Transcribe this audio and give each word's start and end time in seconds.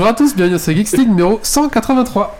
Bonjour 0.00 0.12
à 0.12 0.16
tous, 0.16 0.34
bienvenue 0.34 0.56
dans 0.56 0.62
ce 0.62 0.70
Geeks 0.70 0.92
League 0.92 1.08
numéro 1.10 1.40
183. 1.42 2.39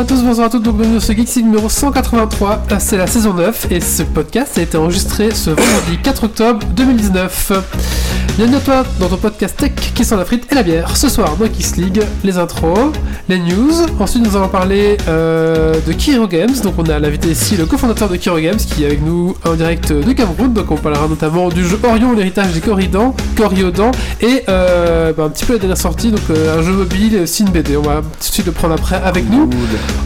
À 0.00 0.04
tous, 0.04 0.22
bonsoir 0.22 0.46
à 0.46 0.50
toutes, 0.50 0.62
donc 0.62 0.78
bienvenue 0.78 0.98
Geeks 0.98 1.34
League 1.34 1.44
numéro 1.44 1.68
183, 1.68 2.62
c'est 2.78 2.96
la 2.96 3.06
saison 3.06 3.34
9 3.34 3.70
et 3.70 3.80
ce 3.80 4.02
podcast 4.02 4.56
a 4.56 4.62
été 4.62 4.78
enregistré 4.78 5.30
ce 5.34 5.50
vendredi 5.50 5.98
4 6.02 6.24
octobre 6.24 6.66
2019. 6.74 7.99
Bienvenue 8.40 8.56
à 8.56 8.60
toi 8.60 8.84
dans 8.98 9.08
ton 9.10 9.18
podcast 9.18 9.54
tech 9.54 9.72
qui 9.94 10.02
sent 10.02 10.16
la 10.16 10.24
frite 10.24 10.50
et 10.50 10.54
la 10.54 10.62
bière. 10.62 10.96
Ce 10.96 11.10
soir, 11.10 11.36
dans 11.36 11.44
Geeks 11.44 11.76
League, 11.76 12.02
les 12.24 12.38
intros, 12.38 12.90
les 13.28 13.38
news, 13.38 13.70
ensuite 13.98 14.24
nous 14.24 14.34
allons 14.34 14.48
parler 14.48 14.96
euh, 15.08 15.74
de 15.86 15.92
Kiro 15.92 16.26
Games, 16.26 16.54
donc 16.64 16.72
on 16.78 16.84
a 16.84 16.98
l'invité 16.98 17.28
ici 17.28 17.58
le 17.58 17.66
cofondateur 17.66 18.08
de 18.08 18.16
Kiro 18.16 18.38
Games 18.38 18.56
qui 18.56 18.84
est 18.84 18.86
avec 18.86 19.04
nous 19.04 19.36
en 19.44 19.52
direct 19.56 19.92
de 19.92 20.10
Cameroun, 20.14 20.54
donc 20.54 20.70
on 20.70 20.78
parlera 20.78 21.06
notamment 21.06 21.50
du 21.50 21.66
jeu 21.66 21.78
Orion, 21.82 22.14
l'héritage 22.14 22.54
des 22.54 22.60
Corridans, 22.60 23.14
Coriodan 23.36 23.90
et 24.22 24.42
euh, 24.48 25.12
bah, 25.12 25.24
un 25.24 25.28
petit 25.28 25.44
peu 25.44 25.52
la 25.52 25.58
dernière 25.58 25.76
sortie, 25.76 26.10
donc 26.10 26.22
euh, 26.30 26.58
un 26.58 26.62
jeu 26.62 26.72
mobile 26.72 27.26
une 27.40 27.50
BD. 27.50 27.76
On 27.76 27.82
va 27.82 27.96
tout 27.96 28.18
de 28.20 28.24
suite 28.24 28.46
le 28.46 28.52
prendre 28.52 28.72
après 28.72 28.96
avec 29.04 29.30
nous. 29.30 29.50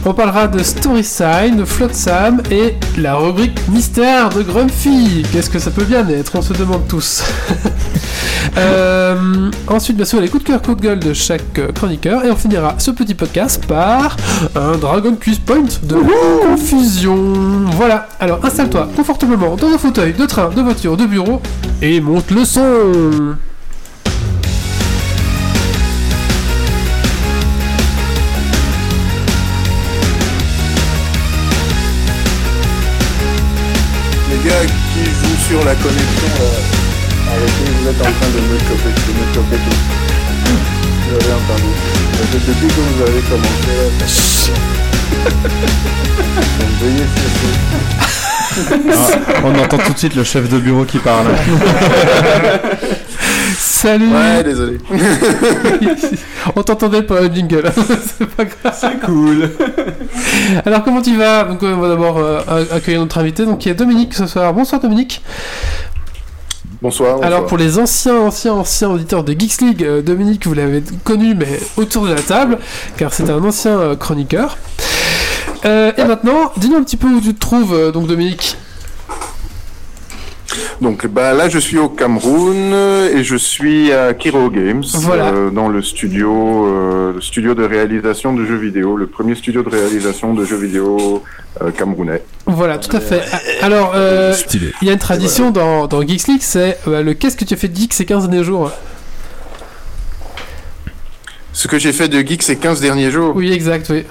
On 0.05 0.13
parlera 0.13 0.49
de 0.49 0.61
Story 0.61 1.05
Sign, 1.05 1.55
de 1.55 1.63
Flotsam 1.63 2.43
et 2.51 2.75
la 2.97 3.15
rubrique 3.15 3.57
mystère 3.69 4.27
de 4.27 4.41
Grumpy. 4.41 5.23
Qu'est-ce 5.31 5.49
que 5.49 5.59
ça 5.59 5.71
peut 5.71 5.85
bien 5.85 6.05
être? 6.09 6.33
On 6.35 6.41
se 6.41 6.51
demande 6.51 6.85
tous. 6.89 7.23
Euh, 8.57 9.51
ensuite, 9.67 9.97
bien 9.97 10.05
sûr, 10.05 10.21
les 10.21 10.29
coups 10.29 10.43
de 10.43 10.49
cœur, 10.49 10.61
coups 10.61 10.77
de 10.77 10.81
gueule 10.81 10.99
de 10.99 11.13
chaque 11.13 11.59
euh, 11.59 11.71
chroniqueur. 11.71 12.23
Et 12.25 12.31
on 12.31 12.35
finira 12.35 12.75
ce 12.77 12.91
petit 12.91 13.13
podcast 13.13 13.65
par 13.67 14.15
un 14.55 14.77
Dragon 14.77 15.15
Quiz 15.15 15.39
Point 15.39 15.65
de 15.83 15.95
confusion. 16.41 17.65
Voilà, 17.71 18.07
alors 18.19 18.43
installe-toi 18.43 18.89
confortablement 18.95 19.55
dans 19.55 19.67
un 19.67 19.77
fauteuil 19.77 20.13
de 20.13 20.25
train, 20.25 20.49
de 20.49 20.61
voiture, 20.61 20.97
de 20.97 21.05
bureau 21.05 21.41
et 21.81 21.99
monte 22.01 22.31
le 22.31 22.45
son. 22.45 22.61
Les 34.29 34.49
gars 34.49 34.65
qui 34.93 35.03
jouent 35.03 35.47
sur 35.49 35.65
la 35.65 35.75
connexion, 35.75 36.84
vous 37.25 37.87
êtes 37.89 38.01
en 38.01 38.03
train 38.03 38.29
de 38.29 38.41
me 38.41 38.57
choper, 38.59 38.89
de 38.89 39.13
me 39.13 39.25
choper 39.33 39.57
tout. 39.57 39.77
Vous 41.07 41.15
avez 41.15 41.33
entendu. 41.33 41.71
Parce 42.11 42.29
que 42.29 42.37
depuis 42.37 42.67
que 42.67 42.81
vous 42.81 43.01
avez 43.01 43.21
commencé, 43.21 43.71
là, 43.75 43.85
donc 46.59 46.71
veuillez 46.81 47.07
cesser. 47.15 47.53
Ah, 48.57 49.41
on 49.43 49.53
entend 49.59 49.77
tout 49.77 49.93
de 49.93 49.97
suite 49.97 50.15
le 50.15 50.23
chef 50.23 50.47
de 50.49 50.59
bureau 50.59 50.85
qui 50.85 50.99
parle. 50.99 51.27
Salut 53.57 54.07
Ouais, 54.07 54.43
désolé. 54.43 54.77
On 56.55 56.63
t'entendait 56.63 57.03
pas 57.03 57.21
le 57.21 57.27
jingle, 57.33 57.71
c'est 58.17 58.25
pas 58.27 58.45
grave. 58.45 58.75
C'est 58.79 58.99
cool. 59.05 59.49
Alors 60.65 60.83
comment 60.83 61.01
tu 61.01 61.15
vas? 61.17 61.43
Donc 61.43 61.63
euh, 61.63 61.73
on 61.75 61.79
va 61.79 61.89
d'abord 61.89 62.17
euh, 62.17 62.39
accueillir 62.71 63.01
notre 63.01 63.17
invité, 63.17 63.45
donc 63.45 63.59
qui 63.59 63.69
est 63.69 63.73
Dominique 63.73 64.13
ce 64.13 64.27
soir. 64.27 64.53
Bonsoir 64.53 64.79
Dominique. 64.81 65.21
Bonsoir. 66.85 67.13
bonsoir. 67.13 67.27
Alors 67.27 67.47
pour 67.47 67.57
les 67.57 67.79
anciens, 67.79 68.19
anciens, 68.19 68.53
anciens 68.53 68.91
auditeurs 68.91 69.23
de 69.23 69.31
Geeks 69.33 69.61
League, 69.61 69.83
euh, 69.83 70.03
Dominique 70.03 70.45
vous 70.45 70.53
l'avez 70.53 70.83
connu 71.03 71.33
mais 71.33 71.59
autour 71.77 72.05
de 72.05 72.13
la 72.13 72.21
table, 72.21 72.59
car 72.95 73.11
c'est 73.11 73.27
un 73.31 73.43
ancien 73.43 73.79
euh, 73.79 73.95
chroniqueur. 73.95 74.55
Euh, 75.65 75.91
et 75.97 76.03
maintenant, 76.03 76.51
dis-nous 76.57 76.75
un 76.75 76.83
petit 76.83 76.97
peu 76.97 77.07
où 77.07 77.19
tu 77.19 77.33
te 77.33 77.39
trouves, 77.39 77.91
donc 77.91 78.05
Dominique. 78.05 78.55
Donc 80.81 81.07
bah, 81.07 81.33
là, 81.33 81.49
je 81.49 81.59
suis 81.59 81.77
au 81.77 81.89
Cameroun 81.89 82.73
et 83.13 83.23
je 83.23 83.35
suis 83.35 83.91
à 83.91 84.13
Kiro 84.13 84.49
Games, 84.49 84.83
Voilà. 84.95 85.25
euh, 85.27 85.49
dans 85.49 85.67
le 85.69 85.81
studio, 85.81 86.65
euh, 86.67 87.13
le 87.13 87.21
studio 87.21 87.53
de 87.55 87.63
réalisation 87.63 88.33
de 88.33 88.45
jeux 88.45 88.57
vidéo, 88.57 88.95
le 88.97 89.07
premier 89.07 89.35
studio 89.35 89.63
de 89.63 89.69
réalisation 89.69 90.33
de 90.33 90.43
jeux 90.45 90.57
vidéo 90.57 91.23
euh, 91.61 91.71
camerounais. 91.71 92.21
Voilà, 92.45 92.77
tout 92.77 92.95
à 92.95 92.99
fait. 92.99 93.21
Alors, 93.61 93.93
euh, 93.95 94.33
Stylé. 94.33 94.73
il 94.81 94.87
y 94.87 94.91
a 94.91 94.93
une 94.93 94.99
tradition 94.99 95.51
dans, 95.51 95.87
dans 95.87 96.01
Geeks 96.05 96.27
League, 96.27 96.41
c'est 96.41 96.77
euh, 96.87 97.01
le 97.01 97.13
qu'est-ce 97.13 97.37
que 97.37 97.45
tu 97.45 97.53
as 97.53 97.57
fait 97.57 97.67
de 97.69 97.75
geek 97.75 97.93
ces 97.93 98.05
15 98.05 98.27
derniers 98.29 98.43
jours? 98.43 98.71
Ce 101.53 101.67
que 101.67 101.79
j'ai 101.79 101.93
fait 101.93 102.09
de 102.09 102.19
geek 102.19 102.43
ces 102.43 102.57
15 102.57 102.81
derniers 102.81 103.11
jours, 103.11 103.33
Oui, 103.35 103.51
exact, 103.53 103.87
oui. 103.89 104.03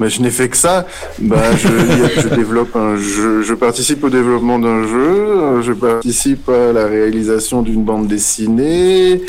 Bah, 0.00 0.08
je 0.08 0.20
n'ai 0.20 0.30
fait 0.30 0.48
que 0.48 0.56
ça. 0.56 0.86
Bah, 1.18 1.36
je, 1.56 2.28
développe 2.34 2.76
je 2.96 3.54
participe 3.54 4.04
au 4.04 4.10
développement 4.10 4.58
d'un 4.58 4.82
jeu, 4.86 5.62
je 5.62 5.72
participe 5.72 6.48
à 6.48 6.72
la 6.72 6.86
réalisation 6.86 7.62
d'une 7.62 7.84
bande 7.84 8.06
dessinée, 8.06 9.22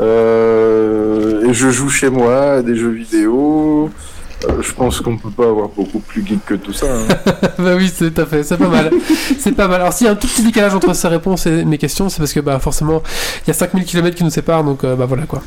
euh, 0.00 1.48
et 1.48 1.54
je 1.54 1.70
joue 1.70 1.88
chez 1.88 2.10
moi 2.10 2.54
à 2.54 2.62
des 2.62 2.76
jeux 2.76 2.90
vidéo. 2.90 3.90
Euh, 4.48 4.60
je 4.60 4.72
pense 4.72 5.00
qu'on 5.00 5.16
peut 5.16 5.30
pas 5.30 5.48
avoir 5.48 5.68
beaucoup 5.68 6.00
plus 6.00 6.26
geek 6.26 6.44
que 6.44 6.54
tout 6.54 6.72
ça. 6.72 6.86
hein. 6.86 7.14
bah 7.58 7.74
oui, 7.76 7.90
c'est 7.94 8.18
à 8.18 8.26
fait, 8.26 8.42
c'est 8.42 8.58
pas 8.58 8.68
mal. 8.68 8.90
c'est 9.38 9.52
pas 9.52 9.68
mal. 9.68 9.80
Alors 9.80 9.92
s'il 9.92 10.06
y 10.06 10.08
a 10.08 10.12
un 10.12 10.16
tout 10.16 10.26
petit 10.26 10.42
décalage 10.42 10.74
entre 10.74 10.94
ces 10.94 11.08
réponses 11.08 11.46
et 11.46 11.64
mes 11.64 11.78
questions, 11.78 12.08
c'est 12.08 12.18
parce 12.18 12.32
que 12.32 12.40
bah 12.40 12.58
forcément, 12.58 13.02
il 13.44 13.48
y 13.48 13.50
a 13.50 13.54
5000 13.54 13.84
km 13.84 14.14
qui 14.16 14.24
nous 14.24 14.30
séparent, 14.30 14.64
donc 14.64 14.84
euh, 14.84 14.96
bah 14.96 15.06
voilà 15.06 15.22
quoi. 15.24 15.42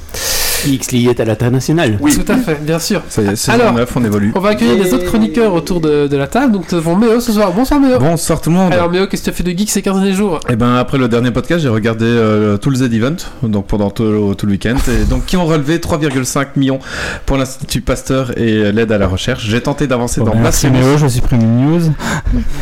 X 0.66 0.92
lié 0.92 1.14
à 1.18 1.26
l'international. 1.26 1.98
Oui. 2.02 2.16
Tout 2.16 2.32
à 2.32 2.38
fait, 2.38 2.60
bien 2.62 2.80
sûr. 2.80 3.02
Ça 3.10 3.22
y 3.22 3.28
est, 3.28 3.36
saison 3.36 3.54
Alors, 3.54 3.74
9, 3.74 3.90
on 3.96 4.04
évolue. 4.06 4.32
On 4.36 4.40
va 4.40 4.50
accueillir 4.50 4.84
les 4.84 4.94
autres 4.94 5.06
chroniqueurs 5.06 5.54
autour 5.54 5.80
de, 5.82 6.08
de 6.08 6.18
la 6.18 6.28
table, 6.28 6.54
donc 6.54 6.72
nous 6.72 6.78
avons 6.78 6.96
Méo 6.96 7.20
ce 7.20 7.32
soir. 7.32 7.52
Bonsoir 7.52 7.80
Méo. 7.80 8.00
Bonsoir 8.00 8.42
tout 8.42 8.50
le 8.50 8.56
monde. 8.56 8.74
Alors 8.74 8.90
Méo, 8.90 9.08
qu'est-ce 9.08 9.22
que 9.22 9.26
tu 9.26 9.30
as 9.32 9.34
fait 9.34 9.44
de 9.44 9.58
geek 9.58 9.70
ces 9.70 9.82
15 9.82 9.96
derniers 9.96 10.14
jours? 10.14 10.40
Et 10.50 10.56
ben 10.56 10.76
après 10.76 10.98
le 10.98 11.08
dernier 11.08 11.32
podcast, 11.32 11.62
j'ai 11.62 11.70
regardé 11.70 12.06
euh, 12.06 12.58
tout 12.58 12.70
le 12.70 12.76
Z-Event, 12.78 13.16
donc 13.44 13.68
pendant 13.68 13.90
tout, 13.90 14.34
tout 14.36 14.46
le 14.46 14.52
week-end, 14.54 14.76
et 14.88 15.06
donc 15.06 15.26
qui 15.26 15.38
ont 15.38 15.46
relevé 15.46 15.78
3,5 15.78 16.48
millions 16.56 16.80
pour 17.26 17.38
l'Institut 17.38 17.82
Pasteur 17.82 18.38
et 18.38 18.72
l'aide 18.72 18.92
à 18.92 18.98
la 18.98 19.08
recherche. 19.08 19.46
J'ai 19.46 19.62
tenté 19.62 19.88
d'avancer 19.88 20.22
dans 20.22 20.36
merci 20.36 20.68
Blasphemous. 20.68 20.90
Méo, 20.90 20.98
je 20.98 21.08
supprime 21.08 21.42
une 21.42 21.66
news. 21.72 21.82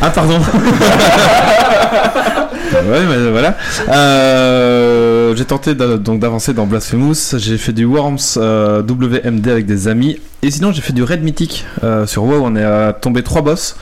Ah 0.02 0.10
pardon. 0.10 0.40
ouais, 2.74 3.06
mais 3.08 3.30
voilà. 3.32 3.58
Euh, 3.90 5.36
j'ai 5.36 5.46
tenté 5.46 5.76
donc 5.76 6.20
d'avancer 6.20 6.54
dans 6.54 6.66
Blasphemous. 6.66 7.38
J'ai 7.38 7.58
fait 7.58 7.74
du 7.74 7.86
Worms 7.86 8.18
euh, 8.38 8.82
WMD 8.82 9.48
avec 9.48 9.66
des 9.66 9.88
amis. 9.88 10.20
Et 10.42 10.52
sinon, 10.52 10.72
j'ai 10.72 10.82
fait 10.82 10.94
du 10.94 11.04
Raid 11.04 11.24
Mythique 11.24 11.66
euh, 11.84 12.06
sur 12.06 12.24
WoW. 12.24 12.42
On 12.44 12.56
est 12.56 12.64
à 12.64 12.94
tomber 12.94 13.24
trois 13.24 13.42
boss. 13.42 13.76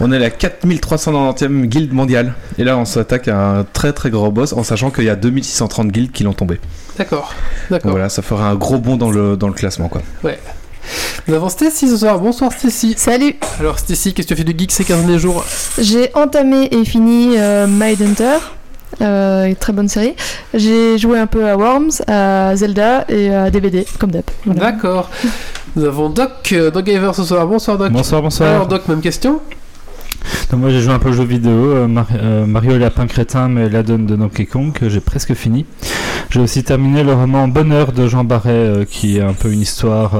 On 0.00 0.12
est 0.12 0.16
à 0.16 0.18
la 0.18 0.28
4390e 0.28 1.64
guilde 1.66 1.92
mondiale. 1.92 2.34
Et 2.58 2.64
là, 2.64 2.76
on 2.76 2.84
s'attaque 2.84 3.28
à 3.28 3.58
un 3.58 3.64
très 3.64 3.92
très 3.92 4.10
gros 4.10 4.30
boss 4.30 4.52
en 4.52 4.62
sachant 4.62 4.90
qu'il 4.90 5.04
y 5.04 5.10
a 5.10 5.16
2630 5.16 5.88
guildes 5.88 6.12
qui 6.12 6.24
l'ont 6.24 6.34
tombé. 6.34 6.60
D'accord, 6.98 7.34
d'accord. 7.70 7.92
voilà, 7.92 8.08
ça 8.10 8.20
fera 8.20 8.50
un 8.50 8.54
gros 8.54 8.78
bond 8.78 8.96
dans 8.96 9.10
le, 9.10 9.36
dans 9.36 9.48
le 9.48 9.54
classement 9.54 9.88
quoi. 9.88 10.02
Nous 11.28 11.34
avons 11.34 11.48
Stacy 11.48 11.88
ce 11.88 11.96
soir. 11.96 12.18
Bonsoir 12.18 12.52
Stacy. 12.52 12.94
Salut, 12.96 13.36
Alors 13.58 13.78
Stacy, 13.78 14.14
qu'est-ce 14.14 14.28
que 14.28 14.34
tu 14.34 14.40
as 14.40 14.44
fait 14.44 14.52
de 14.52 14.58
geek 14.58 14.72
ces 14.72 14.84
15 14.84 15.00
derniers 15.00 15.18
jours? 15.18 15.44
J'ai 15.78 16.10
entamé 16.14 16.68
et 16.72 16.84
fini 16.84 17.34
euh, 17.36 17.66
Mindhunter, 17.66 18.38
euh, 19.00 19.44
une 19.44 19.56
très 19.56 19.72
bonne 19.72 19.88
série. 19.88 20.14
J'ai 20.54 20.98
joué 20.98 21.18
un 21.18 21.26
peu 21.26 21.46
à 21.48 21.56
Worms, 21.56 21.90
à 22.06 22.56
Zelda 22.56 23.04
et 23.08 23.32
à 23.34 23.50
DVD, 23.50 23.86
comme 23.98 24.10
d'hab. 24.10 24.24
Voilà. 24.44 24.72
D'accord. 24.72 25.10
Nous 25.76 25.84
avons 25.84 26.08
Doc, 26.08 26.50
euh, 26.52 26.70
Doc 26.70 26.84
Gaver 26.84 27.12
ce 27.14 27.24
soir. 27.24 27.46
Bonsoir 27.46 27.78
Doc. 27.78 27.92
Bonsoir, 27.92 28.22
bonsoir. 28.22 28.50
Alors 28.50 28.66
Doc, 28.66 28.88
même 28.88 29.00
question? 29.00 29.40
Donc, 30.50 30.60
moi 30.60 30.70
j'ai 30.70 30.80
joué 30.80 30.92
un 30.92 30.98
peu 30.98 31.10
aux 31.10 31.12
jeux 31.12 31.24
vidéo, 31.24 31.52
euh, 31.52 31.88
euh, 32.14 32.46
Mario 32.46 32.76
Lapin 32.76 33.06
Crétin, 33.06 33.48
mais 33.48 33.68
la 33.68 33.82
donne 33.82 34.06
de 34.06 34.16
Donkey 34.16 34.46
Kong, 34.46 34.76
j'ai 34.80 35.00
presque 35.00 35.34
fini. 35.34 35.64
J'ai 36.30 36.40
aussi 36.40 36.64
terminé 36.64 37.02
le 37.02 37.12
roman 37.12 37.48
Bonheur 37.48 37.92
de 37.92 38.08
Jean 38.08 38.24
Barret, 38.24 38.50
euh, 38.50 38.84
qui 38.84 39.18
est 39.18 39.22
un 39.22 39.32
peu 39.32 39.52
une 39.52 39.60
histoire 39.60 40.12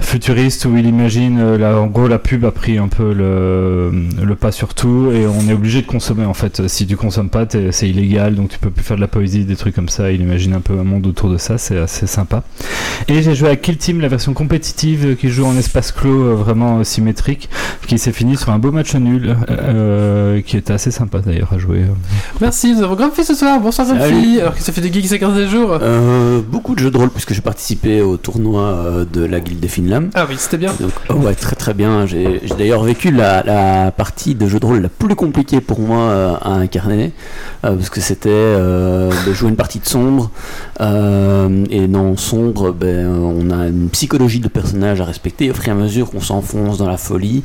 futuriste 0.00 0.64
où 0.66 0.76
il 0.76 0.86
imagine, 0.86 1.38
euh, 1.40 1.58
la- 1.58 1.78
en 1.80 1.86
gros 1.86 2.06
la 2.08 2.18
pub 2.18 2.44
a 2.44 2.50
pris 2.50 2.78
un 2.78 2.88
peu 2.88 3.12
le, 3.12 3.90
le 4.22 4.34
pas 4.36 4.52
sur 4.52 4.74
tout 4.74 5.10
et 5.12 5.26
on 5.26 5.48
est 5.48 5.52
obligé 5.52 5.82
de 5.82 5.86
consommer 5.86 6.24
en 6.24 6.34
fait. 6.34 6.66
Si 6.68 6.86
tu 6.86 6.96
consommes 6.96 7.30
pas, 7.30 7.44
c'est 7.70 7.88
illégal, 7.88 8.34
donc 8.34 8.50
tu 8.50 8.58
peux 8.58 8.70
plus 8.70 8.84
faire 8.84 8.96
de 8.96 9.00
la 9.00 9.08
poésie, 9.08 9.44
des 9.44 9.56
trucs 9.56 9.74
comme 9.74 9.88
ça. 9.88 10.12
Il 10.12 10.20
imagine 10.20 10.54
un 10.54 10.60
peu 10.60 10.78
un 10.78 10.84
monde 10.84 11.06
autour 11.06 11.30
de 11.30 11.38
ça, 11.38 11.58
c'est 11.58 11.78
assez 11.78 12.06
sympa. 12.06 12.42
Et 13.08 13.22
j'ai 13.22 13.34
joué 13.34 13.48
à 13.48 13.56
Kill 13.56 13.76
Team, 13.78 14.00
la 14.00 14.08
version 14.08 14.32
compétitive 14.34 15.06
euh, 15.06 15.14
qui 15.14 15.28
joue 15.28 15.44
en 15.46 15.56
espace 15.56 15.92
clos, 15.92 16.22
euh, 16.24 16.34
vraiment 16.34 16.82
symétrique, 16.84 17.48
qui 17.86 17.98
s'est 17.98 18.12
fini 18.12 18.36
sur 18.36 18.50
un 18.50 18.58
beau 18.58 18.72
match 18.72 18.94
nul, 18.94 19.36
euh, 19.50 20.40
qui 20.42 20.56
était 20.56 20.72
assez 20.72 20.90
sympa 20.90 21.20
d'ailleurs 21.20 21.52
à 21.52 21.58
jouer. 21.58 21.82
Merci, 22.40 22.74
nous 22.74 22.82
avons 22.82 22.94
Grumpy 22.96 23.24
ce 23.24 23.34
soir. 23.34 23.60
Bonsoir. 23.60 23.86
Grumpy. 23.86 24.40
Alors 24.40 24.54
que 24.54 24.62
ça 24.62 24.72
fait 24.72 24.80
de 24.80 24.92
geek 24.92 25.06
ces 25.06 25.18
15 25.18 25.34
derniers 25.34 25.50
jours? 25.50 25.78
Euh, 25.82 26.40
beaucoup 26.46 26.74
de 26.74 26.80
jeux 26.80 26.90
de 26.90 26.98
rôle 26.98 27.10
puisque 27.10 27.32
j'ai 27.32 27.40
participé 27.40 28.02
au 28.02 28.16
tournoi 28.16 29.04
de 29.12 29.24
la 29.24 29.40
Guilde 29.40 29.60
des 29.60 29.68
Finlands 29.68 29.85
Ah 30.14 30.26
oui, 30.28 30.36
c'était 30.38 30.56
bien. 30.58 30.72
Donc, 30.80 30.90
oh 31.10 31.14
ouais, 31.14 31.34
très 31.34 31.56
très 31.56 31.74
bien. 31.74 32.06
J'ai 32.06 32.40
d'ailleurs 32.58 32.82
vécu 32.82 33.10
la, 33.10 33.42
la 33.42 33.90
partie 33.90 34.34
de 34.34 34.46
jeu 34.46 34.58
de 34.58 34.66
rôle 34.66 34.80
la 34.80 34.88
plus 34.88 35.14
compliquée 35.14 35.60
pour 35.60 35.80
moi 35.80 35.98
euh, 35.98 36.34
à 36.40 36.50
incarner, 36.52 37.12
euh, 37.64 37.74
parce 37.74 37.90
que 37.90 38.00
c'était 38.00 38.28
euh, 38.30 39.10
de 39.26 39.32
jouer 39.32 39.48
une 39.48 39.56
partie 39.56 39.78
de 39.78 39.86
sombre. 39.86 40.30
et 40.80 41.88
dans 41.88 42.16
sombre, 42.16 42.72
ben, 42.72 43.06
on 43.08 43.50
a 43.50 43.68
une 43.68 43.88
psychologie 43.90 44.40
de 44.40 44.48
personnage 44.48 45.00
à 45.00 45.04
respecter. 45.04 45.50
Au 45.50 45.54
fur 45.54 45.68
et 45.68 45.70
à 45.70 45.74
mesure 45.74 46.10
qu'on 46.10 46.20
s'enfonce 46.20 46.78
dans 46.78 46.88
la 46.88 46.96
folie, 46.96 47.44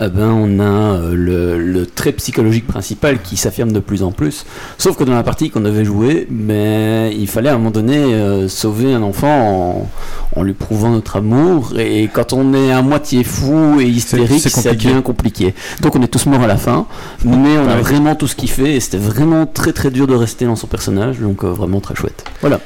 ben, 0.00 0.30
on 0.30 0.60
a 0.60 1.00
le, 1.12 1.58
le 1.58 1.86
trait 1.86 2.12
psychologique 2.12 2.66
principal 2.66 3.20
qui 3.20 3.36
s'affirme 3.36 3.72
de 3.72 3.80
plus 3.80 4.02
en 4.02 4.12
plus. 4.12 4.46
Sauf 4.78 4.96
que 4.96 5.04
dans 5.04 5.14
la 5.14 5.22
partie 5.22 5.50
qu'on 5.50 5.60
devait 5.60 5.84
jouer, 5.84 6.26
ben, 6.30 7.12
il 7.12 7.28
fallait 7.28 7.48
à 7.50 7.54
un 7.54 7.58
moment 7.58 7.70
donné 7.70 8.48
sauver 8.48 8.94
un 8.94 9.02
enfant 9.02 9.88
en, 10.36 10.40
en 10.40 10.42
lui 10.42 10.54
prouvant 10.54 10.90
notre 10.90 11.16
amour. 11.16 11.71
Et 11.78 12.08
quand 12.12 12.32
on 12.32 12.52
est 12.54 12.70
à 12.72 12.82
moitié 12.82 13.24
fou 13.24 13.80
et 13.80 13.84
hystérique, 13.86 14.40
c'est 14.42 14.48
ça 14.50 14.70
compliqué. 14.70 14.88
devient 14.88 15.02
compliqué. 15.02 15.54
Donc 15.80 15.96
on 15.96 16.02
est 16.02 16.08
tous 16.08 16.26
morts 16.26 16.42
à 16.42 16.46
la 16.46 16.56
fin, 16.56 16.86
mais 17.24 17.56
on 17.58 17.68
a 17.68 17.76
Ouais. 17.76 17.80
vraiment 17.80 18.14
tout 18.14 18.26
ce 18.26 18.34
qu'il 18.36 18.50
fait. 18.50 18.74
Et 18.74 18.80
c'était 18.80 18.98
vraiment 18.98 19.46
très 19.46 19.72
très 19.72 19.90
dur 19.90 20.06
de 20.06 20.14
rester 20.14 20.44
dans 20.44 20.56
son 20.56 20.66
personnage. 20.66 21.18
Donc 21.18 21.44
euh, 21.44 21.48
vraiment 21.48 21.80
très 21.80 21.94
chouette. 21.94 22.24
Voilà. 22.40 22.60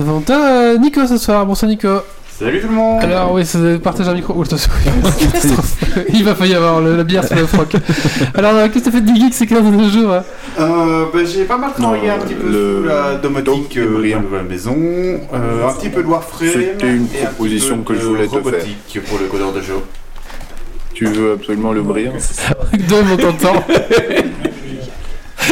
Euh, 0.00 0.78
Nico 0.78 1.06
ce 1.06 1.16
soir. 1.18 1.46
Bonsoir 1.46 1.68
Nico. 1.70 1.88
Salut 2.40 2.58
tout 2.62 2.68
le 2.68 2.72
monde 2.72 3.02
Alors 3.02 3.32
oui, 3.32 3.44
c'est 3.44 3.78
partage 3.82 4.08
un 4.08 4.14
micro. 4.14 4.32
Oh. 4.34 4.44
Il 6.14 6.24
va 6.24 6.46
y 6.46 6.54
avoir 6.54 6.80
le- 6.80 6.96
la 6.96 7.04
bière 7.04 7.22
sur 7.22 7.36
le 7.36 7.44
froc. 7.46 7.76
Alors, 8.34 8.54
euh, 8.54 8.68
qu'est-ce 8.68 8.86
que 8.86 8.90
t'as 8.90 8.96
fait 8.96 9.00
de 9.02 9.14
geek 9.14 9.34
ces 9.34 9.46
15 9.46 9.62
derniers 9.62 9.90
jours 9.90 10.14
hein 10.14 10.24
euh, 10.58 11.04
bah, 11.12 11.18
J'ai 11.22 11.44
pas 11.44 11.58
mal 11.58 11.72
travaillé 11.74 12.08
Non, 12.08 12.14
un 12.14 12.18
petit 12.18 12.32
peu 12.34 12.48
le- 12.48 12.80
sous 12.80 12.88
la 12.88 13.14
domotique 13.16 13.76
euh, 13.76 13.98
brillant. 13.98 14.22
dans 14.22 14.36
la 14.38 14.42
maison, 14.42 14.74
euh, 14.74 15.68
un 15.68 15.72
petit 15.74 15.90
peu 15.90 16.02
de 16.02 16.08
Warframe 16.08 16.48
C'était 16.50 16.86
une 16.88 17.02
un 17.22 17.26
proposition 17.26 17.82
que 17.82 17.94
je 17.94 18.00
de 18.00 18.04
voulais 18.06 18.24
te 18.26 18.30
faire. 18.30 18.42
robotique 18.42 19.00
pour 19.06 19.18
le 19.18 19.26
codeur 19.26 19.52
de 19.52 19.60
jeu. 19.60 19.74
Tu 20.94 21.04
veux 21.04 21.32
absolument 21.32 21.72
le 21.72 21.82
brillant 21.82 22.12
Dom, 22.88 23.06
on 23.12 23.16
t'entend. 23.18 23.64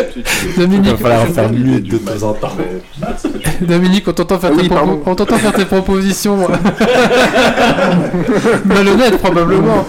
Dominique, 0.57 0.97
faire 0.97 1.53
mieux 1.53 1.81
de 1.81 1.99
temps 1.99 2.29
en 2.29 2.33
temps. 2.35 2.57
Dominique, 3.61 4.09
on 4.09 4.13
t'entend 4.13 4.39
faire, 4.39 4.51
Ah 4.53 4.57
tes 4.57 4.63
oui, 4.63 4.69
t'entend 5.15 5.37
faire 5.39 5.53
tes 5.53 5.65
propositions. 5.65 6.39
Malhonnête, 8.65 9.19
probablement. 9.19 9.87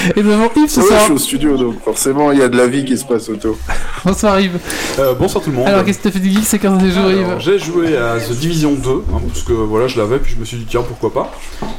Et 0.16 0.20
avons 0.20 0.50
Yves 0.56 0.68
ce 0.70 0.80
Ouais, 0.80 0.86
je 0.86 0.90
soir. 0.90 1.00
suis 1.04 1.12
au 1.12 1.18
studio, 1.18 1.56
donc 1.56 1.82
forcément, 1.84 2.32
il 2.32 2.38
y 2.38 2.42
a 2.42 2.48
de 2.48 2.56
la 2.56 2.66
vie 2.66 2.84
qui 2.84 2.96
se 2.96 3.04
passe 3.04 3.28
autour. 3.28 3.56
Bonsoir 4.04 4.40
Yves. 4.40 4.58
Euh, 4.98 5.12
bonsoir 5.14 5.44
tout 5.44 5.50
le 5.50 5.56
monde. 5.56 5.68
Alors, 5.68 5.84
qu'est-ce 5.84 5.98
que 5.98 6.04
t'as 6.04 6.10
fait 6.10 6.20
de 6.20 6.24
geek 6.28 6.44
ces 6.44 6.58
15 6.58 6.78
derniers 6.78 6.92
jours, 6.94 7.10
Yves 7.10 7.36
J'ai 7.40 7.58
joué 7.58 7.96
à 7.98 8.18
The 8.18 8.32
Division 8.32 8.72
2, 8.72 8.90
hein, 8.90 9.18
parce 9.28 9.42
que 9.42 9.52
voilà, 9.52 9.88
je 9.88 9.98
l'avais, 9.98 10.18
puis 10.18 10.32
je 10.34 10.40
me 10.40 10.44
suis 10.46 10.56
dit, 10.56 10.66
tiens, 10.68 10.82
pourquoi 10.86 11.12
pas. 11.12 11.32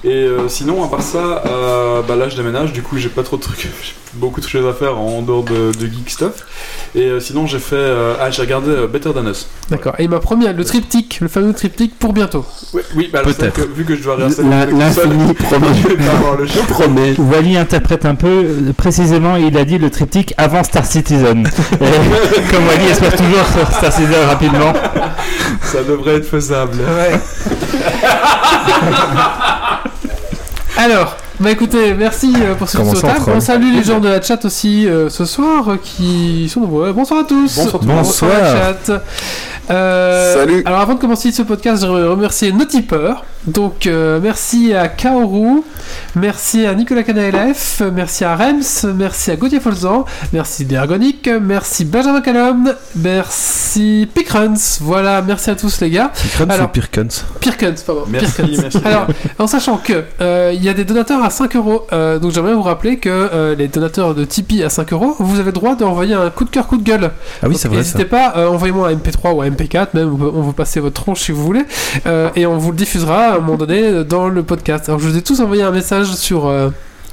Et 0.03 0.09
euh, 0.09 0.47
sinon, 0.47 0.83
à 0.83 0.87
part 0.87 1.01
ça, 1.01 1.41
euh, 1.47 2.01
bah 2.07 2.15
là, 2.15 2.29
je 2.29 2.35
déménage, 2.35 2.73
du 2.73 2.83
coup, 2.83 2.97
j'ai 2.97 3.09
pas 3.09 3.23
trop 3.23 3.37
de 3.37 3.41
trucs, 3.41 3.61
j'ai 3.83 3.93
beaucoup 4.13 4.39
de 4.41 4.47
choses 4.47 4.67
à 4.67 4.73
faire 4.73 4.99
en 4.99 5.21
dehors 5.23 5.43
de, 5.43 5.71
de 5.77 5.85
geek 5.87 6.09
stuff. 6.09 6.45
Et 6.93 7.05
euh, 7.05 7.19
sinon, 7.19 7.47
j'ai 7.47 7.59
fait. 7.59 7.75
euh, 7.75 8.13
ah, 8.19 8.29
j'ai 8.29 8.41
regardé 8.43 8.69
euh, 8.69 8.87
Better 8.87 9.13
Than 9.13 9.25
Us. 9.27 9.47
D'accord. 9.69 9.93
Et 9.97 10.03
il 10.03 10.09
m'a 10.09 10.19
promis 10.19 10.45
le 10.47 10.63
triptyque, 10.65 11.19
le 11.21 11.27
fameux 11.27 11.53
triptyque 11.53 11.97
pour 11.97 12.13
bientôt. 12.13 12.45
Ouais, 12.73 12.83
oui, 12.95 13.09
bah 13.11 13.21
Peut-être. 13.23 13.61
vu 13.73 13.83
que 13.85 13.95
je 13.95 14.03
dois 14.03 14.15
réinstaller 14.15 14.49
La- 14.49 14.91
seul, 14.91 15.09
L'infini 15.09 15.33
promet. 15.33 15.67
je 15.81 15.87
vais 15.87 15.95
pas 15.97 16.11
avoir 16.11 16.37
le 16.37 16.45
un 18.11 18.15
peu, 18.15 18.27
euh, 18.27 18.73
précisément, 18.75 19.37
il 19.37 19.57
a 19.57 19.63
dit 19.63 19.77
le 19.77 19.89
triptyque 19.89 20.33
avant 20.37 20.63
Star 20.63 20.85
Citizen. 20.85 21.47
Et 21.73 21.77
comme 22.51 22.67
Wally 22.67 22.87
espère 22.91 23.15
toujours 23.15 23.47
sur 23.57 23.71
Star 23.71 23.93
Citizen 23.93 24.25
rapidement. 24.27 24.73
Ça 25.63 25.81
devrait 25.83 26.15
être 26.15 26.25
faisable. 26.27 26.77
Alors, 30.77 31.15
bah 31.41 31.49
écoutez, 31.49 31.95
merci 31.95 32.33
euh, 32.39 32.53
pour 32.53 32.69
ce 32.69 32.77
Comment 32.77 32.91
petit 32.91 33.01
ça, 33.01 33.15
on 33.27 33.39
salue 33.39 33.73
les 33.73 33.83
gens 33.83 33.99
de 33.99 34.07
la 34.07 34.21
chat 34.21 34.45
aussi 34.45 34.87
euh, 34.87 35.09
ce 35.09 35.25
soir 35.25 35.69
euh, 35.69 35.79
qui 35.83 36.47
sont 36.47 36.59
nombreux. 36.59 36.93
Bonsoir 36.93 37.21
à 37.21 37.23
tous. 37.23 37.55
Bonsoir 37.57 37.81
tout. 37.81 37.87
Bonsoir 37.87 38.31
la 38.31 38.75
chat. 38.75 39.03
Euh, 39.71 40.33
Salut. 40.35 40.63
Alors 40.65 40.79
avant 40.81 40.95
de 40.95 40.99
commencer 40.99 41.31
ce 41.31 41.41
podcast, 41.43 41.81
j'aimerais 41.81 42.07
remercier 42.07 42.51
nos 42.51 42.65
tipeurs. 42.65 43.23
Donc 43.47 43.87
euh, 43.87 44.19
merci 44.21 44.73
à 44.75 44.87
Kaoru, 44.87 45.63
merci 46.15 46.65
à 46.67 46.75
Nicolas 46.75 47.01
Canalef, 47.01 47.81
merci 47.91 48.23
à 48.23 48.35
Rems, 48.35 48.93
merci 48.95 49.31
à 49.31 49.35
Gauthier 49.35 49.59
Folzan, 49.59 50.05
merci 50.31 50.63
Dergonic, 50.65 51.27
merci 51.41 51.83
Benjamin 51.85 52.21
Calom, 52.21 52.71
merci 52.95 54.07
Pickruns. 54.13 54.53
Voilà, 54.81 55.23
merci 55.23 55.49
à 55.49 55.55
tous 55.55 55.79
les 55.81 55.89
gars. 55.89 56.11
Pirkens 56.13 56.49
Alors- 56.53 56.65
ou 56.67 56.69
Pirkens 56.69 57.25
Pirkens, 57.39 57.81
pardon. 57.83 58.03
Merci, 58.07 58.27
Pirkens. 58.43 58.59
merci. 58.61 58.77
Alors, 58.85 59.07
en 59.39 59.47
sachant 59.47 59.77
que 59.77 60.03
euh, 60.21 60.51
il 60.53 60.63
y 60.63 60.69
a 60.69 60.73
des 60.73 60.83
donateurs 60.85 61.23
à 61.23 61.29
5 61.31 61.55
euros, 61.55 61.87
donc 61.91 62.31
j'aimerais 62.31 62.53
vous 62.53 62.61
rappeler 62.61 62.97
que 62.97 63.09
euh, 63.09 63.55
les 63.55 63.67
donateurs 63.67 64.13
de 64.13 64.23
Tipeee 64.23 64.63
à 64.63 64.69
5 64.69 64.93
euros, 64.93 65.15
vous 65.19 65.35
avez 65.39 65.47
le 65.47 65.51
droit 65.53 65.75
d'envoyer 65.75 66.13
un 66.13 66.29
coup 66.29 66.43
de 66.43 66.49
cœur, 66.51 66.67
coup 66.67 66.77
de 66.77 66.83
gueule. 66.83 67.09
Ah 67.41 67.47
oui, 67.47 67.55
c'est 67.57 67.67
vrai. 67.69 67.77
N'hésitez 67.77 68.05
pas, 68.05 68.33
euh, 68.37 68.49
envoyez-moi 68.49 68.89
un 68.89 68.93
MP3 68.95 69.33
ou 69.33 69.41
un 69.41 69.49
MP4, 69.49 69.60
même, 69.93 70.13
on 70.13 70.41
vous 70.41 70.53
passer 70.53 70.79
votre 70.79 71.01
tronche 71.01 71.21
si 71.21 71.31
vous 71.31 71.43
voulez, 71.43 71.65
euh, 72.05 72.29
et 72.35 72.45
on 72.45 72.57
vous 72.57 72.71
le 72.71 72.77
diffusera 72.77 73.25
à 73.25 73.35
un 73.35 73.39
moment 73.39 73.57
donné 73.57 74.03
dans 74.03 74.29
le 74.29 74.43
podcast. 74.43 74.89
Alors 74.89 74.99
je 74.99 75.07
vous 75.07 75.17
ai 75.17 75.21
tous 75.21 75.39
envoyé 75.41 75.63
un 75.63 75.71
message 75.71 76.13
sur. 76.13 76.51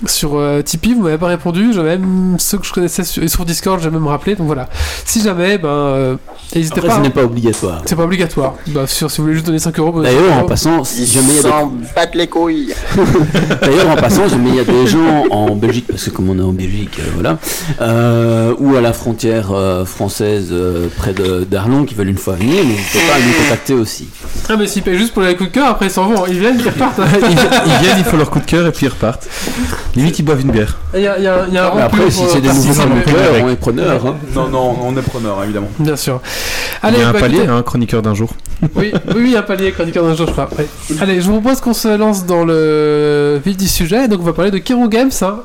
Sur 0.06 0.36
euh, 0.36 0.62
Tipeee, 0.62 0.94
vous 0.94 1.02
m'avez 1.02 1.18
pas 1.18 1.26
répondu, 1.26 1.72
j'ai 1.72 1.82
même 1.82 2.36
ceux 2.38 2.58
que 2.58 2.66
je 2.66 2.72
connaissais 2.72 3.04
sur, 3.04 3.22
et 3.22 3.28
sur 3.28 3.44
Discord, 3.44 3.80
j'ai 3.82 3.90
même 3.90 4.06
rappelé, 4.06 4.36
donc 4.36 4.46
voilà. 4.46 4.68
Si 5.04 5.20
jamais, 5.22 5.58
ben, 5.58 5.68
euh, 5.68 6.16
n'hésitez 6.54 6.78
Après, 6.78 6.88
pas. 6.88 6.94
ce 6.94 6.98
hein. 6.98 7.02
n'est 7.02 7.10
pas 7.10 7.24
obligatoire. 7.24 7.82
C'est 7.84 7.96
pas 7.96 8.04
obligatoire. 8.04 8.54
Bah, 8.68 8.86
sur, 8.86 9.10
si 9.10 9.18
vous 9.18 9.24
voulez 9.24 9.34
juste 9.34 9.46
donner 9.46 9.58
5 9.58 9.78
euros. 9.78 9.92
vous 9.92 10.02
donnez 10.02 10.14
D'ailleurs, 10.14 10.28
5 10.28 10.34
en 10.34 10.38
euros. 10.38 10.48
passant, 10.48 10.84
si 10.84 11.06
jamais 11.06 11.28
il 11.30 11.36
y 11.36 11.38
a 11.38 11.42
des 11.42 11.86
battent 11.94 12.14
les 12.14 12.26
couilles. 12.28 12.74
D'ailleurs, 13.60 13.90
en 13.90 13.96
passant, 13.96 14.28
jamais 14.28 14.50
il 14.50 14.54
y 14.56 14.60
a 14.60 14.64
des 14.64 14.86
gens 14.86 15.24
en 15.30 15.56
Belgique, 15.56 15.86
parce 15.88 16.04
que 16.04 16.10
comme 16.10 16.30
on 16.30 16.38
est 16.38 16.42
en 16.42 16.52
Belgique, 16.52 16.98
euh, 17.00 17.10
voilà, 17.14 17.38
euh, 17.80 18.54
ou 18.58 18.76
à 18.76 18.80
la 18.80 18.92
frontière 18.92 19.50
euh, 19.52 19.84
française 19.84 20.48
euh, 20.52 20.88
près 20.96 21.12
de 21.12 21.44
d'Arlon 21.44 21.84
qui 21.84 21.94
veulent 21.94 22.08
une 22.08 22.18
fois 22.18 22.34
venir, 22.34 22.64
n'hésitez 22.64 23.00
pas 23.08 23.14
à 23.16 23.20
nous 23.20 23.32
contacter 23.44 23.74
aussi. 23.74 24.08
Ah, 24.48 24.56
mais 24.56 24.66
s'ils 24.66 24.82
payent 24.82 24.98
juste 24.98 25.12
pour 25.12 25.22
les 25.22 25.34
coups 25.36 25.50
de 25.50 25.54
cœur, 25.54 25.68
après 25.68 25.86
ils 25.86 25.90
s'en 25.90 26.06
vont. 26.08 26.26
Ils 26.26 26.38
viennent, 26.38 26.58
ils 26.58 26.68
repartent. 26.68 26.98
ils, 26.98 27.30
ils 27.66 27.82
viennent, 27.82 27.98
ils 27.98 28.04
font 28.04 28.16
leur 28.16 28.30
coup 28.30 28.38
de 28.38 28.44
cœur 28.44 28.66
et 28.66 28.72
puis 28.72 28.86
ils 28.86 28.90
repartent. 28.90 29.26
Limite, 29.96 30.18
ils 30.18 30.22
boivent 30.22 30.40
une 30.42 30.50
bière. 30.52 30.76
Il 30.94 31.00
y 31.00 31.06
a, 31.06 31.16
il 31.18 31.24
y 31.24 31.26
a- 31.26 31.44
il 31.48 31.54
y 31.54 31.58
a 31.58 31.72
un 31.72 31.78
après, 31.78 32.10
si 32.10 32.22
c'est 32.28 32.40
des 32.40 32.48
nouveaux 32.48 32.72
chroniqueurs, 32.72 33.32
on 33.42 33.48
est 33.48 33.56
preneur. 33.56 34.06
Hein. 34.06 34.16
Non, 34.34 34.48
non, 34.48 34.76
on 34.82 34.96
est 34.96 35.02
preneur, 35.02 35.42
évidemment. 35.42 35.68
Bien 35.78 35.96
sûr. 35.96 36.20
Il 36.86 36.96
y 36.98 37.02
a 37.02 37.08
un 37.08 37.12
bah, 37.12 37.20
palier, 37.20 37.46
un 37.46 37.62
chroniqueur 37.62 38.02
d'un 38.02 38.14
jour. 38.14 38.30
Oui, 38.76 38.92
oui, 39.08 39.14
oui, 39.16 39.36
un 39.36 39.42
palier 39.42 39.72
chroniqueur 39.72 40.04
d'un 40.04 40.14
jour, 40.14 40.26
je 40.26 40.32
crois. 40.32 40.48
ouais. 40.58 40.66
Allez, 41.00 41.20
je 41.20 41.26
vous 41.26 41.40
propose 41.40 41.60
qu'on 41.60 41.74
se 41.74 41.96
lance 41.96 42.26
dans 42.26 42.44
le 42.44 43.40
vif 43.44 43.56
du 43.56 43.66
sujet. 43.66 44.06
Donc, 44.08 44.20
on 44.20 44.24
va 44.24 44.32
parler 44.32 44.50
de 44.50 44.58
Kiro 44.58 44.88
Games. 44.88 45.10
hein. 45.22 45.40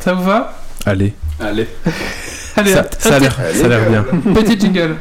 Ça 0.00 0.12
vous 0.12 0.22
va? 0.24 0.54
Allez, 0.86 1.14
Allez. 1.40 1.66
Allez, 2.56 2.72
ça, 2.72 2.86
ça 2.98 3.14
a 3.16 3.18
l'air 3.20 3.36
ça 3.54 3.64
a 3.64 3.68
l'air 3.68 3.80
bien. 3.88 4.04
petit 4.34 4.58
jingle. 4.58 4.96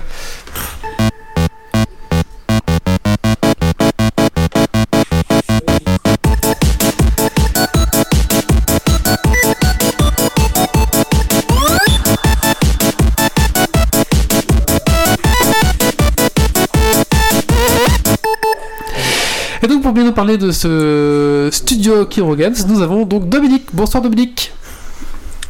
Bien 19.97 20.05
nous 20.05 20.11
parler 20.13 20.37
de 20.37 20.51
ce 20.51 21.49
studio 21.51 22.05
Kiro 22.05 22.35
Games, 22.35 22.53
nous 22.67 22.83
avons 22.83 23.03
donc 23.03 23.27
Dominique. 23.29 23.65
Bonsoir 23.73 24.03
Dominique. 24.03 24.53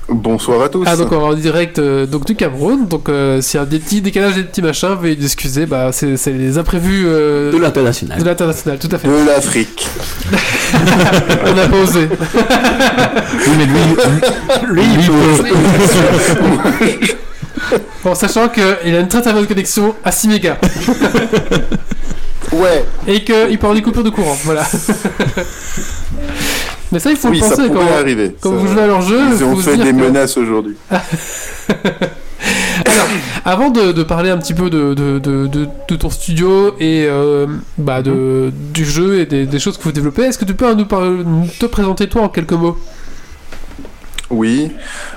Bonsoir 0.07 0.61
à 0.61 0.69
tous. 0.69 0.85
Ah 0.87 0.95
donc 0.95 1.11
on 1.11 1.19
va 1.19 1.25
en 1.25 1.33
direct 1.33 1.79
euh, 1.79 2.05
donc 2.05 2.25
du 2.25 2.33
Cameroun. 2.33 2.87
Donc 2.87 3.09
euh, 3.09 3.41
s'il 3.41 3.59
y 3.59 3.63
a 3.63 3.65
des 3.65 3.79
petits 3.79 3.99
décalages, 3.99 4.35
des 4.35 4.43
petits 4.43 4.61
machins, 4.61 4.95
veuillez 5.01 5.17
nous 5.17 5.25
excuser. 5.25 5.65
Bah 5.65 5.89
c'est 5.91 6.15
c'est 6.15 6.31
les 6.31 6.57
imprévus 6.57 7.03
euh, 7.07 7.51
De 7.51 7.57
l'international. 7.57 8.17
de 8.19 8.23
l'international, 8.23 8.79
tout 8.79 8.87
à 8.89 8.97
fait. 8.99 9.09
De 9.09 9.27
l'Afrique. 9.27 9.85
On 11.45 11.53
n'a 11.53 11.67
pas 11.67 11.77
osé. 11.83 12.07
Oui, 12.09 13.53
mais 13.57 13.65
lui, 13.65 13.81
lui, 14.71 14.83
il 14.97 15.03
faut- 15.03 15.43
En 18.09 18.15
sachant 18.15 18.47
qu'il 18.47 18.63
a 18.95 18.99
une 19.01 19.09
très 19.09 19.21
très 19.21 19.33
bonne 19.33 19.45
connexion 19.45 19.93
à 20.05 20.13
6 20.13 20.29
mégas 20.29 20.55
Ouais, 22.53 22.85
et 23.07 23.23
qu'il 23.23 23.35
peut 23.57 23.65
avoir 23.65 23.73
des 23.73 23.81
coupures 23.81 24.03
de 24.03 24.09
courant. 24.09 24.37
Voilà. 24.43 24.63
Mais 26.91 26.99
ça 26.99 27.11
il 27.11 27.17
faut 27.17 27.27
oui, 27.27 27.39
le 27.39 27.43
ça 27.43 27.55
penser 27.57 27.69
quand, 27.69 27.81
arriver. 27.99 28.33
quand 28.39 28.51
Ça- 28.51 28.55
vous 28.55 28.67
jouez 28.67 28.81
à 28.81 28.87
leur 28.87 29.01
jeu. 29.01 29.19
Ils 29.33 29.43
ont 29.43 29.55
se 29.57 29.69
fait 29.69 29.75
dire 29.75 29.85
des 29.85 29.91
que- 29.91 29.97
menaces 29.97 30.37
aujourd'hui. 30.37 30.75
Alors, 32.85 33.07
avant 33.43 33.69
de, 33.71 33.91
de 33.91 34.03
parler 34.03 34.29
un 34.29 34.37
petit 34.37 34.53
peu 34.53 34.69
de, 34.69 34.93
de, 34.93 35.19
de, 35.19 35.95
ton 35.95 36.09
studio 36.09 36.75
et 36.79 37.05
euh, 37.09 37.45
bah 37.77 38.01
de, 38.01 38.53
du 38.73 38.85
jeu 38.85 39.19
et 39.19 39.25
des, 39.25 39.45
des 39.45 39.59
choses 39.59 39.77
que 39.77 39.83
vous 39.83 39.91
développez, 39.91 40.21
est-ce 40.23 40.37
que 40.37 40.45
tu 40.45 40.53
peux 40.53 40.73
nous 40.73 40.85
par- 40.85 41.03
te 41.59 41.65
présenter 41.65 42.07
toi 42.07 42.21
en 42.21 42.29
quelques 42.29 42.53
mots? 42.53 42.77
Oui. 44.29 44.71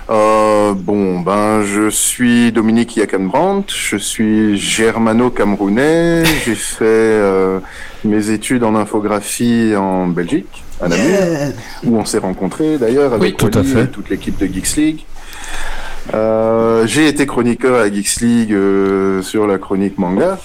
Euh, 0.09 0.73
bon, 0.75 1.21
ben, 1.21 1.63
je 1.63 1.91
suis 1.91 2.53
Dominique 2.53 2.97
Yakanbrandt, 2.97 3.73
je 3.75 3.97
suis 3.97 4.57
germano-camerounais. 4.57 6.23
J'ai 6.45 6.55
fait 6.55 6.85
euh, 6.85 7.59
mes 8.05 8.31
études 8.31 8.63
en 8.63 8.75
infographie 8.77 9.75
en 9.77 10.07
Belgique, 10.07 10.63
à 10.81 10.89
Namur, 10.89 11.19
où 11.85 11.97
on 11.97 12.05
s'est 12.05 12.19
rencontrés 12.19 12.79
d'ailleurs 12.79 13.13
avec 13.13 13.23
Oui, 13.43 13.51
tout 13.51 13.59
à 13.59 13.61
Oli 13.61 13.69
fait. 13.69 13.83
et 13.85 13.89
toute 13.89 14.11
l'équipe 14.11 14.39
de 14.39 14.47
Geeks 14.47 14.77
League. 14.77 15.01
Euh, 16.15 16.87
j'ai 16.87 17.09
été 17.09 17.27
chroniqueur 17.27 17.81
à 17.81 17.91
Geeks 17.93 18.21
League 18.21 18.53
euh, 18.53 19.23
sur 19.23 19.47
la 19.47 19.59
chronique 19.59 19.99
manga, 19.99 20.39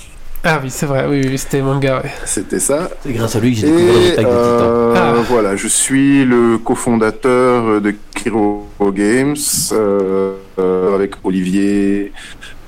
Ah 0.47 0.59
oui, 0.61 0.69
c'est 0.69 0.85
vrai, 0.85 1.07
oui, 1.09 1.21
oui, 1.27 1.37
c'était 1.39 1.59
manga, 1.61 2.01
ouais. 2.03 2.11
c'était 2.23 2.59
ça. 2.59 2.89
C'est 3.01 3.13
grâce 3.13 3.35
à 3.35 3.39
lui 3.39 3.53
que 3.55 3.61
j'ai 3.61 3.65
découvert 3.67 3.99
les 3.99 4.15
tags 4.15 4.23
euh, 4.27 4.93
Ah. 4.95 5.13
voilà, 5.27 5.55
je 5.55 5.67
suis 5.67 6.23
le 6.23 6.59
cofondateur 6.59 7.81
de 7.81 7.95
Kiro 8.13 8.67
Games 8.93 9.35
euh, 9.71 10.33
euh, 10.59 10.93
avec 10.95 11.13
Olivier, 11.23 12.11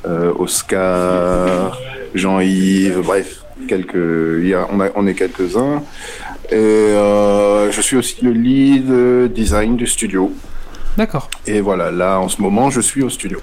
euh, 0.07 0.33
Oscar, 0.39 1.79
Jean-Yves, 2.15 3.01
bref, 3.03 3.43
quelques, 3.67 3.93
il 4.41 4.47
y 4.47 4.55
a, 4.55 4.67
on, 4.73 4.79
a- 4.79 4.89
on 4.95 5.05
est 5.05 5.13
quelques-uns. 5.13 5.83
Et 6.49 6.55
euh, 6.55 7.71
je 7.71 7.81
suis 7.81 7.97
aussi 7.97 8.17
le 8.23 8.31
lead 8.31 8.89
euh, 8.89 9.27
design 9.27 9.75
du 9.77 9.85
studio. 9.85 10.31
D'accord, 10.97 11.29
Et 11.45 11.61
voilà, 11.61 11.91
là 11.91 12.19
en 12.19 12.27
ce 12.27 12.41
moment, 12.41 12.71
je 12.71 12.81
suis 12.81 13.03
au 13.03 13.09
studio. 13.09 13.39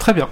Très 0.00 0.12
bien. 0.12 0.26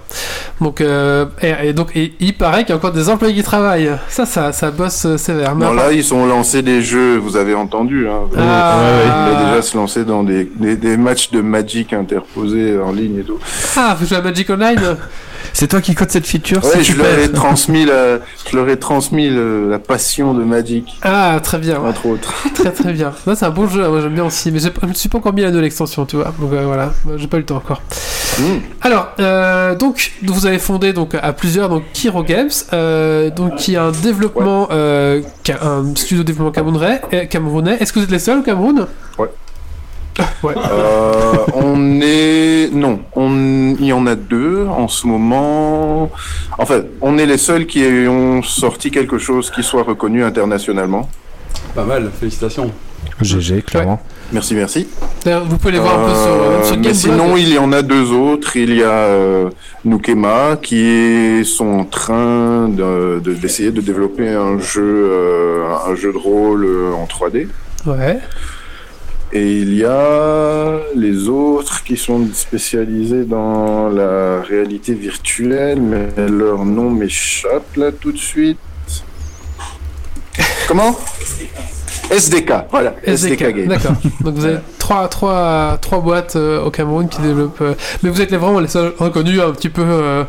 Donc, 0.59 0.81
euh, 0.81 1.25
et, 1.41 1.69
et 1.69 1.73
donc, 1.73 1.95
et 1.95 2.13
il 2.19 2.35
paraît 2.35 2.65
qu'il 2.65 2.71
y 2.71 2.73
a 2.73 2.75
encore 2.75 2.91
des 2.91 3.07
employés 3.07 3.33
qui 3.35 3.43
travaillent. 3.43 3.91
Ça, 4.09 4.25
ça, 4.25 4.51
ça 4.51 4.71
bosse 4.71 5.05
euh, 5.05 5.17
sévère. 5.17 5.55
Non, 5.55 5.71
là, 5.73 5.93
ils 5.93 6.13
ont 6.13 6.25
lancé 6.25 6.61
des 6.61 6.81
jeux, 6.81 7.15
vous 7.17 7.37
avez 7.37 7.53
entendu. 7.55 8.09
Hein, 8.09 8.27
Ah. 8.37 9.45
Déjà 9.45 9.61
se 9.61 9.77
lancer 9.77 10.03
dans 10.03 10.23
des, 10.23 10.49
des, 10.55 10.75
des 10.75 10.97
matchs 10.97 11.31
de 11.31 11.39
Magic 11.39 11.93
interposés 11.93 12.77
en 12.77 12.91
ligne 12.91 13.19
et 13.19 13.23
tout. 13.23 13.39
Ah, 13.77 13.95
vous 13.97 14.05
jouez 14.05 14.17
à 14.17 14.21
Magic 14.21 14.49
Online? 14.49 14.97
C'est 15.53 15.67
toi 15.67 15.81
qui 15.81 15.95
code 15.95 16.09
cette 16.11 16.25
feature 16.27 16.63
Ouais, 16.63 16.83
je 16.83 16.95
leur 16.95 17.19
ai 17.19 17.31
transmis 17.33 17.85
la, 17.85 18.19
je 18.49 18.55
leur 18.55 18.67
ai 18.69 18.77
transmis 18.77 19.29
le- 19.29 19.69
la 19.69 19.79
passion 19.79 20.33
de 20.33 20.43
Magic, 20.43 20.97
Ah, 21.01 21.39
très 21.43 21.57
bien. 21.57 21.79
entre 21.81 22.05
autres. 22.07 22.33
Très 22.55 22.71
très 22.71 22.93
bien. 22.93 23.13
C'est 23.35 23.43
un 23.45 23.49
bon 23.51 23.67
jeu, 23.67 23.87
moi 23.87 24.01
j'aime 24.01 24.13
bien 24.13 24.25
aussi. 24.25 24.51
Mais 24.51 24.59
je 24.59 24.67
me 24.87 24.93
suis 24.93 25.09
pas 25.09 25.17
encore 25.17 25.33
mis 25.33 25.43
à 25.43 25.51
de 25.51 25.59
l'extension, 25.59 26.05
tu 26.05 26.15
vois. 26.17 26.33
Donc 26.39 26.51
euh, 26.53 26.63
voilà, 26.65 26.91
j'ai 27.17 27.27
pas 27.27 27.37
eu 27.37 27.41
le 27.41 27.45
temps 27.45 27.57
encore. 27.57 27.81
Mm. 28.39 28.43
Alors, 28.81 29.09
euh, 29.19 29.75
donc, 29.75 30.11
vous 30.23 30.45
avez 30.45 30.59
fondé 30.59 30.93
donc 30.93 31.15
à 31.15 31.33
plusieurs 31.33 31.67
donc 31.69 31.83
Kiro 31.93 32.23
Games, 32.23 32.49
euh, 32.73 33.29
donc 33.29 33.55
qui 33.55 33.75
a 33.75 33.83
un 33.85 33.91
développement, 33.91 34.67
euh, 34.71 35.21
un 35.61 35.83
studio 35.95 36.23
de 36.23 36.27
développement 36.27 36.51
camerounais. 36.51 37.01
camerounais. 37.29 37.77
Est-ce 37.79 37.91
que 37.93 37.99
vous 37.99 38.05
êtes 38.05 38.11
les 38.11 38.19
seuls 38.19 38.39
au 38.39 38.43
Cameroun? 38.43 38.87
Ouais. 39.17 39.27
ouais. 40.43 40.53
Euh, 40.71 41.33
on 41.53 41.99
est, 42.01 42.69
non, 42.73 42.99
on, 43.15 43.75
il 43.79 43.85
y 43.85 43.93
en 43.93 44.05
a 44.07 44.15
deux 44.15 44.65
en 44.67 44.87
ce 44.87 45.07
moment. 45.07 46.11
En 46.57 46.65
fait, 46.65 46.85
on 47.01 47.17
est 47.17 47.25
les 47.25 47.37
seuls 47.37 47.65
qui 47.65 47.83
ont 48.07 48.41
sorti 48.43 48.91
quelque 48.91 49.17
chose 49.17 49.49
qui 49.51 49.63
soit 49.63 49.83
reconnu 49.83 50.23
internationalement. 50.23 51.09
Pas 51.75 51.83
mal, 51.83 52.09
félicitations. 52.19 52.71
GG, 53.21 53.61
clairement. 53.63 53.99
Merci, 54.31 54.53
merci. 54.53 54.87
Vous 55.25 55.57
pouvez 55.57 55.73
les 55.73 55.79
voir 55.79 55.99
un 55.99 56.05
peu 56.05 56.13
sur, 56.13 56.27
Euh, 56.31 56.63
sur 56.63 56.75
mais 56.77 56.81
Gameblog. 56.83 56.93
sinon, 56.93 57.37
il 57.37 57.53
y 57.53 57.57
en 57.57 57.71
a 57.73 57.81
deux 57.81 58.11
autres. 58.11 58.55
Il 58.55 58.73
y 58.75 58.83
a 58.83 58.91
euh, 58.91 59.49
Nukema 59.83 60.57
qui 60.61 61.43
sont 61.43 61.65
en 61.79 61.85
train 61.85 62.69
de- 62.69 63.19
de- 63.23 63.33
d'essayer 63.33 63.71
de, 63.71 63.81
développer 63.81 64.29
un 64.29 64.59
jeu, 64.59 64.81
euh, 65.11 65.63
un 65.87 65.95
jeu 65.95 66.13
de 66.13 66.17
rôle 66.17 66.63
euh, 66.65 66.93
en 66.93 67.05
3D. 67.07 67.47
Ouais. 67.87 68.19
Et 69.31 69.57
il 69.57 69.75
y 69.75 69.85
a 69.85 70.79
les 70.95 71.27
autres 71.27 71.83
qui 71.83 71.97
sont 71.97 72.27
spécialisés 72.33 73.25
dans 73.25 73.87
la 73.89 74.41
réalité 74.41 74.95
virtuelle, 74.95 75.79
mais 75.79 76.09
leur 76.27 76.65
nom 76.65 76.89
m'échappe 76.89 77.75
là 77.75 77.91
tout 77.91 78.11
de 78.11 78.17
suite. 78.17 78.57
Comment? 80.67 80.97
SDK, 82.11 82.53
voilà. 82.71 82.93
SDK, 83.05 83.41
SDK, 83.41 83.67
d'accord. 83.67 83.91
Donc 84.21 84.35
vous 84.35 84.45
avez 84.45 84.57
trois, 84.79 85.07
trois, 85.07 85.77
trois 85.81 85.99
boîtes 85.99 86.35
euh, 86.35 86.63
au 86.63 86.71
Cameroun 86.71 87.07
qui 87.07 87.21
développent. 87.21 87.61
euh, 87.61 87.73
mais 88.01 88.09
vous 88.09 88.19
êtes 88.21 88.31
les- 88.31 88.37
vraiment 88.37 88.59
les 88.59 88.67
seuls 88.67 88.93
reconnus 88.97 89.39
un 89.39 89.51
petit 89.51 89.69
peu 89.69 89.83
euh, 89.85 90.23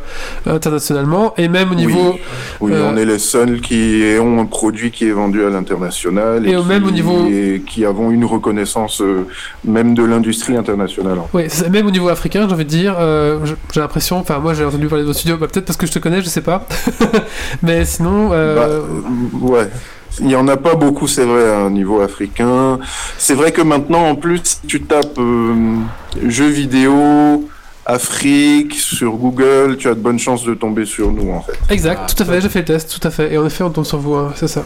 internationalement 0.46 1.32
et 1.38 1.48
même 1.48 1.70
au 1.70 1.74
niveau 1.74 2.16
Oui, 2.60 2.72
on 2.74 2.96
est 2.96 3.04
les 3.04 3.18
seuls 3.18 3.60
qui 3.60 4.02
ont 4.20 4.40
un 4.40 4.46
produit 4.46 4.90
qui 4.90 5.08
est 5.08 5.12
vendu 5.12 5.44
à 5.44 5.50
l'international 5.50 6.46
Et 6.46 6.56
au 6.56 6.62
qui, 6.62 6.68
même 6.68 6.84
au 6.86 6.90
niveau- 6.90 7.26
et 7.30 7.62
qui 7.66 7.84
avons 7.84 8.10
une 8.10 8.24
reconnaissance 8.24 9.02
même 9.64 9.94
de 9.94 10.02
l'industrie 10.04 10.56
internationale. 10.56 11.18
Oui, 11.32 11.44
même 11.70 11.86
au 11.86 11.90
niveau 11.90 12.08
africain, 12.08 12.46
j'ai 12.46 12.54
envie 12.54 12.64
de 12.64 12.68
dire, 12.70 12.96
j'ai 13.72 13.80
l'impression, 13.80 14.18
enfin 14.18 14.38
moi 14.38 14.54
j'ai 14.54 14.64
entendu 14.64 14.86
parler 14.88 15.02
de 15.04 15.08
vos 15.08 15.14
studios, 15.14 15.36
bah, 15.38 15.46
peut-être 15.50 15.66
parce 15.66 15.76
que 15.76 15.86
je 15.86 15.92
te 15.92 15.98
connais, 15.98 16.20
je 16.20 16.28
sais 16.28 16.40
pas, 16.42 16.66
mais 17.62 17.84
sinon, 17.84 18.28
Bah, 18.30 18.68
ouais. 19.40 19.68
Il 20.18 20.26
n'y 20.26 20.34
en 20.36 20.48
a 20.48 20.56
pas 20.56 20.74
beaucoup, 20.74 21.06
c'est 21.06 21.24
vrai, 21.24 21.48
à 21.50 21.58
un 21.60 21.70
niveau 21.70 22.00
africain. 22.00 22.78
C'est 23.16 23.34
vrai 23.34 23.52
que 23.52 23.62
maintenant, 23.62 24.08
en 24.08 24.16
plus, 24.16 24.40
si 24.44 24.58
tu 24.66 24.82
tapes 24.82 25.18
euh, 25.18 25.76
jeux 26.26 26.48
vidéo, 26.48 27.48
Afrique, 27.86 28.74
sur 28.74 29.12
Google, 29.12 29.76
tu 29.78 29.88
as 29.88 29.94
de 29.94 30.00
bonnes 30.00 30.18
chances 30.18 30.44
de 30.44 30.54
tomber 30.54 30.84
sur 30.84 31.10
nous, 31.12 31.32
en 31.32 31.40
fait. 31.42 31.58
exact, 31.70 32.00
Ah, 32.04 32.06
tout 32.06 32.22
à 32.22 32.26
ça. 32.26 32.32
fait, 32.32 32.40
j'ai 32.40 32.48
fait 32.48 32.58
le 32.60 32.64
test, 32.66 32.98
tout 33.00 33.06
à 33.08 33.10
fait, 33.10 33.32
et 33.32 33.38
en 33.38 33.46
effet 33.46 33.64
on 33.64 33.70
tombe 33.70 33.86
sur 33.86 33.98
vous, 33.98 34.14
hein, 34.14 34.32
c'est 34.36 34.48
ça. 34.48 34.64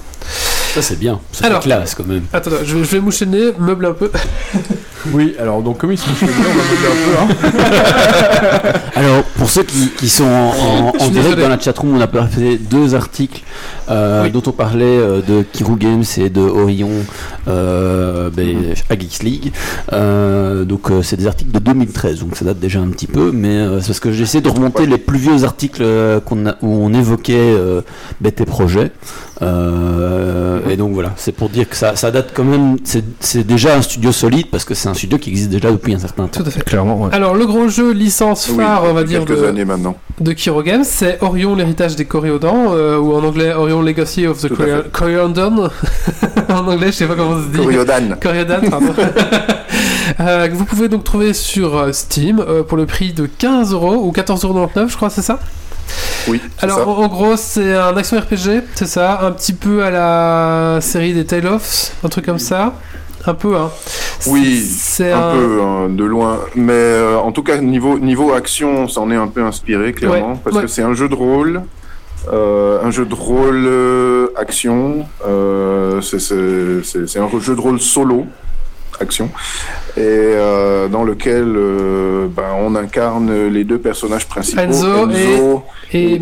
Ça, 0.74 0.82
c'est 0.82 0.98
bien. 0.98 1.20
C'est 1.30 1.44
Alors- 1.44 1.60
classe 1.60 1.94
quand 1.94 2.06
même. 2.06 2.24
Attends, 2.32 2.50
je, 2.64 2.76
vais- 2.76 2.84
je 2.84 2.90
vais 2.96 3.00
moucher 3.00 3.26
meuble 3.26 3.86
un 3.86 3.92
peu. 3.92 4.10
Oui, 5.12 5.34
alors 5.38 5.62
donc 5.62 5.78
comme 5.78 5.92
ils 5.92 5.98
sont 5.98 6.14
cheveux, 6.14 6.32
on 6.32 6.54
va 6.54 7.24
un 7.24 7.36
peu. 7.36 7.54
Hein. 7.54 8.72
Alors, 8.96 9.22
pour 9.36 9.50
ceux 9.50 9.64
qui, 9.64 9.90
qui 9.90 10.08
sont 10.08 10.24
en, 10.24 10.92
direct 10.92 11.12
désolé. 11.12 11.42
dans 11.42 11.48
la 11.48 11.58
chatroom, 11.58 11.96
on 11.96 12.00
a 12.00 12.26
fait 12.26 12.56
deux 12.56 12.94
articles 12.94 13.42
euh, 13.90 14.22
Oui. 14.24 14.30
dont 14.30 14.42
on 14.46 14.52
parlait 14.52 14.84
euh, 14.84 15.20
de 15.20 15.42
Kiru 15.52 15.76
Games 15.76 16.04
et 16.16 16.30
de 16.30 16.40
Orion 16.40 16.90
euh, 17.48 18.30
ben, 18.30 18.56
à 18.88 18.96
Geeks 18.98 19.22
League. 19.24 19.52
Euh, 19.92 20.64
donc, 20.64 20.90
euh, 20.90 21.02
c'est 21.02 21.16
des 21.16 21.26
articles 21.26 21.50
de 21.50 21.58
2013, 21.58 22.20
donc 22.20 22.36
ça 22.36 22.44
date 22.44 22.60
déjà 22.60 22.78
un 22.78 22.88
petit 22.88 23.08
peu, 23.08 23.32
mais 23.32 23.48
euh, 23.48 23.80
c'est 23.80 23.88
parce 23.88 24.00
que 24.00 24.12
j'essaie 24.12 24.40
de 24.40 24.48
remonter 24.48 24.86
les 24.86 24.98
plus 24.98 25.18
vieux 25.18 25.42
articles 25.44 25.82
euh, 25.82 26.20
qu'on 26.20 26.46
a, 26.46 26.54
où 26.62 26.68
on 26.68 26.94
évoquait 26.94 27.34
euh, 27.36 27.80
ben, 28.20 28.30
tes 28.30 28.44
projets. 28.44 28.92
Euh, 29.42 30.60
et 30.70 30.76
donc 30.76 30.92
voilà, 30.94 31.12
c'est 31.16 31.32
pour 31.32 31.48
dire 31.48 31.68
que 31.68 31.74
ça, 31.76 31.96
ça 31.96 32.12
date 32.12 32.30
quand 32.32 32.44
même, 32.44 32.76
c'est 32.84 33.04
c'est 33.18 33.44
déjà 33.44 33.76
un 33.76 33.82
studio 33.82 34.12
solide 34.12 34.46
parce 34.50 34.64
que 34.64 34.74
c'est 34.74 34.88
un 34.88 34.93
studio 34.94 35.18
qui 35.18 35.30
existe 35.30 35.50
déjà 35.50 35.70
depuis 35.70 35.94
un 35.94 35.98
certain 35.98 36.26
temps. 36.26 36.42
Tout 36.42 36.48
à 36.48 36.50
fait. 36.50 36.64
Clairement, 36.64 37.02
ouais. 37.02 37.10
Alors 37.12 37.34
le 37.34 37.46
gros 37.46 37.68
jeu 37.68 37.92
licence 37.92 38.48
Oui, 38.50 38.56
phare, 38.56 38.84
on 38.84 38.92
va 38.94 39.04
dire, 39.04 39.24
quelques 39.24 39.40
de, 39.40 39.46
années 39.46 39.64
maintenant. 39.64 39.96
de 40.20 40.32
Kiro 40.32 40.62
Games, 40.62 40.84
c'est 40.84 41.18
Orion, 41.22 41.54
l'héritage 41.54 41.96
des 41.96 42.04
Coréodans, 42.04 42.72
euh, 42.72 42.98
ou 42.98 43.14
en 43.14 43.22
anglais 43.24 43.52
Orion 43.52 43.82
Legacy 43.82 44.26
of 44.26 44.40
the 44.40 44.48
Coriandon. 44.92 45.68
en 46.48 46.66
anglais, 46.68 46.86
je 46.86 46.92
sais 46.92 47.06
pas 47.06 47.14
comment 47.14 47.38
ça 47.38 47.44
se 47.46 47.50
dit. 47.50 47.58
Coriodan. 47.58 48.16
Coriodan, 48.20 48.60
pardon. 48.70 48.94
Euh, 50.20 50.48
que 50.48 50.52
vous 50.54 50.64
pouvez 50.66 50.88
donc 50.88 51.02
trouver 51.02 51.32
sur 51.32 51.76
euh, 51.76 51.92
Steam 51.92 52.38
euh, 52.38 52.62
pour 52.62 52.76
le 52.76 52.86
prix 52.86 53.12
de 53.12 53.26
15 53.26 53.72
euros 53.72 53.94
ou 54.06 54.12
14,99€, 54.12 54.88
je 54.90 54.96
crois, 54.96 55.10
c'est 55.10 55.22
ça? 55.22 55.38
Oui, 56.28 56.40
Alors 56.60 56.78
ça. 56.78 56.86
en, 56.88 56.92
en 56.92 57.08
gros, 57.08 57.36
c'est 57.36 57.74
un 57.74 57.96
action 57.96 58.18
RPG, 58.20 58.62
c'est 58.74 58.86
ça, 58.86 59.20
un 59.22 59.32
petit 59.32 59.52
peu 59.54 59.82
à 59.82 59.90
la 59.90 60.80
série 60.80 61.14
des 61.14 61.24
Tale 61.24 61.46
of, 61.46 61.92
un 62.04 62.08
truc 62.08 62.26
comme 62.26 62.38
ça? 62.38 62.74
Un 63.26 63.34
peu, 63.34 63.56
hein. 63.56 63.70
Oui, 64.26 64.60
c'est 64.62 65.12
un 65.12 65.32
peu 65.32 65.60
hein, 65.62 65.88
de 65.88 66.04
loin, 66.04 66.40
mais 66.54 66.72
euh, 66.72 67.18
en 67.18 67.32
tout 67.32 67.42
cas 67.42 67.58
niveau 67.58 67.98
niveau 67.98 68.32
action, 68.32 68.88
ça 68.88 69.00
en 69.00 69.10
est 69.10 69.16
un 69.16 69.26
peu 69.28 69.42
inspiré 69.42 69.92
clairement 69.92 70.32
Ouais, 70.32 70.38
parce 70.44 70.56
ouais. 70.56 70.62
que 70.62 70.68
c'est 70.68 70.82
un 70.82 70.94
jeu 70.94 71.08
de 71.08 71.14
rôle, 71.14 71.62
euh, 72.32 72.82
un 72.82 72.90
jeu 72.90 73.04
de 73.04 73.14
rôle 73.14 73.64
euh, 73.66 74.28
action, 74.36 75.06
c'est- 76.02 77.18
un 77.18 77.28
jeu 77.40 77.54
de 77.54 77.60
rôle 77.60 77.80
solo 77.80 78.26
action 79.00 79.28
et 79.96 80.00
euh, 80.02 80.86
dans 80.88 81.02
lequel 81.02 81.52
euh, 81.56 82.26
ben, 82.28 82.54
on 82.60 82.74
incarne 82.76 83.48
les 83.48 83.64
deux 83.64 83.78
personnages 83.78 84.26
principaux, 84.28 84.60
Enzo 84.60 85.62
Et 85.92 86.12
et. 86.14 86.20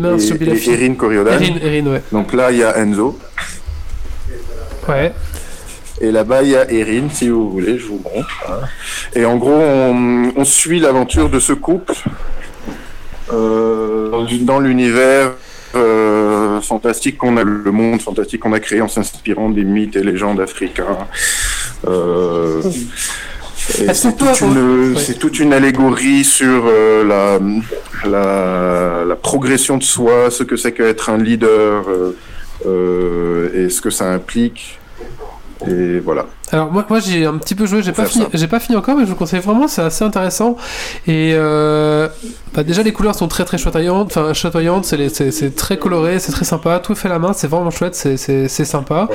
Erin 0.73 0.93
Coriodan. 0.95 1.31
Erin, 1.33 1.55
Erin, 1.61 1.85
ouais. 1.91 2.01
Donc 2.11 2.33
là 2.33 2.51
il 2.51 2.57
y 2.59 2.63
a 2.63 2.77
Enzo 2.79 3.17
Ouais. 4.89 5.13
Et 6.01 6.11
là-bas, 6.11 6.43
il 6.43 6.49
y 6.49 6.55
a 6.55 6.69
Erin, 6.71 7.07
si 7.11 7.29
vous 7.29 7.49
voulez, 7.49 7.77
je 7.77 7.85
vous 7.85 8.01
montre. 8.03 8.43
hein. 8.49 8.65
Et 9.15 9.25
en 9.25 9.37
gros, 9.37 9.51
on, 9.53 10.31
on 10.35 10.43
suit 10.45 10.79
l'aventure 10.79 11.29
de 11.29 11.39
ce 11.39 11.53
couple 11.53 11.93
euh, 13.31 14.25
dans 14.41 14.59
l'univers 14.59 15.31
euh, 15.75 16.59
fantastique 16.61 17.17
qu'on 17.17 17.37
a, 17.37 17.43
le 17.43 17.71
monde 17.71 18.01
fantastique 18.01 18.41
qu'on 18.41 18.53
a 18.53 18.59
créé 18.59 18.81
en 18.81 18.87
s'inspirant 18.87 19.49
des 19.49 19.63
mythes 19.63 19.95
et 19.95 20.03
légendes 20.03 20.39
africains. 20.41 20.97
Euh, 21.87 22.61
c'est 23.55 24.17
toute, 24.17 24.41
une- 24.41 24.93
ouais. 24.93 24.99
c'est 25.01 25.17
toute 25.17 25.39
une 25.39 25.53
allégorie 25.53 26.23
sur 26.25 26.63
euh, 26.67 27.03
la, 27.05 27.39
la, 28.09 29.05
la 29.05 29.15
progression 29.15 29.77
de 29.77 29.83
soi, 29.83 30.29
ce 30.29 30.43
que 30.43 30.57
c'est 30.57 30.73
qu'être 30.73 31.09
un 31.09 31.17
leader 31.17 31.85
euh, 32.65 33.49
et 33.65 33.69
ce 33.69 33.81
que 33.81 33.89
ça 33.89 34.11
implique. 34.11 34.79
Et 35.67 35.99
voilà. 35.99 36.25
Alors 36.51 36.71
moi, 36.71 36.85
moi 36.89 36.99
j'ai 36.99 37.25
un 37.25 37.37
petit 37.37 37.55
peu 37.55 37.65
joué, 37.65 37.81
j'ai 37.81 37.91
pas 37.93 38.05
fini, 38.05 38.25
j'ai 38.33 38.47
pas 38.47 38.59
fini 38.59 38.77
encore, 38.77 38.95
mais 38.97 39.05
je 39.05 39.09
vous 39.09 39.15
conseille 39.15 39.39
vraiment, 39.39 39.67
c'est 39.67 39.81
assez 39.81 40.03
intéressant. 40.03 40.55
Et 41.07 41.33
euh, 41.35 42.07
bah, 42.53 42.63
déjà 42.63 42.83
les 42.83 42.91
couleurs 42.93 43.15
sont 43.15 43.27
très 43.27 43.43
très 43.45 43.57
chatoyantes, 43.57 44.07
enfin 44.15 44.33
chatoyantes, 44.33 44.85
c'est 44.85 45.55
très 45.55 45.77
coloré, 45.77 46.19
c'est 46.19 46.31
très 46.31 46.45
sympa, 46.45 46.79
tout 46.79 46.91
est 46.91 46.95
fait 46.95 47.07
à 47.07 47.11
la 47.11 47.19
main, 47.19 47.33
c'est 47.33 47.47
vraiment 47.47 47.71
chouette, 47.71 47.95
c'est- 47.95 48.47
sympa. 48.65 49.07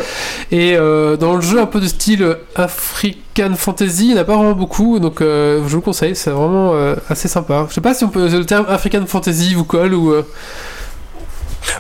Et 0.51 0.77
euh, 0.77 1.17
dans 1.17 1.35
le 1.37 1.41
jeu 1.41 1.61
un 1.61 1.67
peu 1.67 1.81
de 1.81 1.87
style 1.87 2.37
African 2.57 3.55
Fantasy, 3.57 4.07
il 4.09 4.15
n'y 4.15 4.19
en 4.19 4.23
a 4.23 4.25
pas 4.25 4.35
vraiment 4.37 4.53
beaucoup, 4.55 4.99
donc 4.99 5.21
euh, 5.21 5.59
je 5.65 5.69
vous 5.69 5.77
le 5.77 5.83
conseille, 5.83 6.17
c'est 6.17 6.31
vraiment 6.31 6.73
euh, 6.75 6.97
assez 7.09 7.29
sympa. 7.29 7.67
Je 7.69 7.75
sais 7.75 7.81
pas 7.81 7.95
si 7.95 8.05
on 8.05 8.09
peut 8.09 8.29
le 8.29 8.45
terme 8.45 8.67
African 8.69 9.07
Fantasy 9.07 9.55
vous 9.55 9.65
colle 9.65 9.95
ou 9.95 10.13
euh, 10.13 10.23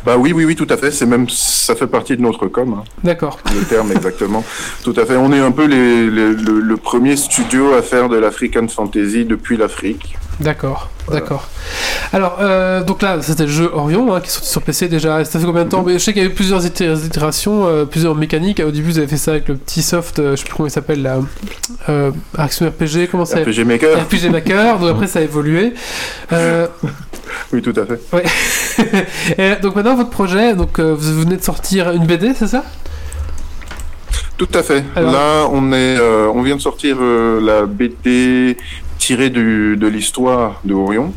Bah 0.04 0.16
oui, 0.18 0.32
oui, 0.32 0.44
oui, 0.44 0.56
tout 0.56 0.66
à 0.70 0.76
fait. 0.76 0.90
C'est 0.90 1.06
même, 1.06 1.28
ça 1.28 1.74
fait 1.74 1.86
partie 1.86 2.16
de 2.16 2.22
notre 2.22 2.46
com, 2.46 2.76
hein, 2.80 2.84
d'accord. 3.04 3.38
le 3.54 3.64
terme 3.64 3.92
exactement. 3.92 4.44
tout 4.84 4.94
à 4.96 5.04
fait. 5.06 5.16
On 5.16 5.32
est 5.32 5.40
un 5.40 5.50
peu 5.52 5.66
les, 5.66 6.08
les- 6.10 6.32
le, 6.34 6.60
le 6.60 6.76
premier 6.76 7.16
studio 7.16 7.72
à 7.74 7.82
faire 7.82 8.08
de 8.08 8.16
l'African 8.16 8.66
Fantasy 8.68 9.24
depuis 9.24 9.56
l'Afrique. 9.56 10.16
D'accord, 10.40 10.88
d'accord. 11.10 11.48
Alors, 12.12 12.38
euh, 12.40 12.84
donc 12.84 13.02
là, 13.02 13.18
c'était 13.22 13.42
le 13.42 13.48
jeu 13.50 13.68
Orion 13.74 14.14
hein, 14.14 14.20
qui 14.20 14.28
est 14.28 14.30
sorti 14.30 14.48
sur 14.48 14.62
PC 14.62 14.86
déjà. 14.88 15.24
Ça 15.24 15.40
fait 15.40 15.44
combien 15.44 15.64
de 15.64 15.68
temps? 15.68 15.82
Mais 15.84 15.94
Je 15.94 15.98
sais 15.98 16.12
qu'il 16.12 16.22
y 16.22 16.24
a 16.24 16.28
eu 16.28 16.32
plusieurs 16.32 16.64
itér- 16.64 17.04
itérations, 17.04 17.66
euh, 17.66 17.84
plusieurs 17.84 18.14
mécaniques. 18.14 18.62
Au 18.64 18.70
début, 18.70 18.90
vous 18.92 18.98
avez 18.98 19.08
fait 19.08 19.16
ça 19.16 19.32
avec 19.32 19.48
le 19.48 19.56
petit 19.56 19.82
soft, 19.82 20.20
euh, 20.20 20.32
je 20.32 20.36
sais 20.36 20.44
plus 20.44 20.54
comment 20.54 20.68
il 20.68 20.70
s'appelle 20.70 21.02
là, 21.02 21.18
euh, 21.88 22.12
Action 22.36 22.68
RPG, 22.68 23.08
comment 23.10 23.24
ça 23.24 23.40
RPG 23.40 23.64
Maker. 23.66 23.98
RPG 24.04 24.30
Maker. 24.30 24.78
Donc 24.78 24.90
après, 24.90 25.08
ça 25.08 25.18
a 25.18 25.22
évolué. 25.22 25.72
Oui, 27.52 27.62
tout 27.62 27.74
à 27.76 27.84
fait. 27.86 28.00
et 29.38 29.60
donc 29.60 29.74
maintenant, 29.76 29.94
votre 29.96 30.10
projet, 30.10 30.54
donc 30.54 30.78
euh, 30.78 30.94
vous 30.98 31.20
venez 31.22 31.36
de 31.36 31.42
sortir 31.42 31.90
une 31.92 32.06
BD, 32.06 32.32
c'est 32.34 32.46
ça? 32.48 32.64
Tout 34.36 34.48
à 34.54 34.62
fait. 34.62 34.84
Alors- 34.94 35.12
Là, 35.12 35.48
on 35.50 35.72
est, 35.72 35.98
euh, 35.98 36.30
on 36.32 36.42
vient 36.42 36.56
de 36.56 36.60
sortir 36.60 36.96
euh, 37.00 37.40
la 37.40 37.66
BD 37.66 38.56
tirée 38.98 39.30
du, 39.30 39.76
de 39.76 39.86
l'histoire 39.88 40.60
de 40.64 40.74
Orion. 40.74 41.12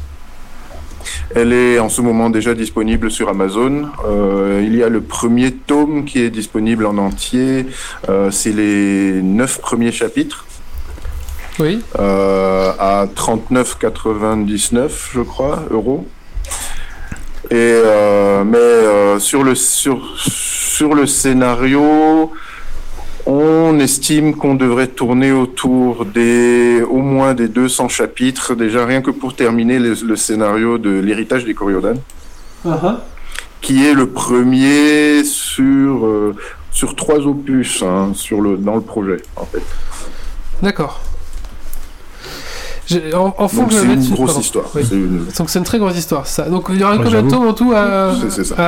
Elle 1.36 1.53
est 1.53 1.80
en 1.80 1.89
ce 1.89 2.01
moment 2.01 2.30
déjà 2.30 2.53
disponible 2.53 3.10
sur 3.10 3.30
Amazon. 3.30 3.88
Euh, 4.08 4.62
il 4.63 4.75
y 4.75 4.84
a 4.84 4.89
le 4.89 5.01
premier 5.01 5.51
tome 5.51 6.06
qui 6.06 6.20
est 6.22 6.30
disponible 6.30 6.86
en 6.86 6.98
entier. 6.98 7.65
C'est 8.32 8.51
les 8.53 9.22
neuf 9.22 9.60
premiers 9.62 9.91
chapitres 9.91 10.46
Oui. 11.60 11.81
euh, 12.00 12.72
à 12.79 13.05
39,99 13.15 14.89
je 15.13 15.22
crois 15.22 15.63
euros. 15.70 16.08
Et 17.50 17.55
euh, 17.55 18.43
mais 18.46 18.58
euh, 18.58 19.20
sur 19.20 19.43
le 19.43 19.55
sur 19.55 20.00
sur 20.17 20.96
le 20.96 21.05
scénario, 21.05 22.31
on 23.25 23.77
estime 23.79 24.36
qu'on 24.36 24.55
devrait 24.55 24.88
tourner 24.88 25.31
autour 25.34 26.05
des 26.05 26.81
au 26.89 27.00
moins 27.00 27.34
des 27.34 27.50
200 27.50 27.89
chapitres 27.89 28.55
déjà 28.55 28.86
rien 28.86 29.01
que 29.01 29.12
pour 29.12 29.36
terminer 29.36 29.79
le, 29.79 29.96
le 30.01 30.15
scénario 30.15 30.77
de 30.77 30.91
l'héritage 30.91 31.43
des 31.46 31.53
Coriodan, 31.53 31.96
qui 33.60 33.86
est 33.86 33.93
le 33.93 34.08
premier 34.10 35.24
sur 35.25 36.05
euh, 36.05 36.34
sur 36.72 36.96
trois 36.96 37.20
opus 37.27 37.84
hein, 37.84 38.12
sur 38.15 38.39
le 38.39 38.55
dans 38.55 38.75
le 38.75 38.81
projet 38.81 39.17
en 39.36 39.46
fait. 39.46 39.62
D'accord. 40.62 41.01
En, 43.13 43.33
en 43.38 43.48
fond, 43.48 43.67
c'est 43.69 43.83
une 43.83 43.95
dessus- 44.00 44.12
grosse 44.13 44.27
pardon. 44.31 44.41
histoire. 44.41 44.65
Oui. 44.75 44.81
C'est 44.88 44.95
une- 44.95 45.25
Donc 45.38 45.50
c'est 45.50 45.60
une 45.60 45.65
très 45.65 45.79
grosse 45.79 45.98
histoire, 45.98 46.25
ça. 46.27 46.43
Donc 46.50 46.65
il 46.69 46.77
y 46.79 46.83
aura 46.83 46.95
Ouais, 46.98 47.03
combien 47.03 47.21
de 47.21 47.29
tomes 47.29 47.48
en 47.48 47.53
tout 47.53 47.71
à, 47.75 48.12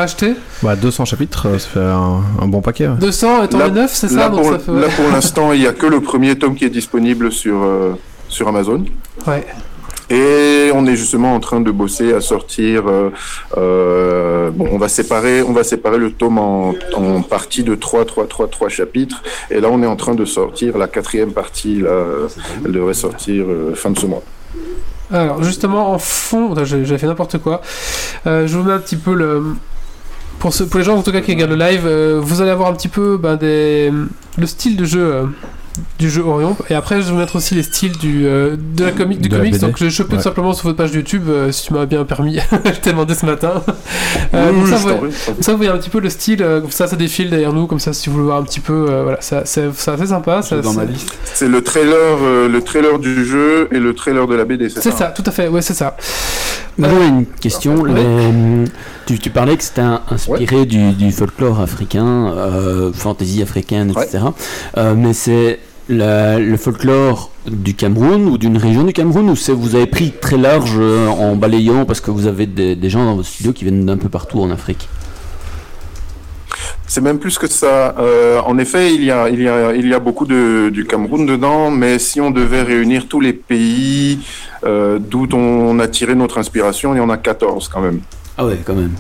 acheter 0.02 0.34
Bah, 0.62 0.76
200 0.76 1.06
chapitres, 1.06 1.48
euh, 1.48 1.60
ça 1.60 1.68
fait 1.68 1.80
un, 1.80 2.22
un 2.42 2.48
bon 2.48 2.62
paquet. 2.62 2.88
ouais. 2.88 2.96
200 3.00 3.44
étant 3.44 3.58
Là- 3.58 3.66
les 3.68 3.72
9, 3.72 3.92
c'est 3.94 4.08
ça 4.10 4.16
Là, 4.16 4.30
Donc 4.30 4.42
pour, 4.42 4.52
ça 4.52 4.60
fait... 4.60 4.72
là, 4.72 4.88
pour 4.96 5.10
l'instant, 5.12 5.52
il 5.54 5.60
n'y 5.62 5.68
a 5.68 5.74
que 5.74 5.86
le 5.86 6.02
premier 6.02 6.38
tome 6.38 6.56
qui 6.56 6.66
est 6.66 6.70
disponible 6.70 7.32
sur, 7.32 7.62
euh, 7.64 7.94
sur 8.30 8.48
Amazon. 8.48 8.84
Ouais. 9.28 9.46
Et 10.10 10.72
on 10.74 10.86
est 10.86 10.96
justement 10.96 11.34
en 11.36 11.40
train 11.40 11.62
de 11.62 11.72
bosser 11.72 12.14
à 12.14 12.22
sortir. 12.22 12.88
euh, 12.88 13.10
euh, 13.58 14.52
bon, 14.52 14.68
on 14.72 14.78
va 14.78 14.88
séparer, 14.90 15.42
on 15.42 15.54
va 15.54 15.64
séparer 15.64 15.98
le 15.98 16.12
tome 16.12 16.38
en, 16.38 16.74
en 16.96 17.22
parties 17.22 17.64
de 17.64 17.76
3, 17.76 18.06
3, 18.06 18.28
3, 18.28 18.48
3 18.48 18.70
chapitres. 18.70 19.24
Et 19.50 19.60
là, 19.60 19.70
on 19.72 19.82
est 19.82 19.88
en 19.88 19.96
train 19.96 20.16
de 20.16 20.26
sortir 20.26 20.78
la 20.78 20.88
quatrième 20.88 21.32
partie. 21.32 21.80
Là, 21.80 22.06
elle 22.66 22.72
devrait 22.72 22.94
sortir 22.94 23.46
euh, 23.48 23.74
fin 23.76 23.92
de 23.92 24.00
ce 24.00 24.06
mois. 24.06 24.24
Alors 25.12 25.44
justement 25.44 25.92
en 25.92 26.00
fond, 26.00 26.56
j'ai 26.64 26.98
fait 26.98 27.06
n'importe 27.06 27.38
quoi. 27.38 27.62
Je 28.26 28.48
vous 28.48 28.64
mets 28.64 28.74
un 28.74 28.80
petit 28.80 28.96
peu 28.96 29.14
le 29.14 29.44
pour, 30.40 30.52
les 30.76 30.84
gens 30.84 30.98
en 30.98 31.04
tout 31.04 31.12
cas 31.12 31.22
qui 31.22 31.32
regardent 31.34 31.52
le 31.52 31.58
live, 31.58 31.88
vous 32.20 32.42
allez 32.42 32.50
avoir 32.50 32.70
un 32.70 32.74
petit 32.74 32.88
peu 32.88 33.18
ben, 33.18 33.36
des... 33.36 33.92
le 34.38 34.46
style 34.48 34.76
de 34.76 34.86
jeu 34.86 35.28
du 36.00 36.10
jeu 36.10 36.22
Orion. 36.24 36.56
Et 36.70 36.76
après, 36.76 37.02
je 37.02 37.12
vais 37.12 37.18
mettre 37.18 37.36
aussi 37.38 37.56
les 37.56 37.64
styles 37.64 37.98
du, 37.98 38.26
euh, 38.26 38.56
de 38.76 38.86
la 38.86 38.92
comic, 38.92 39.20
du 39.22 39.30
De 39.30 39.38
comics. 39.38 39.58
Donc, 39.60 39.78
j'ai 39.78 39.90
chopé 39.90 40.12
Ouais. 40.12 40.18
tout 40.18 40.24
simplement 40.24 40.54
sur 40.54 40.66
votre 40.66 40.78
page 40.78 40.92
YouTube, 40.94 41.24
euh, 41.30 41.52
si 41.52 41.68
tu 41.68 41.74
m'as 41.74 41.86
bien 41.86 42.04
permis. 42.06 42.40
je 42.66 42.80
t'ai 42.80 42.92
demandé 42.92 43.16
ce 43.16 43.26
matin. 43.26 43.64
Euh, 44.34 44.52
Oui, 44.54 44.70
ça, 44.70 44.78
je 44.78 44.84
vous, 44.88 45.12
je 45.40 45.44
ça, 45.44 45.54
voyez 45.56 45.72
un 45.72 45.78
petit 45.78 45.90
peu 45.90 46.00
le 46.00 46.10
style. 46.10 46.44
euh, 46.44 46.62
comme 46.62 46.72
ça, 46.72 46.88
ça 46.88 46.96
défile 46.96 47.30
derrière 47.30 47.54
nous. 47.54 47.68
Comme 47.68 47.80
ça, 47.80 47.94
si 47.94 48.10
vous 48.10 48.16
voulez 48.16 48.26
voir 48.26 48.38
un 48.38 48.44
petit 48.44 48.60
peu, 48.60 48.86
euh, 48.90 49.04
voilà, 49.04 49.22
ça- 49.22 49.44
c'est 49.46 49.68
assez 49.88 50.08
sympa. 50.08 50.42
ça- 50.42 50.58
C'est 50.58 50.62
dans 50.62 50.74
ma 50.74 50.86
c'est- 50.86 50.92
liste. 50.92 51.18
C'est 51.34 51.48
le 51.48 51.62
trailer, 51.64 52.18
euh, 52.22 52.48
le 52.48 52.62
trailer 52.62 53.00
du 53.00 53.26
jeu 53.26 53.68
et 53.72 53.80
le 53.80 53.94
trailer 53.96 54.28
de 54.28 54.36
la 54.36 54.46
BD. 54.46 54.70
C'est 54.70 54.82
C'est 54.82 54.92
ça. 54.92 54.98
ça, 54.98 55.06
tout 55.08 55.24
à 55.26 55.32
fait. 55.32 55.48
Ouais, 55.48 55.62
c'est 55.62 55.74
ça. 55.74 55.96
Moi, 56.78 56.90
j'avais 56.90 57.08
une 57.08 57.26
question. 57.26 57.84
Les- 57.84 58.66
tu, 59.06 59.20
tu 59.20 59.30
parlais 59.30 59.56
que 59.58 59.64
c'était 59.64 59.82
inspiré 60.10 60.66
du, 60.66 60.92
du 60.94 61.12
folklore 61.12 61.60
africain, 61.60 62.34
euh, 62.36 62.92
fantasy 62.94 63.42
africaine, 63.42 63.92
etc. 64.06 64.24
Euh, 64.78 64.96
mais 64.98 65.14
c'est 65.14 65.60
la- 65.90 66.40
le 66.40 66.58
folklore 66.58 67.30
du 67.46 67.74
Cameroun 67.76 68.28
ou 68.30 68.38
d'une 68.38 68.58
région 68.58 68.84
du 68.84 68.94
Cameroun 68.94 69.30
ou 69.30 69.36
c'est 69.36 69.52
vous 69.52 69.76
avez 69.76 69.86
pris 69.86 70.14
très 70.20 70.38
large 70.38 70.76
euh, 70.78 71.08
en 71.10 71.36
balayant 71.36 71.84
parce 71.86 72.00
que 72.00 72.10
vous 72.10 72.26
avez 72.26 72.46
des, 72.46 72.76
des 72.76 72.90
gens 72.90 73.04
dans 73.06 73.16
votre 73.18 73.28
studio 73.28 73.52
qui 73.52 73.66
viennent 73.66 73.86
d'un 73.86 73.98
peu 73.98 74.08
partout 74.10 74.40
en 74.40 74.50
Afrique? 74.50 74.88
C'est 76.88 77.02
même 77.02 77.20
plus 77.20 77.38
que 77.38 77.48
ça. 77.48 77.96
Euh, 77.98 78.40
en 78.42 78.58
effet, 78.58 78.94
il 78.94 79.04
y 79.04 79.12
a, 79.12 79.30
il 79.30 79.42
y 79.42 79.48
a, 79.48 79.74
il 79.74 79.88
y 79.88 79.94
a 79.94 80.00
beaucoup 80.00 80.26
de, 80.26 80.70
du 80.70 80.86
Cameroun 80.86 81.26
dedans, 81.26 81.72
mais 81.72 82.00
si 82.00 82.22
on 82.22 82.32
devait 82.32 82.62
réunir 82.62 83.08
tous 83.08 83.20
les 83.20 83.34
pays 83.34 84.20
euh, 84.66 85.00
d'où 85.00 85.28
on 85.34 85.80
a 85.80 85.88
tiré 85.88 86.16
notre 86.16 86.38
inspiration, 86.38 86.94
il 86.94 86.98
y 86.98 87.02
en 87.02 87.10
a 87.10 87.18
14 87.18 87.68
quand 87.68 87.82
même. 87.82 88.02
Ah 88.38 88.46
ouais, 88.46 88.60
quand 88.64 88.76
même. 88.76 88.94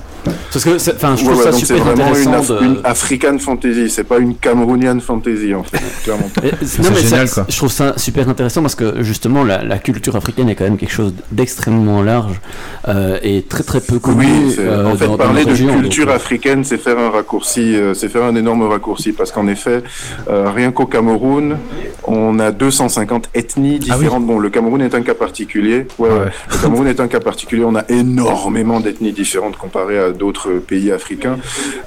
Parce 0.51 0.63
que, 0.65 0.77
c'est- 0.77 0.95
enfin, 0.95 1.15
je 1.17 1.23
trouve 1.25 1.37
ouais, 1.37 1.43
ça 1.43 1.51
super 1.51 1.77
vraiment 1.83 1.95
une, 2.15 2.27
intéressant. 2.27 2.53
Af- 2.55 2.59
de- 2.59 2.65
une 2.65 2.77
African 2.83 3.37
fantasy, 3.39 3.89
c'est 3.89 4.03
pas 4.03 4.19
une 4.19 4.35
Camerounian 4.35 4.99
fantasy 4.99 5.53
en 5.53 5.63
fait, 5.63 5.81
clairement. 6.03 6.29
Et- 6.43 6.65
C'est 6.65 6.81
non, 6.83 6.89
mais 6.93 7.01
génial, 7.01 7.27
ça- 7.27 7.33
quoi. 7.41 7.45
Je 7.49 7.57
trouve 7.57 7.71
ça 7.71 7.93
super 7.97 8.29
intéressant 8.29 8.61
parce 8.61 8.75
que 8.75 9.01
justement 9.03 9.43
la, 9.43 9.63
la 9.63 9.77
culture 9.79 10.15
africaine 10.15 10.49
est 10.49 10.55
quand 10.55 10.63
même 10.65 10.77
quelque 10.77 10.91
chose 10.93 11.13
d'extrêmement 11.31 12.01
large 12.01 12.39
euh, 12.87 13.17
et 13.23 13.41
très 13.43 13.63
très 13.63 13.81
peu 13.81 13.99
connu. 13.99 14.25
Oui, 14.25 14.55
euh, 14.59 14.85
en 14.85 14.95
fait, 14.95 15.05
dans- 15.05 15.11
dans 15.13 15.17
parler 15.17 15.43
de 15.43 15.49
région, 15.49 15.73
culture 15.79 16.05
donc, 16.05 16.13
euh, 16.13 16.15
africaine, 16.17 16.63
c'est 16.63 16.77
faire 16.77 16.99
un 16.99 17.09
raccourci, 17.09 17.75
euh, 17.75 17.93
c'est 17.93 18.07
faire 18.09 18.23
un 18.23 18.35
énorme 18.35 18.63
raccourci, 18.63 19.11
parce 19.11 19.31
qu'en 19.31 19.47
effet, 19.47 19.81
euh, 20.29 20.49
rien 20.51 20.71
qu'au 20.71 20.85
Cameroun, 20.85 21.57
on 22.05 22.39
a 22.39 22.51
250 22.51 23.29
ethnies 23.33 23.79
Ah 23.81 23.85
oui. 23.93 23.95
différentes. 23.95 24.25
Bon, 24.25 24.39
le 24.39 24.49
Cameroun 24.49 24.81
est 24.81 24.93
un 24.95 25.01
cas 25.01 25.15
particulier. 25.15 25.87
Ouais. 25.97 26.09
Ouais. 26.09 26.15
Le 26.51 26.57
Cameroun 26.61 26.87
est 26.87 26.99
un 26.99 27.07
cas 27.07 27.19
particulier. 27.19 27.63
On 27.65 27.75
a 27.75 27.83
énormément 27.89 28.79
d'ethnies 28.79 29.11
différentes 29.11 29.57
comparé 29.57 29.97
à 29.97 30.11
d'autres 30.13 30.53
pays 30.59 30.91
africains. 30.91 31.37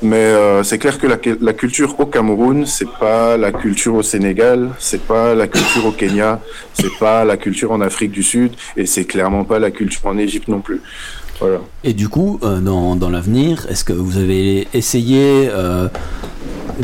Mais 0.03 0.17
euh, 0.17 0.63
c'est 0.63 0.79
clair 0.79 0.99
que 0.99 1.07
la, 1.07 1.19
la 1.41 1.53
culture 1.53 1.99
au 1.99 2.07
Cameroun, 2.07 2.67
c'est 2.67 2.89
pas 3.01 3.37
la 3.37 3.53
culture 3.53 3.95
au 3.95 4.03
Sénégal, 4.03 4.71
c'est 4.79 5.03
pas 5.03 5.35
la 5.35 5.47
culture 5.47 5.87
au 5.87 5.93
Kenya, 5.93 6.41
c'est 6.75 6.97
pas 6.99 7.25
la 7.25 7.37
culture 7.37 7.73
en 7.73 7.81
Afrique 7.81 8.11
du 8.13 8.23
Sud, 8.23 8.53
et 8.77 8.87
c'est 8.87 9.05
clairement 9.05 9.45
pas 9.45 9.59
la 9.59 9.71
culture 9.71 10.07
en 10.07 10.19
Égypte 10.19 10.49
non 10.49 10.61
plus. 10.61 10.81
Voilà. 11.41 11.59
Et 11.85 11.93
du 11.93 12.09
coup, 12.09 12.41
euh, 12.43 12.61
dans, 12.61 12.97
dans 12.97 13.11
l'avenir, 13.11 13.67
est-ce 13.69 13.85
que 13.85 13.93
vous 13.93 14.17
avez 14.17 14.69
essayé 14.73 15.49
euh, 15.51 15.89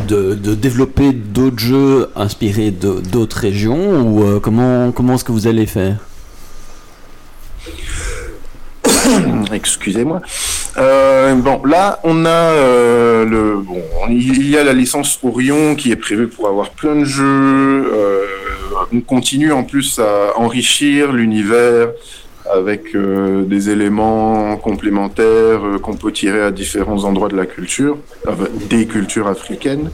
de, 0.09 0.35
de 0.35 0.55
développer 0.55 1.13
d'autres 1.13 1.59
jeux 1.59 2.11
inspirés 2.17 2.71
d'autres 2.71 3.39
régions 3.39 4.03
ou 4.03 4.23
euh, 4.23 4.41
comment, 4.41 4.93
comment 4.93 5.15
est-ce 5.15 5.25
que 5.25 5.33
vous 5.33 5.47
allez 5.47 5.67
faire? 5.67 5.97
Excusez-moi. 9.53 10.21
Euh, 10.79 11.35
bon, 11.35 11.63
là, 11.65 12.01
on 12.03 12.25
a 12.25 12.29
euh, 12.29 13.25
le 13.25 13.57
bon, 13.57 13.83
il 14.09 14.49
y 14.49 14.57
a 14.57 14.65
la 14.65 14.73
licence 14.73 15.19
Orion 15.23 15.75
qui 15.75 15.93
est 15.93 15.97
prévue 15.97 16.29
pour 16.29 16.49
avoir 16.49 16.71
plein 16.71 16.97
de 16.97 17.05
jeux. 17.05 17.93
Euh, 17.93 18.25
on 18.93 19.01
continue 19.01 19.53
en 19.53 19.65
plus 19.65 19.99
à 19.99 20.39
enrichir 20.39 21.13
l'univers 21.13 21.89
avec 22.51 22.95
euh, 22.95 23.45
des 23.45 23.71
éléments 23.71 24.57
complémentaires 24.57 25.65
euh, 25.65 25.79
qu'on 25.79 25.95
peut 25.95 26.13
tirer 26.13 26.43
à 26.43 26.51
différents 26.51 27.05
endroits 27.05 27.29
de 27.29 27.37
la 27.37 27.47
culture, 27.47 27.97
enfin, 28.27 28.47
des 28.69 28.87
cultures 28.87 29.29
africaines. 29.29 29.91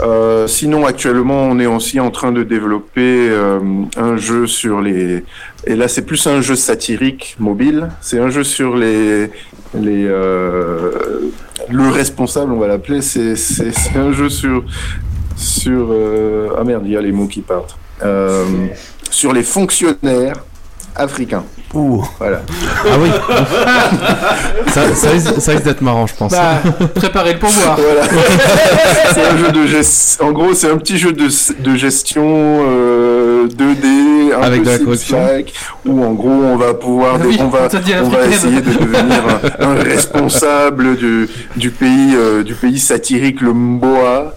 Euh, 0.00 0.46
sinon, 0.46 0.86
actuellement, 0.86 1.42
on 1.44 1.58
est 1.60 1.66
aussi 1.66 2.00
en 2.00 2.10
train 2.10 2.32
de 2.32 2.42
développer 2.42 3.28
euh, 3.30 3.60
un 3.96 4.16
jeu 4.16 4.46
sur 4.46 4.80
les 4.80 5.22
et 5.66 5.76
là, 5.76 5.88
c'est 5.88 6.04
plus 6.04 6.26
un 6.26 6.42
jeu 6.42 6.56
satirique 6.56 7.36
mobile. 7.38 7.88
C'est 8.02 8.18
un 8.18 8.28
jeu 8.28 8.44
sur 8.44 8.76
les 8.76 9.30
les 9.74 10.06
euh, 10.06 11.30
le 11.70 11.88
responsable, 11.88 12.52
on 12.52 12.58
va 12.58 12.68
l'appeler. 12.68 13.02
C'est 13.02 13.96
un 13.96 14.12
jeu 14.12 14.28
sur 14.28 14.64
sur 15.36 15.88
euh, 15.90 16.50
ah 16.58 16.64
merde, 16.64 16.82
il 16.86 16.92
y 16.92 16.96
a 16.96 17.00
les 17.00 17.12
mots 17.12 17.26
qui 17.26 17.40
partent. 17.40 17.76
Euh, 18.02 18.44
sur 19.10 19.32
les 19.32 19.42
fonctionnaires 19.42 20.44
africains. 20.96 21.44
Ouh. 21.74 22.04
Voilà. 22.18 22.40
Ah 22.84 22.96
oui. 23.00 23.08
ça, 24.72 24.94
ça 24.94 25.10
risque, 25.10 25.40
ça 25.40 25.52
risque 25.52 25.64
d'être 25.64 25.80
marrant, 25.80 26.06
je 26.06 26.14
pense. 26.14 26.30
Bah, 26.32 26.60
préparez 26.94 27.32
le 27.32 27.38
pourboire. 27.40 27.76
Voilà. 27.76 28.02
c'est 29.12 29.24
un 29.24 29.36
jeu 29.36 29.50
de 29.50 29.66
gestion. 29.66 30.26
En 30.26 30.32
gros, 30.32 30.54
c'est 30.54 30.70
un 30.70 30.76
petit 30.76 30.98
jeu 30.98 31.12
de, 31.12 31.28
de 31.60 31.76
gestion 31.76 32.24
euh, 32.24 33.48
2D, 33.48 34.34
un 34.38 34.42
Avec 34.42 34.62
peu 34.62 34.66
de 34.66 34.70
la 34.70 34.78
corruption. 34.78 35.18
Où 35.84 36.04
en 36.04 36.12
gros, 36.12 36.28
on 36.30 36.56
va 36.56 36.74
pouvoir, 36.74 37.16
Ah 37.20 37.24
oui, 37.26 37.38
on 37.40 37.48
va, 37.48 37.68
on 38.04 38.08
va 38.08 38.26
essayer 38.26 38.60
de 38.60 38.70
devenir 38.72 39.22
un, 39.58 39.70
un 39.70 39.74
responsable 39.74 40.96
du, 40.96 41.28
du 41.56 41.70
pays, 41.70 42.14
euh, 42.14 42.44
du 42.44 42.54
pays 42.54 42.78
satirique, 42.78 43.40
le 43.40 43.52
Mboa. 43.52 44.36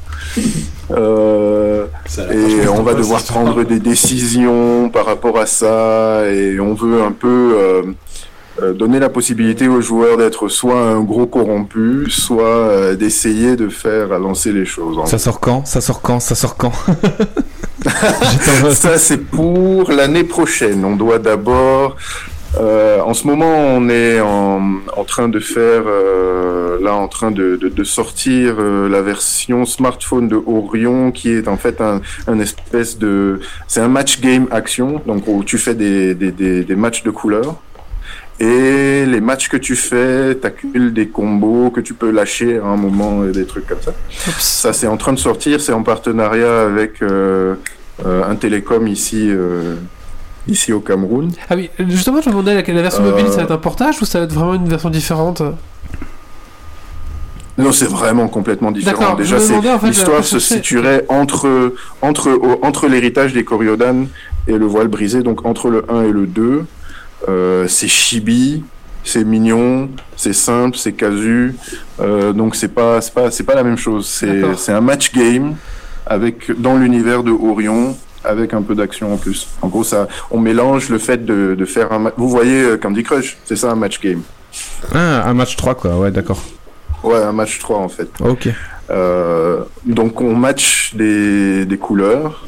Euh, 0.91 1.85
et 2.31 2.67
on 2.69 2.83
va 2.83 2.93
devoir 2.93 3.21
prendre 3.23 3.63
des 3.63 3.79
décisions 3.79 4.89
par 4.89 5.05
rapport 5.05 5.37
à 5.37 5.45
ça 5.45 6.29
et 6.29 6.59
on 6.59 6.73
veut 6.73 7.01
un 7.01 7.11
peu 7.11 7.55
euh, 7.57 7.81
euh, 8.61 8.73
donner 8.73 8.99
la 8.99 9.09
possibilité 9.09 9.67
aux 9.67 9.81
joueurs 9.81 10.17
d'être 10.17 10.47
soit 10.47 10.79
un 10.79 11.01
gros 11.01 11.27
corrompu, 11.27 12.09
soit 12.09 12.43
euh, 12.45 12.95
d'essayer 12.95 13.55
de 13.55 13.69
faire 13.69 14.11
avancer 14.11 14.51
les 14.51 14.65
choses. 14.65 14.97
en 14.97 15.05
Ça 15.05 15.19
sort 15.19 15.39
quand? 15.39 15.65
Ça 15.67 15.79
sort 15.79 16.01
quand? 16.01 16.19
Ça 16.19 16.33
sort 16.33 16.55
quand? 16.57 16.71
Ça, 18.73 18.97
c'est 18.97 19.17
pour 19.17 19.91
l'année 19.91 20.23
prochaine. 20.23 20.83
On 20.83 20.95
doit 20.95 21.19
d'abord. 21.19 21.95
Euh, 22.59 22.99
en 23.01 23.13
ce 23.13 23.27
moment, 23.27 23.55
on 23.55 23.89
est 23.89 24.19
en, 24.19 24.61
en 24.95 25.03
train 25.03 25.29
de 25.29 25.39
faire, 25.39 25.83
euh, 25.85 26.77
là, 26.81 26.93
en 26.95 27.07
train 27.07 27.31
de, 27.31 27.55
de, 27.55 27.69
de 27.69 27.83
sortir 27.83 28.55
euh, 28.59 28.89
la 28.89 29.01
version 29.01 29.65
smartphone 29.65 30.27
de 30.27 30.35
Orion, 30.35 31.11
qui 31.11 31.31
est 31.31 31.47
en 31.47 31.57
fait 31.57 31.81
un, 31.81 32.01
un 32.27 32.39
espèce 32.39 32.97
de, 32.97 33.39
c'est 33.67 33.81
un 33.81 33.87
match 33.87 34.21
game 34.21 34.47
action, 34.51 35.01
donc 35.05 35.27
où 35.27 35.43
tu 35.43 35.57
fais 35.57 35.75
des, 35.75 36.13
des, 36.15 36.31
des, 36.31 36.63
des 36.63 36.75
matchs 36.75 37.03
de 37.03 37.11
couleurs. 37.11 37.55
Et 38.39 39.05
les 39.07 39.19
matchs 39.19 39.49
que 39.49 39.57
tu 39.57 39.75
fais, 39.75 40.35
t'accumules 40.35 40.93
des 40.93 41.07
combos 41.07 41.71
que 41.71 41.81
tu 41.81 41.95
peux 41.95 42.11
lâcher 42.11 42.59
à 42.59 42.65
un 42.65 42.77
moment, 42.77 43.25
et 43.25 43.31
des 43.31 43.45
trucs 43.45 43.67
comme 43.67 43.81
ça. 43.81 43.93
Ça, 44.37 44.73
c'est 44.73 44.87
en 44.87 44.97
train 44.97 45.13
de 45.13 45.19
sortir. 45.19 45.59
C'est 45.59 45.73
en 45.73 45.81
partenariat 45.81 46.61
avec 46.61 47.01
un 48.05 48.35
télécom 48.35 48.87
ici, 48.87 49.31
ici 50.47 50.73
au 50.73 50.79
Cameroun. 50.79 51.31
Ah 51.49 51.55
oui, 51.55 51.69
justement, 51.87 52.21
je 52.21 52.29
me 52.29 52.33
demandais 52.33 52.55
la, 52.55 52.81
version 52.81 53.03
Euh. 53.03 53.11
mobile, 53.11 53.27
ça 53.29 53.37
va 53.37 53.43
être 53.43 53.51
un 53.51 53.57
portage 53.57 54.01
ou 54.01 54.05
ça 54.05 54.19
va 54.19 54.25
être 54.25 54.33
vraiment 54.33 54.53
une 54.53 54.67
version 54.67 54.89
différente 54.89 55.41
Non, 57.57 57.71
c'est 57.71 57.89
vraiment 57.89 58.27
complètement 58.27 58.71
différent. 58.71 59.15
Déjà, 59.15 59.37
en 59.37 59.79
fait, 59.79 59.87
l'histoire 59.87 60.23
se 60.23 60.39
situerait 60.39 61.05
entre 61.09 61.73
entre 62.01 62.39
entre 62.61 62.87
l'héritage 62.87 63.33
des 63.33 63.43
Coriodan 63.43 64.05
et 64.47 64.57
le 64.57 64.65
voile 64.65 64.87
brisé, 64.87 65.23
donc 65.23 65.45
entre 65.45 65.69
le 65.69 65.83
1 65.91 66.03
et 66.03 66.11
le 66.11 66.27
2. 66.27 66.65
Euh, 67.27 67.67
c'est 67.67 67.87
chibi, 67.87 68.63
c'est 69.03 69.23
mignon, 69.23 69.89
c'est 70.15 70.33
simple, 70.33 70.77
c'est 70.77 70.93
casu. 70.93 71.55
Euh, 71.99 72.31
donc 72.31 72.55
c'est 72.55 72.67
pas 72.67 73.01
c'est 73.01 73.13
pas 73.13 73.31
c'est 73.31 73.43
pas 73.43 73.55
la 73.55 73.63
même 73.63 73.77
chose. 73.77 74.05
C'est 74.07 74.71
un 74.71 74.81
match 74.81 75.11
game 75.11 75.55
avec 76.05 76.59
dans 76.61 76.77
l'univers 76.77 77.23
de 77.23 77.31
Orion 77.31 77.97
avec 78.27 78.53
un 78.53 78.61
peu 78.61 78.75
d'action 78.75 79.13
en 79.13 79.17
plus. 79.17 79.47
En 79.61 79.67
gros, 79.67 79.83
ça, 79.83 80.07
on 80.31 80.39
mélange 80.39 80.89
le 80.89 80.97
fait 80.97 81.25
de, 81.25 81.55
de 81.55 81.65
faire 81.65 81.91
un. 81.91 81.99
ma- 81.99 82.13
Vous 82.17 82.29
voyez 82.29 82.61
euh, 82.63 82.77
Candy 82.77 83.03
Crush, 83.03 83.37
c'est 83.45 83.55
ça 83.55 83.71
un 83.71 83.75
match 83.75 83.99
game. 84.01 84.21
Ah, 84.93 85.27
un 85.29 85.33
match 85.33 85.55
3, 85.55 85.75
quoi. 85.75 85.97
Ouais, 85.97 86.11
d'accord. 86.11 86.41
Ouais, 87.03 87.17
un 87.17 87.31
match 87.31 87.59
3 87.59 87.77
en 87.77 87.89
fait. 87.89 88.09
Ok. 88.19 88.49
Euh, 88.89 89.59
donc 89.85 90.21
on 90.21 90.33
match 90.35 90.93
des, 90.95 91.65
des 91.65 91.77
couleurs 91.77 92.45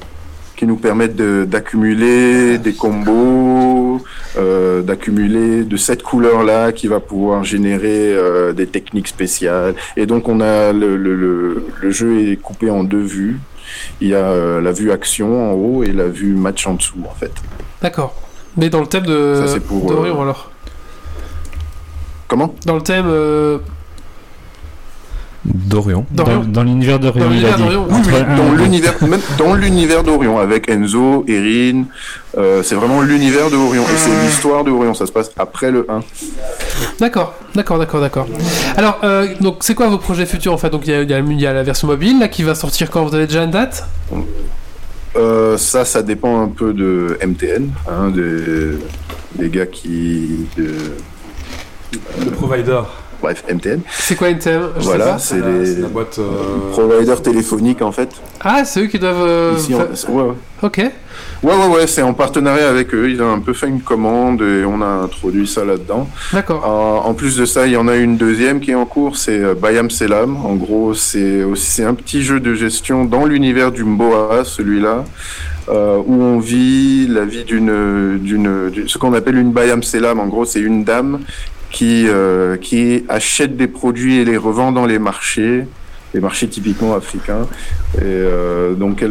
qui 0.55 0.65
nous 0.65 0.75
permettent 0.77 1.15
de- 1.15 1.45
d'accumuler 1.45 2.57
des 2.57 2.73
combos, 2.73 4.01
euh, 4.37 4.81
d'accumuler 4.81 5.63
de 5.63 5.77
cette 5.77 6.03
couleur-là 6.03 6.71
qui 6.71 6.87
va 6.87 6.99
pouvoir 6.99 7.43
générer 7.43 8.13
euh, 8.13 8.51
des 8.53 8.67
techniques 8.67 9.07
spéciales. 9.07 9.75
Et 9.95 10.05
donc 10.05 10.27
on 10.27 10.41
a 10.41 10.73
le, 10.73 10.97
le, 10.97 11.15
le, 11.15 11.65
le 11.81 11.91
jeu 11.91 12.29
est 12.31 12.35
coupé 12.37 12.69
en 12.69 12.83
deux 12.83 13.03
vues. 13.03 13.37
Il 14.01 14.09
y 14.09 14.15
a 14.15 14.29
euh, 14.29 14.61
la 14.61 14.71
vue 14.71 14.91
action 14.91 15.51
en 15.51 15.53
haut 15.53 15.83
et 15.83 15.91
la 15.91 16.07
vue 16.07 16.33
match 16.33 16.65
en 16.67 16.75
dessous 16.75 17.03
en 17.09 17.13
fait. 17.13 17.31
D'accord. 17.81 18.15
Mais 18.57 18.69
dans 18.69 18.81
le 18.81 18.87
thème 18.87 19.05
de 19.05 19.41
Ça, 19.45 19.53
c'est 19.53 19.59
pour, 19.59 19.87
d'Orion 19.87 20.19
euh, 20.19 20.23
alors? 20.23 20.51
Comment? 22.27 22.53
Dans 22.65 22.75
le 22.75 22.81
thème 22.81 23.05
euh, 23.07 23.59
Dorion. 25.53 26.05
Dans, 26.11 26.63
l'univers 26.63 26.99
d'Orion, 26.99 27.23
Dans 27.25 27.29
l'univers 27.29 27.57
d'Orion. 27.57 27.85
Oui, 27.89 27.95
Entre 27.95 28.09
oui, 28.09 28.15
un- 28.27 28.35
dans 28.37 28.43
un- 28.51 28.55
l'univers, 28.55 28.93
même 29.07 29.19
dans 29.37 29.53
l'univers 29.55 30.03
d'Orion, 30.03 30.37
avec 30.39 30.69
Enzo, 30.69 31.25
Erin, 31.27 31.85
euh, 32.37 32.61
c'est 32.63 32.75
vraiment 32.75 33.01
l'univers 33.01 33.49
d'Orion. 33.49 33.83
Et 33.83 33.97
c'est 33.97 34.25
l'histoire 34.25 34.63
d'Orion, 34.63 34.93
ça 34.93 35.05
se 35.05 35.11
passe 35.11 35.31
après 35.37 35.71
le 35.71 35.85
1. 35.89 36.01
D'accord, 36.99 37.33
d'accord, 37.55 37.79
d'accord, 37.79 38.01
d'accord. 38.01 38.27
Alors, 38.77 38.99
euh, 39.03 39.27
donc 39.41 39.57
c'est 39.61 39.73
quoi 39.75 39.87
vos 39.87 39.97
projets 39.97 40.25
futurs 40.25 40.53
en 40.53 40.57
fait? 40.57 40.69
Donc 40.69 40.85
il 40.85 40.91
y, 40.91 40.93
a- 40.95 41.01
y 41.03 41.33
y 41.39 41.41
la 41.41 41.63
version 41.63 41.87
mobile 41.87 42.19
là 42.19 42.27
qui 42.27 42.43
va 42.43 42.53
sortir 42.55 42.89
quand? 42.91 43.03
Vous 43.05 43.15
avez 43.15 43.25
déjà 43.27 43.43
une 43.43 43.51
date? 43.51 43.85
Euh, 45.15 45.57
ça, 45.57 45.85
ça 45.85 46.03
dépend 46.03 46.41
un 46.43 46.47
peu 46.49 46.71
de 46.73 47.17
MTN, 47.25 47.69
hein, 47.89 48.11
des, 48.11 48.77
des 49.35 49.49
gars 49.49 49.65
qui... 49.65 50.45
de- 50.57 50.75
Le 52.23 52.29
provider. 52.31 52.81
Bref, 53.21 53.43
MTN. 53.49 53.79
C'est 53.89 54.15
quoi 54.15 54.29
Je 54.33 54.39
sais 54.39 54.59
Voilà, 54.79 55.17
c'est 55.19 55.39
la- 55.39 55.49
les 55.51 55.75
la 55.75 55.87
boîte. 55.87 56.17
euh, 56.19 56.71
providers 56.71 57.21
téléphoniques 57.21 57.81
en 57.81 57.91
fait. 57.91 58.09
Ah, 58.41 58.63
c'est 58.65 58.81
eux 58.83 58.87
qui 58.87 58.99
doivent. 58.99 59.25
euh, 59.25 59.53
Ici, 59.57 59.73
on- 59.75 60.11
ouais, 60.15 60.23
ouais. 60.23 60.33
Ok, 60.61 60.81
Ouais, 61.41 61.53
ouais, 61.53 61.67
ouais, 61.75 61.87
c'est 61.87 62.01
en 62.01 62.13
partenariat 62.13 62.69
avec 62.69 62.93
eux. 62.93 63.09
Ils 63.09 63.21
ont 63.21 63.31
un 63.31 63.39
peu 63.39 63.53
fait 63.53 63.67
une 63.67 63.81
commande 63.81 64.41
et 64.41 64.63
on 64.65 64.81
a 64.81 64.85
introduit 65.03 65.47
ça 65.47 65.63
là-dedans. 65.65 66.07
d'accord. 66.33 66.65
En, 66.65 67.09
en 67.09 67.13
plus 67.13 67.35
de 67.37 67.45
ça, 67.45 67.65
il 67.67 67.73
y 67.73 67.77
en 67.77 67.87
a 67.87 67.95
une 67.95 68.15
deuxième 68.17 68.59
qui 68.61 68.71
est 68.71 68.75
en 68.75 68.85
cours, 68.85 69.15
c'est 69.17 69.39
euh, 69.41 69.53
Bayam 69.53 69.89
Selam. 69.89 70.37
En 70.45 70.55
gros, 70.55 70.93
c'est 70.93 71.43
aussi 71.43 71.65
c'est 71.71 71.83
un 71.85 71.93
petit 71.93 72.23
jeu 72.23 72.39
de 72.39 72.53
gestion 72.53 73.05
dans 73.05 73.25
l'univers 73.25 73.71
du 73.71 73.83
Mboa, 73.85 74.43
celui-là, 74.45 75.03
euh, 75.69 75.97
où 76.05 76.13
on 76.21 76.39
vit 76.39 77.07
la 77.07 77.23
vie 77.25 77.43
d'une 77.45 78.17
d'une 78.19 78.69
d'une- 78.69 78.87
ce 78.89 78.97
qu'on 78.97 79.13
appelle 79.13 79.37
une 79.37 79.51
Bayam 79.51 79.81
Selam. 79.83 80.19
En 80.19 80.27
gros, 80.27 80.45
c'est 80.45 80.61
une 80.61 80.83
dame 80.83 81.19
qui 81.71 82.07
euh, 82.07 82.57
qui 82.57 83.05
achète 83.09 83.57
des 83.57 83.67
produits 83.67 84.17
et 84.17 84.25
les 84.25 84.37
revend 84.37 84.71
dans 84.71 84.85
les 84.85 84.99
marchés. 84.99 85.65
Les 86.15 86.21
marchés 86.21 86.47
typiquement 86.47 86.95
africains. 86.95 87.47
Euh, 88.01 88.73
donc. 88.73 89.03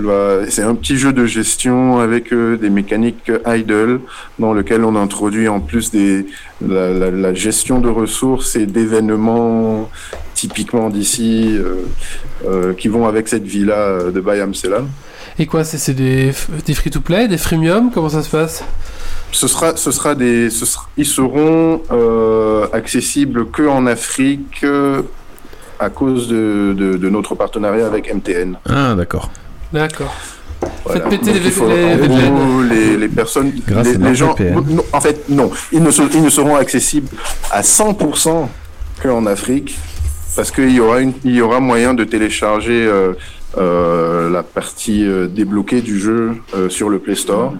C'est 0.48 0.62
un 0.62 0.74
petit 0.74 0.96
jeu 0.96 1.12
de 1.12 1.26
gestion 1.26 2.00
avec 2.00 2.32
euh, 2.32 2.56
des 2.56 2.70
mécaniques 2.70 3.30
idle 3.46 4.00
dans 4.40 4.52
lequel 4.52 4.84
on 4.84 4.96
introduit 4.96 5.46
en 5.46 5.60
plus 5.60 5.92
la, 6.60 7.34
gestion 7.34 7.78
de 7.78 7.88
ressources 7.88 8.56
et 8.56 8.66
d'événements 8.66 9.88
typiquement 10.34 10.88
d'ici 10.90 11.56
euh, 12.44 12.72
qui 12.74 12.88
vont 12.88 13.06
avec 13.06 13.28
cette 13.28 13.44
villa 13.44 14.10
de 14.12 14.20
Bayam 14.20 14.54
Selam. 14.54 14.88
Et 15.38 15.46
quoi 15.46 15.62
C'est 15.62 15.78
c'est 15.78 15.94
des, 15.94 16.32
des 16.66 16.74
free-to-play, 16.74 17.28
des 17.28 17.38
freemium? 17.38 17.92
Comment 17.92 18.08
ça 18.08 18.22
se 18.22 18.30
passe? 18.30 18.64
Ce 19.32 19.46
sera, 19.46 19.76
ce 19.76 19.90
sera 19.90 20.14
des, 20.14 20.50
ce 20.50 20.64
sera- 20.66 20.86
ils 20.96 21.06
seront 21.06 21.82
euh, 21.92 22.66
accessibles 22.72 23.50
que 23.50 23.62
en 23.68 23.86
Afrique 23.86 24.60
euh, 24.64 25.02
à 25.78 25.90
cause 25.90 26.28
de, 26.28 26.74
de, 26.76 26.96
de 26.96 27.08
notre 27.10 27.34
partenariat 27.34 27.86
avec 27.86 28.12
MTN. 28.12 28.56
Ah, 28.68 28.94
d'accord. 28.96 29.30
D'accord. 29.72 30.14
Voilà. 30.84 31.02
Faites 31.02 31.10
péter 31.10 31.32
Donc, 31.34 31.42
les 31.44 31.50
faut- 31.50 31.68
les 31.68 31.84
en 31.84 31.96
VPN. 31.98 32.34
gros, 32.34 32.62
les, 32.62 32.96
les 32.96 33.08
personnes, 33.08 33.52
Grâce 33.66 33.86
les, 33.86 33.94
à 33.94 34.08
les 34.08 34.14
gens, 34.14 34.34
non, 34.66 34.84
en 34.92 35.00
fait, 35.00 35.28
non, 35.28 35.50
ils 35.72 35.82
ne, 35.82 35.90
ils 36.14 36.22
ne 36.22 36.30
seront 36.30 36.56
accessibles 36.56 37.08
à 37.52 37.60
100% 37.60 38.48
qu'en 39.02 39.26
Afrique, 39.26 39.78
parce 40.34 40.50
qu'il 40.50 40.70
y 40.72 40.80
aura 40.80 41.00
une, 41.00 41.12
il 41.22 41.34
y 41.36 41.40
aura 41.42 41.60
moyen 41.60 41.94
de 41.94 42.02
télécharger 42.04 42.84
euh, 42.86 43.12
euh, 43.58 44.30
la 44.30 44.42
partie 44.42 45.04
euh, 45.06 45.26
débloquée 45.28 45.80
du 45.82 46.00
jeu 46.00 46.32
euh, 46.56 46.68
sur 46.68 46.88
le 46.88 46.98
Play 46.98 47.14
Store. 47.14 47.54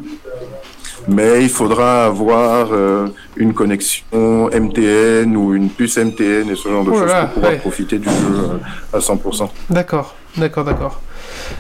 Mais 1.11 1.43
il 1.43 1.49
faudra 1.49 2.05
avoir 2.05 2.69
euh, 2.73 3.07
une 3.37 3.55
connexion 3.55 4.05
MTN 4.53 5.35
ou 5.37 5.55
une 5.55 5.71
puce 5.71 5.97
MTN 5.97 6.51
et 6.51 6.55
ce 6.55 6.69
genre 6.69 6.85
de 6.85 6.91
Oh 6.91 6.99
choses 6.99 7.11
pour 7.13 7.29
pouvoir 7.31 7.53
ouais. 7.53 7.59
profiter 7.59 7.99
du 7.99 8.09
jeu 8.09 8.51
euh, 8.93 8.97
à 8.97 8.99
100%. 8.99 9.49
D'accord, 9.71 10.15
d'accord, 10.37 10.65
d'accord. 10.65 11.01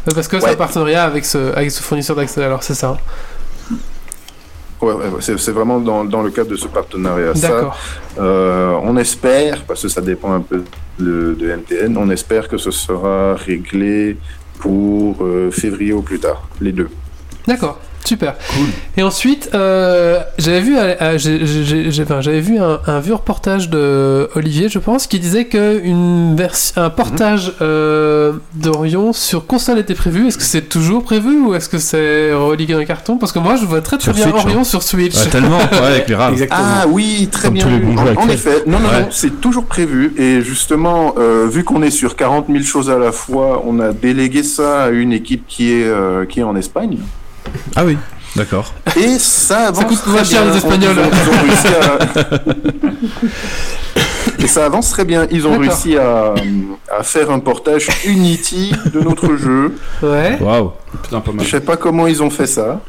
Euh, 0.06 0.12
Parce 0.14 0.28
que 0.28 0.38
c'est 0.38 0.46
Ouais. 0.46 0.52
un 0.52 0.56
partenariat 0.56 1.04
avec 1.04 1.24
ce, 1.24 1.54
avec 1.54 1.70
ce 1.70 1.82
fournisseur 1.82 2.14
d'accès, 2.16 2.44
alors 2.44 2.62
c'est 2.62 2.74
ça. 2.74 2.98
Ouais, 4.80 4.92
ouais, 4.92 5.06
ouais, 5.08 5.20
c'est 5.20 5.36
c'est 5.40 5.50
vraiment 5.50 5.80
dans, 5.80 6.04
dans 6.04 6.22
le 6.22 6.30
cadre 6.30 6.50
de 6.50 6.56
ce 6.56 6.68
partenariat. 6.68 7.34
Ça, 7.34 7.72
euh, 8.20 8.78
on 8.84 8.96
espère, 8.96 9.64
parce 9.64 9.82
que 9.82 9.88
ça 9.88 10.00
dépend 10.00 10.32
un 10.34 10.40
peu 10.40 10.62
de, 11.00 11.34
de 11.38 11.56
MTN, 11.56 11.96
on 11.96 12.10
espère 12.10 12.48
que 12.48 12.58
ce 12.58 12.70
sera 12.70 13.34
réglé 13.34 14.16
pour 14.60 15.16
euh, 15.22 15.50
février 15.50 15.92
au 15.92 16.02
plus 16.02 16.20
tard, 16.20 16.46
les 16.60 16.72
deux. 16.72 16.88
D'accord. 17.46 17.80
Super. 18.08 18.34
Et 18.96 19.02
ensuite, 19.02 19.50
euh, 19.54 20.20
j'avais 20.38 20.60
vu, 20.60 20.78
euh, 20.78 20.94
euh, 21.02 21.18
j'avais 21.18 22.40
vu 22.40 22.58
un, 22.58 22.80
un 22.86 23.00
vieux 23.00 23.12
reportage 23.14 23.68
de 23.68 24.30
Olivier, 24.34 24.70
je 24.70 24.78
pense, 24.78 25.06
qui 25.06 25.18
disait 25.18 25.44
que 25.44 25.78
une 25.84 26.34
un 26.76 26.88
portage 26.88 27.52
euh, 27.60 28.32
d'Orion 28.54 29.12
sur 29.12 29.46
console 29.46 29.78
était 29.78 29.94
prévu. 29.94 30.26
Est-ce 30.28 30.38
que 30.38 30.42
c'est 30.44 30.68
toujours 30.70 31.02
prévu 31.04 31.38
ou 31.40 31.54
est-ce 31.54 31.68
que 31.68 31.76
c'est 31.78 32.32
relégué 32.32 32.72
dans 32.72 32.78
un 32.80 32.84
carton? 32.86 33.18
Parce 33.18 33.32
que 33.32 33.38
moi, 33.40 33.56
je 33.56 33.66
vois 33.66 33.82
très 33.82 33.98
très 33.98 34.04
Sur 34.06 34.14
bien 34.14 34.24
Switch, 34.24 34.44
Orion 34.44 34.60
hein. 34.60 34.64
sur 34.64 34.82
Switch. 34.82 35.14
Ouais, 35.16 35.26
tellement, 35.30 35.58
ouais, 35.58 35.86
avec 35.86 36.08
les 36.08 36.14
rames. 36.14 36.32
Exactement. 36.32 36.60
Ah 36.64 36.86
oui, 36.88 37.28
très 37.30 37.48
Comme 37.48 37.54
bien. 37.54 37.64
tous 37.64 37.70
les 37.70 37.78
vu. 37.78 37.84
bons 37.94 38.06
jeux 38.06 38.14
en, 38.16 38.28
effet, 38.30 38.62
non, 38.66 38.78
non, 38.78 38.88
Ouais. 38.88 39.00
non, 39.02 39.06
c'est 39.10 39.38
toujours 39.42 39.66
prévu. 39.66 40.14
Et 40.16 40.40
justement, 40.40 41.14
euh, 41.18 41.46
vu 41.46 41.62
qu'on 41.62 41.82
est 41.82 41.90
sur 41.90 42.16
40 42.16 42.46
000 42.48 42.62
choses 42.64 42.88
à 42.88 42.96
la 42.98 43.12
fois, 43.12 43.62
on 43.66 43.78
a 43.80 43.92
délégué 43.92 44.42
ça 44.42 44.84
à 44.84 44.88
une 44.88 45.12
équipe 45.12 45.44
qui 45.46 45.72
est, 45.74 45.84
euh, 45.86 46.24
qui 46.24 46.40
est 46.40 46.44
en 46.44 46.56
Espagne. 46.56 46.96
Ah 47.76 47.84
oui, 47.84 47.96
d'accord. 48.36 48.72
Et 48.96 49.18
ça 49.18 49.68
avance. 49.68 49.84
coûte 49.84 49.98
très 50.02 50.10
moins 50.12 50.24
cher, 50.24 50.42
bien. 50.42 50.50
les 50.52 50.56
Espagnols. 50.58 50.96
Ils 50.96 51.00
ont, 51.00 51.10
ils 51.12 51.28
ont 51.28 51.42
réussi 51.42 51.68
à... 51.68 51.98
Et 54.44 54.46
ça 54.46 54.66
avance 54.66 54.90
très 54.90 55.04
bien. 55.04 55.26
Ils 55.30 55.46
ont 55.46 55.58
réussi 55.58 55.96
à, 55.96 56.34
à 56.96 57.02
faire 57.02 57.30
un 57.30 57.40
portage 57.40 57.88
Unity 58.06 58.72
de 58.92 59.00
notre 59.00 59.36
jeu. 59.36 59.74
Ouais, 60.02 60.38
Waouh. 60.40 60.72
Putain, 61.02 61.20
pas 61.20 61.32
mal. 61.32 61.44
Je 61.44 61.50
sais 61.50 61.60
pas 61.60 61.76
comment 61.76 62.06
ils 62.06 62.22
ont 62.22 62.30
fait 62.30 62.46
ça. 62.46 62.80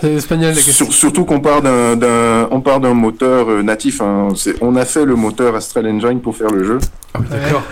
C'est 0.00 0.14
espagnol 0.14 0.50
la 0.54 0.60
question. 0.60 0.86
Sur- 0.86 0.94
surtout 0.94 1.24
qu'on 1.24 1.40
part 1.40 1.62
d'un, 1.62 1.96
d'un- 1.96 2.48
on 2.50 2.60
part 2.60 2.80
d'un 2.80 2.94
moteur 2.94 3.50
euh, 3.50 3.62
natif. 3.62 4.00
hein. 4.00 4.28
C'est- 4.36 4.56
on 4.60 4.76
a 4.76 4.84
fait 4.84 5.04
le 5.04 5.14
moteur 5.16 5.54
Astral 5.56 5.86
Engine 5.86 6.20
pour 6.20 6.36
faire 6.36 6.50
le 6.50 6.64
jeu. 6.64 6.78
Ah 7.12 7.18
oui, 7.20 7.26
d'accord. 7.30 7.62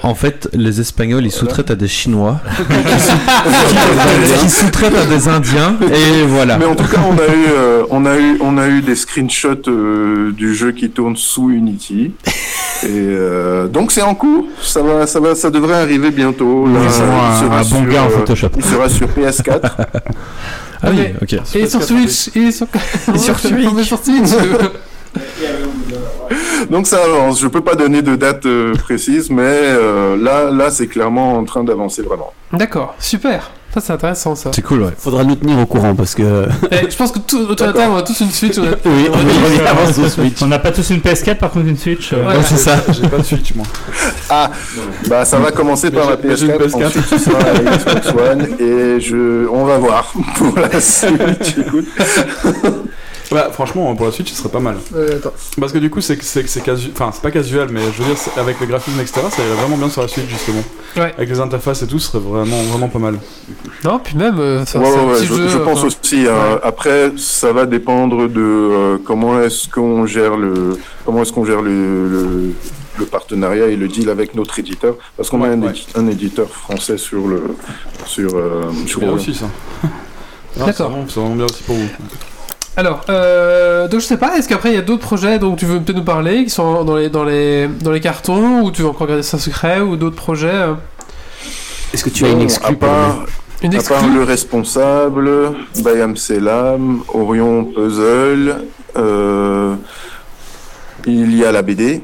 En 0.02 0.14
fait, 0.14 0.48
les 0.52 0.80
Espagnols, 0.80 1.24
ils 1.24 1.30
sous-traitent 1.32 1.70
à 1.70 1.74
des 1.74 1.88
Chinois, 1.88 2.38
qui 2.58 4.38
qui 4.44 4.50
sous-traitent 4.50 4.94
à 4.94 5.06
des 5.06 5.26
Indiens, 5.28 5.76
et 5.92 6.24
voilà. 6.26 6.58
Mais 6.58 6.66
en 6.66 6.74
tout 6.74 6.84
cas, 6.84 7.00
on 7.08 7.14
a 7.18 7.26
eu, 7.34 7.46
euh, 7.56 7.82
on 7.90 8.04
a 8.04 8.18
eu, 8.18 8.38
on 8.42 8.58
a 8.58 8.68
eu 8.68 8.82
des 8.82 8.94
screenshots 8.94 9.68
euh, 9.68 10.32
du 10.32 10.54
jeu 10.54 10.72
qui 10.72 10.90
tourne 10.90 11.16
sous 11.16 11.50
Unity. 11.50 12.12
Et 12.82 12.88
euh, 12.90 13.66
donc 13.68 13.90
c'est 13.92 14.02
en 14.02 14.14
cours. 14.14 14.44
Ça 14.60 14.82
va, 14.82 15.06
ça 15.06 15.18
va, 15.18 15.34
ça 15.34 15.50
devrait 15.50 15.80
arriver 15.80 16.10
bientôt. 16.10 16.66
Là, 16.66 16.80
Ils 16.84 16.90
sont 16.90 17.02
il 17.04 17.10
un, 17.14 17.40
sera 17.40 17.56
un 17.56 17.62
bon 17.62 17.64
sur, 17.64 17.86
gars 17.86 18.02
en 18.04 18.08
Photoshop. 18.10 18.48
Il 18.56 18.64
sera 18.64 18.88
sur 18.90 19.06
PS4. 19.08 19.60
Ah 20.84 20.90
oui, 20.90 21.14
Ok. 21.22 21.34
Et 21.54 21.66
sur 21.66 21.82
Switch, 21.82 22.28
et 22.36 22.52
sur, 22.52 22.66
Et 23.14 23.18
sur 23.18 23.38
Switch. 23.38 23.84
Sur 23.84 23.98
Switch. 23.98 24.30
Donc 26.70 26.86
ça 26.86 27.04
avance. 27.04 27.40
Je 27.40 27.48
peux 27.48 27.60
pas 27.60 27.74
donner 27.74 28.02
de 28.02 28.16
date 28.16 28.46
euh, 28.46 28.74
précise, 28.74 29.30
mais 29.30 29.42
euh, 29.42 30.16
là, 30.16 30.50
là, 30.50 30.70
c'est 30.70 30.86
clairement 30.86 31.36
en 31.36 31.44
train 31.44 31.64
d'avancer 31.64 32.02
vraiment. 32.02 32.32
D'accord, 32.52 32.94
super. 32.98 33.50
Ça 33.74 33.80
c'est 33.80 33.92
intéressant 33.92 34.36
ça. 34.36 34.50
C'est 34.54 34.62
cool, 34.62 34.82
ouais. 34.82 34.92
Faudra 34.96 35.24
nous 35.24 35.34
tenir 35.34 35.58
au 35.58 35.66
courant 35.66 35.96
parce 35.96 36.14
que. 36.14 36.46
Eh, 36.70 36.88
je 36.88 36.96
pense 36.96 37.10
que 37.10 37.18
tout 37.18 37.38
autour 37.40 37.66
de 37.66 37.72
la 37.72 37.72
table, 37.72 37.92
on 37.92 37.96
a 37.96 38.02
tous 38.02 38.20
une 38.20 38.30
Switch. 38.30 38.56
On 38.56 38.62
a... 38.62 38.66
Oui, 38.84 39.08
on 39.12 39.16
a 39.16 40.04
au 40.04 40.08
Switch. 40.08 40.40
On 40.42 40.46
n'a 40.46 40.60
pas 40.60 40.70
tous 40.70 40.88
une 40.90 41.00
PS4, 41.00 41.34
par 41.38 41.50
contre 41.50 41.66
une 41.66 41.76
Switch. 41.76 42.12
euh, 42.12 42.24
Ouais. 42.24 42.36
Ouais, 42.36 42.42
c'est 42.44 42.56
ça. 42.56 42.76
J'ai 42.92 43.08
pas 43.08 43.18
de 43.18 43.22
Switch, 43.24 43.52
moi. 43.56 43.66
Ah, 44.30 44.48
bah 45.08 45.24
ça 45.24 45.38
va 45.40 45.50
commencer 45.50 45.90
Mais 45.92 45.98
par 45.98 46.10
la 46.10 46.16
j'ai- 46.22 46.36
j'ai 46.36 46.46
une 46.46 46.52
PS4, 46.52 46.68
PS4. 46.68 46.86
ensuite 46.86 47.06
ce 47.08 47.18
sera 47.18 47.38
la 47.40 47.76
Xbox 47.76 48.06
One, 48.10 48.46
et 48.60 49.00
je, 49.00 49.48
on 49.48 49.64
va 49.64 49.78
voir 49.78 50.12
pour 50.36 50.56
la 50.56 50.80
suite. 50.80 51.56
Écoute. 51.58 51.86
Ouais, 53.32 53.42
franchement, 53.52 53.94
pour 53.94 54.06
la 54.06 54.12
Switch, 54.12 54.30
ce 54.30 54.36
serait 54.36 54.48
pas 54.50 54.60
mal. 54.60 54.76
Euh, 54.94 55.16
attends. 55.16 55.32
Parce 55.58 55.72
que 55.72 55.78
du 55.78 55.88
coup, 55.90 56.00
c'est 56.00 56.22
c'est 56.22 56.46
c'est 56.46 56.60
casu... 56.62 56.90
enfin, 56.92 57.10
pas 57.22 57.30
casual, 57.30 57.68
mais 57.70 57.80
je 57.96 58.02
veux 58.02 58.08
dire, 58.14 58.16
avec 58.36 58.60
le 58.60 58.66
graphisme, 58.66 59.00
etc., 59.00 59.20
ça 59.30 59.42
irait 59.42 59.54
vraiment 59.54 59.76
bien 59.76 59.88
sur 59.88 60.02
la 60.02 60.08
Switch, 60.08 60.28
justement. 60.28 60.62
Ouais. 60.96 61.12
Avec 61.16 61.28
les 61.30 61.40
interfaces 61.40 61.82
et 61.82 61.86
tout, 61.86 61.98
ce 61.98 62.08
serait 62.12 62.18
vraiment, 62.22 62.62
vraiment 62.64 62.88
pas 62.88 62.98
mal. 62.98 63.18
Non, 63.82 63.98
puis 63.98 64.16
même, 64.16 64.38
euh, 64.38 64.64
ça- 64.66 64.78
Ouais, 64.78 64.86
ouais, 64.90 65.18
je, 65.24 65.34
jeu, 65.34 65.48
je 65.48 65.58
pense 65.58 65.78
enfin, 65.78 65.86
aussi. 65.88 66.26
hein. 66.28 66.60
Après, 66.62 67.12
ça 67.16 67.52
va 67.52 67.66
dépendre 67.66 68.28
de 68.28 68.40
euh, 68.40 68.98
comment 69.04 69.40
est-ce 69.40 69.68
qu'on 69.68 70.06
gère 70.06 70.36
le 70.36 70.78
comment 71.04 71.22
est-ce 71.22 71.32
qu'on 71.32 71.44
gère 71.44 71.62
le, 71.62 72.08
le, 72.08 72.54
le 72.98 73.06
partenariat 73.06 73.66
et 73.68 73.76
le 73.76 73.88
deal 73.88 74.08
avec 74.10 74.34
notre 74.34 74.58
éditeur, 74.58 74.96
parce 75.16 75.30
qu'on 75.30 75.42
a 75.42 75.48
un, 75.48 75.60
Ouais, 75.62 75.70
édi- 75.70 75.86
un 75.96 76.06
éditeur 76.08 76.48
français 76.48 76.98
sur 76.98 77.26
le 77.26 77.42
sur 78.06 78.30
euh, 78.34 78.62
sur 78.86 79.00
C'est 79.00 79.06
bien 79.06 79.14
aussi, 79.14 79.34
ça. 79.34 79.46
Ah, 80.60 80.66
D'accord. 80.66 80.92
C'est 81.08 81.18
vraiment 81.18 81.34
bien 81.34 81.46
aussi 81.46 81.62
pour 81.64 81.74
vous. 81.74 81.88
Alors, 82.76 83.02
euh, 83.08 83.86
donc 83.86 84.00
je 84.00 84.06
sais 84.06 84.16
pas, 84.16 84.36
est-ce 84.36 84.48
qu'après 84.48 84.70
il 84.70 84.74
y 84.74 84.78
a 84.78 84.82
d'autres 84.82 85.02
projets 85.02 85.38
dont 85.38 85.54
tu 85.54 85.64
veux 85.64 85.78
peut-être 85.80 85.96
nous 85.96 86.04
parler, 86.04 86.44
qui 86.44 86.50
sont 86.50 86.82
dans 86.84 86.96
les, 86.96 87.08
dans 87.08 87.24
les, 87.24 87.68
dans 87.68 87.92
les 87.92 88.00
cartons, 88.00 88.62
ou 88.62 88.72
tu 88.72 88.82
veux 88.82 88.88
encore 88.88 89.06
garder 89.06 89.22
ça 89.22 89.38
secret, 89.38 89.80
ou 89.80 89.96
d'autres 89.96 90.16
projets 90.16 90.48
euh, 90.48 90.74
Est-ce 91.92 92.02
que 92.02 92.10
tu 92.10 92.24
as 92.24 92.30
une 92.30 92.40
à 92.40 92.44
exclue 92.44 92.76
pour 92.76 92.88
part, 92.88 93.26
Une 93.62 93.76
à 93.76 93.82
part 93.82 94.08
le 94.08 94.24
responsable, 94.24 95.30
Bayam 95.84 96.16
Selam, 96.16 97.02
Orion 97.12 97.64
Puzzle, 97.64 98.56
euh, 98.96 99.74
il 101.06 101.36
y 101.36 101.44
a 101.44 101.52
la 101.52 101.62
BD 101.62 102.02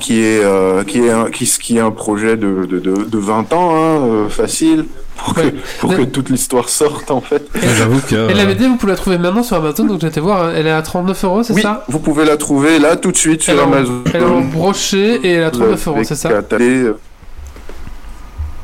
qui 0.00 0.20
est 0.20 0.42
euh, 0.42 0.82
qui 0.82 0.98
est 0.98 1.10
un, 1.10 1.30
qui, 1.30 1.44
qui 1.44 1.76
est 1.76 1.80
un 1.80 1.92
projet 1.92 2.36
de, 2.36 2.66
de, 2.66 2.80
de, 2.80 3.04
de 3.04 3.18
20 3.18 3.52
ans 3.52 3.76
hein, 3.76 4.28
facile 4.28 4.86
pour 5.24 5.34
que, 5.34 5.50
pour 5.80 6.10
toute 6.10 6.28
l'histoire 6.30 6.68
sorte 6.68 7.10
en 7.10 7.20
fait. 7.20 7.48
J'avoue 7.78 8.00
que. 8.00 8.30
Et 8.30 8.34
la 8.34 8.44
BD, 8.46 8.66
vous 8.66 8.76
pouvez 8.76 8.92
la 8.92 8.96
trouver 8.98 9.18
maintenant 9.18 9.42
sur 9.42 9.56
Amazon, 9.56 9.84
donc 9.84 10.00
j'ai 10.00 10.06
été 10.08 10.20
voir, 10.20 10.44
hein, 10.48 10.52
elle 10.56 10.66
est 10.66 10.70
à 10.72 10.82
39 10.82 11.24
euros, 11.24 11.42
c'est 11.42 11.52
Oui, 11.54 11.62
ça? 11.62 11.84
vous 11.88 11.98
pouvez 11.98 12.24
la 12.24 12.36
trouver 12.36 12.78
là 12.78 12.96
tout 12.96 13.12
de 13.12 13.16
suite 13.16 13.44
elle 13.48 13.54
est, 13.54 13.58
sur 13.58 13.68
en, 13.68 13.72
Amazon. 13.72 14.02
elle 14.12 14.22
est 14.22 14.24
en 14.24 14.40
brochet 14.40 15.20
et 15.22 15.32
elle 15.32 15.42
est 15.42 15.44
à 15.44 15.50
39 15.50 15.88
euros, 15.88 16.04
c'est 16.04 16.14
ça? 16.16 16.28
euh, 16.30 16.92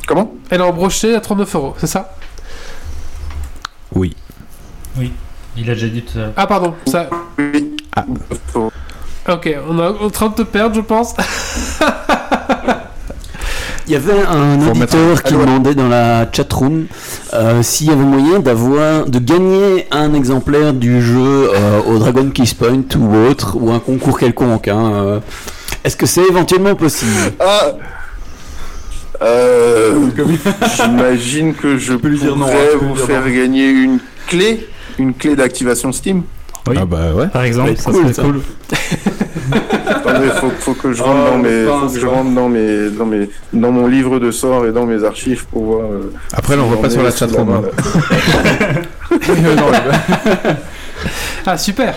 Comment? 0.06 0.32
Elle 0.50 0.60
est 0.60 0.64
en 0.64 0.72
brochet 0.72 1.14
à 1.14 1.20
39 1.20 1.54
euros, 1.54 1.74
c'est 1.78 1.86
ça? 1.86 2.14
Oui. 3.94 4.14
Il 5.56 5.68
a 5.70 5.74
déjà 5.74 5.88
dit 5.88 6.02
tout 6.02 6.16
à 6.18 6.20
l'heure. 6.22 6.32
Ah, 6.36 6.46
pardon, 6.46 6.74
ça. 6.86 7.08
Oui. 7.38 7.76
Ah. 7.96 8.04
Ok, 9.28 9.50
on 9.68 9.78
est 9.78 9.86
en 10.04 10.10
train 10.10 10.28
de 10.28 10.34
te 10.34 10.42
perdre, 10.42 10.76
je 10.76 10.80
pense. 10.80 11.14
Il 13.88 13.92
y 13.92 13.96
avait 13.96 14.20
un 14.20 14.60
Faut 14.60 14.70
auditeur 14.72 15.22
qui 15.22 15.32
demandait 15.32 15.74
dans 15.74 15.88
la 15.88 16.26
chatroom 16.30 16.84
euh, 17.32 17.62
s'il 17.62 17.86
y 17.86 17.90
avait 17.90 18.04
moyen 18.04 18.38
d'avoir 18.38 19.06
de 19.06 19.18
gagner 19.18 19.86
un 19.90 20.12
exemplaire 20.12 20.74
du 20.74 21.00
jeu 21.00 21.50
euh, 21.54 21.80
au 21.86 21.98
Dragon 21.98 22.28
Kiss 22.28 22.52
Point 22.52 22.82
ou 22.98 23.16
autre 23.30 23.56
ou 23.58 23.70
un 23.70 23.78
concours 23.78 24.18
quelconque. 24.18 24.68
hein, 24.68 24.92
euh. 24.92 25.20
Est-ce 25.84 25.96
que 25.96 26.04
c'est 26.04 26.20
éventuellement 26.28 26.74
possible? 26.74 27.32
Ah 27.40 27.72
euh, 29.22 29.94
J'imagine 30.76 31.54
que 31.54 31.78
je 31.78 31.94
peux 31.94 32.08
lui 32.08 32.18
dire 32.18 32.36
non, 32.36 32.44
vous 32.44 32.94
dire 32.94 33.06
faire 33.06 33.24
non. 33.26 33.34
gagner 33.34 33.70
une 33.70 34.00
clé, 34.26 34.68
une 34.98 35.14
clé 35.14 35.34
d'activation 35.34 35.92
Steam. 35.92 36.24
Oui. 36.68 36.76
Ah 36.78 36.84
bah 36.84 37.14
ouais. 37.14 37.28
Par 37.28 37.44
exemple, 37.44 37.74
ça 37.78 37.90
cool, 37.90 38.02
serait 38.02 38.12
ça. 38.12 38.22
cool. 38.22 38.40
Attendez, 39.88 40.28
faut, 40.40 40.50
faut 40.58 40.74
que 40.74 40.92
je 40.92 41.02
rentre 41.02 41.18
Oh, 41.26 41.30
dans 41.32 41.38
mes, 41.38 41.62
putain, 41.64 41.78
faut 41.80 41.86
que 41.86 41.92
c'est 41.92 42.00
je 42.00 42.06
vrai. 42.06 42.14
rentre 42.16 42.30
dans 42.30 42.48
mes, 42.48 42.90
dans 42.90 43.06
mes, 43.06 43.30
dans 43.52 43.72
mon 43.72 43.86
livre 43.86 44.18
de 44.18 44.30
sorts 44.30 44.66
et 44.66 44.72
dans 44.72 44.86
mes 44.86 45.04
archives 45.04 45.46
pour 45.46 45.64
voir. 45.64 45.80
euh, 45.92 46.12
Après, 46.32 46.56
là, 46.56 46.62
on 46.62 46.76
pas 46.76 46.90
sur 46.90 47.02
la 47.02 47.10
chatroom. 47.10 47.50
hein. 47.50 47.62
Ah, 51.46 51.56
super 51.56 51.94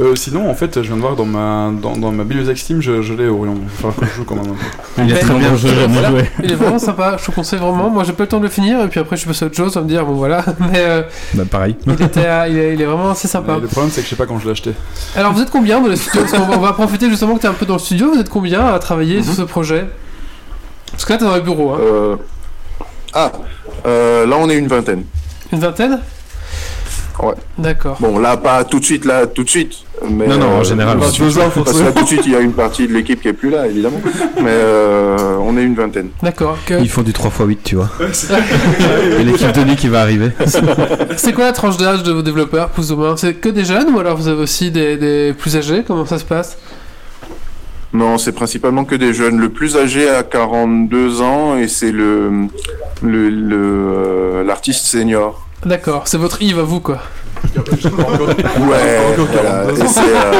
Euh, 0.00 0.16
sinon, 0.16 0.50
en 0.50 0.54
fait, 0.54 0.74
je 0.82 0.88
viens 0.88 0.96
de 0.96 1.00
voir 1.00 1.14
dans 1.14 1.24
ma, 1.24 1.70
dans, 1.80 1.96
dans 1.96 2.10
ma 2.10 2.24
bibliothèque 2.24 2.58
Steam, 2.58 2.80
je, 2.82 3.00
je 3.00 3.14
l'ai 3.14 3.28
Orion. 3.28 3.54
Il 3.56 3.62
va 3.64 3.70
falloir 3.76 3.96
que 3.96 4.06
je 4.06 4.10
joue 4.12 4.24
quand 4.24 4.34
même 4.34 4.46
un 4.52 4.56
peu. 4.56 5.02
Il 5.04 5.12
est 5.12 5.20
très 5.20 5.34
bien 5.34 5.54
jeu, 5.56 5.68
Voilà. 5.88 6.10
joué. 6.10 6.30
Il 6.42 6.50
est 6.50 6.54
vraiment 6.56 6.80
sympa, 6.80 7.16
je 7.16 7.26
te 7.26 7.30
conseille 7.30 7.60
vraiment. 7.60 7.90
Moi, 7.90 8.02
j'ai 8.02 8.12
pas 8.12 8.24
le 8.24 8.28
temps 8.28 8.38
de 8.38 8.42
le 8.42 8.48
finir, 8.48 8.80
et 8.80 8.88
puis 8.88 8.98
après, 8.98 9.14
je 9.14 9.20
suis 9.20 9.28
passé 9.28 9.44
à 9.44 9.46
autre 9.46 9.56
chose, 9.56 9.76
à 9.76 9.82
me 9.82 9.86
dire, 9.86 10.04
bon 10.04 10.14
voilà. 10.14 10.44
Mais 10.58 10.78
euh, 10.80 11.02
Bah 11.34 11.44
pareil. 11.48 11.76
il, 11.86 11.92
était, 12.02 12.26
à- 12.26 12.48
il, 12.48 12.58
est, 12.58 12.74
il 12.74 12.82
est 12.82 12.86
vraiment 12.86 13.10
assez 13.10 13.28
sympa. 13.28 13.52
Mais 13.54 13.60
le 13.60 13.68
problème, 13.68 13.92
c'est 13.92 14.00
que 14.00 14.06
je 14.06 14.10
sais 14.10 14.16
pas 14.16 14.26
quand 14.26 14.40
je 14.40 14.46
l'ai 14.46 14.50
acheté. 14.50 14.72
Alors, 15.14 15.32
vous 15.32 15.42
êtes 15.42 15.50
combien 15.50 15.80
dans 15.80 15.86
le 15.86 15.94
studio 15.94 16.22
Parce 16.22 16.32
qu'on 16.32 16.48
va, 16.50 16.56
on 16.56 16.60
va 16.60 16.72
profiter 16.72 17.08
justement 17.08 17.36
que 17.36 17.40
tu 17.42 17.46
es 17.46 17.50
un 17.50 17.54
peu 17.54 17.64
dans 17.66 17.74
le 17.74 17.78
studio. 17.80 18.10
Vous 18.12 18.18
êtes 18.20 18.30
combien 18.30 18.66
à 18.66 18.78
travailler 18.80 19.22
sur 19.22 19.34
ce 19.34 19.42
projet? 19.42 19.86
Parce 20.90 21.04
que 21.04 21.12
là, 21.12 21.18
tu 21.18 21.24
es 21.24 21.28
dans 21.28 21.36
le 21.36 21.40
bureau, 21.42 21.70
hein. 21.72 21.78
Euh, 21.80 22.16
Ah, 23.12 23.30
euh, 23.86 24.26
là 24.26 24.36
on 24.40 24.48
est 24.50 24.56
une 24.56 24.66
vingtaine. 24.66 25.04
Une 25.52 25.60
vingtaine? 25.60 26.00
Ouais. 27.22 27.34
D'accord. 27.58 27.96
Bon, 28.00 28.18
là 28.18 28.36
pas 28.36 28.64
tout 28.64 28.80
de 28.80 28.84
suite, 28.84 29.04
là 29.04 29.26
tout 29.26 29.44
de 29.44 29.48
suite. 29.48 29.72
Mais, 30.10 30.26
Non, 30.26 30.36
non, 30.36 30.46
en 30.58 30.64
général, 30.64 30.98
Parce, 30.98 31.12
tout 31.12 31.24
de 31.24 31.30
suite. 31.30 31.42
parce 31.64 31.72
que 31.78 31.84
là 31.84 31.92
tout 31.92 32.02
de 32.02 32.08
suite, 32.08 32.22
il 32.26 32.32
y 32.32 32.36
a 32.36 32.40
une 32.40 32.52
partie 32.52 32.88
de 32.88 32.92
l'équipe 32.92 33.22
qui 33.22 33.28
est 33.28 33.32
plus 33.32 33.50
là, 33.50 33.66
évidemment. 33.66 34.00
Mais 34.42 34.50
euh, 34.50 35.36
on 35.40 35.56
est 35.56 35.62
une 35.62 35.74
vingtaine. 35.76 36.08
D'accord. 36.22 36.58
Que- 36.66 36.80
Ils 36.82 36.90
font 36.90 37.02
du 37.02 37.12
3x8, 37.12 37.58
tu 37.64 37.76
vois. 37.76 37.88
Et 39.20 39.22
l'équipe 39.24 39.52
de 39.52 39.64
nuit 39.64 39.76
qui 39.76 39.88
va 39.88 40.00
arriver. 40.00 40.30
C'est 41.16 41.32
quoi 41.32 41.44
la 41.44 41.52
tranche 41.52 41.76
d'âge 41.76 42.02
de 42.02 42.12
vos 42.12 42.22
développeurs, 42.22 42.70
plus 42.70 42.90
ou 42.90 42.96
moins? 42.96 43.16
C'est 43.16 43.34
que 43.34 43.48
des 43.48 43.64
jeunes 43.64 43.94
ou 43.94 44.00
alors 44.00 44.16
vous 44.16 44.26
avez 44.28 44.42
aussi 44.42 44.70
des, 44.72 44.96
des 44.96 45.32
plus 45.38 45.56
âgés? 45.56 45.84
Comment 45.86 46.04
ça 46.06 46.18
se 46.18 46.24
passe? 46.24 46.58
Non, 47.92 48.18
c'est 48.18 48.32
principalement 48.32 48.84
que 48.84 48.96
des 48.96 49.14
jeunes. 49.14 49.38
Le 49.38 49.50
plus 49.50 49.76
âgé 49.76 50.08
a 50.10 50.24
42 50.24 51.20
ans 51.22 51.56
et 51.56 51.68
c'est 51.68 51.92
le 51.92 52.48
le- 53.02 53.30
le, 53.30 53.56
euh, 53.56 54.44
l'artiste 54.44 54.86
senior. 54.86 55.46
D'accord, 55.64 56.06
c'est 56.06 56.18
votre 56.18 56.40
Yves 56.42 56.58
à 56.58 56.62
vous, 56.62 56.80
quoi. 56.80 56.98
Ouais, 57.56 59.00
voilà. 59.16 59.64
Et 59.72 59.86
c'est, 59.86 60.00
euh, 60.00 60.32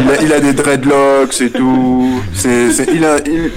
il, 0.00 0.10
a, 0.10 0.22
il 0.22 0.32
a 0.32 0.40
des 0.40 0.52
dreadlocks 0.52 1.40
et 1.40 1.50
tout. 1.50 2.20
C'est, 2.32 2.70
c'est- 2.70 2.88
il 2.92 3.04
a, 3.04 3.18
il- 3.26 3.50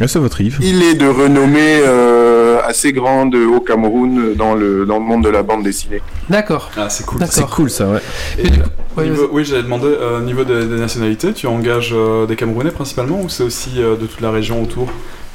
Ah, 0.00 0.08
c'est 0.08 0.18
votre 0.18 0.40
Yves. 0.40 0.58
Il 0.60 0.82
est 0.82 0.94
de 0.94 1.06
renommée 1.06 1.80
euh, 1.86 2.60
assez 2.64 2.92
grande 2.92 3.34
au 3.34 3.60
Cameroun 3.60 4.34
dans 4.34 4.54
le, 4.54 4.84
dans 4.86 4.98
le 4.98 5.04
monde 5.04 5.24
de 5.24 5.28
la 5.28 5.42
bande 5.42 5.62
dessinée. 5.62 6.00
D'accord. 6.28 6.70
Ah, 6.76 6.88
c'est 6.90 7.04
cool. 7.06 7.20
D'accord. 7.20 7.34
C'est 7.34 7.46
cool 7.46 7.70
ça, 7.70 7.86
ouais. 7.88 8.00
Et, 8.38 8.46
Et 8.46 8.50
du 8.50 8.60
euh, 8.60 8.62
coup- 8.62 9.00
ouais, 9.00 9.08
niveau- 9.08 9.28
oui, 9.32 9.44
j'allais 9.44 9.62
demander, 9.62 9.86
euh, 9.88 10.20
niveau 10.20 10.44
des, 10.44 10.66
des 10.66 10.76
nationalités, 10.80 11.32
tu 11.32 11.46
engages 11.46 11.92
euh, 11.94 12.26
des 12.26 12.36
Camerounais 12.36 12.70
principalement 12.72 13.20
ou 13.20 13.28
c'est 13.28 13.44
aussi 13.44 13.70
euh, 13.78 13.96
de 13.96 14.06
toute 14.06 14.20
la 14.20 14.30
région 14.30 14.62
autour? 14.62 14.88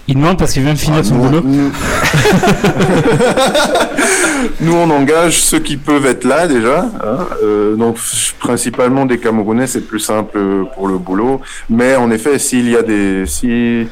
Il 0.10 0.16
demande 0.16 0.40
parce 0.40 0.54
qu'il 0.54 0.64
vient 0.64 0.74
de 0.74 0.80
finir 0.80 1.02
Ah, 1.02 1.04
son 1.04 1.16
nous, 1.18 1.30
boulot. 1.30 1.42
Nous... 1.46 1.72
Nous, 4.62 4.74
on 4.74 4.90
engage 4.90 5.40
ceux 5.40 5.60
qui 5.60 5.78
peuvent 5.78 6.08
être 6.08 6.24
là 6.24 6.48
déjà. 6.48 6.80
hein. 6.80 7.28
Euh, 7.44 7.76
donc, 7.76 7.98
principalement 8.40 9.06
des 9.06 9.20
Camerounais, 9.20 9.68
c'est 9.68 9.82
plus 9.86 10.00
simple 10.00 10.40
pour 10.74 10.88
le 10.88 10.98
boulot. 10.98 11.42
Mais 11.70 11.96
en 11.96 12.10
effet, 12.10 12.40
s'il 12.40 12.68
y 12.72 12.76
a 12.76 12.82
des, 12.82 13.26
si, 13.28 13.86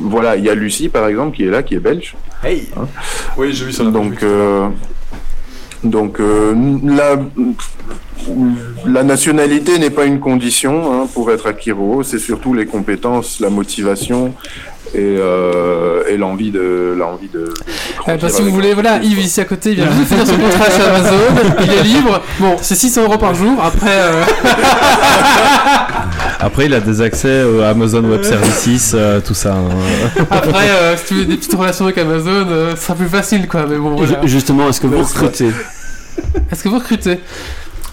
voilà, 0.00 0.34
il 0.36 0.44
y 0.44 0.50
a 0.50 0.54
Lucie 0.56 0.88
par 0.88 1.06
exemple 1.06 1.36
qui 1.36 1.44
est 1.44 1.50
là, 1.50 1.62
qui 1.62 1.76
est 1.76 1.80
belge. 1.80 2.16
Hey 2.42 2.68
Oui, 3.36 3.52
j'ai 3.52 3.66
vu 3.66 3.72
ça. 3.72 3.84
Donc, 3.84 4.20
euh, 4.24 4.66
donc 5.84 6.18
euh, 6.18 6.54
la, 6.84 7.20
la 8.86 9.02
nationalité 9.02 9.78
n'est 9.78 9.90
pas 9.90 10.04
une 10.04 10.20
condition 10.20 10.92
hein, 11.02 11.06
pour 11.12 11.30
être 11.30 11.46
à 11.48 11.52
Kiro. 11.52 12.02
C'est 12.02 12.18
surtout 12.18 12.54
les 12.54 12.66
compétences, 12.66 13.40
la 13.40 13.50
motivation 13.50 14.34
et, 14.94 14.98
euh, 14.98 16.02
et 16.08 16.16
l'envie 16.16 16.50
de 16.50 16.94
l'envie 16.98 17.28
de. 17.28 17.52
Eh 18.08 18.16
ben, 18.16 18.28
si 18.28 18.36
vous 18.36 18.42
avec 18.42 18.54
voulez, 18.54 18.74
voilà, 18.74 18.98
Yves 19.02 19.20
ici 19.20 19.40
à 19.40 19.44
côté, 19.44 19.70
il 19.70 19.76
vient 19.76 19.86
de 19.86 20.04
finir 20.04 20.26
son 20.26 20.36
contrat 20.36 20.70
chez 20.70 20.82
Amazon, 20.82 21.56
il 21.62 21.72
est 21.72 21.82
libre. 21.84 22.20
Bon, 22.40 22.56
c'est 22.60 22.74
600 22.74 23.04
euros 23.04 23.18
par 23.18 23.34
jour. 23.34 23.62
Après, 23.62 23.90
euh, 23.90 24.22
Après, 26.42 26.64
il 26.66 26.74
a 26.74 26.80
des 26.80 27.02
accès 27.02 27.42
au 27.44 27.60
Amazon 27.60 28.02
Web 28.04 28.22
Services, 28.22 28.92
euh, 28.94 29.20
tout 29.20 29.34
ça. 29.34 29.54
hein. 29.54 30.24
après, 30.30 30.70
euh, 30.70 30.96
si 30.96 31.04
tu 31.04 31.14
veux 31.14 31.24
des 31.26 31.36
petites 31.36 31.54
relations 31.54 31.84
avec 31.84 31.98
Amazon, 31.98 32.46
euh, 32.48 32.74
ce 32.76 32.82
sera 32.82 32.94
plus 32.94 33.08
facile, 33.08 33.46
quoi. 33.46 33.66
Mais 33.68 33.76
bon, 33.76 33.94
voilà. 33.94 34.26
Justement, 34.26 34.68
est-ce 34.70 34.80
que 34.80 34.86
vous 34.86 35.02
recrutez? 35.02 35.50
Est-ce 36.50 36.64
que 36.64 36.68
vous 36.70 36.78
recrutez? 36.78 37.20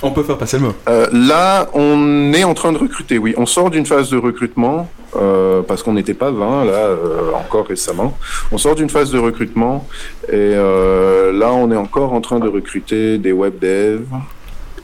On 0.03 0.11
peut 0.11 0.23
faire 0.23 0.37
passer 0.37 0.57
le 0.57 0.63
mot. 0.67 0.73
Euh, 0.89 1.07
là, 1.11 1.67
on 1.73 2.31
est 2.33 2.43
en 2.43 2.53
train 2.53 2.71
de 2.71 2.77
recruter, 2.77 3.17
oui. 3.17 3.33
On 3.37 3.45
sort 3.45 3.69
d'une 3.71 3.85
phase 3.85 4.09
de 4.09 4.17
recrutement, 4.17 4.87
euh, 5.15 5.61
parce 5.67 5.81
qu'on 5.83 5.93
n'était 5.93 6.13
pas 6.13 6.29
20, 6.31 6.65
là, 6.65 6.71
euh, 6.71 7.31
encore 7.33 7.65
récemment. 7.67 8.15
On 8.51 8.57
sort 8.59 8.75
d'une 8.75 8.89
phase 8.89 9.11
de 9.11 9.17
recrutement, 9.17 9.87
et 10.29 10.33
euh, 10.35 11.31
là, 11.33 11.51
on 11.51 11.71
est 11.71 11.75
encore 11.77 12.13
en 12.13 12.21
train 12.21 12.39
de 12.39 12.47
recruter 12.47 13.17
des 13.17 13.31
web 13.31 13.55
devs, 13.59 14.05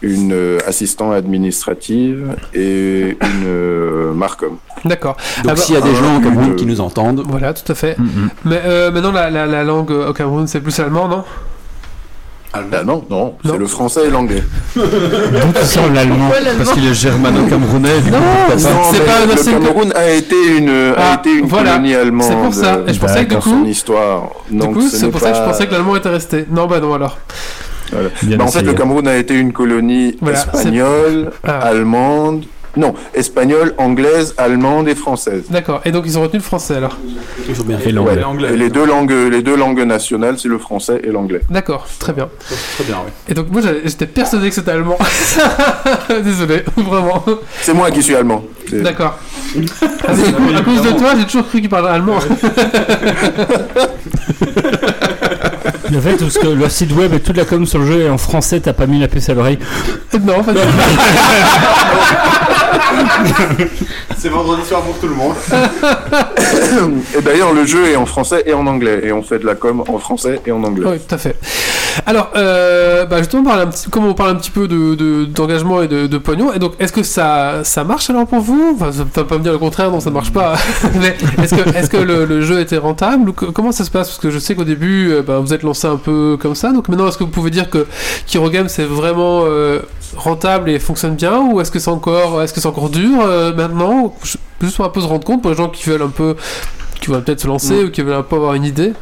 une 0.02 0.34
euh, 0.34 0.58
assistante 0.68 1.14
administrative 1.14 2.36
et 2.54 3.12
une 3.22 3.46
euh, 3.48 4.14
Marcom. 4.14 4.58
D'accord. 4.84 5.16
Donc 5.16 5.46
Ah 5.46 5.54
bah, 5.54 5.56
s'il 5.56 5.76
y 5.76 5.78
a 5.78 5.82
des 5.82 5.96
gens 5.96 6.18
au 6.18 6.22
Cameroun 6.22 6.56
qui 6.56 6.66
nous 6.66 6.82
entendent, 6.82 7.24
Voilà, 7.26 7.54
tout 7.54 7.72
à 7.72 7.76
fait. 7.76 7.98
Mm, 7.98 8.28
Mais 8.46 8.62
euh, 8.66 8.92
maintenant, 8.92 9.12
la, 9.14 9.30
la, 9.30 9.46
la 9.46 9.64
langue 9.64 9.92
au 9.92 10.12
Cameroun, 10.12 10.46
c'est 10.48 10.60
plus 10.60 10.78
allemand, 10.80 11.08
non? 11.08 11.24
Ah 12.56 12.60
non, 12.84 12.84
non, 12.86 13.04
Non. 13.10 13.36
c'est 13.46 13.58
le 13.58 13.66
français 13.66 14.02
et 14.06 14.10
l'anglais. 14.12 14.44
D'où 14.76 14.82
tu 14.84 15.66
sors 15.66 15.90
l'allemand? 15.92 16.30
Parce 16.58 16.72
qu'il 16.74 16.86
est 16.88 16.94
germano-camerounais. 16.94 17.90
Non, 18.12 18.20
c'est- 18.56 18.64
pas? 18.68 18.70
Non, 18.70 18.80
c'est 18.92 19.00
mais 19.00 19.06
pas- 19.06 19.20
non, 19.20 19.26
le 19.60 19.66
Cameroun 19.66 19.94
a 19.96 20.10
été 20.12 20.36
une, 20.58 20.70
a 20.70 20.94
Ah, 20.98 21.16
été 21.20 21.32
une 21.32 21.48
voilà. 21.48 21.72
colonie 21.72 21.96
allemande. 21.96 22.28
C'est 22.30 22.36
pour 22.36 22.54
ça. 22.54 22.80
Et 22.88 22.94
je 22.94 23.00
pensais 23.00 23.24
que 23.24 23.30
du 23.30 23.36
dans 23.36 23.42
coup- 23.42 23.50
son 23.50 23.66
histoire. 23.66 24.24
Du 24.52 24.60
coup, 24.68 24.82
ce 24.82 24.98
c'est 24.98 25.08
pour 25.10 25.20
ça 25.20 25.32
que 25.32 25.38
je 25.38 25.42
pensais 25.42 25.66
que 25.66 25.72
l'allemand 25.72 25.96
était 25.96 26.10
resté. 26.10 26.46
Non, 26.52 26.68
bah 26.68 26.80
non, 26.80 26.94
alors. 26.94 27.18
Bah, 27.92 27.98
en 28.44 28.48
fait, 28.48 28.62
le 28.62 28.74
Cameroun 28.74 29.08
a 29.08 29.16
été 29.18 29.34
une 29.36 29.52
colonie 29.52 30.16
Voilà, 30.22 30.38
espagnole, 30.40 31.32
Ah. 31.44 31.60
allemande, 31.60 32.44
non, 32.76 32.94
espagnole, 33.14 33.74
anglaise, 33.78 34.34
allemande 34.38 34.88
et 34.88 34.96
française. 34.96 35.44
D'accord. 35.50 35.82
Et 35.86 35.92
donc, 35.92 36.06
ils 36.08 36.18
ont 36.18 36.24
retenu 36.24 36.40
le 36.40 36.44
français, 36.44 36.76
alors 36.76 36.98
faut 37.54 37.64
bien. 37.64 37.78
Et 37.86 37.92
l'anglais. 37.92 38.24
Ouais. 38.26 38.54
Et 38.54 38.58
les 38.58 38.70
deux 38.70 38.86
langues, 38.86 39.12
les 39.12 39.42
deux 39.44 39.56
langues 39.56 39.82
nationales, 39.82 40.40
c'est 40.40 40.48
le 40.48 40.58
français 40.58 41.02
et 41.04 41.12
l'anglais. 41.12 41.42
D'accord, 41.50 41.88
très 42.00 42.14
bien. 42.14 42.30
Très 42.76 42.84
bien, 42.84 42.98
oui. 43.06 43.12
Et 43.30 43.34
donc, 43.34 43.52
moi, 43.52 43.62
j'étais 43.84 44.08
persuadé 44.08 44.50
que 44.50 44.56
c'était 44.56 44.72
allemand. 44.72 44.98
Désolé, 46.24 46.64
vraiment. 46.78 47.24
C'est 47.62 47.74
moi 47.74 47.92
qui 47.92 48.02
suis 48.02 48.16
allemand. 48.16 48.44
D'accord. 48.72 49.20
À 50.06 50.64
cause 50.64 50.82
de 50.82 50.98
toi, 50.98 51.14
j'ai 51.18 51.26
toujours 51.26 51.48
cru 51.48 51.62
qu'il 51.62 51.70
parlait 51.70 51.90
allemand. 51.90 52.18
Le 55.92 56.02
fait 56.02 56.16
parce 56.16 56.38
que 56.40 56.48
le 56.48 56.70
site 56.70 56.92
web 56.94 57.14
et 57.14 57.20
toute 57.20 57.38
la 57.38 57.46
com 57.46 57.68
sur 57.68 57.78
le 57.78 57.86
jeu 57.86 58.02
est 58.02 58.10
en 58.10 58.18
français, 58.18 58.60
t'as 58.60 58.74
pas 58.74 58.88
mis 58.88 59.00
la 59.00 59.08
puce 59.08 59.30
à 59.30 59.36
l'oreille. 59.36 59.60
non, 60.24 60.44
pas 60.44 60.54
du 60.54 60.60
tout. 60.60 60.66
C'est 64.18 64.30
vendredi 64.30 64.64
soir 64.66 64.82
pour 64.82 64.98
tout 65.00 65.08
le 65.08 65.16
monde. 65.16 65.34
Et 67.18 67.22
d'ailleurs, 67.22 67.54
le 67.54 67.66
jeu 67.66 67.88
est 67.88 67.96
en 67.96 68.06
français 68.06 68.44
et 68.46 68.54
en 68.54 68.66
anglais. 68.68 69.02
Et 69.04 69.12
on 69.12 69.22
fait 69.22 69.40
de 69.40 69.46
la 69.46 69.56
com 69.56 69.84
en 69.88 69.98
français 70.00 70.40
et 70.46 70.52
en 70.52 70.64
anglais. 70.64 70.86
Oui, 70.90 70.98
tout 71.00 71.16
à 71.16 71.18
fait. 71.18 71.36
Alors, 72.06 72.32
euh, 72.36 73.06
bah 73.06 73.20
justement, 73.20 73.44
on 73.44 73.46
parle 73.46 73.62
un 73.62 73.68
petit, 73.68 73.90
comme 73.90 74.06
on 74.06 74.14
parle 74.14 74.32
un 74.32 74.36
petit 74.36 74.50
peu 74.50 74.68
de, 74.68 74.96
de- 74.96 75.26
d'engagement 75.26 75.82
et 75.84 75.88
de, 75.88 76.08
de 76.08 76.18
pognon, 76.18 76.52
et 76.52 76.58
donc, 76.58 76.74
est-ce 76.80 76.92
que 76.92 77.04
ça, 77.04 77.64
ça 77.64 77.84
marche 77.84 78.10
alors 78.10 78.26
pour 78.26 78.40
vous? 78.40 78.76
Enfin, 78.80 78.92
ça 78.92 79.24
pas 79.24 79.38
me 79.38 79.44
dire 79.44 79.52
le 79.52 79.60
contraire, 79.60 79.92
non, 79.92 80.00
ça 80.00 80.10
ne 80.10 80.16
marche 80.16 80.32
pas. 80.34 80.56
Mais 81.00 81.16
est-ce 81.44 81.54
que, 81.56 81.70
est-ce 81.78 81.90
que 81.92 81.98
le, 81.98 82.26
le 82.26 82.42
jeu 82.42 82.60
était 82.60 82.78
rentable 82.78 83.30
ou 83.30 83.34
que- 83.34 83.46
comment 83.46 83.72
ça 83.72 83.84
se 83.84 83.92
passe? 83.92 84.08
Parce 84.08 84.20
que 84.20 84.32
je 84.32 84.40
sais 84.40 84.56
qu'au 84.56 84.64
début, 84.64 85.12
euh, 85.12 85.22
bah, 85.22 85.40
vous 85.40 85.54
êtes 85.54 85.62
lancé 85.64 85.86
un 85.88 85.98
peu 85.98 86.36
comme 86.42 86.56
ça. 86.56 86.72
Donc 86.72 86.88
maintenant, 86.90 87.08
est-ce 87.08 87.18
que 87.20 87.24
vous 87.26 87.30
pouvez 87.30 87.52
dire 87.52 87.70
que 87.70 87.86
Kiro 88.26 88.50
Games 88.50 88.70
c'est 88.70 88.86
vraiment 88.86 89.44
euh, 89.46 89.80
rentable 90.16 90.70
et 90.70 90.80
fonctionne 90.80 91.16
bien, 91.16 91.42
ou 91.42 91.62
est-ce 91.62 91.72
que 91.72 91.80
c'est 91.80 91.90
encore, 91.90 92.42
est-ce 92.42 92.54
que 92.54 92.60
c'est 92.60 92.68
encore 92.68 92.90
dur 92.90 93.22
euh, 93.22 93.54
maintenant 93.54 94.16
Juste 94.62 94.76
pour 94.76 94.86
un 94.86 94.90
peu 94.90 95.02
se 95.02 95.08
rendre 95.08 95.26
compte 95.26 95.42
pour 95.42 95.52
les 95.52 95.58
gens 95.58 95.70
qui 95.70 95.90
veulent 95.90 96.02
un 96.02 96.10
peu, 96.10 96.36
qui 97.02 97.10
veulent 97.10 97.24
peut-être 97.24 97.42
se 97.42 97.48
lancer 97.48 97.84
ou 97.84 97.92
qui 97.92 98.02
veulent 98.02 98.14
un 98.14 98.24
peu 98.24 98.36
avoir 98.36 98.54
une 98.54 98.66
idée? 98.66 98.94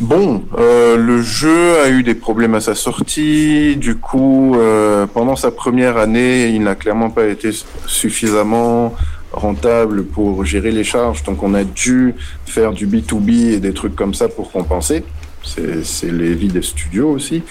Bon, 0.00 0.42
euh, 0.58 0.96
le 0.96 1.22
jeu 1.22 1.80
a 1.84 1.88
eu 1.88 2.02
des 2.02 2.14
problèmes 2.14 2.54
à 2.54 2.60
sa 2.60 2.74
sortie. 2.74 3.76
Du 3.76 3.96
coup, 3.96 4.56
euh, 4.56 5.06
pendant 5.06 5.36
sa 5.36 5.50
première 5.50 5.98
année, 5.98 6.48
il 6.48 6.62
n'a 6.62 6.74
clairement 6.74 7.10
pas 7.10 7.26
été 7.26 7.50
suffisamment 7.86 8.94
rentable 9.32 10.04
pour 10.04 10.44
gérer 10.44 10.72
les 10.72 10.84
charges. 10.84 11.22
Donc, 11.22 11.42
on 11.42 11.54
a 11.54 11.62
dû 11.62 12.14
faire 12.46 12.72
du 12.72 12.86
B2B 12.88 13.52
et 13.52 13.60
des 13.60 13.72
trucs 13.72 13.94
comme 13.94 14.14
ça 14.14 14.28
pour 14.28 14.50
compenser. 14.50 15.04
C'est 15.44 16.10
les 16.10 16.34
vies 16.34 16.48
des 16.48 16.62
studios 16.62 17.10
aussi. 17.10 17.42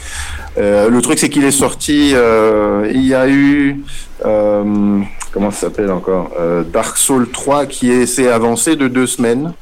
Euh, 0.57 0.89
le 0.89 1.01
truc, 1.01 1.19
c'est 1.19 1.29
qu'il 1.29 1.43
est 1.45 1.51
sorti. 1.51 2.11
euh, 2.13 2.89
il 2.93 3.05
y 3.05 3.13
a 3.13 3.27
eu 3.29 3.77
euh, 4.25 4.99
comment 5.31 5.51
ça 5.51 5.61
s'appelle 5.61 5.91
encore 5.91 6.31
Euh, 6.39 6.63
Dark 6.63 6.97
Souls 6.97 7.29
3 7.31 7.65
qui 7.65 7.91
est- 7.91 8.05
s'est 8.05 8.29
avancé 8.29 8.75
de 8.75 8.87
deux 8.87 9.07
semaines 9.07 9.53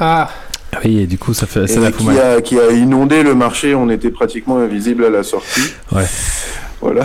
Ah, 0.00 0.30
Ah 0.74 0.78
Oui, 0.84 1.00
et 1.00 1.06
du 1.06 1.18
coup, 1.18 1.34
ça 1.34 1.46
fait 1.46 1.66
ça 1.66 1.86
et 1.88 1.92
qui 1.92 2.04
mal. 2.06 2.18
a, 2.18 2.40
qui 2.40 2.58
a 2.58 2.70
inondé 2.72 3.22
le 3.22 3.34
marché. 3.34 3.74
On 3.74 3.90
était 3.90 4.10
pratiquement 4.10 4.58
invisible 4.58 5.04
à 5.04 5.10
la 5.10 5.22
sortie. 5.22 5.74
Ouais. 5.92 6.06
Voilà. 6.80 7.04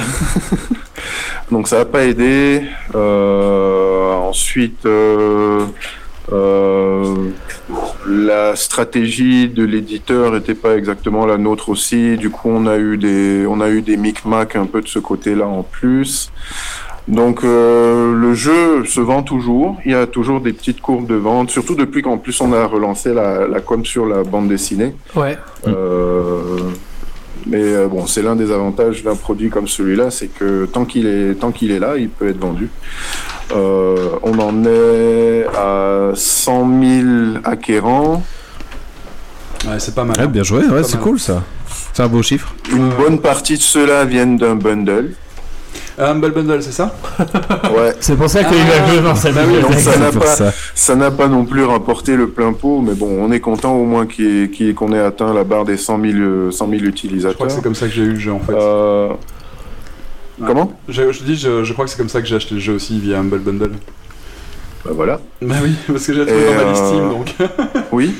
Donc 1.51 1.67
ça 1.67 1.79
n'a 1.79 1.85
pas 1.85 2.05
aidé. 2.05 2.63
Euh, 2.95 4.13
ensuite, 4.13 4.85
euh, 4.85 5.65
euh, 6.31 7.15
la 8.07 8.55
stratégie 8.55 9.49
de 9.49 9.63
l'éditeur 9.63 10.31
n'était 10.31 10.55
pas 10.55 10.75
exactement 10.75 11.25
la 11.25 11.37
nôtre 11.37 11.69
aussi. 11.69 12.17
Du 12.17 12.29
coup, 12.29 12.49
on 12.49 12.65
a 12.65 12.77
eu 12.77 12.97
des, 12.97 13.45
on 13.47 13.59
a 13.59 13.69
eu 13.69 13.81
des 13.81 13.97
micmacs 13.97 14.55
un 14.55 14.65
peu 14.65 14.81
de 14.81 14.87
ce 14.87 14.99
côté-là 14.99 15.47
en 15.47 15.63
plus. 15.63 16.31
Donc 17.07 17.43
euh, 17.43 18.13
le 18.13 18.33
jeu 18.33 18.83
se 18.85 18.99
vend 18.99 19.23
toujours, 19.23 19.77
il 19.85 19.91
y 19.91 19.95
a 19.95 20.07
toujours 20.07 20.41
des 20.41 20.51
petites 20.51 20.81
courbes 20.81 21.07
de 21.07 21.15
vente, 21.15 21.49
surtout 21.49 21.75
depuis 21.75 22.01
qu'en 22.01 22.17
plus 22.17 22.41
on 22.41 22.51
a 22.51 22.65
relancé 22.65 23.13
la, 23.13 23.47
la 23.47 23.61
com 23.61 23.85
sur 23.85 24.05
la 24.05 24.23
bande 24.23 24.49
dessinée. 24.49 24.93
ouais. 25.15 25.37
Euh, 25.67 26.57
mais 27.45 27.61
euh, 27.61 27.87
bon, 27.87 28.07
c'est 28.07 28.21
l'un 28.21 28.35
des 28.35 28.51
avantages 28.51 29.03
d'un 29.03 29.15
produit 29.15 29.49
comme 29.49 29.69
celui-là, 29.69 30.11
c'est 30.11 30.27
que 30.27 30.65
tant 30.65 30.83
qu'il 30.83 31.07
est 31.07 31.35
tant 31.35 31.51
qu'il 31.51 31.71
est 31.71 31.79
là, 31.79 31.95
il 31.97 32.09
peut 32.09 32.27
être 32.27 32.39
vendu. 32.39 32.69
Euh, 33.55 34.09
on 34.23 34.37
en 34.39 34.65
est 34.65 35.45
à 35.55 36.11
100 36.13 36.67
000 36.81 37.07
acquérants. 37.43 38.23
Ouais, 39.67 39.79
c'est 39.79 39.95
pas 39.95 40.03
mal. 40.03 40.17
Ouais, 40.19 40.27
bien 40.27 40.43
joué, 40.43 40.65
ouais, 40.67 40.83
c'est 40.83 40.99
cool 40.99 41.19
ça. 41.19 41.43
C'est 41.93 42.03
un 42.03 42.07
beau 42.07 42.21
chiffre. 42.21 42.53
Une 42.71 42.89
bonne 42.89 43.19
partie 43.19 43.55
de 43.57 43.61
ceux-là 43.61 44.05
viennent 44.05 44.37
d'un 44.37 44.55
bundle. 44.55 45.13
Euh, 45.99 46.11
Humble 46.11 46.31
Bundle, 46.31 46.61
c'est 46.61 46.71
ça? 46.73 46.93
Ouais. 47.75 47.95
C'est 47.99 48.15
pour 48.15 48.29
ça 48.29 48.43
qu'il 48.43 48.55
a 48.59 48.87
joué 48.87 49.01
dans 49.01 49.15
sa 49.15 49.31
Bah 49.31 49.41
oui, 49.47 49.59
donc 49.61 49.73
ça 49.73 49.97
n'a 49.97 50.11
pas, 50.11 50.27
ça. 50.27 50.53
ça 50.75 50.95
n'a 50.95 51.09
pas 51.09 51.27
non 51.27 51.43
plus 51.43 51.63
rapporté 51.63 52.15
le 52.15 52.29
plein 52.29 52.53
pot, 52.53 52.81
mais 52.85 52.93
bon, 52.93 53.17
on 53.19 53.31
est 53.31 53.39
content 53.39 53.73
au 53.73 53.83
moins 53.83 54.05
qu'il 54.05 54.25
y 54.25 54.43
ait- 54.43 54.49
qu'il 54.51 54.67
y 54.67 54.69
ait- 54.69 54.73
qu'on 54.75 54.93
ait 54.93 54.99
atteint 54.99 55.33
la 55.33 55.43
barre 55.43 55.65
des 55.65 55.75
100 55.75 55.99
000, 55.99 56.13
euh, 56.19 56.51
100 56.51 56.65
000 56.67 56.73
Je 56.73 56.77
crois 56.81 56.89
utilisateurs. 56.89 57.47
que 57.47 57.51
c'est 57.53 57.63
comme 57.63 57.73
ça 57.73 57.87
que 57.87 57.93
j'ai 57.93 58.03
eu 58.03 58.11
le 58.13 58.19
jeu 58.19 58.31
en 58.31 58.39
fait. 58.39 58.53
Euh, 58.53 59.09
Comment 60.45 60.71
Je, 60.87 61.11
je 61.11 61.23
dis, 61.23 61.35
je, 61.35 61.63
je 61.63 61.73
crois 61.73 61.85
que 61.85 61.91
c'est 61.91 61.97
comme 61.97 62.09
ça 62.09 62.21
que 62.21 62.27
j'ai 62.27 62.35
acheté 62.35 62.55
le 62.55 62.61
jeu 62.61 62.73
aussi 62.73 62.99
via 62.99 63.19
Humble 63.19 63.39
Bundle. 63.39 63.71
Bah 64.85 64.91
voilà. 64.93 65.19
Bah 65.41 65.55
oui, 65.63 65.71
parce 65.87 66.05
que 66.05 66.13
j'ai 66.13 66.25
trouvé 66.25 66.45
dans 66.45 66.53
ma 66.53 66.61
euh, 66.61 66.69
liste 66.71 66.85
Steam 66.85 67.09
donc. 67.09 67.35
Oui. 67.91 68.13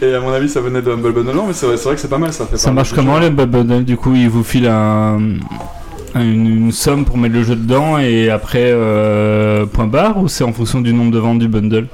Et 0.00 0.14
à 0.14 0.20
mon 0.20 0.30
avis, 0.32 0.48
ça 0.48 0.60
venait 0.60 0.82
de 0.82 0.90
Humble 0.90 1.12
Bundle. 1.12 1.34
Non, 1.34 1.46
mais 1.46 1.52
c'est 1.52 1.66
vrai, 1.66 1.94
que 1.94 2.00
c'est 2.00 2.08
pas 2.08 2.18
mal 2.18 2.32
ça. 2.32 2.46
Fait 2.46 2.56
Ça 2.56 2.72
marche 2.72 2.92
comment 2.92 3.18
les 3.18 3.30
Bub 3.30 3.50
Bundle 3.50 3.84
Du 3.84 3.96
coup, 3.96 4.14
il 4.14 4.28
vous 4.28 4.44
file 4.44 4.66
un, 4.66 5.18
une, 6.14 6.46
une 6.46 6.72
somme 6.72 7.04
pour 7.04 7.16
mettre 7.16 7.34
le 7.34 7.42
jeu 7.42 7.56
dedans 7.56 7.98
et 7.98 8.30
après 8.30 8.70
euh, 8.72 9.66
point 9.66 9.86
barre 9.86 10.18
ou 10.18 10.28
c'est 10.28 10.44
en 10.44 10.52
fonction 10.52 10.80
du 10.80 10.92
nombre 10.92 11.10
de 11.10 11.18
ventes 11.18 11.38
du 11.38 11.48
bundle? 11.48 11.86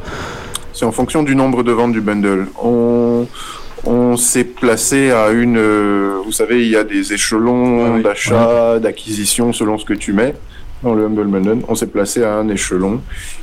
C'est 0.72 0.84
en 0.84 0.92
fonction 0.92 1.22
du 1.22 1.34
nombre 1.34 1.62
de 1.62 1.72
ventes 1.72 1.92
du 1.92 2.00
bundle. 2.00 2.46
On, 2.62 3.26
on 3.88 4.16
s'est 4.16 4.44
placé 4.44 5.10
à 5.10 5.30
une. 5.30 5.56
euh, 5.56 6.20
vous 6.24 6.32
savez, 6.32 6.62
il 6.64 6.70
y 6.70 6.76
a 6.76 6.84
des 6.84 7.12
échelons 7.12 7.84
Ah 7.86 7.90
oui. 7.96 8.02
d'achat, 8.02 8.78
d'acquisition 8.78 9.52
selon 9.52 9.78
ce 9.78 9.84
que 9.84 9.94
tu 9.94 10.12
mets 10.12 10.34
dans 10.82 10.94
le 10.94 11.06
Humble 11.06 11.26
Bundle. 11.26 11.58
On 11.68 11.74
s'est 11.74 11.86
placé 11.88 12.22
à 12.22 12.34
un 12.36 12.48
échelon. 12.48 13.00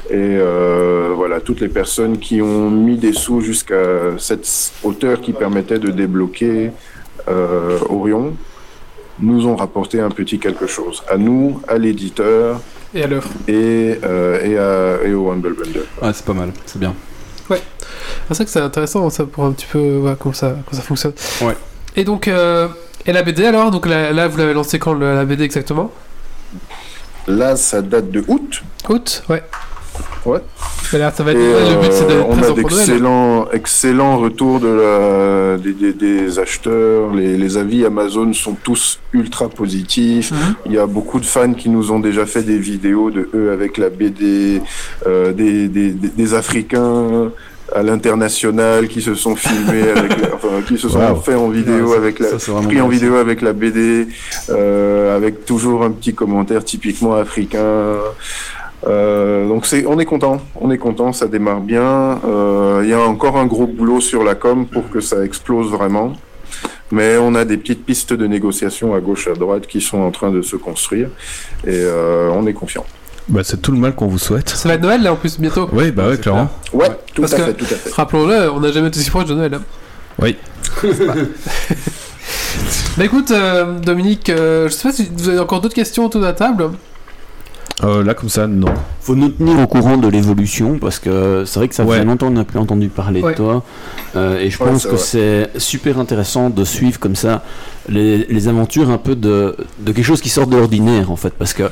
Et 0.09 0.13
euh, 0.15 1.11
voilà, 1.15 1.41
toutes 1.41 1.59
les 1.61 1.67
personnes 1.67 2.17
qui 2.19 2.41
ont 2.41 2.69
mis 2.69 2.97
des 2.97 3.11
sous 3.13 3.41
jusqu'à 3.41 3.83
cette 4.17 4.47
hauteur 4.83 5.19
qui 5.19 5.33
permettait 5.33 5.79
de 5.79 5.89
débloquer 5.89 6.71
euh, 7.27 7.77
Orion 7.89 8.33
nous 9.19 9.47
ont 9.47 9.55
rapporté 9.55 9.99
un 9.99 10.09
petit 10.09 10.39
quelque 10.39 10.67
chose. 10.67 11.03
À 11.09 11.17
nous, 11.17 11.59
à 11.67 11.77
l'éditeur 11.77 12.61
Et 12.93 13.03
à 13.03 13.07
l'œuvre. 13.07 13.29
et, 13.47 13.95
euh, 14.03 15.03
et, 15.05 15.13
au 15.13 15.31
Humble 15.31 15.53
Bundle. 15.55 15.85
Ouais, 16.01 16.11
c'est 16.13 16.25
pas 16.25 16.33
mal, 16.33 16.51
c'est 16.65 16.79
bien. 16.79 16.93
C'est 17.49 18.33
vrai 18.33 18.45
que 18.45 18.51
c'est 18.51 18.61
intéressant 18.61 19.09
ça 19.09 19.25
pour 19.25 19.45
un 19.45 19.51
petit 19.51 19.67
peu 19.67 19.97
voir 19.97 20.17
comment 20.17 20.33
ça, 20.33 20.49
comment 20.65 20.81
ça 20.81 20.81
fonctionne. 20.81 21.13
Ouais. 21.41 21.55
Et 21.95 22.03
donc, 22.03 22.27
euh, 22.27 22.67
et 23.05 23.13
la 23.13 23.23
BD 23.23 23.45
alors? 23.45 23.71
Donc 23.71 23.85
là, 23.85 24.11
là, 24.11 24.27
vous 24.27 24.37
l'avez 24.37 24.53
lancé 24.53 24.79
quand 24.79 24.93
la 24.93 25.25
BD 25.25 25.43
exactement? 25.43 25.91
Là, 27.27 27.55
ça 27.55 27.81
date 27.81 28.11
de 28.11 28.23
août. 28.27 28.63
Août 28.89 29.23
Ouais. 29.29 29.43
Ouais. 30.25 30.39
Ça 30.91 31.23
va 31.23 31.33
Et, 31.33 31.35
être 31.35 31.71
le 31.75 31.81
but, 31.81 31.91
c'est 31.91 32.03
euh, 32.03 32.07
d'être 32.07 32.27
on 32.29 32.41
a 32.41 32.51
d'excellents 32.51 33.47
excellents 33.51 34.17
retours 34.17 34.59
de 34.59 34.67
la, 34.67 35.57
des, 35.57 35.73
des- 35.73 35.93
des 35.93 36.39
acheteurs. 36.39 37.13
Les, 37.13 37.37
les 37.37 37.57
avis 37.57 37.85
Amazon 37.85 38.31
sont 38.33 38.55
tous 38.63 38.99
ultra 39.13 39.49
positifs. 39.49 40.31
Mhm. 40.31 40.55
Il 40.67 40.73
y 40.73 40.77
a 40.77 40.85
beaucoup 40.87 41.19
de 41.19 41.25
fans 41.25 41.53
qui 41.53 41.69
nous 41.69 41.91
ont 41.91 41.99
déjà 41.99 42.25
fait 42.25 42.43
des 42.43 42.57
vidéos 42.57 43.11
de 43.11 43.29
eux 43.33 43.51
avec 43.51 43.77
la 43.77 43.89
BD, 43.89 44.61
euh, 45.07 45.31
des, 45.33 45.67
des, 45.67 45.89
des- 45.91 46.09
des 46.09 46.33
Africains 46.33 47.31
à 47.75 47.81
l'international 47.81 48.87
qui 48.87 49.01
se 49.01 49.15
sont 49.15 49.35
filmés, 49.35 49.89
avec 49.95 50.21
la- 50.21 50.35
enfin, 50.35 50.61
qui 50.67 50.77
se 50.77 50.87
sont 50.87 50.99
Wow. 50.99 51.15
fait 51.15 51.33
en 51.33 51.49
vidéo 51.49 51.89
Ouais, 51.91 51.97
avec 51.97 52.19
la, 52.19 52.37
ça, 52.37 52.51
pris 52.63 52.79
en 52.79 52.87
vidéo 52.87 53.15
avec 53.15 53.41
la 53.41 53.53
BD, 53.53 54.07
euh, 54.49 55.15
avec 55.17 55.45
toujours 55.45 55.83
un 55.83 55.89
petit 55.89 56.13
commentaire 56.13 56.63
typiquement 56.63 57.15
africain. 57.15 57.95
Euh, 58.85 59.47
donc 59.47 59.65
c'est, 59.65 59.85
on 59.87 59.97
est 59.99 60.05
content, 60.05 60.41
on 60.59 60.69
est 60.69 60.77
content, 60.77 61.11
ça 61.13 61.27
démarre 61.27 61.61
bien. 61.61 62.19
Euh, 62.27 62.81
Il 62.83 62.89
y 62.89 62.93
a 62.93 62.99
encore 62.99 63.37
un 63.37 63.45
gros 63.45 63.65
boulot 63.67 64.01
sur 64.01 64.23
la 64.23 64.35
com 64.35 64.65
pour 64.67 64.89
que 64.91 64.99
ça 64.99 65.23
explose 65.23 65.71
vraiment, 65.71 66.13
mais 66.91 67.17
on 67.17 67.33
a 67.35 67.45
des 67.45 67.57
petites 67.57 67.83
pistes 67.85 68.13
de 68.13 68.27
négociation 68.27 68.93
à 68.93 68.99
gauche 68.99 69.27
à 69.27 69.33
droite 69.33 69.65
qui 69.65 69.81
sont 69.81 69.99
en 69.99 70.11
train 70.11 70.29
de 70.29 70.41
se 70.41 70.55
construire 70.55 71.07
et 71.65 71.71
euh, 71.73 72.29
on 72.33 72.45
est 72.45 72.53
confiant. 72.53 72.85
Bah, 73.27 73.41
c'est 73.43 73.59
tout 73.59 73.71
le 73.71 73.79
mal 73.79 73.95
qu'on 73.95 74.05
vous 74.05 74.19
souhaite. 74.19 74.49
Ça 74.49 74.69
va 74.69 74.75
être 74.75 74.81
Noël 74.83 75.01
là 75.01 75.13
en 75.13 75.15
plus 75.15 75.39
bientôt. 75.39 75.67
Oui, 75.73 75.89
bah 75.89 76.09
ouais, 76.09 76.17
clairement. 76.17 76.47
Ouais, 76.73 76.87
Ouais. 76.89 76.95
tout 77.13 77.21
Parce 77.21 77.33
à 77.33 77.37
que- 77.37 77.43
fait, 77.45 77.53
tout 77.55 77.65
à 77.65 77.75
fait. 77.75 77.91
Rappelons-le, 77.91 78.51
on 78.51 78.59
n'a 78.59 78.71
jamais 78.71 78.89
été 78.89 78.99
si 78.99 79.09
proche 79.09 79.25
de 79.25 79.33
Noël. 79.33 79.53
hein. 79.55 79.61
Oui. 80.21 80.37
Bah 82.97 83.03
écoute, 83.03 83.31
euh, 83.31 83.77
Dominique, 83.79 84.29
euh, 84.29 84.69
je 84.69 84.73
sais 84.73 84.87
pas 84.87 84.93
si 84.93 85.09
vous 85.13 85.27
avez 85.27 85.39
encore 85.39 85.59
d'autres 85.59 85.75
questions 85.75 86.05
autour 86.05 86.21
de 86.21 86.25
la 86.25 86.31
table. 86.33 86.69
Euh, 87.83 88.03
là, 88.05 88.13
comme 88.13 88.29
ça, 88.29 88.47
non. 88.47 88.69
Faut 89.01 89.15
nous 89.15 89.27
tenir 89.29 89.59
au 89.59 89.67
courant 89.67 89.97
de 89.97 90.07
l'évolution 90.07 90.77
parce 90.79 90.97
que 90.97 91.43
c'est 91.45 91.59
vrai 91.59 91.67
que 91.67 91.75
ça 91.75 91.83
Ouais. 91.83 91.97
fait 91.99 92.05
longtemps 92.05 92.27
qu'on 92.27 92.33
n'a 92.33 92.45
plus 92.45 92.57
entendu 92.57 92.87
parler 92.87 93.21
Ouais. 93.21 93.31
de 93.33 93.37
toi 93.37 93.63
Euh, 94.15 94.39
et 94.39 94.49
je 94.49 94.57
Ouais, 94.63 94.69
pense 94.69 94.85
que 94.87 94.95
c'est 94.95 95.49
super 95.57 95.99
intéressant 95.99 96.49
de 96.49 96.63
suivre 96.63 96.99
comme 97.01 97.15
ça 97.17 97.43
les, 97.89 98.19
les 98.29 98.47
aventures 98.47 98.89
un 98.89 98.97
peu 98.97 99.13
de, 99.15 99.57
de 99.79 99.91
quelque 99.91 100.05
chose 100.05 100.21
qui 100.21 100.29
sort 100.29 100.47
de 100.47 100.55
l'ordinaire 100.55 101.11
en 101.11 101.17
fait 101.17 101.33
parce 101.37 101.51
que 101.53 101.63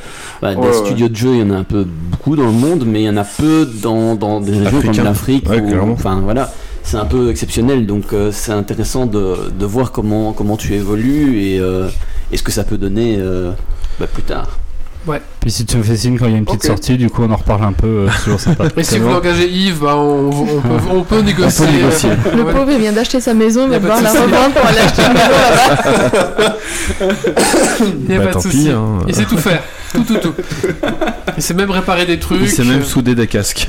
bah, 0.41 0.54
des 0.54 0.74
studios 0.74 1.08
de 1.08 1.16
jeux 1.16 1.36
il 1.36 1.39
y 1.39 1.43
en 1.43 1.51
a 1.51 1.56
un 1.56 1.64
peu 1.64 1.86
beaucoup 2.12 2.36
dans 2.36 2.43
le 2.47 2.51
monde 2.51 2.84
mais 2.86 3.04
il 3.04 3.06
y 3.06 3.10
en 3.10 3.16
a 3.16 3.24
peu 3.24 3.66
dans, 3.82 4.16
dans 4.16 4.41
des 4.41 4.51
régions 4.51 4.80
Africain. 4.80 4.93
comme 4.93 5.04
l'Afrique 5.06 5.47
enfin 5.93 6.20
voilà 6.22 6.51
c'est 6.84 6.97
un 6.97 7.06
peu 7.06 7.30
exceptionnel 7.30 7.86
donc 7.88 8.12
euh, 8.12 8.30
c'est 8.34 8.51
intéressant 8.51 9.06
de, 9.06 9.36
de 9.58 9.66
voir 9.66 9.93
comment, 9.93 10.34
comment 10.34 10.58
tu 10.58 10.74
évolues 10.74 11.41
et, 11.41 11.60
euh, 11.62 11.88
et 12.34 12.36
ce 12.36 12.43
que 12.43 12.51
ça 12.51 12.66
peut 12.66 12.78
donner 12.78 13.16
euh, 13.20 13.51
bah, 14.01 14.08
plus 14.14 14.24
tard 14.24 14.49
Puis 15.41 15.51
si 15.51 15.66
tu 15.66 15.76
me 15.78 15.84
fais 15.84 15.97
signe 15.97 16.18
quand 16.18 16.28
il 16.28 16.32
y 16.32 16.36
a 16.36 16.38
une 16.38 16.45
petite 16.45 16.64
sortie, 16.66 16.97
du 16.97 17.10
coup 17.10 17.24
on 17.24 17.32
en 17.32 17.36
reparle 17.36 17.64
un 17.66 17.74
peu, 17.74 17.88
euh, 17.88 18.08
c'est 18.10 18.24
toujours 18.24 18.39
sympa. 18.39 18.66
Et 18.78 18.84
si 18.84 18.99
vous 18.99 19.10
engagez 19.10 19.49
Yves, 19.49 19.80
bah 19.82 19.95
on, 19.97 20.30
on 20.30 20.34
peut, 20.62 20.70
on 20.91 21.01
peut 21.04 21.20
négocier. 21.22 21.68
négocier. 21.68 22.10
Le 22.34 22.43
Ouais. 22.43 22.54
pauvre, 22.54 22.72
il 22.72 22.80
vient 22.80 22.93
d'acheter 22.93 23.20
sa 23.20 23.34
maison, 23.34 23.66
il 23.66 23.72
va 23.72 23.80
devoir 23.80 24.01
la 24.01 24.12
revendre 24.12 24.54
pour 24.56 24.66
aller 24.66 24.80
acheter 24.80 25.01
une 25.01 25.14
maison 25.14 25.30
là-bas. 26.39 26.56
Il 28.08 28.14
y 28.14 28.16
a 28.16 28.20
Bah, 28.20 28.28
pas 28.28 28.34
de 28.38 28.41
souci. 28.41 28.70
hein. 28.70 28.99
Il 29.08 29.16
sait 29.16 29.26
tout 29.26 29.38
faire. 29.38 29.62
Tout, 29.94 30.04
tout, 30.04 30.18
tout. 30.18 30.34
Il 31.38 31.44
sait 31.44 31.54
même 31.54 31.72
réparer 31.72 32.06
des 32.06 32.20
trucs. 32.20 32.41
Il 32.41 32.50
sait 32.50 32.64
même 32.64 32.82
euh, 32.82 32.84
souder 32.84 33.16
des 33.16 33.28
casques. 33.28 33.68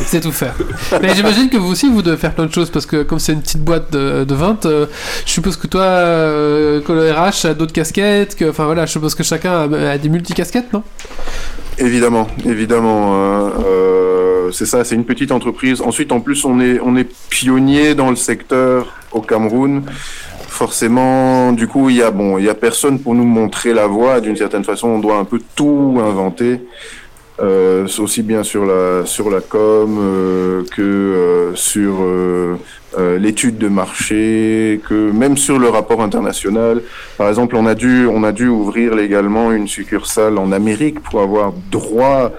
Il 0.00 0.06
sait 0.06 0.20
tout 0.20 0.32
faire. 0.32 0.54
Mais 1.02 1.14
j'imagine 1.14 1.48
que 1.48 1.56
vous 1.56 1.70
aussi, 1.72 1.88
vous 1.90 2.02
devez 2.02 2.16
faire 2.16 2.34
plein 2.34 2.46
de 2.46 2.52
choses 2.52 2.70
parce 2.70 2.86
que 2.86 3.02
comme 3.02 3.18
c'est 3.18 3.32
une 3.32 3.42
petite 3.42 3.62
boîte 3.62 3.92
de, 3.92 4.24
de 4.24 4.34
20, 4.34 4.66
euh, 4.66 4.86
je 5.24 5.30
suppose 5.32 5.56
que 5.56 5.66
toi, 5.66 5.82
euh, 5.82 6.80
que 6.80 6.92
le 6.92 7.10
RH 7.10 7.46
a 7.46 7.54
d'autres 7.54 7.72
casquettes. 7.72 8.36
Que, 8.36 8.50
enfin 8.50 8.64
voilà, 8.66 8.86
je 8.86 8.92
suppose 8.92 9.14
que 9.14 9.22
chacun 9.22 9.72
a, 9.72 9.90
a 9.92 9.98
des 9.98 10.08
multicasquettes, 10.08 10.72
non? 10.72 10.82
Évidemment, 11.78 12.26
évidemment. 12.46 13.14
hein, 13.14 13.52
euh, 13.66 14.50
c'est 14.52 14.66
ça, 14.66 14.84
c'est 14.84 14.94
une 14.94 15.04
petite 15.04 15.32
entreprise. 15.32 15.80
Ensuite, 15.82 16.12
en 16.12 16.20
plus, 16.20 16.44
on 16.44 16.60
est, 16.60 16.78
on 16.82 16.96
est 16.96 17.08
pionnier 17.28 17.94
dans 17.94 18.10
le 18.10 18.16
secteur 18.16 18.94
au 19.12 19.20
Cameroun. 19.20 19.82
Forcément, 20.56 21.52
du 21.52 21.68
coup, 21.68 21.90
il 21.90 21.96
y 21.96 22.02
a 22.02 22.10
bon, 22.10 22.38
il 22.38 22.46
y 22.46 22.48
a 22.48 22.54
personne 22.54 22.98
pour 22.98 23.14
nous 23.14 23.26
montrer 23.26 23.74
la 23.74 23.86
voie. 23.86 24.22
D'une 24.22 24.36
certaine 24.36 24.64
façon, 24.64 24.88
on 24.88 24.98
doit 24.98 25.18
un 25.18 25.26
peu 25.26 25.38
tout 25.54 26.00
inventer. 26.02 26.62
Euh, 27.38 27.86
aussi 27.98 28.22
bien 28.22 28.42
sur 28.42 28.64
la 28.64 29.40
com 29.46 29.98
euh, 30.00 30.62
que 30.74 30.80
euh, 30.80 31.54
sur 31.54 31.96
l'étude 33.18 33.58
de 33.58 33.68
marché, 33.68 34.80
que 34.88 35.10
même 35.10 35.36
sur 35.36 35.58
le 35.58 35.68
rapport 35.68 36.00
international. 36.00 36.80
Par 37.18 37.28
exemple, 37.28 37.54
on 37.56 37.66
a 37.66 37.74
dû 37.74 38.06
on 38.06 38.24
a 38.24 38.32
dû 38.32 38.48
ouvrir 38.48 38.94
légalement 38.94 39.52
une 39.52 39.68
succursale 39.68 40.38
en 40.38 40.52
Amérique 40.52 41.00
pour 41.00 41.20
avoir 41.20 41.52
droit 41.70 42.32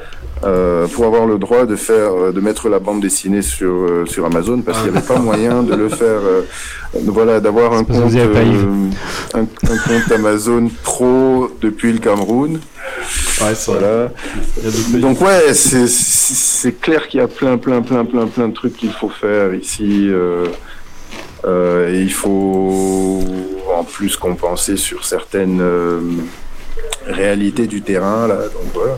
euh, 0.43 0.87
pour 0.87 1.05
avoir 1.05 1.25
le 1.25 1.37
droit 1.37 1.65
de 1.65 1.75
faire 1.75 2.11
euh, 2.13 2.31
de 2.31 2.39
mettre 2.41 2.69
la 2.69 2.79
bande 2.79 3.01
dessinée 3.01 3.41
sur 3.41 3.71
euh, 3.71 4.05
sur 4.05 4.25
Amazon 4.25 4.61
parce 4.61 4.81
qu'il 4.81 4.91
n'y 4.91 4.97
avait 4.97 5.05
pas 5.07 5.17
moyen 5.19 5.63
de 5.63 5.73
le 5.75 5.89
faire 5.89 6.21
euh, 6.23 6.41
voilà 7.05 7.39
d'avoir 7.39 7.73
un 7.73 7.83
compte 7.83 8.11
euh, 8.15 8.89
un, 9.33 9.41
un 9.41 9.77
compte 9.87 10.11
Amazon 10.13 10.69
pro 10.83 11.49
depuis 11.61 11.91
le 11.93 11.99
Cameroun 11.99 12.59
Ouais, 13.41 13.53
voilà 13.67 14.09
donc 14.99 15.21
ouais, 15.21 15.53
c'est- 15.53 15.87
c'est 15.87 16.79
clair 16.79 17.07
qu'il 17.07 17.19
y 17.19 17.23
a 17.23 17.27
plein, 17.27 17.57
plein, 17.57 17.81
plein, 17.81 18.05
plein, 18.05 18.27
plein 18.27 18.47
de 18.47 18.53
trucs 18.53 18.75
qu'il 18.77 18.91
faut 18.91 19.09
faire 19.09 19.53
ici. 19.53 20.07
euh, 20.09 20.45
euh, 21.45 21.93
et 21.93 22.01
il 22.01 22.11
faut 22.13 23.19
en 23.77 23.83
plus 23.83 24.15
compenser 24.17 24.75
sur 24.77 25.05
certaines 25.05 25.61
réalités 27.07 27.67
du 27.67 27.81
terrain. 27.81 28.27
Là, 28.27 28.35
donc 28.35 28.71
voilà. 28.73 28.97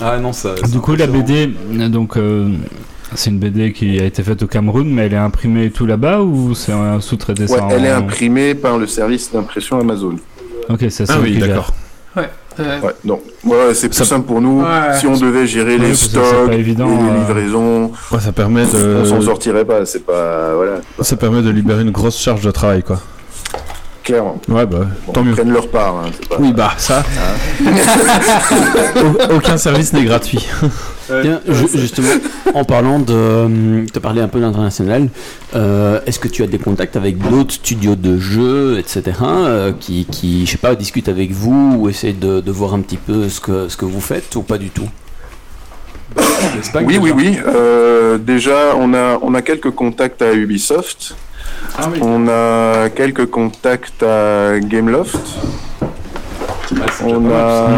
Ah 0.00 0.18
non, 0.18 0.32
ça. 0.32 0.54
Du 0.70 0.80
coup, 0.80 0.94
la 0.96 1.06
BD, 1.06 1.50
euh, 1.72 1.88
donc 1.88 2.16
euh, 2.16 2.48
c'est 3.14 3.30
une 3.30 3.38
BD 3.38 3.72
qui 3.72 3.98
a 4.00 4.04
été 4.04 4.22
faite 4.22 4.42
au 4.42 4.46
Cameroun, 4.46 4.88
mais 4.88 5.06
elle 5.06 5.14
est 5.14 5.16
imprimée 5.18 5.70
tout 5.70 5.86
là-bas 5.86 6.20
ou 6.20 6.54
c'est 6.54 6.72
un 6.72 7.00
sous-traité 7.00 7.44
Ouais, 7.44 7.60
en- 7.60 7.70
elle 7.70 7.84
est 7.84 7.90
imprimée 7.90 8.54
par 8.54 8.78
le 8.78 8.86
service 8.86 9.32
d'impression 9.32 9.78
Amazon. 9.80 10.16
Ok, 10.68 10.80
c'est 10.90 11.06
ça. 11.06 11.14
Ah 11.16 11.20
oui, 11.22 11.38
d'accord. 11.38 11.72
Euh, 12.16 12.22
Ouais, 12.80 12.94
donc 13.04 13.20
voilà, 13.42 13.74
c'est 13.74 13.88
plus 13.88 13.96
Ça- 13.96 14.04
simple 14.04 14.26
pour 14.28 14.40
nous. 14.40 14.60
Ouais. 14.62 14.96
Si 15.00 15.08
on 15.08 15.16
devait 15.18 15.44
gérer 15.44 15.76
Ouais, 15.76 15.88
les 15.88 15.94
stocks, 15.96 16.52
évident, 16.52 16.86
et 16.86 17.02
les 17.02 17.10
euh, 17.10 17.18
livraisons, 17.18 17.90
Ouais, 18.12 18.20
ça 18.20 18.30
permet 18.30 18.62
on 18.62 19.04
s'en 19.04 19.16
de. 19.18 19.22
sortirait 19.24 19.64
pas. 19.64 19.84
C'est 19.84 20.06
pas 20.06 20.54
voilà, 20.54 20.80
Ça 21.00 21.16
permet 21.16 21.42
de 21.42 21.50
libérer 21.50 21.82
une 21.82 21.90
grosse 21.90 22.16
charge 22.16 22.42
de 22.42 22.52
travail, 22.52 22.84
quoi. 22.84 23.00
Clairement. 24.04 24.40
Ouais, 24.48 24.66
bah, 24.66 24.86
Bon, 25.06 25.12
tant 25.12 25.22
ils 25.22 25.26
mieux. 25.28 25.32
prennent 25.32 25.52
leur 25.52 25.68
part. 25.68 25.96
hein, 25.96 26.10
pas- 26.28 26.36
Oui, 26.38 26.52
bah, 26.52 26.72
ça. 26.76 27.02
Au- 28.96 29.34
Aucun 29.36 29.56
service 29.56 29.92
n'est 29.92 30.04
gratuit. 30.04 30.46
Tiens, 31.06 31.40
justement, 31.74 32.08
en 32.54 32.64
parlant 32.64 32.98
de, 32.98 33.84
te 33.92 33.98
parler 33.98 34.22
un 34.22 34.28
peu 34.28 34.40
d'international, 34.40 35.08
euh, 35.54 36.00
est-ce 36.06 36.18
que 36.18 36.28
tu 36.28 36.42
as 36.42 36.46
des 36.46 36.58
contacts 36.58 36.96
avec 36.96 37.18
d'autres 37.18 37.52
studios 37.54 37.94
de 37.94 38.18
jeux, 38.18 38.78
etc., 38.78 39.02
euh, 39.22 39.72
qui, 39.78 40.06
qui, 40.06 40.46
je 40.46 40.52
sais 40.52 40.56
pas, 40.58 40.74
discutent 40.74 41.08
avec 41.10 41.30
vous 41.32 41.76
ou 41.78 41.88
essaient 41.90 42.12
de, 42.14 42.40
de 42.40 42.50
voir 42.50 42.72
un 42.74 42.80
petit 42.80 42.96
peu 42.96 43.28
ce 43.28 43.40
que, 43.40 43.68
ce 43.68 43.76
que 43.76 43.84
vous 43.84 44.00
faites 44.00 44.34
ou 44.36 44.42
pas 44.42 44.56
du 44.56 44.70
tout? 44.70 44.88
L'Espagne, 46.56 46.86
Oui, 46.86 46.98
oui, 47.00 47.12
oui. 47.14 47.38
Euh, 47.46 48.16
déjà, 48.18 48.74
on 48.78 48.94
a, 48.94 49.18
on 49.22 49.34
a 49.34 49.42
quelques 49.42 49.70
contacts 49.72 50.22
à 50.22 50.32
Ubisoft. 50.32 51.16
Ah 51.76 51.88
oui. 51.92 51.98
On 52.02 52.28
a 52.28 52.88
quelques 52.90 53.26
contacts 53.26 54.02
à 54.02 54.58
Gameloft. 54.60 55.18
On 57.04 57.30
a, 57.30 57.68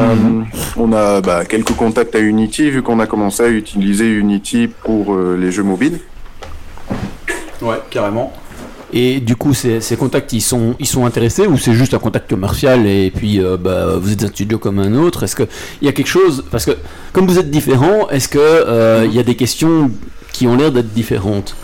on 0.77 0.93
a 0.93 1.21
bah, 1.21 1.45
quelques 1.45 1.73
contacts 1.73 2.15
à 2.15 2.21
Unity, 2.21 2.71
vu 2.71 2.83
qu'on 2.83 3.01
a 3.01 3.07
commencé 3.07 3.43
à 3.43 3.49
utiliser 3.49 4.07
Unity 4.07 4.69
pour 4.69 5.15
euh, 5.15 5.37
les 5.39 5.51
jeux 5.51 5.65
mobiles. 5.65 5.99
Ouais, 7.61 7.81
carrément. 7.91 8.33
Et 8.93 9.19
du 9.21 9.35
coup, 9.35 9.53
ces, 9.53 9.81
ces 9.81 9.97
contacts, 9.97 10.33
ils 10.33 10.41
sont, 10.41 10.77
ils 10.79 10.87
sont 10.87 11.05
intéressés 11.05 11.47
ou 11.47 11.59
c'est 11.59 11.73
juste 11.73 11.95
un 11.95 11.99
contact 11.99 12.31
commercial 12.31 12.87
et 12.87 13.11
puis 13.15 13.41
euh, 13.41 13.57
bah, 13.57 13.97
vous 14.01 14.13
êtes 14.13 14.23
un 14.23 14.29
studio 14.29 14.59
comme 14.59 14.79
un 14.79 14.95
autre? 14.95 15.25
Est-ce 15.25 15.35
qu'il 15.37 15.49
y 15.83 15.89
a 15.89 15.93
quelque 15.93 16.07
chose 16.07 16.45
Parce 16.51 16.65
que 16.65 16.73
comme 17.13 17.27
vous 17.27 17.39
êtes 17.39 17.51
différents, 17.51 18.09
est-ce 18.11 18.29
qu'il 18.29 19.11
il 19.11 19.15
y 19.15 19.19
a 19.19 19.25
des 19.25 19.35
questions 19.35 19.91
qui 20.33 20.47
ont 20.47 20.57
l'air 20.57 20.71
d'être 20.71 20.93
différentes? 20.93 21.57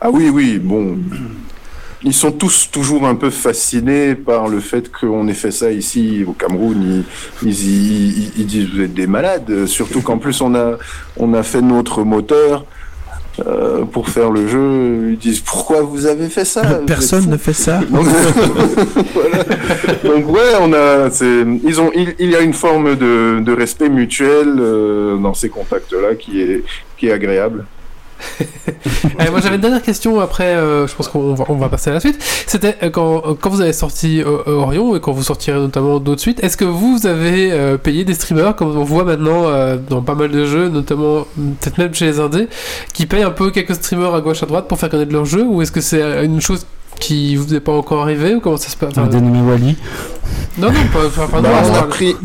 Ah 0.00 0.10
oui, 0.10 0.28
oui, 0.28 0.58
bon. 0.58 0.98
Ils 2.02 2.12
sont 2.14 2.30
tous 2.30 2.68
toujours 2.70 3.06
un 3.06 3.14
peu 3.14 3.30
fascinés 3.30 4.14
par 4.14 4.48
le 4.48 4.60
fait 4.60 4.92
qu'on 4.92 5.26
ait 5.28 5.34
fait 5.34 5.50
ça 5.50 5.72
ici 5.72 6.24
au 6.26 6.32
Cameroun. 6.32 7.04
Ils, 7.42 7.48
ils, 7.48 8.18
ils- 8.18 8.32
ils 8.38 8.46
disent 8.46 8.68
vous 8.72 8.82
êtes 8.82 8.94
des 8.94 9.06
malades. 9.06 9.66
Surtout 9.66 10.02
qu'en 10.02 10.18
plus 10.18 10.40
on 10.40 10.54
a 10.54 10.76
on 11.16 11.32
a 11.34 11.42
fait 11.42 11.62
notre 11.62 12.02
moteur 12.04 12.64
euh, 13.44 13.84
pour 13.84 14.08
faire 14.10 14.30
le 14.30 14.46
jeu. 14.46 15.08
Ils 15.12 15.18
disent 15.18 15.40
pourquoi 15.40 15.80
vous 15.80 16.04
avez 16.06 16.28
fait 16.28 16.44
ça? 16.44 16.62
Personne 16.86 17.28
ne 17.30 17.36
fait 17.38 17.54
ça. 17.54 17.80
Donc, 17.90 18.06
voilà. 19.14 19.42
Donc 20.04 20.28
ouais, 20.30 20.52
on 20.60 20.72
a, 20.74 21.08
ils 21.64 21.80
ont, 21.80 21.90
il, 21.94 22.14
il 22.18 22.30
y 22.30 22.36
a 22.36 22.40
une 22.40 22.54
forme 22.54 22.94
de, 22.96 23.40
de 23.40 23.52
respect 23.52 23.88
mutuel 23.88 24.54
euh, 24.58 25.16
dans 25.16 25.34
ces 25.34 25.48
contacts-là 25.48 26.14
qui 26.14 26.40
est, 26.42 26.62
qui 26.98 27.08
est 27.08 27.12
agréable. 27.12 27.64
Allez, 29.18 29.30
moi 29.30 29.40
j'avais 29.40 29.56
une 29.56 29.60
dernière 29.60 29.82
question 29.82 30.20
après, 30.20 30.44
euh, 30.54 30.86
je 30.86 30.94
pense 30.94 31.08
qu'on 31.08 31.34
va, 31.34 31.44
on 31.48 31.54
va 31.54 31.68
passer 31.68 31.90
à 31.90 31.94
la 31.94 32.00
suite. 32.00 32.18
C'était 32.46 32.76
euh, 32.82 32.90
quand, 32.90 33.22
euh, 33.26 33.34
quand 33.40 33.50
vous 33.50 33.60
avez 33.60 33.72
sorti 33.72 34.20
euh, 34.22 34.38
Orion 34.46 34.94
et 34.96 35.00
quand 35.00 35.12
vous 35.12 35.22
sortirez 35.22 35.58
notamment 35.58 35.98
d'autres 35.98 36.20
suites, 36.20 36.42
est-ce 36.44 36.56
que 36.56 36.64
vous 36.64 37.06
avez 37.06 37.52
euh, 37.52 37.76
payé 37.78 38.04
des 38.04 38.14
streamers 38.14 38.54
comme 38.56 38.76
on 38.76 38.84
voit 38.84 39.04
maintenant 39.04 39.44
euh, 39.46 39.76
dans 39.76 40.02
pas 40.02 40.14
mal 40.14 40.30
de 40.30 40.44
jeux, 40.46 40.68
notamment 40.68 41.26
mm, 41.36 41.52
peut-être 41.60 41.78
même 41.78 41.94
chez 41.94 42.06
les 42.06 42.20
indés, 42.20 42.48
qui 42.92 43.06
payent 43.06 43.22
un 43.22 43.30
peu 43.30 43.50
quelques 43.50 43.74
streamers 43.74 44.14
à 44.14 44.20
gauche 44.20 44.42
à 44.42 44.46
droite 44.46 44.68
pour 44.68 44.78
faire 44.78 44.90
connaître 44.90 45.12
leur 45.12 45.24
jeu 45.24 45.44
ou 45.44 45.62
est-ce 45.62 45.72
que 45.72 45.80
c'est 45.80 46.24
une 46.24 46.40
chose 46.40 46.66
qui 47.00 47.36
vous 47.36 47.54
est 47.54 47.60
pas 47.60 47.72
encore 47.72 48.02
arrivée 48.02 48.34
ou 48.34 48.40
comment 48.40 48.56
ça 48.56 48.68
se 48.70 48.76
passe? 48.76 48.96
Un 48.96 49.02
Enfin, 49.02 49.10
dénommé 49.10 49.40
Wally. 49.50 49.76
Non, 50.58 50.68
non, 50.72 50.80
pas, 50.92 51.00
pas, 51.14 51.26
pas 51.28 51.40
Bah, 51.42 51.48
non, 51.50 51.64
je 51.64 51.70
on 51.70 51.74
a 51.74 51.78
parle- 51.78 51.88
pris, 51.90 52.16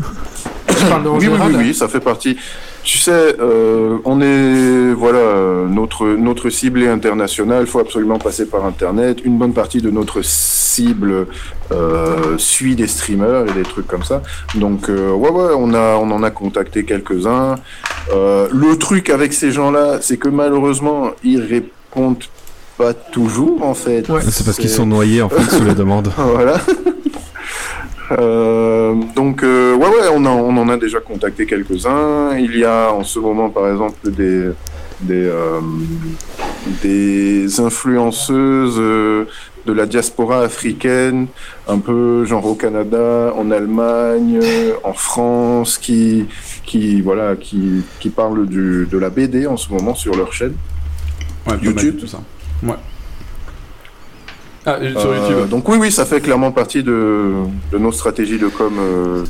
je 0.68 0.86
parle 0.86 1.08
oui, 1.08 1.28
oui, 1.28 1.38
oui, 1.48 1.54
oui, 1.58 1.74
ça 1.74 1.88
fait 1.88 2.00
partie. 2.00 2.36
Tu 2.84 2.98
sais, 2.98 3.36
euh, 3.38 3.98
on 4.04 4.20
est, 4.20 4.92
voilà, 4.92 5.18
euh, 5.18 5.68
notre, 5.68 6.04
notre 6.06 6.50
cible 6.50 6.82
est 6.82 6.88
internationale, 6.88 7.62
il 7.62 7.66
faut 7.68 7.78
absolument 7.78 8.18
passer 8.18 8.46
par 8.46 8.64
Internet. 8.64 9.18
Une 9.24 9.38
bonne 9.38 9.52
partie 9.52 9.80
de 9.80 9.90
notre 9.90 10.22
cible 10.22 11.28
euh, 11.70 12.36
suit 12.38 12.74
des 12.74 12.88
streamers 12.88 13.46
et 13.48 13.52
des 13.52 13.62
trucs 13.62 13.86
comme 13.86 14.02
ça. 14.02 14.22
Donc, 14.56 14.88
euh, 14.88 15.12
ouais, 15.12 15.30
ouais, 15.30 15.52
on, 15.56 15.74
a, 15.74 15.96
on 15.96 16.10
en 16.10 16.22
a 16.24 16.30
contacté 16.30 16.84
quelques-uns. 16.84 17.54
Euh, 18.12 18.48
le 18.52 18.76
truc 18.76 19.10
avec 19.10 19.32
ces 19.32 19.52
gens-là, 19.52 19.98
c'est 20.00 20.16
que 20.16 20.28
malheureusement, 20.28 21.10
ils 21.22 21.40
répondent 21.40 22.24
pas 22.78 22.94
toujours, 22.94 23.62
en 23.64 23.74
fait. 23.74 24.08
Ouais. 24.08 24.22
C'est 24.28 24.44
parce 24.44 24.56
qu'ils 24.56 24.70
sont 24.70 24.86
noyés 24.86 25.22
en 25.22 25.28
fait 25.28 25.56
sous 25.56 25.62
les 25.62 25.74
demandes. 25.76 26.10
Voilà. 26.16 26.58
Euh, 28.18 28.94
donc, 29.16 29.42
euh, 29.42 29.74
ouais, 29.74 29.86
ouais, 29.86 30.08
on, 30.14 30.24
en- 30.24 30.40
on 30.40 30.56
en 30.56 30.68
a 30.68 30.76
déjà 30.76 31.00
contacté 31.00 31.46
quelques-uns. 31.46 32.36
Il 32.38 32.56
y 32.56 32.64
a 32.64 32.92
en 32.92 33.04
ce 33.04 33.18
moment, 33.18 33.48
par 33.50 33.68
exemple, 33.70 34.10
des, 34.10 34.50
des, 35.00 35.26
euh, 35.26 35.60
des 36.82 37.60
influenceuses 37.60 38.76
euh, 38.78 39.24
de 39.66 39.72
la 39.72 39.86
diaspora 39.86 40.40
africaine, 40.42 41.26
un 41.68 41.78
peu 41.78 42.24
genre 42.24 42.44
au 42.46 42.54
Canada, 42.54 43.32
en 43.36 43.50
Allemagne, 43.50 44.40
euh, 44.42 44.72
en 44.84 44.92
France, 44.92 45.78
qui, 45.78 46.26
qui, 46.64 47.00
voilà, 47.00 47.36
qui, 47.36 47.82
qui 48.00 48.10
parlent 48.10 48.46
du, 48.46 48.86
de 48.90 48.98
la 48.98 49.08
BD 49.10 49.46
en 49.46 49.56
ce 49.56 49.72
moment 49.72 49.94
sur 49.94 50.14
leur 50.16 50.32
chaîne. 50.32 50.54
Ouais, 51.46 51.54
YouTube. 51.62 51.98
tout 52.00 52.06
ça. 52.06 52.20
Ouais. 52.62 52.74
Ah, 54.64 54.76
sur 54.96 55.10
Euh, 55.10 55.16
YouTube. 55.28 55.48
donc 55.48 55.68
oui, 55.68 55.76
oui, 55.80 55.90
ça 55.90 56.04
fait 56.06 56.20
clairement 56.20 56.52
partie 56.52 56.82
de, 56.84 57.32
de 57.72 57.78
nos 57.78 57.90
stratégies 57.90 58.38
de 58.38 58.46
com 58.48 58.72
euh, 58.78 59.24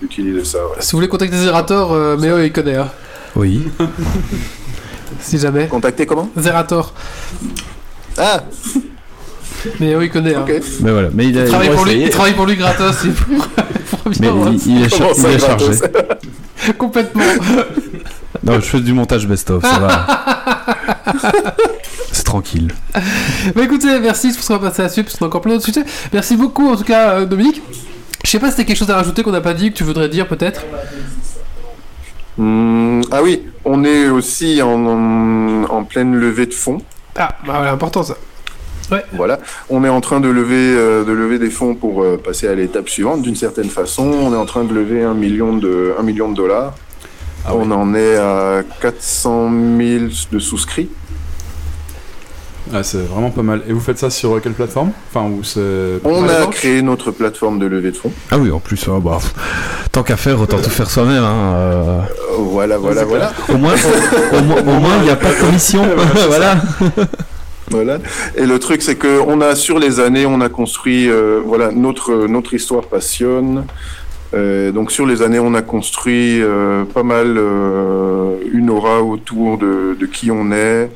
d'utiliser 0.00 0.44
ça. 0.44 0.58
ouais. 0.58 0.76
Si 0.80 0.92
vous 0.92 0.98
voulez 0.98 1.08
contacter 1.08 1.36
Zerator, 1.36 1.92
euh, 1.92 2.16
Méo 2.16 2.38
il 2.40 2.50
connaît, 2.52 2.74
hein, 2.76 2.88
Oui. 3.36 3.62
si 5.20 5.38
jamais. 5.38 5.68
Contacter 5.68 6.04
comment? 6.04 6.28
Zerator, 6.36 6.92
Ah, 8.18 8.42
Méo 9.78 10.00
il 10.02 10.10
connaît. 10.10 10.34
hein. 10.34 10.44
ok. 10.48 10.60
Mais 10.80 10.90
voilà. 10.90 11.08
Mais 11.14 11.26
il, 11.28 11.38
a- 11.38 11.42
Il 11.44 11.48
travaille, 11.48 11.70
pour 11.70 11.84
lui, 11.84 12.02
il 12.02 12.10
travaille 12.10 12.34
pour 12.34 12.46
lui 12.46 12.56
gratos. 12.56 12.96
il 13.04 13.12
pour, 13.12 13.36
pour 13.46 13.98
mais 14.20 14.30
bien, 14.32 14.50
il, 14.50 14.66
il 14.78 14.82
est, 14.84 14.88
char- 14.88 14.98
Comment 14.98 15.14
ça, 15.14 15.28
il 15.30 15.34
est 15.36 15.38
chargé. 15.38 16.72
complètement. 16.76 17.22
Non, 18.42 18.54
je 18.54 18.60
fais 18.66 18.80
du 18.80 18.92
montage 18.92 19.28
best-of, 19.28 19.62
ça 19.62 19.78
va. 19.78 20.06
C'est 22.12 22.24
tranquille. 22.24 22.72
Bah 23.54 23.62
écoutez, 23.64 23.98
merci, 24.00 24.30
je 24.30 24.36
pense 24.36 24.46
qu'on 24.46 24.58
va 24.58 24.70
passer 24.70 24.82
à 24.82 24.84
la 24.84 24.88
suite 24.88 25.06
parce 25.06 25.16
qu'on 25.16 25.24
a 25.24 25.28
encore 25.28 25.40
plein 25.40 25.54
d'autres 25.54 25.64
sujets. 25.64 25.84
Merci 26.12 26.36
beaucoup 26.36 26.68
en 26.68 26.76
tout 26.76 26.84
cas, 26.84 27.10
euh, 27.14 27.26
Dominique. 27.26 27.62
Je 28.24 28.30
sais 28.30 28.38
pas 28.38 28.50
si 28.50 28.56
t'as 28.56 28.64
quelque 28.64 28.76
chose 28.76 28.90
à 28.90 28.96
rajouter 28.96 29.22
qu'on 29.22 29.32
n'a 29.32 29.40
pas 29.40 29.54
dit, 29.54 29.72
que 29.72 29.76
tu 29.76 29.82
voudrais 29.84 30.08
dire 30.08 30.28
peut-être. 30.28 30.62
Hmm, 32.38 33.00
ah 33.10 33.22
oui, 33.22 33.42
on 33.64 33.84
est 33.84 34.08
aussi 34.08 34.62
en, 34.62 34.86
en, 34.86 35.64
en 35.64 35.84
pleine 35.84 36.14
levée 36.14 36.46
de 36.46 36.54
fonds. 36.54 36.78
Ah, 37.16 37.30
bah 37.44 37.54
voilà, 37.56 37.72
important 37.72 38.02
ça. 38.02 38.16
Voilà, 39.12 39.38
on 39.70 39.84
est 39.84 39.88
en 39.88 40.00
train 40.00 40.20
de 40.20 40.28
lever, 40.28 40.74
euh, 40.76 41.04
de 41.04 41.12
lever 41.12 41.38
des 41.38 41.50
fonds 41.50 41.74
pour 41.74 42.02
euh, 42.02 42.20
passer 42.22 42.48
à 42.48 42.54
l'étape 42.54 42.88
suivante. 42.88 43.22
D'une 43.22 43.36
certaine 43.36 43.70
façon, 43.70 44.04
on 44.04 44.32
est 44.32 44.36
en 44.36 44.46
train 44.46 44.64
de 44.64 44.74
lever 44.74 45.02
un 45.02 45.14
million 45.14 45.56
de, 45.56 45.94
un 45.98 46.02
million 46.02 46.30
de 46.30 46.36
dollars. 46.36 46.74
Ah 47.46 47.54
on 47.54 47.70
oui. 47.70 47.72
en 47.72 47.94
est 47.94 48.16
à 48.16 48.62
400 48.80 49.50
000 49.78 50.04
de 50.30 50.38
souscrits. 50.38 50.90
Ouais, 52.72 52.82
c'est 52.82 52.98
vraiment 53.06 53.30
pas 53.30 53.42
mal. 53.42 53.62
Et 53.68 53.72
vous 53.72 53.80
faites 53.80 53.98
ça 53.98 54.08
sur 54.10 54.40
quelle 54.40 54.52
plateforme? 54.52 54.92
Enfin, 55.12 55.26
où. 55.26 55.40
On 56.04 56.28
a 56.28 56.46
créé 56.46 56.80
notre 56.82 57.10
plateforme 57.10 57.58
de 57.58 57.66
levée 57.66 57.90
de 57.90 57.96
fonds. 57.96 58.12
Ah 58.30 58.38
oui, 58.38 58.50
en 58.50 58.60
plus, 58.60 58.84
ah 58.88 59.00
bah, 59.02 59.18
tant 59.90 60.02
qu'à 60.02 60.16
faire, 60.16 60.40
autant 60.40 60.58
tout 60.58 60.70
faire 60.70 60.88
soi-même. 60.90 61.22
Hein, 61.24 61.54
euh. 61.54 61.98
Euh, 62.00 62.02
voilà, 62.38 62.78
voilà, 62.78 63.04
voilà. 63.04 63.32
Au 63.48 63.56
moins, 63.56 63.72
au, 63.74 64.36
au 64.36 64.42
moins- 64.42 64.60
au 64.60 64.80
moins, 64.80 64.96
il 64.98 65.04
n'y 65.04 65.10
a 65.10 65.16
pas 65.16 65.30
de 65.32 65.40
commission. 65.40 65.82
voilà. 66.28 66.56
Voilà. 67.70 67.98
Et 68.36 68.44
le 68.46 68.58
truc, 68.58 68.82
c'est 68.82 68.96
que 68.96 69.20
on 69.26 69.40
a 69.40 69.54
sur 69.54 69.78
les 69.78 69.98
années, 70.00 70.26
on 70.26 70.40
a 70.40 70.48
construit, 70.48 71.08
euh, 71.08 71.40
voilà, 71.44 71.72
notre 71.72 72.26
notre 72.26 72.54
histoire 72.54 72.84
passionne. 72.84 73.64
Euh, 74.34 74.72
donc 74.72 74.90
sur 74.92 75.06
les 75.06 75.20
années, 75.22 75.38
on 75.38 75.54
a 75.54 75.62
construit 75.62 76.40
euh, 76.42 76.84
pas 76.84 77.02
mal 77.02 77.36
euh, 77.38 78.36
une 78.52 78.70
aura 78.70 79.02
autour 79.02 79.58
de, 79.58 79.96
de 79.98 80.06
qui 80.06 80.30
on 80.30 80.52
est. 80.52 80.90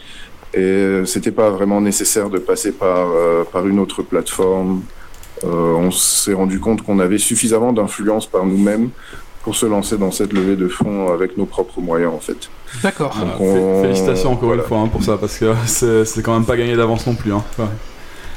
Et 0.54 1.02
c'était 1.04 1.32
pas 1.32 1.50
vraiment 1.50 1.80
nécessaire 1.80 2.30
de 2.30 2.38
passer 2.38 2.72
par 2.72 3.08
euh, 3.14 3.44
par 3.50 3.66
une 3.66 3.78
autre 3.78 4.02
plateforme. 4.02 4.82
Euh, 5.44 5.48
on 5.74 5.90
s'est 5.90 6.32
rendu 6.32 6.60
compte 6.60 6.82
qu'on 6.82 6.98
avait 6.98 7.18
suffisamment 7.18 7.72
d'influence 7.72 8.26
par 8.26 8.46
nous-mêmes 8.46 8.88
pour 9.42 9.54
se 9.54 9.66
lancer 9.66 9.96
dans 9.98 10.10
cette 10.10 10.32
levée 10.32 10.56
de 10.56 10.66
fonds 10.66 11.12
avec 11.12 11.36
nos 11.36 11.44
propres 11.46 11.80
moyens, 11.80 12.12
en 12.14 12.18
fait. 12.20 12.48
D'accord. 12.82 13.14
Ah, 13.20 13.36
on- 13.38 13.82
Félicitations 13.82 14.32
encore 14.32 14.46
voilà. 14.46 14.62
une 14.62 14.68
fois 14.68 14.78
hein, 14.78 14.88
pour 14.88 15.02
ça, 15.04 15.18
parce 15.18 15.36
que 15.38 15.52
c'est 15.66 16.04
c'est 16.04 16.22
quand 16.22 16.32
même 16.32 16.46
pas 16.46 16.56
gagné 16.56 16.74
d'avance 16.76 17.06
non 17.06 17.14
plus. 17.14 17.32
Hein. 17.32 17.44
Ouais. 17.58 17.66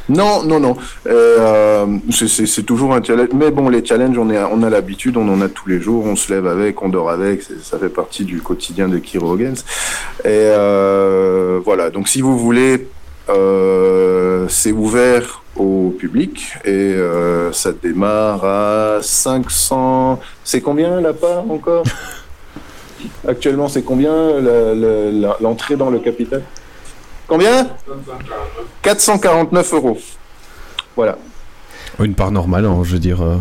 Non, 0.10 0.44
non, 0.44 0.60
non. 0.60 0.76
Euh, 1.08 1.86
c'est- 2.12 2.64
toujours 2.66 2.94
un 2.94 3.02
challenge. 3.04 3.30
Mais 3.34 3.52
bon, 3.52 3.70
les 3.70 3.86
challenges, 3.86 4.18
on, 4.18 4.30
est, 4.30 4.40
on 4.52 4.64
a 4.64 4.70
l'habitude, 4.70 5.18
on 5.18 5.28
en 5.30 5.42
a 5.42 5.48
tous 5.48 5.70
les 5.70 5.80
jours, 5.80 6.06
on 6.06 6.16
se 6.16 6.34
lève 6.34 6.48
avec, 6.48 6.82
on 6.82 6.90
dort 6.90 7.10
avec, 7.10 7.42
ça 7.44 7.78
fait 7.80 7.90
partie 7.90 8.26
du 8.26 8.42
quotidien 8.42 8.88
de 8.90 8.98
Kiro 8.98 9.36
Games. 9.38 9.56
Et 10.26 10.28
euh, 10.28 11.60
voilà, 11.64 11.90
donc 11.90 12.08
si 12.08 12.22
vous 12.22 12.38
voulez, 12.38 12.88
euh, 13.30 14.46
c'est 14.50 14.72
ouvert 14.72 15.44
au 15.56 15.94
public 15.98 16.54
et 16.66 16.70
euh, 16.72 17.52
ça 17.52 17.72
démarre 17.72 18.44
à 18.46 18.98
500... 19.02 20.20
C'est 20.44 20.62
combien 20.62 21.00
la 21.02 21.14
part 21.14 21.50
encore? 21.50 21.84
Actuellement, 23.28 23.68
c'est 23.68 23.84
combien 23.84 24.40
l'entrée 25.40 25.76
dans 25.76 25.90
le 25.90 26.00
capital? 26.00 26.42
Combien 27.30 27.68
449 28.82 29.74
euros. 29.74 29.98
Voilà. 30.96 31.18
Une 32.00 32.16
part 32.16 32.32
normale, 32.32 32.66
hein, 32.66 32.78
je 32.84 32.94
veux 32.94 33.00
dire. 33.00 33.22
euh, 33.22 33.38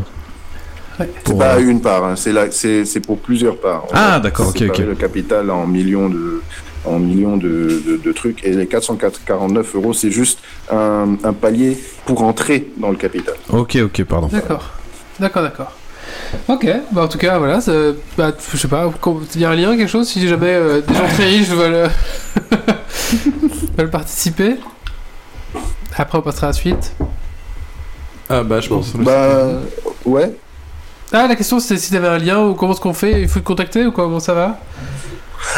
Ouais. 1.00 1.08
C'est 1.14 1.22
pour, 1.30 1.38
pas 1.38 1.54
euh, 1.54 1.60
une 1.60 1.80
part, 1.80 2.02
hein, 2.04 2.14
c'est 2.16 3.00
pour 3.06 3.18
plusieurs 3.18 3.56
parts. 3.60 3.84
Ah, 3.92 4.18
d'accord, 4.18 4.48
ok, 4.48 4.64
ok. 4.68 4.78
Le 4.78 4.94
capital 4.96 5.48
en 5.48 5.64
millions 5.64 6.08
de 6.08 6.42
en 6.84 6.98
millions 6.98 7.36
de, 7.36 7.80
de, 7.86 7.96
de 8.02 8.12
trucs 8.12 8.42
et 8.44 8.50
les 8.50 8.66
449 8.66 9.76
euros, 9.76 9.92
c'est 9.92 10.10
juste 10.10 10.40
un, 10.72 11.16
un 11.22 11.32
palier 11.32 11.78
pour 12.04 12.22
entrer 12.24 12.68
dans 12.78 12.90
le 12.90 12.96
capital. 12.96 13.34
Ok, 13.50 13.76
ok, 13.76 14.04
pardon. 14.04 14.26
D'accord. 14.26 14.70
D'accord, 15.20 15.42
d'accord. 15.42 15.72
Ok, 16.48 16.66
bah 16.90 17.02
en 17.04 17.08
tout 17.08 17.18
cas, 17.18 17.38
voilà, 17.38 17.60
bah, 18.16 18.32
je 18.52 18.56
sais 18.56 18.68
pas, 18.68 18.90
il 19.36 19.40
y 19.40 19.44
a 19.44 19.50
un 19.50 19.54
lien, 19.54 19.76
quelque 19.76 19.88
chose, 19.90 20.08
si 20.08 20.26
jamais 20.26 20.46
euh, 20.54 20.80
des 20.80 20.94
gens 20.94 21.06
très 21.14 21.26
riches 21.26 21.48
veulent, 21.50 21.74
euh, 21.74 21.88
veulent 23.78 23.90
participer? 23.90 24.56
Après, 25.96 26.18
on 26.18 26.22
passera 26.22 26.48
à 26.48 26.50
la 26.50 26.54
suite. 26.54 26.94
Ah 28.28 28.42
bah 28.42 28.60
je 28.60 28.68
pense. 28.68 28.94
Bah 28.94 29.46
ouais. 30.04 30.36
Ah, 31.12 31.26
la 31.26 31.36
question 31.36 31.58
c'était 31.60 31.80
si 31.80 31.90
t'avais 31.90 32.08
un 32.08 32.18
lien 32.18 32.44
ou 32.44 32.54
comment 32.54 32.72
est-ce 32.72 32.80
qu'on 32.80 32.92
fait? 32.92 33.22
Il 33.22 33.28
faut 33.28 33.40
te 33.40 33.44
contacter 33.44 33.86
ou 33.86 33.92
comment 33.92 34.20
ça 34.20 34.34
va? 34.34 34.58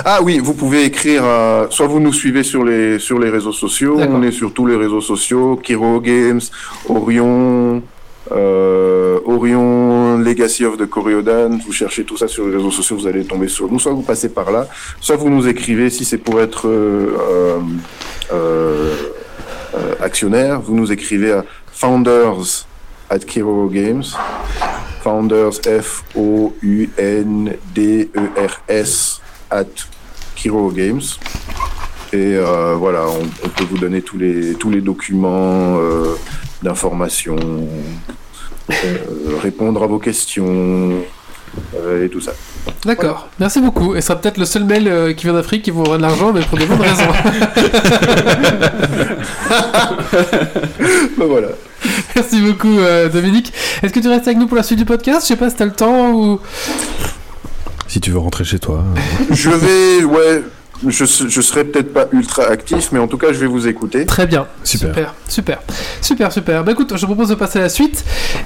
Ah 0.05 0.21
oui, 0.23 0.39
vous 0.39 0.55
pouvez 0.55 0.85
écrire, 0.85 1.25
soit 1.71 1.87
vous 1.87 1.99
nous 2.01 2.13
suivez 2.13 2.45
sur 2.45 2.65
les, 2.65 2.99
sur 2.99 3.19
les 3.19 3.31
réseaux 3.31 3.53
sociaux, 3.53 3.99
on 3.99 4.23
est 4.23 4.31
sur 4.31 4.53
tous 4.53 4.67
les 4.67 4.77
réseaux 4.77 5.01
sociaux, 5.01 5.57
Kiro 5.57 6.01
Games, 6.01 6.41
Orion, 6.89 7.83
Orion 8.31 10.19
Legacy 10.19 10.65
of 10.65 10.77
the 10.77 10.87
Coriodan, 10.87 11.59
vous 11.65 11.73
cherchez 11.73 12.05
tout 12.05 12.17
ça 12.17 12.29
sur 12.29 12.47
les 12.47 12.57
réseaux 12.57 12.71
sociaux, 12.71 12.97
vous 12.97 13.07
allez 13.07 13.25
tomber 13.25 13.49
sur 13.49 13.71
nous. 13.71 13.79
Soit 13.79 13.93
vous 13.93 14.03
passez 14.03 14.29
par 14.29 14.51
là, 14.51 14.67
soit 15.01 15.17
vous 15.17 15.31
nous 15.31 15.49
écrivez 15.49 15.91
si 15.91 16.05
c'est 16.05 16.19
pour 16.19 16.41
être 16.41 16.69
euh, 16.69 17.17
euh, 17.19 17.59
euh, 18.33 18.95
euh, 19.75 19.95
actionnaire, 20.01 20.61
vous 20.61 20.75
nous 20.75 20.93
écrivez 20.93 21.33
à 21.33 21.45
founders 21.73 22.67
at 23.09 23.19
Kiro 23.21 23.69
Games. 23.69 24.05
Founders 25.03 25.63
F 25.65 26.05
O 26.15 26.55
U 26.63 26.91
N 26.99 27.57
D 27.75 28.11
E 28.15 28.21
R 28.37 28.61
S 28.69 29.21
at 29.51 29.65
Kiro 30.37 30.71
Games. 30.71 31.01
Et 32.13 32.35
euh, 32.37 32.75
voilà, 32.77 33.07
on, 33.09 33.49
peut 33.49 33.65
vous 33.71 33.79
donner 33.79 34.03
tous 34.03 34.19
les 34.19 34.55
tous 34.55 34.71
les 34.71 34.81
documents 34.81 35.79
euh, 35.79 36.17
d'information, 36.63 37.37
euh, 37.37 37.65
répondre 39.43 39.83
à 39.83 39.87
vos 39.87 39.99
questions 39.99 41.03
euh, 41.77 42.05
et 42.05 42.09
tout 42.09 42.21
ça. 42.21 42.33
D'accord, 42.85 43.29
merci 43.39 43.61
beaucoup. 43.61 43.95
Et 43.95 44.01
ce 44.01 44.09
sera 44.09 44.21
peut-être 44.21 44.39
le 44.39 44.45
seul 44.45 44.65
mail 44.65 44.89
euh, 44.89 45.13
qui 45.13 45.25
vient 45.25 45.35
d'Afrique 45.35 45.63
qui 45.63 45.71
vous 45.71 45.81
envoie 45.81 45.97
de 45.97 46.03
l'argent, 46.03 46.33
mais 46.33 46.41
pour 46.43 46.59
des 46.59 46.67
bonnes 46.67 46.81
raisons. 46.81 47.03
Ben 51.19 51.27
voilà. 51.27 51.49
merci 52.17 52.41
beaucoup, 52.41 52.79
euh, 52.79 53.09
Dominique. 53.09 53.53
Est-ce 53.83 53.93
que 53.93 54.01
tu 54.01 54.09
restes 54.09 54.27
avec 54.27 54.39
nous 54.39 54.47
pour 54.47 54.57
la 54.57 54.63
suite 54.63 54.79
du 54.79 54.85
podcast? 54.85 55.23
Je 55.23 55.27
sais 55.29 55.37
pas 55.37 55.51
si 55.51 55.57
t'as 55.57 55.67
le 55.67 55.73
temps 55.73 56.13
ou. 56.13 56.41
Si 57.87 58.01
tu 58.01 58.11
veux 58.11 58.19
rentrer 58.19 58.45
chez 58.45 58.59
toi. 58.59 58.83
Je 59.31 59.51
vais, 59.51 60.05
ouais, 60.05 60.43
je, 60.87 61.05
je 61.05 61.41
serai 61.41 61.65
peut-être 61.65 61.93
pas 61.93 62.07
ultra 62.13 62.45
actif, 62.45 62.91
mais 62.93 62.99
en 62.99 63.07
tout 63.07 63.19
cas, 63.19 63.33
je 63.33 63.39
vais 63.39 63.47
vous 63.47 63.69
écouter. 63.69 64.07
Très 64.07 64.27
bien. 64.27 64.47
Super. 64.65 64.89
Super, 64.89 65.15
super, 65.29 65.63
super, 66.01 66.33
super. 66.33 66.65
Bah 66.65 66.73
écoute, 66.73 66.93
je 66.97 67.07
propose 67.07 67.29
de 67.29 67.35
passer 67.35 67.59
à 67.59 67.63
la 67.63 67.69
suite. 67.69 68.05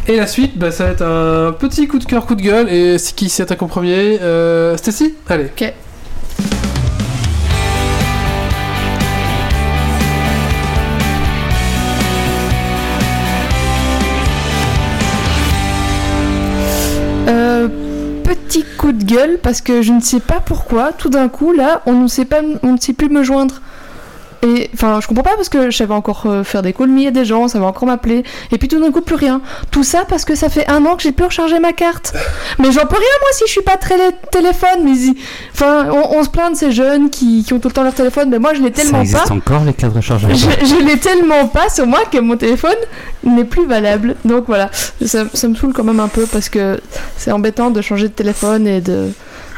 Et 0.09 0.17
la 0.17 0.27
suite, 0.27 0.59
bah, 0.59 0.71
ça 0.71 0.85
va 0.85 0.91
être 0.91 1.03
un 1.03 1.53
petit 1.53 1.87
coup 1.87 1.99
de 1.99 2.05
cœur, 2.05 2.27
coup 2.27 2.35
de 2.35 2.43
gueule. 2.43 2.69
Et 2.69 2.99
c'est 2.99 3.15
qui 3.15 3.29
s'y 3.29 3.43
attaque 3.43 3.63
en 3.63 3.69
premier 3.69 4.21
euh, 4.21 4.77
Stacy? 4.77 5.15
Allez. 5.29 5.45
Ok. 5.45 5.73
Parce 19.43 19.61
que 19.61 19.83
je 19.83 19.93
ne 19.93 20.01
sais 20.01 20.21
pas 20.21 20.41
pourquoi, 20.41 20.93
tout 20.93 21.09
d'un 21.09 21.29
coup 21.29 21.53
là, 21.53 21.83
on 21.87 21.93
ne 21.93 22.09
sait 22.09 22.25
pas, 22.25 22.41
on 22.63 22.73
ne 22.73 22.79
sait 22.79 22.93
plus 22.93 23.09
me 23.09 23.23
joindre. 23.23 23.61
Et 24.45 24.71
enfin, 24.75 25.01
je 25.01 25.07
comprends 25.07 25.23
pas 25.23 25.37
parce 25.37 25.49
que 25.49 25.71
je 25.71 25.77
savais 25.77 25.95
encore 25.95 26.25
euh, 26.27 26.45
faire 26.45 26.63
des 26.63 26.75
me 26.79 27.07
à 27.07 27.11
des 27.11 27.25
gens, 27.25 27.49
ça 27.49 27.59
va 27.59 27.67
encore 27.67 27.89
m'appeler, 27.89 28.25
et 28.53 28.59
puis 28.59 28.69
tout 28.69 28.79
d'un 28.79 28.91
coup 28.91 29.01
plus 29.01 29.15
rien. 29.15 29.41
Tout 29.71 29.85
ça 29.85 30.05
parce 30.07 30.25
que 30.25 30.35
ça 30.35 30.49
fait 30.49 30.69
un 30.69 30.85
an 30.85 30.97
que 30.97 31.03
j'ai 31.03 31.13
plus 31.13 31.25
rechargé 31.25 31.59
ma 31.61 31.73
carte. 31.73 32.15
Mais 32.59 32.71
j'en 32.71 32.83
peux 32.83 32.97
rien 32.97 33.17
moi 33.21 33.31
si 33.33 33.45
je 33.47 33.53
suis 33.53 33.63
pas 33.63 33.77
très 33.77 33.97
téléphone. 34.31 34.85
Mais 34.85 34.93
enfin, 35.55 35.89
on, 35.91 36.19
on 36.19 36.25
se 36.25 36.29
plaint 36.29 36.53
de 36.53 36.57
ces 36.57 36.73
jeunes 36.73 37.11
qui, 37.11 37.43
qui 37.45 37.53
ont 37.55 37.59
tout 37.59 37.69
le 37.69 37.75
temps 37.75 37.83
leur 37.83 37.95
téléphone, 37.95 38.29
mais 38.31 38.39
moi 38.39 38.53
je 38.55 38.61
l'ai 38.61 38.69
Ça 38.75 38.83
tellement 38.83 39.01
existe 39.01 39.29
pas. 39.29 39.35
encore 39.35 39.65
les 39.65 39.73
cartes 39.73 39.97
rechargeables 39.97 40.35
Je, 40.35 40.67
je 40.67 40.85
l'ai 40.85 40.99
tellement 40.99 41.47
pas 41.49 41.69
sur 41.71 41.87
moi 41.87 42.01
que 42.11 42.19
mon 42.19 42.37
téléphone 42.37 42.77
n'est 43.23 43.45
plus 43.45 43.67
valable. 43.67 44.17
Donc 44.25 44.45
voilà, 44.47 44.71
ça, 45.05 45.25
ça 45.33 45.49
me 45.49 45.55
saoule 45.55 45.73
quand 45.73 45.85
même 45.85 46.01
un 46.01 46.09
peu 46.09 46.27
parce 46.27 46.49
que 46.49 46.81
c'est 47.17 47.33
embêtant 47.33 47.71
de 47.71 47.81
changer 47.81 48.09
de 48.09 48.13
téléphone 48.15 48.67
et 48.67 48.81
de, 48.81 49.11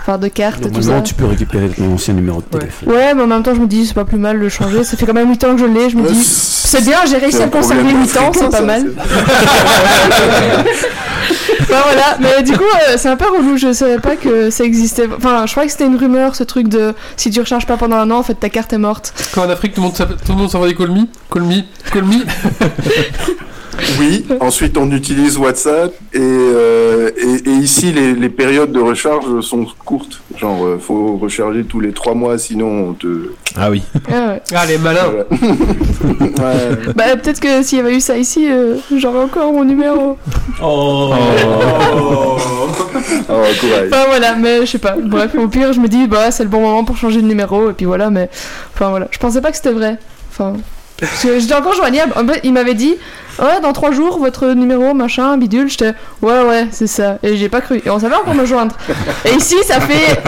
enfin, 0.07 0.19
de 0.19 0.29
carte 0.29 0.65
et 0.67 0.71
tout 0.71 0.83
ça. 0.83 1.01
Tu 1.01 1.15
peux 1.15 1.27
récupérer 1.27 1.69
ton 1.69 1.93
ancien 1.95 2.15
numéro 2.15 2.41
de 2.41 2.59
téléphone. 2.59 2.89
Ouais, 2.93 3.15
mais 3.15 3.23
en 3.23 3.27
même 3.27 3.43
temps, 3.43 3.55
je 3.55 3.61
me 3.61 3.67
dis, 3.67 3.87
c'est 3.87 3.95
pas 3.95 4.05
plus 4.05 4.19
mal 4.19 4.37
de 4.39 4.43
le 4.43 4.49
changer. 4.49 4.85
Ça 4.85 4.97
fait 4.97 5.07
quand 5.07 5.15
même 5.15 5.29
8 5.31 5.45
ans 5.45 5.55
que 5.57 5.61
je 5.61 5.67
l'ai. 5.67 5.91
Je 5.91 5.97
me 5.97 6.09
dis, 6.09 6.23
c'est 6.25 6.83
bien, 6.85 6.99
j'ai 7.09 7.17
réussi 7.19 7.43
à 7.43 7.49
conserver 7.49 7.83
problème 7.83 8.03
8 8.03 8.17
ans, 8.19 8.31
c'est 8.33 8.51
pas 8.51 8.59
ça, 8.59 8.63
mal. 8.63 8.87
c'est- 8.95 10.89
Enfin 11.63 11.83
voilà, 11.85 12.17
mais 12.21 12.43
du 12.45 12.53
coup, 12.57 12.63
euh, 12.65 12.95
c'est 12.97 13.09
un 13.09 13.17
peu 13.17 13.25
relou. 13.29 13.57
Je 13.57 13.73
savais 13.73 13.99
pas 13.99 14.15
que 14.17 14.51
ça 14.51 14.63
existait. 14.65 15.09
Enfin, 15.17 15.45
je 15.47 15.51
croyais 15.53 15.67
que 15.67 15.73
c'était 15.73 15.87
une 15.87 15.97
rumeur, 15.97 16.37
ce 16.37 16.45
truc 16.45 16.69
de 16.69 16.95
si 17.17 17.31
tu 17.31 17.41
recharges 17.41 17.67
pas 17.67 17.77
pendant 17.77 17.97
un 17.97 18.11
an, 18.11 18.19
en 18.19 18.23
fait, 18.23 18.35
ta 18.35 18.49
carte 18.49 18.73
est 18.73 18.79
morte. 18.79 19.13
Quand 19.35 19.43
en 19.47 19.51
Afrique, 19.51 19.75
tout 19.75 19.81
le 19.81 19.87
monde 19.89 19.97
s'appelle- 19.97 20.17
tout 20.25 20.33
le 20.33 20.39
monde 20.39 20.51
s'envoie 20.51 20.69
des 20.69 20.75
call 20.75 20.91
me, 20.91 21.07
call 21.33 21.43
me, 21.43 21.63
call 21.93 22.05
me. 22.05 22.17
Oui, 23.99 24.25
ensuite 24.41 24.77
on 24.79 24.91
utilise 24.91 25.37
WhatsApp 25.39 25.93
et, 26.13 26.19
euh, 26.21 27.11
et, 27.17 27.49
et 27.49 27.53
ici 27.53 27.93
les, 27.93 28.15
les 28.15 28.29
périodes 28.29 28.73
de 28.73 28.81
recharge 28.81 29.41
sont 29.41 29.67
courtes. 29.85 30.21
Genre, 30.39 30.65
euh, 30.67 30.79
faut 30.79 31.17
recharger 31.17 31.65
tous 31.65 31.81
les 31.81 31.93
trois 31.93 32.15
mois, 32.15 32.37
sinon 32.39 32.91
on 32.91 32.93
te. 32.93 33.33
Ah 33.57 33.71
oui. 33.71 33.83
Ah 34.13 34.29
ouais. 34.29 34.43
Ah, 34.55 34.67
les 34.67 34.79
malins. 34.79 35.11
Voilà. 35.11 35.25
Ouais. 36.37 36.93
Bah, 36.95 37.17
peut-être 37.17 37.41
que 37.41 37.63
s'il 37.63 37.79
y 37.79 37.81
avait 37.81 37.97
eu 37.97 38.01
ça 38.01 38.17
ici, 38.19 38.47
euh, 38.51 38.77
j'aurais 38.95 39.25
encore 39.25 39.53
mon 39.53 39.65
numéro. 39.65 40.19
Oh. 40.63 41.13
Ah, 43.29 43.43
courage. 43.61 43.89
Enfin 43.91 44.05
voilà, 44.09 44.35
mais 44.37 44.61
je 44.61 44.73
sais 44.73 44.79
pas. 44.79 44.97
Bref, 45.03 45.35
au 45.37 45.49
pire, 45.49 45.73
je 45.73 45.81
me 45.81 45.89
dis, 45.89 46.07
bah, 46.07 46.31
c'est 46.31 46.43
le 46.45 46.49
bon 46.51 46.61
moment 46.61 46.85
pour 46.85 46.97
changer 46.97 47.23
de 47.23 47.27
numéro, 47.27 47.71
et 47.71 47.73
puis 47.73 47.87
voilà, 47.87 48.11
mais. 48.11 48.29
Enfin 48.75 48.91
voilà, 48.91 49.09
je 49.11 49.19
pensais 49.19 49.41
pas 49.41 49.51
que 49.51 49.57
c'était 49.57 49.73
vrai. 49.73 49.99
Enfin. 50.31 50.55
Parce 51.01 51.23
que 51.23 51.39
j'étais 51.39 51.55
encore 51.55 51.75
joignable. 51.75 52.13
En 52.17 52.27
fait, 52.27 52.41
il 52.43 52.53
m'avait 52.55 52.73
dit, 52.75 52.95
ouais, 53.39 53.61
dans 53.63 53.75
trois 53.75 53.91
jours, 53.91 54.19
votre 54.19 54.47
numéro, 54.55 54.95
machin, 54.95 55.37
bidule. 55.37 55.69
J'étais, 55.69 55.93
ouais, 56.23 56.41
ouais, 56.49 56.67
c'est 56.71 56.87
ça. 56.87 57.19
Et 57.23 57.37
j'ai 57.37 57.51
pas 57.51 57.61
cru. 57.61 57.83
Et 57.85 57.91
on 57.91 57.99
savait 58.01 58.15
encore 58.15 58.35
me 58.35 58.47
joindre. 58.47 58.75
Et 59.27 59.35
ici, 59.35 59.57
ça 59.67 59.79
fait, 59.81 60.19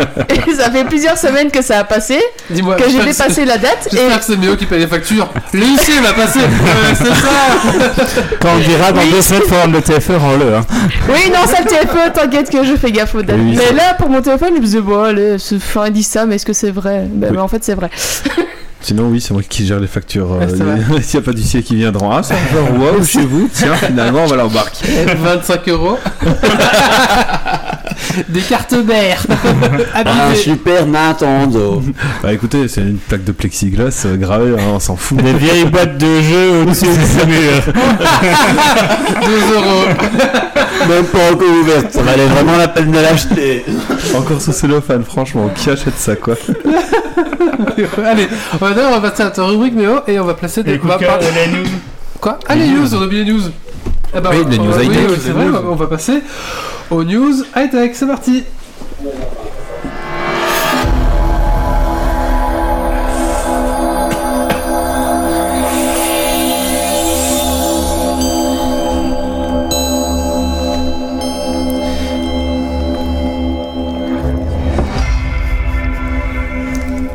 ça 0.54 0.70
fait 0.70 0.84
plusieurs 0.84 1.16
semaines 1.16 1.50
que 1.50 1.62
ça 1.62 1.78
a 1.78 1.84
passé, 1.84 2.20
Dis-moi. 2.50 2.74
que 2.76 2.84
j'ai 2.90 2.98
dépassé 3.02 3.46
la 3.46 3.56
date. 3.56 3.88
Et 3.92 3.96
J'espère 3.96 4.18
que 4.18 4.24
c'est 4.26 4.36
Méo 4.36 4.56
qui 4.56 4.66
paye 4.66 4.80
les 4.80 4.86
factures. 4.86 5.28
L'huissier 5.54 6.00
va 6.00 6.12
passer. 6.12 6.40
Ouais, 6.68 6.94
c'est 6.94 7.04
ça. 7.06 8.26
Quand 8.40 8.48
on 8.56 8.58
dira 8.58 8.92
dans 8.92 9.00
Oui. 9.00 9.10
deux 9.10 9.22
semaines, 9.22 9.42
faut 9.48 9.54
rendre 9.56 9.72
le 9.74 9.80
TFE, 9.82 10.10
rends-le. 10.18 10.54
Hein. 10.54 10.60
Oui, 11.08 11.30
non, 11.30 11.46
ça 11.46 11.62
le 11.62 11.66
TFE, 11.66 12.12
t'inquiète 12.12 12.50
que 12.50 12.62
je 12.62 12.76
fais 12.76 12.92
gaffe 12.92 13.14
aux 13.14 13.22
dates. 13.22 13.36
Oui, 13.38 13.56
mais 13.56 13.74
là, 13.74 13.94
pour 13.98 14.10
mon 14.10 14.20
téléphone, 14.20 14.50
je 14.54 14.60
me 14.60 14.64
disais, 14.64 14.80
bon, 14.80 15.02
allez, 15.02 15.38
ce- 15.38 15.54
enfin, 15.54 15.86
ils 15.86 15.92
disent 15.92 16.08
ça, 16.08 16.26
mais 16.26 16.34
est-ce 16.36 16.44
que 16.46 16.52
c'est 16.52 16.70
vrai? 16.70 17.06
Ben, 17.08 17.28
Oui. 17.28 17.36
mais 17.36 17.40
en 17.40 17.48
fait, 17.48 17.64
c'est 17.64 17.74
vrai. 17.74 17.90
Sinon, 18.80 19.08
oui, 19.08 19.20
c'est 19.20 19.34
moi 19.34 19.42
qui 19.46 19.66
gère 19.66 19.80
les 19.80 19.86
factures. 19.88 20.26
Va. 20.26 20.48
S'il 21.02 21.18
n'y 21.20 21.22
a 21.22 21.22
pas 21.22 21.32
d'huissier 21.32 21.62
qui 21.62 21.74
viendront, 21.76 22.10
ah, 22.10 22.22
ça 22.22 22.34
wow, 22.72 23.04
chez 23.04 23.24
vous, 23.24 23.48
tiens, 23.52 23.74
finalement, 23.86 24.24
on 24.24 24.26
va 24.26 24.36
l'embarquer. 24.36 24.86
25 25.16 25.68
euros. 25.68 25.98
Des 28.28 28.40
cartes 28.40 28.72
mères. 28.72 29.26
Un 29.94 30.06
Abusées. 30.06 30.42
super 30.42 30.86
Nintendo. 30.86 31.82
Bah 32.22 32.32
écoutez, 32.32 32.68
c'est 32.68 32.80
une 32.80 32.96
plaque 32.96 33.24
de 33.24 33.32
plexiglas 33.32 34.04
euh, 34.06 34.16
gravée, 34.16 34.52
hein, 34.58 34.70
on 34.74 34.80
s'en 34.80 34.96
fout. 34.96 35.18
Des 35.18 35.32
vieilles 35.34 35.64
boîtes 35.64 35.98
de 35.98 36.22
jeux 36.22 36.62
au-dessus 36.62 36.86
de 36.86 36.92
ce 36.92 37.26
mur. 37.26 37.62
2 39.26 39.54
euros. 39.54 39.84
Même 40.88 41.04
pas 41.04 41.32
encore 41.32 41.48
ouverte. 41.62 41.92
Ça 41.92 42.02
valait 42.02 42.26
vraiment 42.26 42.56
la 42.56 42.68
peine 42.68 42.90
de 42.90 42.98
l'acheter. 42.98 43.64
Encore 44.16 44.40
sous 44.40 44.52
cellophane, 44.52 45.04
franchement, 45.04 45.50
qui 45.54 45.68
achète 45.70 45.96
ça, 45.98 46.16
quoi 46.16 46.34
Allez, 48.04 48.28
on 48.52 48.56
va, 48.56 48.70
d'abord, 48.72 48.92
on 48.96 49.00
va 49.00 49.10
passer 49.10 49.22
à 49.22 49.30
ta 49.30 49.42
rubrique 49.44 49.74
Méo 49.74 50.00
et 50.06 50.18
on 50.18 50.24
va 50.24 50.34
placer 50.34 50.62
des. 50.62 50.80
on 50.82 50.86
va 50.86 50.98
par- 50.98 51.18
Quoi 52.20 52.38
Ah, 52.48 52.54
les 52.56 52.68
news, 52.68 52.94
on 52.94 53.02
a 53.02 53.04
oublié 53.06 53.24
les 53.24 53.32
news. 53.32 53.40
Ah 54.14 54.20
bah, 54.20 54.30
Oui, 54.32 54.44
les 54.50 54.58
news 54.58 54.72
oui, 54.78 54.86
high-tech. 54.86 55.06
oui, 55.10 55.16
c'est 55.22 55.30
vrai, 55.30 55.44
on 55.46 55.50
va- 55.52 55.62
on 55.70 55.74
va 55.74 55.86
passer 55.86 56.20
aux 56.90 57.04
news 57.04 57.34
high-tech. 57.54 57.90
C'est 57.94 58.06
parti. 58.06 58.44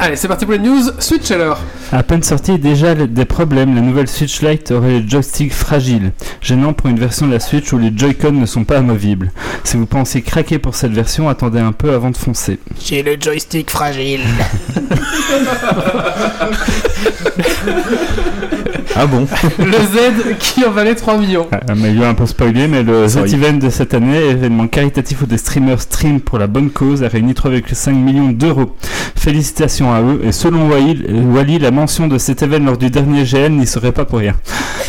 Allez, 0.05 0.17
c'est 0.17 0.27
parti 0.27 0.43
pour 0.43 0.51
les 0.51 0.59
news. 0.59 0.81
Switch 0.99 1.31
alors. 1.31 1.61
À 1.93 2.03
peine 2.03 2.23
sorti, 2.23 2.59
déjà 2.59 2.93
des 2.93 3.23
problèmes. 3.23 3.73
La 3.73 3.79
nouvelle 3.79 4.09
Switch 4.09 4.41
Lite 4.41 4.71
aurait 4.71 4.99
les 4.99 5.07
joysticks 5.07 5.53
fragiles. 5.53 6.11
Gênant 6.41 6.73
pour 6.73 6.89
une 6.89 6.99
version 6.99 7.25
de 7.25 7.31
la 7.31 7.39
Switch 7.39 7.71
où 7.71 7.77
les 7.77 7.93
Joy-Con 7.95 8.33
ne 8.33 8.45
sont 8.45 8.65
pas 8.65 8.79
amovibles. 8.79 9.31
Si 9.63 9.77
vous 9.77 9.85
pensez 9.85 10.21
craquer 10.21 10.59
pour 10.59 10.75
cette 10.75 10.91
version, 10.91 11.29
attendez 11.29 11.61
un 11.61 11.71
peu 11.71 11.93
avant 11.93 12.09
de 12.09 12.17
foncer. 12.17 12.59
J'ai 12.83 13.01
le 13.01 13.15
joystick 13.17 13.71
fragile. 13.71 14.23
Ah 18.95 19.05
bon 19.05 19.27
Le 19.59 19.71
Z 19.71 20.37
qui 20.39 20.65
en 20.65 20.71
valait 20.71 20.95
3 20.95 21.17
millions. 21.17 21.47
Ah, 21.51 21.59
mais 21.75 21.89
il 21.91 21.99
y 21.99 22.03
a 22.03 22.09
un 22.09 22.13
peu 22.13 22.25
spoilé, 22.25 22.67
mais 22.67 22.83
le 22.83 23.07
Sorry. 23.07 23.29
Z-Event 23.29 23.53
de 23.53 23.69
cette 23.69 23.93
année, 23.93 24.17
événement 24.29 24.67
caritatif 24.67 25.21
où 25.21 25.25
des 25.25 25.37
streamers 25.37 25.81
stream 25.81 26.19
pour 26.21 26.37
la 26.39 26.47
bonne 26.47 26.69
cause, 26.69 27.03
a 27.03 27.07
réuni 27.07 27.33
3,5 27.33 27.91
millions 27.93 28.29
d'euros. 28.31 28.75
Félicitations 29.15 29.93
à 29.93 30.01
eux, 30.01 30.21
et 30.23 30.31
selon 30.31 30.69
Wally, 30.69 31.05
Wally, 31.33 31.59
la 31.59 31.71
mention 31.71 32.07
de 32.07 32.17
cet 32.17 32.41
événement 32.43 32.63
lors 32.67 32.77
du 32.77 32.89
dernier 32.89 33.23
GN 33.23 33.49
n'y 33.57 33.67
serait 33.67 33.91
pas 33.91 34.05
pour 34.05 34.19
rien. 34.19 34.33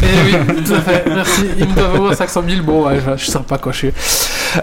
Eh 0.02 0.06
oui, 0.26 0.62
tout 0.64 0.74
à 0.74 0.80
fait. 0.80 1.04
Merci. 1.06 1.42
Il 1.58 1.68
me 1.68 1.74
doit 1.74 1.88
vraiment 1.88 2.12
500 2.12 2.42
000. 2.48 2.62
Bon, 2.62 2.86
ouais, 2.86 2.98
je, 3.04 3.12
je 3.16 3.22
suis 3.22 3.30
sympa 3.32 3.58
quoi. 3.58 3.72
Je 3.72 3.78
suis. 3.78 3.90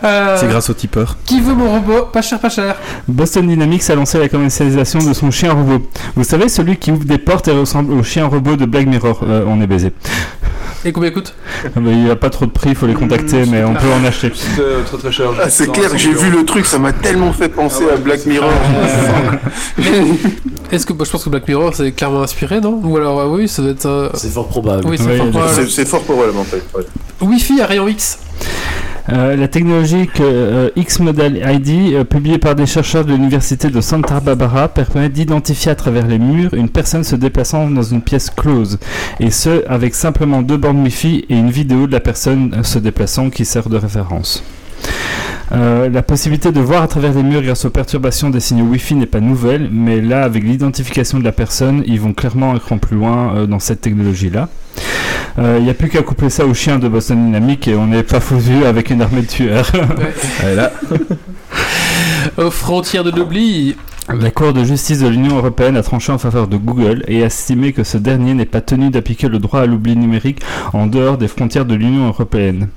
Euh, 0.04 0.38
C'est 0.40 0.48
grâce 0.48 0.70
au 0.70 0.74
tipeur. 0.74 1.18
Qui 1.26 1.42
veut 1.42 1.54
mon 1.54 1.70
robot? 1.70 2.06
Pas 2.14 2.22
cher, 2.22 2.40
pas 2.40 2.50
cher. 2.50 2.76
Boston 3.08 3.48
Dynamics 3.48 3.90
a 3.90 3.96
lancé 3.96 4.20
la 4.20 4.30
commercialisation 4.30 5.00
de 5.00 5.14
son 5.14 5.32
chien 5.32 5.52
robot. 5.52 5.86
Vous 6.16 6.24
savez, 6.24 6.48
celui 6.48 6.78
qui 6.78 6.92
ouvre 6.92 7.04
des 7.06 7.18
portes 7.18 7.48
et 7.50 7.52
ressemble 7.52 7.94
au 7.94 8.04
chien 8.04 8.26
robot 8.26 8.56
de 8.56 8.66
Black 8.66 8.86
Mirror. 8.88 9.21
Euh, 9.24 9.44
on 9.48 9.62
est 9.62 9.68
baisé. 9.68 9.92
Et 10.84 10.92
combien 10.92 11.12
coûte 11.12 11.36
Ah 11.64 11.68
bah, 11.76 11.92
il 11.92 12.06
n'y 12.06 12.10
a 12.10 12.16
pas 12.16 12.32
trop 12.32 12.48
de 12.48 12.52
prix, 12.52 12.70
il 12.70 12.76
faut 12.76 12.88
les 12.88 12.96
contacter, 12.96 13.46
mais 13.46 13.64
on 13.64 13.76
peut 13.76 13.92
en 13.92 14.04
acheter. 14.04 14.32
Euh, 14.60 14.82
très 14.84 14.98
très 14.98 15.12
cher. 15.12 15.28
Ah, 15.40 15.48
c'est 15.48 15.72
clair, 15.72 15.92
j'ai 15.96 16.12
vu 16.12 16.32
le 16.32 16.44
truc, 16.44 16.66
ça 16.66 16.80
m'a 16.80 16.92
tellement 16.92 17.32
fait 17.34 17.50
penser 17.50 17.84
Ah 17.84 17.88
ouais, 17.88 17.94
à 17.94 17.98
Black 17.98 18.22
c'est 18.24 18.30
Mirror. 18.32 18.50
Est-ce 20.72 20.86
que 20.86 20.94
bah, 20.94 21.04
je 21.06 21.12
pense 21.12 21.24
que 21.24 21.30
Black 21.30 21.48
Mirror 21.48 21.74
c'est 21.76 21.92
clairement 21.92 22.22
inspiré, 22.24 22.62
non 22.62 22.80
Ou 22.84 22.98
alors 22.98 23.20
euh, 23.20 23.28
oui, 23.28 23.48
ça 23.48 23.62
doit 23.62 23.72
être. 23.72 23.86
euh, 23.86 24.10
C'est 24.14 24.30
fort 24.32 24.48
probable. 24.48 24.84
Oui, 24.88 24.98
c'est 24.98 25.06
Oui, 25.06 25.18
fort 25.18 25.26
je- 25.28 25.32
probable. 25.32 25.54
C'est 25.54 25.70
c'est 25.70 25.86
fort 25.86 26.02
probable 26.04 26.38
en 26.38 26.44
fait. 26.44 26.64
ouais. 26.76 26.84
Wi-Fi 27.22 27.62
à 27.62 27.66
rayon 27.68 27.88
X. 27.88 28.20
Euh, 29.12 29.36
la 29.36 29.48
technologie 29.50 30.10
euh, 30.22 30.70
X-Modal 30.78 31.38
ID, 31.38 31.94
euh, 31.94 32.04
publiée 32.06 32.38
par 32.38 32.56
des 32.56 32.66
chercheurs 32.66 33.04
de 33.04 33.12
l'université 33.12 33.70
de 33.70 33.82
Santa 33.82 34.22
Barbara, 34.22 34.70
permet 34.70 35.10
d'identifier 35.10 35.72
à 35.72 35.76
travers 35.76 36.08
les 36.08 36.18
murs 36.18 36.54
une 36.54 36.70
personne 36.70 37.04
se 37.04 37.18
déplaçant 37.18 37.70
dans 37.70 37.84
une 37.84 38.02
pièce 38.02 38.30
close, 38.30 38.80
et 39.20 39.30
ce 39.30 39.68
avec 39.68 39.96
simplement 39.96 40.42
deux 40.42 40.58
bornes 40.58 40.84
Wi-Fi 40.84 41.26
et 41.30 41.36
une 41.36 41.52
vidéo 41.52 41.88
de 41.88 41.92
la 41.92 42.00
personne 42.00 42.64
se 42.64 42.80
déplaçant 42.80 43.30
qui 43.30 43.44
sert 43.44 43.68
de 43.68 43.78
référence. 43.78 44.44
Euh, 45.54 45.90
la 45.90 46.02
possibilité 46.02 46.52
de 46.52 46.60
voir 46.62 46.82
à 46.84 46.88
travers 46.88 47.14
les 47.14 47.24
murs 47.24 47.42
grâce 47.42 47.66
aux 47.66 47.70
perturbations 47.70 48.30
des 48.30 48.40
signaux 48.40 48.66
Wi-Fi 48.66 48.96
n'est 48.96 49.06
pas 49.06 49.20
nouvelle, 49.20 49.70
mais 49.72 50.00
là, 50.00 50.24
avec 50.24 50.44
l'identification 50.44 51.20
de 51.20 51.24
la 51.24 51.32
personne, 51.32 51.84
ils 51.86 52.00
vont 52.00 52.14
clairement 52.14 52.54
un 52.54 52.60
cran 52.60 52.78
plus 52.78 52.96
loin 52.96 53.36
euh, 53.36 53.46
dans 53.48 53.60
cette 53.60 53.82
technologie-là. 53.82 54.50
Il 55.38 55.64
n'y 55.64 55.70
a 55.70 55.74
plus 55.74 55.88
qu'à 55.88 56.02
coupler 56.02 56.30
ça 56.30 56.46
au 56.46 56.54
chien 56.54 56.78
de 56.78 56.90
Boston 56.90 57.26
Dynamics 57.26 57.66
et 57.70 57.76
on 57.76 57.88
n'est 57.88 58.04
pas 58.04 58.20
foutu 58.20 58.66
avec 58.66 58.90
une 58.90 59.02
armée 59.02 59.22
de 59.22 59.28
tueurs. 59.28 59.72
Et 60.46 60.56
là, 60.56 60.74
Aux 62.38 62.52
frontières 62.52 63.06
de 63.06 63.12
l'oubli. 63.12 63.78
La 64.20 64.30
Cour 64.30 64.52
de 64.52 64.66
justice 64.66 65.00
de 65.00 65.08
l'Union 65.08 65.38
européenne 65.38 65.78
a 65.78 65.84
tranché 65.84 66.12
en 66.12 66.18
faveur 66.18 66.48
de 66.48 66.58
Google 66.58 67.04
et 67.08 67.24
a 67.24 67.28
estimé 67.28 67.72
que 67.72 67.86
ce 67.86 67.98
dernier 67.98 68.34
n'est 68.34 68.46
pas 68.46 68.60
tenu 68.60 68.90
d'appliquer 68.90 69.30
le 69.30 69.40
droit 69.40 69.62
à 69.62 69.66
l'oubli 69.66 69.96
numérique 69.96 70.42
en 70.74 70.88
dehors 70.88 71.18
des 71.18 71.30
frontières 71.30 71.66
de 71.66 71.76
l'Union 71.76 72.08
européenne. 72.08 72.68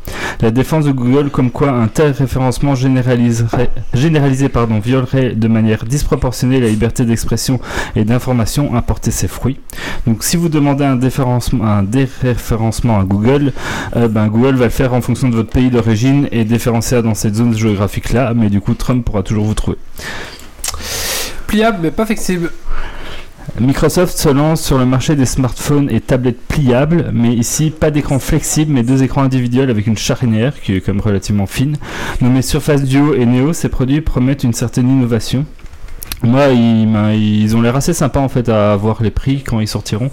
La 0.41 0.53
défense 0.53 0.85
de 0.85 0.93
Google 0.93 1.31
comme 1.31 1.51
quoi 1.51 1.71
un 1.71 1.89
tel 1.89 2.13
référencement 2.13 2.75
généralisé 2.75 4.49
pardon, 4.49 4.79
violerait 4.79 5.35
de 5.35 5.49
manière 5.49 5.85
disproportionnée 5.85 6.61
la 6.61 6.69
liberté 6.69 7.05
d'expression 7.05 7.59
et 7.97 8.05
d'information 8.05 8.75
a 8.77 8.83
porté 8.83 9.11
ses 9.11 9.29
fruits. 9.29 9.59
Donc 10.07 10.23
si 10.23 10.37
vous 10.37 10.49
demandez 10.49 10.85
un, 10.85 10.99
un 11.63 11.83
déréférencement 11.83 13.01
à 13.01 13.05
Google, 13.05 13.53
euh, 13.97 14.07
ben, 14.07 14.29
Google 14.29 14.55
va 14.55 14.67
le 14.67 14.71
faire 14.71 14.95
en 14.95 15.01
fonction 15.01 15.29
de 15.29 15.35
votre 15.35 15.51
pays 15.51 15.71
d'origine 15.71 16.29
et 16.31 16.45
déférencer 16.45 17.03
dans 17.03 17.15
cette 17.15 17.35
zone 17.35 17.57
géographique 17.57 18.13
là, 18.13 18.35
mais 18.35 18.51
du 18.51 18.61
coup 18.61 18.75
Trump 18.75 19.05
pourra 19.05 19.23
toujours 19.23 19.47
vous 19.47 19.55
trouver. 19.55 19.79
Mais 21.81 21.93
pas 21.93 22.05
flexible. 22.05 22.51
Microsoft 23.61 24.19
se 24.19 24.29
lance 24.29 24.61
sur 24.61 24.77
le 24.77 24.87
marché 24.87 25.15
des 25.15 25.27
smartphones 25.27 25.89
et 25.89 26.01
tablettes 26.01 26.41
pliables, 26.49 27.11
mais 27.13 27.33
ici 27.33 27.71
pas 27.71 27.93
d'écran 27.93 28.19
flexible, 28.19 28.73
mais 28.73 28.83
deux 28.83 29.05
écrans 29.05 29.23
individuels 29.23 29.71
avec 29.71 29.87
une 29.87 29.97
charnière 29.97 30.61
qui 30.61 30.75
est 30.75 30.89
même 30.89 31.01
relativement 31.01 31.47
fine. 31.47 31.77
Nommés 32.21 32.43
Surface 32.43 32.83
Duo 32.83 33.15
et 33.15 33.25
Neo, 33.25 33.53
ces 33.53 33.69
produits 33.69 34.01
promettent 34.01 34.43
une 34.43 34.53
certaine 34.53 34.91
innovation. 34.91 35.47
Moi, 36.23 36.49
ils, 36.49 36.89
ils 37.15 37.57
ont 37.57 37.61
l'air 37.61 37.77
assez 37.77 37.93
sympas 37.93 38.21
en 38.21 38.29
fait 38.29 38.49
à 38.49 38.77
voir 38.77 39.03
les 39.03 39.11
prix 39.11 39.43
quand 39.43 39.61
ils 39.61 39.69
sortiront. 39.69 40.11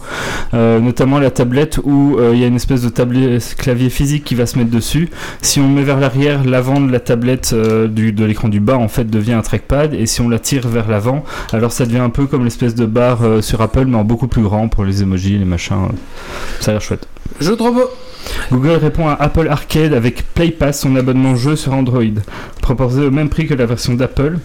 Euh, 0.54 0.80
notamment 0.80 1.20
la 1.20 1.32
tablette 1.32 1.80
où 1.84 2.18
euh, 2.20 2.32
il 2.34 2.40
y 2.40 2.44
a 2.44 2.48
une 2.48 2.56
espèce 2.56 2.82
de 2.82 2.90
clavier 2.90 3.90
physique 3.90 4.24
qui 4.24 4.36
va 4.36 4.46
se 4.46 4.58
mettre 4.58 4.72
dessus. 4.72 5.10
Si 5.42 5.60
on 5.60 5.70
met 5.70 5.84
vers 5.84 6.00
l'arrière, 6.00 6.44
l'avant 6.44 6.82
de 6.82 6.92
la 6.92 7.00
tablette 7.00 7.52
euh, 7.54 7.88
du, 7.88 8.12
de 8.12 8.26
l'écran 8.26 8.50
du 8.50 8.60
bas 8.60 8.78
en 8.78 8.90
fait 8.90 9.06
devient 9.06 9.34
un 9.34 9.42
trackpad 9.42 9.94
et 9.94 10.06
si 10.06 10.22
on 10.22 10.28
la 10.28 10.40
tire 10.40 10.68
vers 10.68 10.90
l'avant, 10.90 11.24
alors 11.54 11.72
ça 11.72 11.86
devient 11.86 12.00
un 12.00 12.10
peu 12.10 12.26
comme 12.28 12.44
l'espèce 12.44 12.76
de 12.76 12.86
barre 12.86 13.22
sur 13.42 13.62
Apple 13.62 13.86
mais 13.86 13.98
en 13.98 14.04
beaucoup 14.04 14.28
plus 14.28 14.42
grand 14.42 14.68
pour 14.68 14.84
les 14.84 15.04
emojis, 15.04 15.38
les 15.38 15.46
machins. 15.46 15.88
Ça 16.60 16.72
a 16.72 16.74
l'air 16.74 16.82
chouette. 16.82 17.08
Jeu 17.40 17.56
de 17.56 17.62
robot. 17.62 17.90
Google 18.52 18.78
répond 18.82 19.08
à 19.08 19.14
Apple 19.14 19.48
Arcade 19.50 19.94
avec 19.94 20.34
Play 20.34 20.52
Pass, 20.52 20.82
son 20.82 20.96
abonnement 20.96 21.36
jeu 21.36 21.56
sur 21.56 21.74
Android. 21.74 22.04
Proposé 22.62 23.06
au 23.06 23.12
même 23.12 23.30
prix 23.30 23.48
que 23.48 23.54
la 23.54 23.66
version 23.66 23.94
d'Apple, 23.94 24.38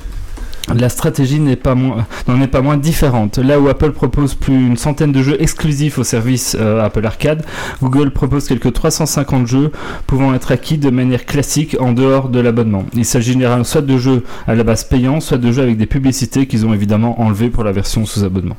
la 0.75 0.89
stratégie 0.89 1.41
moins- 1.41 2.07
n'en 2.29 2.41
est 2.41 2.47
pas 2.49 2.61
moins 2.61 2.77
différente. 2.77 3.39
Là 3.39 3.61
où 3.61 3.69
Apple 3.69 3.93
propose 3.93 4.35
plus 4.35 4.55
une 4.55 4.77
centaine 4.77 5.13
de 5.13 5.23
jeux 5.23 5.41
exclusifs 5.41 5.99
au 5.99 6.05
service 6.05 6.57
euh, 6.59 6.85
Apple 6.85 7.05
Arcade, 7.07 7.45
Google 7.83 8.11
propose 8.11 8.47
quelques 8.49 8.73
350 8.73 9.47
jeux 9.47 9.71
pouvant 10.07 10.35
être 10.35 10.53
acquis 10.53 10.79
de 10.79 10.91
manière 10.91 11.25
classique 11.25 11.77
en 11.81 11.93
dehors 11.93 12.29
de 12.29 12.41
l'abonnement. 12.41 12.85
Il 12.95 13.05
s'agit 13.05 13.33
généralement 13.33 13.65
soit 13.65 13.83
de 13.83 13.99
jeux 13.99 14.23
à 14.47 14.55
la 14.55 14.65
base 14.65 14.85
payants, 14.85 15.21
soit 15.21 15.39
de 15.39 15.51
jeux 15.53 15.63
avec 15.63 15.77
des 15.77 15.87
publicités 15.87 16.47
qu'ils 16.47 16.67
ont 16.67 16.75
évidemment 16.75 17.21
enlevées 17.21 17.51
pour 17.51 17.65
la 17.65 17.73
version 17.73 18.05
sous 18.07 18.25
abonnement. 18.25 18.57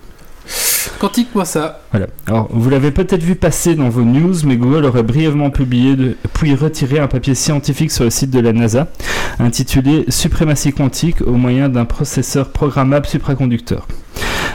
Quantique, 0.99 1.29
moi 1.35 1.45
ça. 1.45 1.81
Voilà. 1.91 2.07
Alors, 2.27 2.47
vous 2.51 2.69
l'avez 2.69 2.91
peut-être 2.91 3.21
vu 3.23 3.35
passer 3.35 3.75
dans 3.75 3.89
vos 3.89 4.01
news, 4.01 4.33
mais 4.45 4.55
Google 4.57 4.85
aurait 4.85 5.03
brièvement 5.03 5.49
publié 5.49 5.95
de- 5.95 6.15
puis 6.33 6.55
retiré 6.55 6.99
un 6.99 7.07
papier 7.07 7.35
scientifique 7.35 7.91
sur 7.91 8.03
le 8.03 8.09
site 8.09 8.31
de 8.31 8.39
la 8.39 8.53
NASA 8.53 8.88
intitulé 9.39 10.05
Suprématie 10.09 10.73
quantique 10.73 11.21
au 11.21 11.33
moyen 11.33 11.69
d'un 11.69 11.85
processeur 11.85 12.49
programmable 12.49 13.05
supraconducteur. 13.05 13.88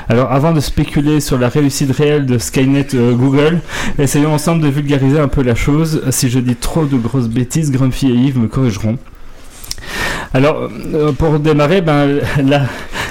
Alors, 0.09 0.33
avant 0.33 0.53
de 0.53 0.59
spéculer 0.61 1.21
sur 1.21 1.39
la 1.39 1.49
réussite 1.49 1.93
réelle 1.93 2.27
de 2.27 2.37
Skynet 2.39 2.89
euh, 2.95 3.15
Google, 3.15 3.61
essayons 3.99 4.35
ensemble 4.35 4.63
de 4.63 4.69
vulgariser 4.69 5.21
un 5.21 5.29
peu 5.29 5.43
la 5.43 5.55
chose. 5.55 6.03
Si 6.11 6.29
je 6.29 6.41
dis 6.41 6.57
trop 6.57 6.85
de 6.87 6.97
grosses 6.97 7.29
bêtises, 7.29 7.71
Grumpy 7.71 8.09
et 8.09 8.15
Yves 8.15 8.39
me 8.39 8.49
corrigeront. 8.49 8.99
Alors, 10.35 10.69
euh, 10.95 11.13
pour 11.13 11.39
démarrer, 11.39 11.81
ben, 11.83 12.21
là, 12.45 12.63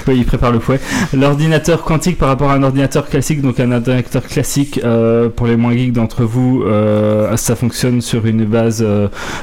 il 0.08 0.24
prépare 0.24 0.50
le 0.50 0.58
fouet. 0.58 0.80
L'ordinateur 1.14 1.82
quantique 1.82 2.18
par 2.18 2.28
rapport 2.28 2.50
à 2.50 2.54
un 2.54 2.62
ordinateur 2.62 3.08
classique, 3.08 3.40
donc 3.40 3.60
un 3.60 3.70
ordinateur 3.70 4.22
classique, 4.22 4.80
euh, 4.82 5.28
pour 5.28 5.46
les 5.46 5.56
moins 5.56 5.72
geeks 5.72 5.92
d'entre 5.92 6.24
vous, 6.24 6.64
euh, 6.64 7.36
ça 7.36 7.54
fonctionne 7.54 8.00
sur 8.00 8.26
une 8.26 8.44
base 8.44 8.84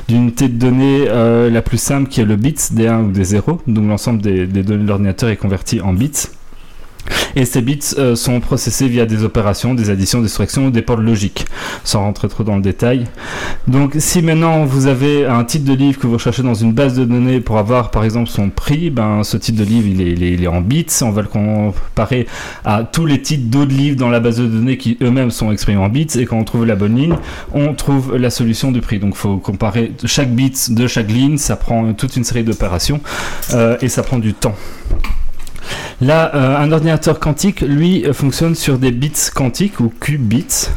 d'unité 0.08 0.48
de 0.50 0.58
données 0.58 1.06
la 1.50 1.62
plus 1.62 1.78
simple 1.78 2.10
qui 2.10 2.22
est 2.22 2.26
le 2.26 2.36
bits, 2.36 2.56
des 2.72 2.88
1 2.88 3.00
ou 3.04 3.12
des 3.12 3.24
0. 3.24 3.62
Donc 3.68 3.88
l'ensemble 3.88 4.22
des 4.22 4.46
données 4.46 4.84
de 4.84 4.88
l'ordinateur 4.88 5.30
est 5.30 5.38
converti 5.38 5.80
en 5.82 5.94
bits. 5.94 6.30
Et 7.36 7.46
ces 7.46 7.62
bits 7.62 7.80
euh, 7.98 8.16
sont 8.16 8.40
processés 8.40 8.88
via 8.88 9.06
des 9.06 9.24
opérations, 9.24 9.74
des 9.74 9.90
additions, 9.90 10.22
des 10.22 10.28
soustractions 10.28 10.68
ou 10.68 10.72
des 10.72 10.82
portes 10.82 11.02
logiques, 11.02 11.46
sans 11.84 12.02
rentrer 12.02 12.28
trop 12.28 12.44
dans 12.44 12.56
le 12.56 12.62
détail. 12.62 13.06
Donc 13.68 13.96
si 13.98 14.22
maintenant 14.22 14.66
vous 14.66 14.88
avez 14.88 15.26
un 15.26 15.44
titre 15.44 15.66
de 15.66 15.74
livre 15.74 16.00
que 16.00 16.08
vous 16.08 16.14
recherchez 16.14 16.44
dans 16.44 16.54
une 16.54 16.74
base 16.74 16.96
de 16.96 17.06
données 17.06 17.40
pour 17.40 17.58
avoir 17.58 17.92
par 17.92 18.04
exemple 18.04 18.30
son 18.30 18.50
prix, 18.50 18.90
ben, 18.90 19.24
ce 19.24 19.38
titre 19.38 19.60
de 19.60 19.64
livre 19.64 19.88
il 19.88 20.44
est, 20.44 20.48
en 20.48 20.62
bits, 20.62 20.88
on 21.02 21.12
va 21.12 21.22
le 21.22 21.28
comparer 21.28 22.28
à 22.66 22.84
tous 22.84 23.06
les 23.06 23.22
titres 23.22 23.50
d'autres 23.50 23.74
livres 23.74 23.98
dans 23.98 24.10
la 24.10 24.20
base 24.20 24.38
de 24.38 24.48
données 24.48 24.78
qui 24.78 24.98
eux-mêmes 25.02 25.32
sont 25.32 25.52
exprimés 25.52 25.80
en 25.80 25.90
bits, 25.90 26.08
et 26.18 26.26
quand 26.26 26.38
on 26.38 26.44
trouve 26.44 26.66
la 26.66 26.76
bonne 26.76 26.96
ligne, 26.96 27.16
on 27.54 27.74
trouve 27.74 28.16
la 28.16 28.30
solution 28.30 28.72
du 28.72 28.82
prix. 28.82 29.00
Donc 29.00 29.14
il 29.16 29.18
faut 29.18 29.38
comparer 29.38 29.94
chaque 30.06 30.34
bit 30.34 30.74
de 30.74 30.88
chaque 30.88 31.10
ligne, 31.10 31.38
ça 31.38 31.56
prend 31.56 31.94
toute 31.94 32.16
une 32.16 32.24
série 32.24 32.44
d'opérations, 32.44 33.02
euh, 33.54 33.78
et 33.82 33.90
ça 33.90 34.04
prend 34.04 34.20
du 34.20 34.34
temps. 34.34 34.56
Là, 36.02 36.32
euh, 36.34 36.58
un 36.58 36.72
ordinateur 36.72 37.20
quantique, 37.20 37.62
lui, 37.62 38.06
euh, 38.06 38.14
fonctionne 38.14 38.56
sur 38.56 38.78
des 38.78 38.92
bits 38.92 39.12
quantiques 39.34 39.80
ou 39.80 39.92
qubits. 40.00 40.70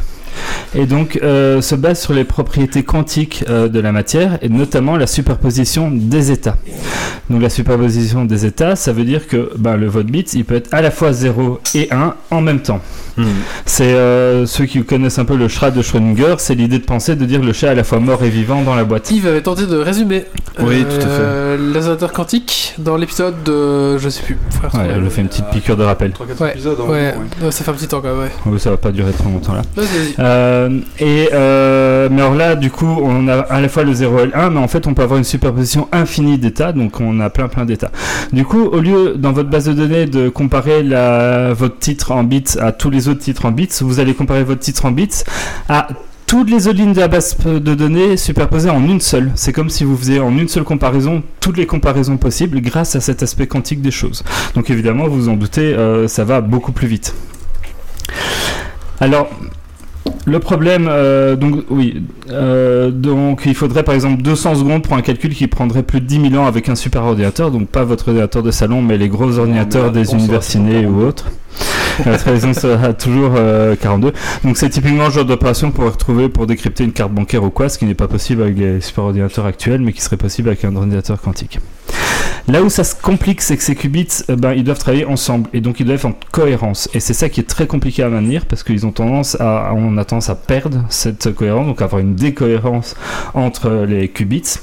Et 0.75 0.85
donc 0.85 1.19
euh, 1.23 1.61
se 1.61 1.75
base 1.75 2.01
sur 2.01 2.13
les 2.13 2.23
propriétés 2.23 2.83
quantiques 2.83 3.43
euh, 3.49 3.67
de 3.67 3.79
la 3.79 3.91
matière 3.91 4.37
et 4.41 4.49
notamment 4.49 4.97
la 4.97 5.07
superposition 5.07 5.89
des 5.91 6.31
états. 6.31 6.57
Donc 7.29 7.41
la 7.41 7.49
superposition 7.49 8.25
des 8.25 8.45
états, 8.45 8.75
ça 8.75 8.91
veut 8.91 9.03
dire 9.05 9.27
que 9.27 9.51
ben, 9.57 9.75
le 9.77 9.87
vote 9.87 10.07
bit, 10.07 10.33
il 10.33 10.45
peut 10.45 10.55
être 10.55 10.73
à 10.73 10.81
la 10.81 10.91
fois 10.91 11.13
0 11.13 11.59
et 11.75 11.87
1 11.91 12.15
en 12.31 12.41
même 12.41 12.61
temps. 12.61 12.81
C'est 13.65 13.93
euh, 13.93 14.45
ceux 14.47 14.65
qui 14.65 14.83
connaissent 14.83 15.19
un 15.19 15.25
peu 15.25 15.35
le 15.37 15.47
chat 15.47 15.69
de 15.69 15.81
Schrödinger, 15.83 16.35
c'est 16.39 16.55
l'idée 16.55 16.79
de 16.79 16.83
penser 16.83 17.15
de 17.15 17.25
dire 17.25 17.41
le 17.43 17.53
chat 17.53 17.69
à 17.69 17.75
la 17.75 17.83
fois 17.83 17.99
mort 17.99 18.23
et 18.23 18.29
vivant 18.29 18.63
dans 18.63 18.73
la 18.75 18.83
boîte. 18.83 19.11
Yves 19.11 19.27
avait 19.27 19.41
tenté 19.41 19.67
de 19.67 19.77
résumer 19.77 20.25
Oui, 20.59 20.83
tout 20.83 21.05
à 21.05 21.09
euh, 21.09 21.57
l'ordinateur 21.73 22.11
quantique 22.11 22.73
dans 22.79 22.97
l'épisode 22.97 23.35
de. 23.43 23.97
Je 23.99 24.09
sais 24.09 24.23
plus. 24.23 24.37
Frère, 24.49 24.73
Ouais, 24.73 24.91
elle 24.95 25.07
fait 25.11 25.21
une 25.21 25.27
petite 25.27 25.45
piqûre 25.51 25.77
de 25.77 25.83
rappel. 25.83 26.11
3-4 26.11 26.41
Ouais, 26.41 26.51
épisodes. 26.53 26.77
hein, 26.81 26.89
Ouais, 26.89 27.13
ouais. 27.39 27.45
ouais, 27.45 27.51
ça 27.51 27.63
fait 27.63 27.69
un 27.71 27.75
petit 27.75 27.87
temps 27.87 28.01
quand 28.01 28.09
même, 28.09 28.19
ouais. 28.23 28.31
Oui, 28.47 28.59
ça 28.59 28.71
va 28.71 28.77
pas 28.77 28.91
durer 28.91 29.11
trop 29.11 29.29
longtemps 29.29 29.53
là. 29.53 29.61
Vas-y, 29.75 29.85
vas-y. 29.85 30.22
Euh, 30.23 30.79
et 30.99 31.29
euh, 31.33 32.07
mais 32.09 32.21
alors 32.21 32.35
là, 32.35 32.55
du 32.55 32.71
coup, 32.71 32.87
on 32.87 33.27
a 33.27 33.39
à 33.39 33.61
la 33.61 33.69
fois 33.69 33.83
le 33.83 33.93
0 33.93 34.19
et 34.19 34.25
le 34.27 34.37
1, 34.37 34.51
mais 34.51 34.59
en 34.59 34.67
fait, 34.67 34.87
on 34.87 34.93
peut 34.93 35.03
avoir 35.03 35.17
une 35.17 35.25
superposition 35.25 35.87
infinie 35.91 36.37
d'états, 36.37 36.71
donc 36.71 36.99
on 37.01 37.19
a 37.19 37.29
plein 37.29 37.47
plein 37.47 37.65
d'états. 37.65 37.91
Du 38.31 38.45
coup, 38.45 38.63
au 38.63 38.79
lieu 38.79 39.15
dans 39.17 39.33
votre 39.33 39.49
base 39.49 39.65
de 39.65 39.73
données 39.73 40.05
de 40.05 40.29
comparer 40.29 40.81
la, 40.81 41.53
votre 41.53 41.77
titre 41.77 42.11
en 42.11 42.23
bits 42.23 42.43
à 42.59 42.71
tous 42.71 42.89
les 42.89 43.07
autres 43.07 43.19
titres 43.21 43.45
en 43.45 43.51
bits, 43.51 43.69
vous 43.81 43.99
allez 43.99 44.13
comparer 44.13 44.43
votre 44.43 44.61
titre 44.61 44.85
en 44.85 44.91
bits 44.91 45.23
à 45.67 45.87
toutes 46.25 46.49
les 46.49 46.67
autres 46.67 46.79
lignes 46.79 46.93
de 46.93 46.99
la 46.99 47.09
base 47.09 47.37
de 47.45 47.75
données 47.75 48.17
superposées 48.17 48.69
en 48.69 48.83
une 48.83 49.01
seule. 49.01 49.31
C'est 49.35 49.51
comme 49.53 49.69
si 49.69 49.83
vous 49.83 49.95
faisiez 49.95 50.19
en 50.19 50.35
une 50.35 50.47
seule 50.47 50.63
comparaison 50.63 51.21
toutes 51.39 51.57
les 51.57 51.67
comparaisons 51.67 52.17
possibles 52.17 52.61
grâce 52.61 52.95
à 52.95 53.01
cet 53.01 53.21
aspect 53.21 53.45
quantique 53.45 53.81
des 53.81 53.91
choses. 53.91 54.23
Donc 54.55 54.69
évidemment, 54.69 55.07
vous 55.07 55.23
vous 55.23 55.29
en 55.29 55.35
doutez, 55.35 55.73
euh, 55.73 56.07
ça 56.07 56.23
va 56.23 56.41
beaucoup 56.41 56.71
plus 56.71 56.87
vite. 56.87 57.13
Alors, 58.99 59.29
le 60.25 60.39
problème, 60.39 60.87
euh, 60.89 61.35
donc 61.35 61.63
oui, 61.69 62.01
euh, 62.29 62.91
donc 62.91 63.41
il 63.45 63.55
faudrait 63.55 63.83
par 63.83 63.93
exemple 63.93 64.21
200 64.21 64.55
secondes 64.55 64.83
pour 64.83 64.95
un 64.95 65.01
calcul 65.01 65.33
qui 65.33 65.47
prendrait 65.47 65.83
plus 65.83 65.99
de 65.99 66.05
10 66.05 66.29
000 66.29 66.41
ans 66.41 66.47
avec 66.47 66.69
un 66.69 66.75
super 66.75 67.03
ordinateur, 67.03 67.51
donc 67.51 67.67
pas 67.67 67.83
votre 67.83 68.07
ordinateur 68.07 68.41
de 68.41 68.51
salon, 68.51 68.81
mais 68.81 68.97
les 68.97 69.09
gros 69.09 69.37
ordinateurs 69.37 69.87
là, 69.87 69.89
des 69.89 70.13
universités 70.13 70.85
ou 70.85 71.01
autres. 71.01 71.25
La 72.05 72.17
trahison 72.17 72.53
sera 72.53 72.93
toujours 72.93 73.33
euh, 73.35 73.75
42. 73.75 74.13
Donc 74.43 74.57
c'est 74.57 74.69
typiquement 74.69 75.05
le 75.05 75.11
genre 75.11 75.25
d'opération 75.25 75.69
qu'on 75.69 75.75
pourrait 75.75 75.89
retrouver 75.89 76.29
pour 76.29 76.47
décrypter 76.47 76.83
une 76.83 76.93
carte 76.93 77.11
bancaire 77.11 77.43
ou 77.43 77.49
quoi, 77.49 77.69
ce 77.69 77.77
qui 77.77 77.85
n'est 77.85 77.93
pas 77.93 78.07
possible 78.07 78.41
avec 78.41 78.57
les 78.57 78.81
superordinateurs 78.81 79.45
actuels, 79.45 79.81
mais 79.81 79.93
qui 79.93 80.01
serait 80.01 80.17
possible 80.17 80.49
avec 80.49 80.65
un 80.65 80.75
ordinateur 80.75 81.21
quantique. 81.21 81.59
Là 82.47 82.61
où 82.61 82.69
ça 82.69 82.83
se 82.83 82.93
complique, 82.93 83.41
c'est 83.41 83.55
que 83.55 83.63
ces 83.63 83.73
qubits, 83.73 84.07
euh, 84.29 84.35
ben, 84.35 84.51
ils 84.53 84.65
doivent 84.65 84.79
travailler 84.79 85.05
ensemble 85.05 85.49
et 85.53 85.61
donc 85.61 85.79
ils 85.79 85.85
doivent 85.85 85.99
être 85.99 86.05
en 86.05 86.15
cohérence. 86.31 86.89
Et 86.93 86.99
c'est 86.99 87.13
ça 87.13 87.29
qui 87.29 87.39
est 87.39 87.47
très 87.47 87.67
compliqué 87.67 88.03
à 88.03 88.09
maintenir 88.09 88.45
parce 88.45 88.63
qu'ils 88.63 88.85
ont 88.85 88.91
tendance 88.91 89.39
à, 89.39 89.71
on 89.73 89.97
a 89.97 90.03
tendance 90.03 90.29
à 90.29 90.35
perdre 90.35 90.83
cette 90.89 91.33
cohérence, 91.33 91.67
donc 91.67 91.81
à 91.81 91.85
avoir 91.85 92.01
une 92.01 92.15
décohérence 92.15 92.95
entre 93.33 93.85
les 93.87 94.09
qubits. 94.09 94.55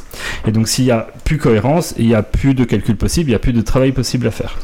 Et 0.47 0.53
donc 0.53 0.69
s'il 0.69 0.85
y 0.85 0.91
a 0.91 1.09
plus 1.25 1.39
cohérence, 1.39 1.95
il 1.99 2.07
n'y 2.07 2.15
a 2.15 2.23
plus 2.23 2.53
de 2.53 2.65
calcul 2.65 2.97
possible, 2.97 3.31
il 3.31 3.33
n'y 3.33 3.37
a 3.37 3.41
plus 3.41 3.55
de 3.55 3.63
travail 3.63 3.93
possible 3.93 4.27
à 4.27 4.31
faire. 4.31 4.59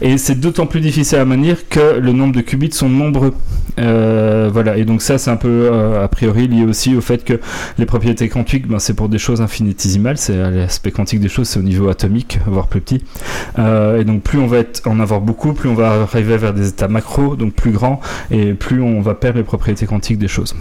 Et 0.00 0.18
c'est 0.18 0.38
d'autant 0.38 0.66
plus 0.66 0.80
difficile 0.80 1.18
à 1.18 1.24
maintenir 1.24 1.68
que 1.68 1.98
le 1.98 2.12
nombre 2.12 2.34
de 2.34 2.40
qubits 2.40 2.72
sont 2.72 2.88
nombreux. 2.88 3.34
Euh, 3.78 4.50
voilà, 4.52 4.76
et 4.76 4.84
donc 4.84 5.02
ça 5.02 5.18
c'est 5.18 5.30
un 5.30 5.36
peu 5.36 5.48
euh, 5.48 6.04
a 6.04 6.06
priori 6.06 6.46
lié 6.46 6.64
aussi 6.64 6.94
au 6.94 7.00
fait 7.00 7.24
que 7.24 7.40
les 7.76 7.86
propriétés 7.86 8.28
quantiques, 8.28 8.68
ben, 8.68 8.78
c'est 8.78 8.94
pour 8.94 9.08
des 9.08 9.18
choses 9.18 9.40
infinitésimales, 9.40 10.16
c'est 10.16 10.36
l'aspect 10.36 10.92
quantique 10.92 11.18
des 11.20 11.28
choses, 11.28 11.48
c'est 11.48 11.58
au 11.58 11.62
niveau 11.62 11.88
atomique, 11.88 12.38
voire 12.46 12.68
plus 12.68 12.80
petit. 12.80 13.02
Euh, 13.58 14.00
et 14.00 14.04
donc 14.04 14.22
plus 14.22 14.38
on 14.38 14.46
va 14.46 14.58
en 14.86 15.00
avoir 15.00 15.20
beaucoup, 15.20 15.54
plus 15.54 15.68
on 15.68 15.74
va 15.74 16.02
arriver 16.02 16.36
vers 16.36 16.54
des 16.54 16.68
états 16.68 16.88
macro, 16.88 17.34
donc 17.34 17.54
plus 17.54 17.72
grands, 17.72 18.00
et 18.30 18.54
plus 18.54 18.80
on 18.80 19.00
va 19.00 19.14
perdre 19.14 19.38
les 19.38 19.44
propriétés 19.44 19.86
quantiques 19.86 20.18
des 20.18 20.28
choses. 20.28 20.54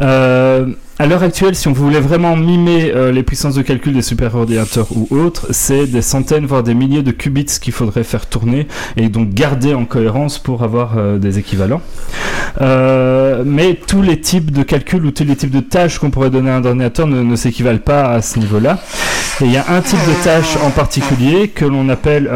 Euh, 0.00 0.66
à 0.98 1.04
l'heure 1.04 1.22
actuelle, 1.22 1.54
si 1.54 1.68
on 1.68 1.74
voulait 1.74 2.00
vraiment 2.00 2.36
mimer 2.36 2.90
euh, 2.94 3.12
les 3.12 3.22
puissances 3.22 3.54
de 3.54 3.60
calcul 3.60 3.92
des 3.92 4.00
superordinateurs 4.00 4.88
ou 4.92 5.06
autres, 5.14 5.48
c'est 5.50 5.86
des 5.86 6.00
centaines 6.00 6.46
voire 6.46 6.62
des 6.62 6.72
milliers 6.72 7.02
de 7.02 7.10
qubits 7.10 7.44
qu'il 7.60 7.74
faudrait 7.74 8.02
faire 8.02 8.24
tourner 8.24 8.66
et 8.96 9.10
donc 9.10 9.34
garder 9.34 9.74
en 9.74 9.84
cohérence 9.84 10.38
pour 10.38 10.62
avoir 10.62 10.96
euh, 10.96 11.18
des 11.18 11.38
équivalents. 11.38 11.82
Euh, 12.62 13.42
mais 13.44 13.74
tous 13.74 14.00
les 14.00 14.18
types 14.22 14.50
de 14.52 14.62
calculs 14.62 15.04
ou 15.04 15.10
tous 15.10 15.24
les 15.24 15.36
types 15.36 15.50
de 15.50 15.60
tâches 15.60 15.98
qu'on 15.98 16.08
pourrait 16.08 16.30
donner 16.30 16.50
à 16.50 16.56
un 16.56 16.64
ordinateur 16.64 17.06
ne, 17.06 17.22
ne 17.22 17.36
s'équivalent 17.36 17.76
pas 17.76 18.12
à 18.12 18.22
ce 18.22 18.38
niveau-là. 18.38 18.78
Et 19.42 19.44
il 19.44 19.52
y 19.52 19.58
a 19.58 19.66
un 19.68 19.82
type 19.82 19.98
de 19.98 20.24
tâche 20.24 20.56
en 20.64 20.70
particulier 20.70 21.48
que 21.48 21.66
l'on 21.66 21.90
appelle 21.90 22.26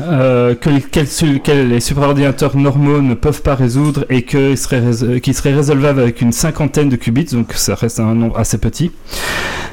euh, 0.00 0.38
euh, 0.48 0.54
que, 0.54 1.50
les, 1.50 1.80
superordinateurs 1.80 2.56
normaux 2.56 3.00
ne 3.00 3.14
peuvent 3.14 3.42
pas 3.42 3.54
résoudre 3.54 4.04
et 4.10 4.22
que 4.22 4.56
serait, 4.56 4.80
rés- 4.80 5.20
qui 5.20 5.34
serait 5.34 5.54
résolvable 5.54 6.00
avec 6.00 6.20
une 6.20 6.32
cinquantaine 6.32 6.88
de 6.88 6.96
qubits, 6.96 7.24
donc 7.32 7.52
ça 7.54 7.74
reste 7.74 8.00
un 8.00 8.14
nombre 8.14 8.38
assez 8.38 8.58
petit, 8.58 8.92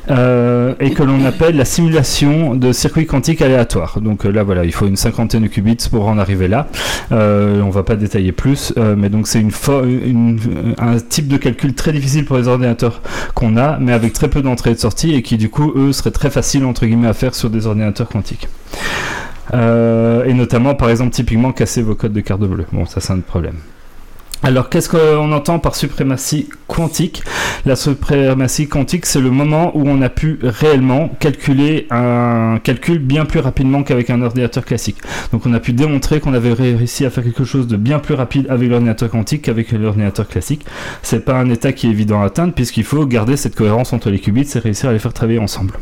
euh, 0.09 0.73
et 0.79 0.91
que 0.91 1.03
l'on 1.03 1.25
appelle 1.25 1.55
la 1.55 1.65
simulation 1.65 2.55
de 2.55 2.71
circuits 2.71 3.05
quantiques 3.05 3.41
aléatoires. 3.41 3.99
Donc 4.01 4.25
euh, 4.25 4.31
là 4.31 4.43
voilà, 4.43 4.65
il 4.65 4.73
faut 4.73 4.87
une 4.87 4.95
cinquantaine 4.95 5.43
de 5.43 5.47
qubits 5.47 5.77
pour 5.89 6.07
en 6.07 6.17
arriver 6.17 6.47
là. 6.47 6.67
Euh, 7.11 7.61
on 7.61 7.69
va 7.69 7.83
pas 7.83 7.95
détailler 7.95 8.31
plus, 8.31 8.73
euh, 8.77 8.95
mais 8.97 9.09
donc 9.09 9.27
c'est 9.27 9.43
un 10.77 10.97
type 11.09 11.27
de 11.27 11.37
calcul 11.37 11.73
très 11.73 11.91
difficile 11.91 12.25
pour 12.25 12.37
les 12.37 12.47
ordinateurs 12.47 13.01
qu'on 13.33 13.57
a, 13.57 13.77
mais 13.79 13.93
avec 13.93 14.13
très 14.13 14.29
peu 14.29 14.41
d'entrées 14.41 14.71
et 14.71 14.75
de 14.75 14.79
sorties 14.79 15.13
et 15.13 15.21
qui 15.21 15.37
du 15.37 15.49
coup 15.49 15.73
eux 15.75 15.91
seraient 15.93 16.11
très 16.11 16.29
faciles 16.29 16.65
entre 16.65 16.85
guillemets 16.85 17.07
à 17.07 17.13
faire 17.13 17.35
sur 17.35 17.49
des 17.49 17.67
ordinateurs 17.67 18.09
quantiques. 18.09 18.47
Euh, 19.53 20.25
et 20.25 20.33
notamment, 20.33 20.75
par 20.75 20.89
exemple, 20.89 21.11
typiquement 21.11 21.51
casser 21.51 21.81
vos 21.81 21.95
codes 21.95 22.13
de 22.13 22.21
carte 22.21 22.41
bleue. 22.41 22.65
Bon, 22.71 22.85
ça 22.85 22.99
c'est 22.99 23.13
un 23.13 23.19
problème. 23.19 23.55
Alors, 24.43 24.69
qu'est-ce 24.69 24.89
qu'on 24.89 25.31
entend 25.31 25.57
par 25.57 25.75
suprématie 25.75 26.49
quantique? 26.67 27.23
La 27.65 27.75
suprématie 27.75 28.67
quantique, 28.67 29.07
c'est 29.07 29.21
le 29.21 29.31
moment 29.31 29.75
où 29.75 29.87
on 29.87 30.03
a 30.03 30.09
pu 30.09 30.37
réellement 30.43 31.09
calculer 31.19 31.87
un 31.89 32.59
calcul 32.63 32.99
bien 32.99 33.25
plus 33.25 33.39
rapidement 33.39 33.81
qu'avec 33.81 34.11
un 34.11 34.21
ordinateur 34.21 34.63
classique. 34.63 34.97
Donc, 35.31 35.47
on 35.47 35.53
a 35.53 35.59
pu 35.59 35.73
démontrer 35.73 36.19
qu'on 36.19 36.35
avait 36.35 36.53
réussi 36.53 37.05
à 37.05 37.09
faire 37.09 37.23
quelque 37.23 37.43
chose 37.43 37.65
de 37.65 37.75
bien 37.75 37.97
plus 37.97 38.13
rapide 38.13 38.45
avec 38.49 38.69
l'ordinateur 38.69 39.09
quantique 39.09 39.43
qu'avec 39.43 39.71
l'ordinateur 39.71 40.27
classique. 40.27 40.63
C'est 41.01 41.25
pas 41.25 41.39
un 41.39 41.49
état 41.49 41.73
qui 41.73 41.87
est 41.87 41.91
évident 41.91 42.21
à 42.21 42.25
atteindre 42.25 42.53
puisqu'il 42.53 42.83
faut 42.83 43.03
garder 43.07 43.37
cette 43.37 43.55
cohérence 43.55 43.93
entre 43.93 44.11
les 44.11 44.19
qubits 44.19 44.47
et 44.53 44.59
réussir 44.59 44.89
à 44.89 44.93
les 44.93 44.99
faire 44.99 45.13
travailler 45.13 45.39
ensemble. 45.39 45.73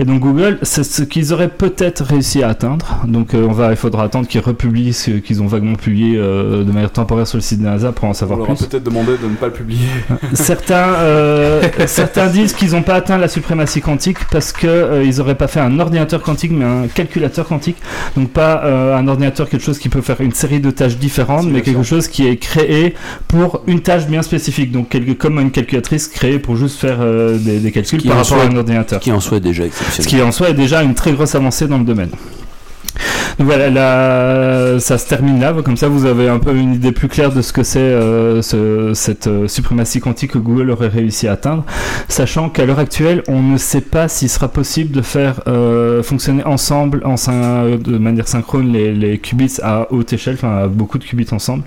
Et 0.00 0.04
donc 0.04 0.20
Google, 0.20 0.58
c'est 0.62 0.82
ce 0.82 1.02
qu'ils 1.02 1.34
auraient 1.34 1.50
peut-être 1.50 2.02
réussi 2.02 2.42
à 2.42 2.48
atteindre. 2.48 3.02
Donc 3.06 3.34
euh, 3.34 3.46
on 3.46 3.52
va, 3.52 3.68
il 3.70 3.76
faudra 3.76 4.04
attendre 4.04 4.26
qu'ils 4.26 4.40
republient 4.40 4.94
ce 4.94 5.10
qu'ils 5.10 5.42
ont 5.42 5.46
vaguement 5.46 5.74
publié 5.74 6.16
euh, 6.16 6.64
de 6.64 6.72
manière 6.72 6.90
temporaire 6.90 7.26
sur 7.26 7.36
le 7.36 7.42
site 7.42 7.60
de 7.60 7.66
la 7.66 7.72
NASA 7.72 7.92
pour 7.92 8.06
en 8.06 8.10
On 8.10 8.14
savoir 8.14 8.38
leur 8.38 8.50
a 8.50 8.54
plus. 8.54 8.64
peut-être 8.64 8.82
demandé 8.82 9.12
de 9.22 9.28
ne 9.28 9.34
pas 9.34 9.48
le 9.48 9.52
publier. 9.52 9.86
Certains, 10.32 10.94
euh, 10.94 11.60
certains 11.86 12.28
disent 12.28 12.54
qu'ils 12.54 12.70
n'ont 12.72 12.80
pas 12.82 12.94
atteint 12.94 13.18
la 13.18 13.28
suprématie 13.28 13.82
quantique 13.82 14.16
parce 14.30 14.52
que 14.52 14.66
euh, 14.66 15.04
ils 15.04 15.18
n'auraient 15.18 15.34
pas 15.34 15.48
fait 15.48 15.60
un 15.60 15.78
ordinateur 15.78 16.22
quantique 16.22 16.52
mais 16.52 16.64
un 16.64 16.86
calculateur 16.86 17.46
quantique. 17.46 17.76
Donc 18.16 18.30
pas 18.30 18.64
euh, 18.64 18.96
un 18.96 19.06
ordinateur 19.06 19.50
quelque 19.50 19.64
chose 19.64 19.78
qui 19.78 19.90
peut 19.90 20.00
faire 20.00 20.22
une 20.22 20.32
série 20.32 20.60
de 20.60 20.70
tâches 20.70 20.96
différentes, 20.96 21.44
mais 21.46 21.60
quelque 21.60 21.82
chose 21.82 22.08
qui 22.08 22.26
est 22.26 22.38
créé 22.38 22.94
pour 23.28 23.64
une 23.66 23.80
tâche 23.80 24.06
bien 24.06 24.22
spécifique. 24.22 24.72
Donc 24.72 24.88
quelque, 24.88 25.12
comme 25.12 25.38
une 25.40 25.50
calculatrice 25.50 26.08
créée 26.08 26.38
pour 26.38 26.56
juste 26.56 26.78
faire 26.80 27.00
euh, 27.00 27.36
des, 27.36 27.58
des 27.58 27.70
calculs 27.70 28.00
qui 28.00 28.08
par 28.08 28.16
rapport 28.16 28.38
à 28.40 28.44
un 28.46 28.56
ordinateur. 28.56 28.98
Qui 28.98 29.12
en 29.12 29.20
soit 29.20 29.40
déjà 29.40 29.66
Ce 29.90 30.06
qui 30.06 30.20
en 30.22 30.32
soi 30.32 30.50
est 30.50 30.54
déjà 30.54 30.82
une 30.82 30.94
très 30.94 31.12
grosse 31.12 31.34
avancée 31.34 31.66
dans 31.66 31.78
le 31.78 31.84
domaine. 31.84 32.10
Donc 33.38 33.46
voilà, 33.46 33.70
là, 33.70 34.78
ça 34.80 34.98
se 34.98 35.06
termine 35.08 35.40
là. 35.40 35.54
Comme 35.64 35.76
ça, 35.76 35.88
vous 35.88 36.04
avez 36.06 36.28
un 36.28 36.38
peu 36.38 36.54
une 36.54 36.74
idée 36.74 36.92
plus 36.92 37.08
claire 37.08 37.32
de 37.32 37.42
ce 37.42 37.52
que 37.52 37.62
c'est 37.62 37.78
euh, 37.80 38.42
ce- 38.42 38.92
cette 38.94 39.26
euh, 39.26 39.48
suprématie 39.48 40.00
quantique 40.00 40.32
que 40.32 40.38
Google 40.38 40.70
aurait 40.70 40.88
réussi 40.88 41.26
à 41.26 41.32
atteindre, 41.32 41.64
sachant 42.08 42.48
qu'à 42.48 42.66
l'heure 42.66 42.78
actuelle, 42.78 43.22
on 43.28 43.40
ne 43.42 43.56
sait 43.56 43.80
pas 43.80 44.08
s'il 44.08 44.28
sera 44.28 44.48
possible 44.48 44.94
de 44.94 45.02
faire 45.02 45.40
euh, 45.48 46.02
fonctionner 46.02 46.44
ensemble, 46.44 47.00
de 47.00 47.98
manière 47.98 48.28
synchrone, 48.28 48.72
les, 48.72 49.18
qubits 49.18 49.58
à 49.62 49.86
haute 49.90 50.12
échelle, 50.12 50.34
enfin 50.34 50.66
beaucoup 50.66 50.98
de 50.98 51.04
qubits 51.04 51.26
ensemble. 51.32 51.64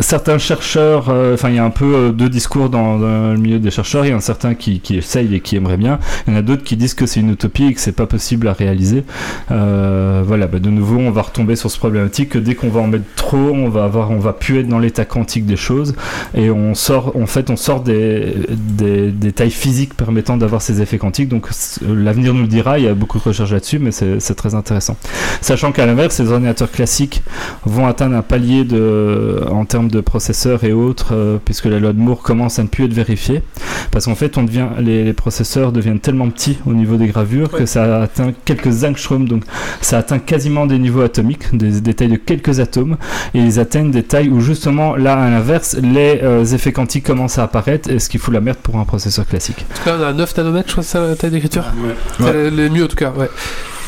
Certains 0.00 0.38
chercheurs, 0.38 1.12
enfin 1.34 1.50
il 1.50 1.56
y 1.56 1.58
a 1.58 1.64
un 1.64 1.70
peu 1.70 2.10
deux 2.10 2.28
discours 2.28 2.70
dans, 2.70 2.98
le 2.98 3.36
milieu 3.36 3.58
des 3.58 3.70
chercheurs. 3.70 4.06
Il 4.06 4.10
y 4.10 4.14
en 4.14 4.18
a 4.18 4.20
certains 4.20 4.54
qui, 4.54 4.80
qui 4.80 4.96
essayent 4.96 5.34
et 5.34 5.40
qui 5.40 5.56
aimeraient 5.56 5.76
bien. 5.76 5.98
Il 6.26 6.32
y 6.32 6.36
en 6.36 6.38
a 6.38 6.42
d'autres 6.42 6.62
qui 6.64 6.76
disent 6.76 6.94
que 6.94 7.06
c'est 7.06 7.20
une 7.20 7.30
utopie 7.32 7.64
et 7.66 7.74
que 7.74 7.80
c'est 7.80 7.92
pas 7.92 8.06
possible 8.06 8.48
à 8.48 8.52
réaliser. 8.52 9.04
Euh, 9.50 10.22
voilà, 10.24 10.46
bah, 10.46 10.58
de 10.58 10.70
nouveau, 10.70 10.98
on 10.98 11.10
va 11.10 11.22
retomber 11.22 11.56
sur 11.56 11.70
ce 11.70 11.78
problématique 11.78 12.30
que 12.30 12.38
dès 12.38 12.54
qu'on 12.54 12.68
va 12.68 12.80
en 12.80 12.86
mettre 12.86 13.04
trop, 13.16 13.36
on 13.36 13.68
va 13.68 13.84
avoir, 13.84 14.10
on 14.10 14.18
va 14.18 14.32
plus 14.32 14.60
être 14.60 14.68
dans 14.68 14.78
l'état 14.78 15.04
quantique 15.04 15.46
des 15.46 15.56
choses 15.56 15.94
et 16.34 16.50
on 16.50 16.74
sort, 16.74 17.16
en 17.16 17.26
fait, 17.26 17.50
on 17.50 17.56
sort 17.56 17.80
des, 17.82 18.34
des, 18.48 19.10
des 19.10 19.32
tailles 19.32 19.50
physiques 19.50 19.94
permettant 19.94 20.36
d'avoir 20.36 20.62
ces 20.62 20.80
effets 20.82 20.98
quantiques. 20.98 21.28
Donc 21.28 21.48
l'avenir 21.86 22.34
nous 22.34 22.42
le 22.42 22.48
dira. 22.48 22.78
Il 22.78 22.84
y 22.84 22.88
a 22.88 22.94
beaucoup 22.94 23.18
de 23.18 23.24
recherches 23.24 23.52
là-dessus, 23.52 23.78
mais 23.78 23.90
c'est 23.90 24.34
très 24.34 24.54
intéressant. 24.54 24.96
Sachant 25.40 25.72
qu'à 25.72 25.86
l'inverse, 25.86 26.20
les 26.20 26.30
ordinateurs 26.30 26.70
classiques 26.70 27.22
vont 27.64 27.86
atteindre 27.86 28.16
un 28.16 28.22
palier 28.22 28.64
de, 28.64 29.44
en 29.50 29.64
termes 29.64 29.88
de 29.88 30.00
processeurs 30.00 30.64
et 30.64 30.72
autres, 30.72 31.08
euh, 31.12 31.38
puisque 31.44 31.66
la 31.66 31.78
loi 31.78 31.92
de 31.92 31.98
Moore 31.98 32.22
commence 32.22 32.58
à 32.58 32.62
ne 32.62 32.68
plus 32.68 32.84
être 32.84 32.92
vérifiée, 32.92 33.42
parce 33.90 34.06
qu'en 34.06 34.14
fait, 34.14 34.38
on 34.38 34.44
devient, 34.44 34.68
les, 34.78 35.04
les 35.04 35.12
processeurs 35.12 35.72
deviennent 35.72 36.00
tellement 36.00 36.28
petits 36.30 36.58
au 36.66 36.72
niveau 36.72 36.96
des 36.96 37.06
gravures 37.06 37.50
que 37.50 37.66
ça 37.66 38.02
atteint 38.02 38.32
quelques 38.44 38.84
angstroms, 38.84 39.19
donc 39.28 39.44
ça 39.80 39.98
atteint 39.98 40.18
quasiment 40.18 40.66
des 40.66 40.78
niveaux 40.78 41.02
atomiques, 41.02 41.54
des, 41.56 41.80
des 41.80 41.94
tailles 41.94 42.08
de 42.08 42.16
quelques 42.16 42.60
atomes, 42.60 42.96
et 43.34 43.38
ils 43.40 43.58
atteignent 43.58 43.90
des 43.90 44.02
tailles 44.02 44.28
où 44.28 44.40
justement, 44.40 44.96
là, 44.96 45.14
à 45.14 45.30
l'inverse, 45.30 45.76
les 45.82 46.20
euh, 46.22 46.44
effets 46.44 46.72
quantiques 46.72 47.04
commencent 47.04 47.38
à 47.38 47.44
apparaître, 47.44 47.90
et 47.90 47.98
ce 47.98 48.08
qui 48.08 48.18
fout 48.18 48.32
la 48.32 48.40
merde 48.40 48.58
pour 48.62 48.76
un 48.78 48.84
processeur 48.84 49.26
classique. 49.26 49.64
En 49.70 49.76
tout 49.76 49.84
cas, 49.84 49.96
on 49.98 50.02
a 50.04 50.12
9 50.12 50.36
nanomètres, 50.36 50.68
je 50.68 50.72
crois 50.72 50.84
que 50.84 50.90
c'est 50.90 51.00
la 51.00 51.16
taille 51.16 51.30
d'écriture. 51.30 51.64
Ouais. 51.84 51.94
C'est 52.18 52.32
le, 52.32 52.50
le 52.50 52.68
mieux 52.68 52.84
en 52.84 52.88
tout 52.88 52.96
cas, 52.96 53.12
ouais. 53.16 53.30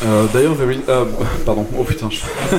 Euh, 0.05 0.25
D'ailleurs, 0.33 0.53
Very- 0.55 0.81
euh, 0.89 1.05
pardon, 1.45 1.65
oh 1.77 1.83
putain. 1.83 2.09
je- 2.09 2.17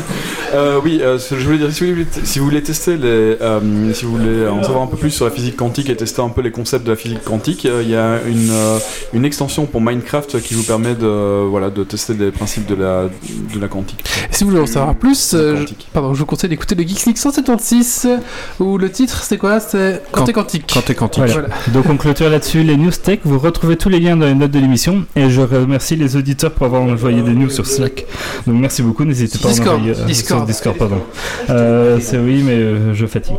Euh, 0.55 0.79
oui, 0.85 1.01
euh, 1.03 1.19
ce 1.19 1.35
que 1.35 1.41
je 1.41 1.47
voulais 1.47 1.59
dire, 1.59 1.73
si 1.73 1.83
vous 1.85 1.91
voulez, 1.95 2.07
si 2.23 2.39
vous 2.39 2.45
voulez 2.45 2.63
tester 2.63 2.97
les, 2.97 3.09
euh, 3.41 3.93
si 3.93 4.05
vous 4.05 4.13
voulez 4.19 4.47
en 4.47 4.63
savoir 4.63 4.85
un 4.85 4.87
peu 4.87 4.97
plus 4.97 5.11
sur 5.11 5.25
la 5.25 5.33
physique 5.33 5.57
quantique 5.57 5.91
et 5.91 5.97
tester 5.97 6.23
un 6.23 6.29
peu 6.29 6.43
les 6.43 6.53
concepts 6.53 6.85
de 6.87 6.91
la 6.93 6.97
physique 6.97 7.25
quantique, 7.25 7.67
euh, 7.67 7.83
il 7.83 7.91
y 7.91 7.97
a 7.97 8.21
une, 8.25 8.51
euh, 8.53 8.79
une 9.15 9.25
extension 9.25 9.67
pour 9.67 9.81
Minecraft 9.81 10.41
qui 10.41 10.55
vous 10.55 10.63
permet 10.63 10.95
de, 10.95 11.45
voilà, 11.49 11.71
de 11.71 11.83
tester 11.83 12.15
les 12.15 12.31
principes 12.31 12.67
de 12.67 12.77
la, 12.77 13.07
de 13.53 13.61
la 13.61 13.67
quantique. 13.67 14.05
Et 14.31 14.33
si 14.35 14.45
vous 14.45 14.51
voulez 14.51 14.63
en 14.63 14.67
savoir 14.67 14.95
plus, 14.95 15.33
euh, 15.35 15.65
je, 15.67 15.75
pardon, 15.93 16.15
je 16.15 16.21
vous 16.21 16.27
conseille 16.27 16.51
d'écouter 16.51 16.77
le 16.77 16.85
Geeks 16.85 17.07
League 17.07 17.17
176 17.17 18.09
où 18.61 18.79
le 18.79 18.91
titre 18.93 19.25
c'est 19.25 19.39
quoi? 19.39 19.59
C'est 19.59 20.03
Quanté 20.13 20.33
Quantique. 20.33 20.71
Quand 20.73 20.83
t'es 20.83 20.95
quantique. 20.95 21.25
Voilà. 21.27 21.49
Donc 21.73 21.87
on 21.91 21.97
clôture 21.97 22.31
là-dessus 22.31 22.63
les 22.63 22.77
news 22.77 22.93
tech. 22.93 23.19
Vous 23.25 23.41
retrouvez 23.41 23.77
tous 23.77 23.89
les 23.89 23.99
liens 23.99 24.17
dans 24.17 24.27
les 24.27 24.35
notes 24.35 24.53
de 24.53 24.61
l'émission 24.61 25.05
et 25.17 25.31
je 25.31 25.41
remercie 25.41 25.97
les 25.97 26.15
auditeurs 26.15 26.53
pour 26.53 26.67
avoir 26.67 26.83
envoyé 26.83 27.23
des 27.23 27.34
news 27.35 27.51
sur 27.51 27.67
Slack. 27.67 28.07
Donc 28.47 28.57
merci 28.57 28.83
beaucoup. 28.83 29.05
N'hésitez 29.05 29.39
pas 29.39 29.49
Discord, 29.49 29.69
à 29.69 29.73
en 29.73 29.77
envoyer 29.81 29.95
euh, 30.01 30.05
Discord. 30.07 30.41
sur 30.41 30.47
Discord, 30.47 30.77
pardon. 30.77 30.99
Euh, 31.51 31.99
c'est 32.01 32.19
oui, 32.19 32.43
mais 32.45 32.53
euh, 32.55 32.95
je 32.95 33.07
fatigue. 33.07 33.37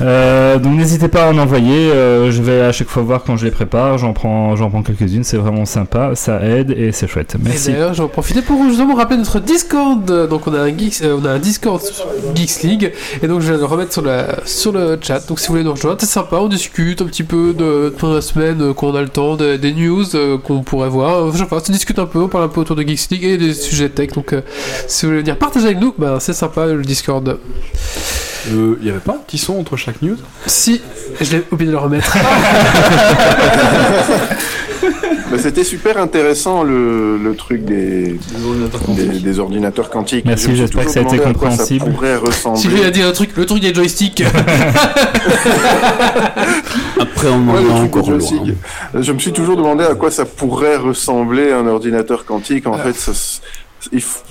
Euh, 0.00 0.58
donc 0.58 0.76
n'hésitez 0.76 1.08
pas 1.08 1.26
à 1.26 1.32
en 1.32 1.38
envoyer. 1.38 1.88
je 2.30 2.42
vais 2.42 2.60
à 2.60 2.72
chaque 2.72 2.88
fois 2.88 3.02
voir 3.02 3.24
quand 3.24 3.36
je 3.36 3.44
les 3.44 3.50
prépare. 3.50 3.98
J'en 3.98 4.12
prends, 4.12 4.56
j'en 4.56 4.70
prends 4.70 4.82
quelques-unes. 4.82 5.24
C'est 5.24 5.36
vraiment 5.36 5.64
sympa, 5.64 6.12
ça 6.14 6.40
aide 6.42 6.70
et 6.70 6.92
c'est 6.92 7.06
chouette. 7.06 7.34
Et 7.34 7.38
Merci. 7.42 7.72
d'ailleurs, 7.72 7.94
j'en 7.94 8.08
profiter 8.08 8.42
pour 8.42 8.62
justement 8.68 8.94
rappeler 8.94 9.16
notre 9.18 9.40
Discord. 9.40 10.04
Donc, 10.28 10.46
on 10.46 10.54
a 10.54 10.60
un 10.60 10.76
Geeks, 10.76 11.02
on 11.04 11.24
a 11.24 11.30
un 11.30 11.38
Discord 11.38 11.80
Geeks 12.34 12.62
League, 12.62 12.92
et 13.22 13.26
donc 13.28 13.40
je 13.40 13.52
vais 13.52 13.58
le 13.58 13.64
remettre 13.64 13.92
sur 13.92 14.02
la 14.02 14.44
sur 14.46 14.72
le 14.72 14.98
chat. 15.00 15.26
Donc, 15.28 15.40
si 15.40 15.48
vous 15.48 15.54
voulez 15.54 15.64
nous 15.64 15.72
rejoindre, 15.72 15.98
c'est 16.00 16.06
sympa. 16.06 16.36
On 16.36 16.48
discute 16.48 17.02
un 17.02 17.06
petit 17.06 17.22
peu 17.22 17.52
de 17.52 17.94
pendant 17.98 18.14
la 18.14 18.20
semaine 18.20 18.60
euh, 18.62 18.72
quand 18.72 18.88
on 18.88 18.94
a 18.94 19.02
le 19.02 19.08
temps, 19.08 19.36
de- 19.36 19.56
des 19.56 19.72
news 19.72 20.04
qu'on 20.44 20.62
pourrait 20.62 20.88
voir. 20.88 21.24
Enfin, 21.24 21.36
je 21.36 21.42
sais 21.42 21.48
pas, 21.48 21.56
on 21.56 21.64
se 21.64 21.72
discute 21.72 21.98
un 21.98 22.06
peu, 22.06 22.20
on 22.20 22.28
parle 22.28 22.44
un 22.44 22.48
peu 22.48 22.60
autour 22.60 22.76
de 22.76 22.82
Geeks 22.82 23.10
League 23.10 23.24
des 23.38 23.54
sujets 23.54 23.88
tech. 23.88 24.12
Donc, 24.12 24.32
euh, 24.32 24.42
si 24.86 25.06
vous 25.06 25.10
voulez 25.10 25.22
venir 25.22 25.36
partager 25.36 25.66
avec 25.66 25.78
nous, 25.78 25.94
ben, 25.96 26.20
c'est 26.20 26.32
sympa 26.32 26.66
le 26.66 26.82
Discord. 26.82 27.38
Il 28.50 28.76
n'y 28.82 28.90
avait 28.90 29.00
pas 29.00 29.12
un 29.12 29.18
petit 29.18 29.38
son 29.38 29.58
entre 29.58 29.76
chaque 29.76 30.00
news? 30.00 30.16
Si, 30.46 30.80
je 31.20 31.36
l'ai 31.36 31.44
oublié 31.50 31.70
de 31.70 31.76
le 31.76 31.82
remettre. 31.82 32.16
Bah, 35.30 35.36
C'était 35.38 35.64
super 35.64 35.98
intéressant 35.98 36.62
le, 36.62 37.18
le 37.18 37.34
truc 37.34 37.64
des, 37.64 38.18
des, 38.88 39.06
des 39.20 39.38
ordinateurs 39.38 39.90
quantiques. 39.90 40.24
Merci, 40.24 40.56
j'espère 40.56 40.86
que 40.86 40.90
ça 40.90 41.00
a 41.00 41.02
été 41.02 41.18
compréhensible. 41.18 41.84
Ça 41.84 41.90
pourrait 41.90 42.16
ressembler. 42.16 42.60
si 42.60 42.68
lui 42.68 42.82
a 42.82 42.90
dit 42.90 43.02
un 43.02 43.12
truc, 43.12 43.36
le 43.36 43.44
truc 43.46 43.60
des 43.60 43.74
joysticks. 43.74 44.22
Après, 47.00 47.28
on 47.28 47.48
en 47.48 47.54
Ouais, 47.54 47.62
truc 47.64 47.96
encore 47.96 48.02
de 48.04 48.10
loin. 48.12 48.18
joystick. 48.20 48.54
Je 48.94 49.12
me 49.12 49.18
suis 49.18 49.32
toujours 49.32 49.56
demandé 49.56 49.84
à 49.84 49.94
quoi 49.94 50.10
ça 50.10 50.24
pourrait 50.24 50.76
ressembler 50.76 51.52
un 51.52 51.66
ordinateur 51.66 52.24
quantique. 52.24 52.66
En 52.66 52.74
fait, 52.78 52.94
ça, 52.94 53.12
il 53.92 53.98
f- 54.00 54.22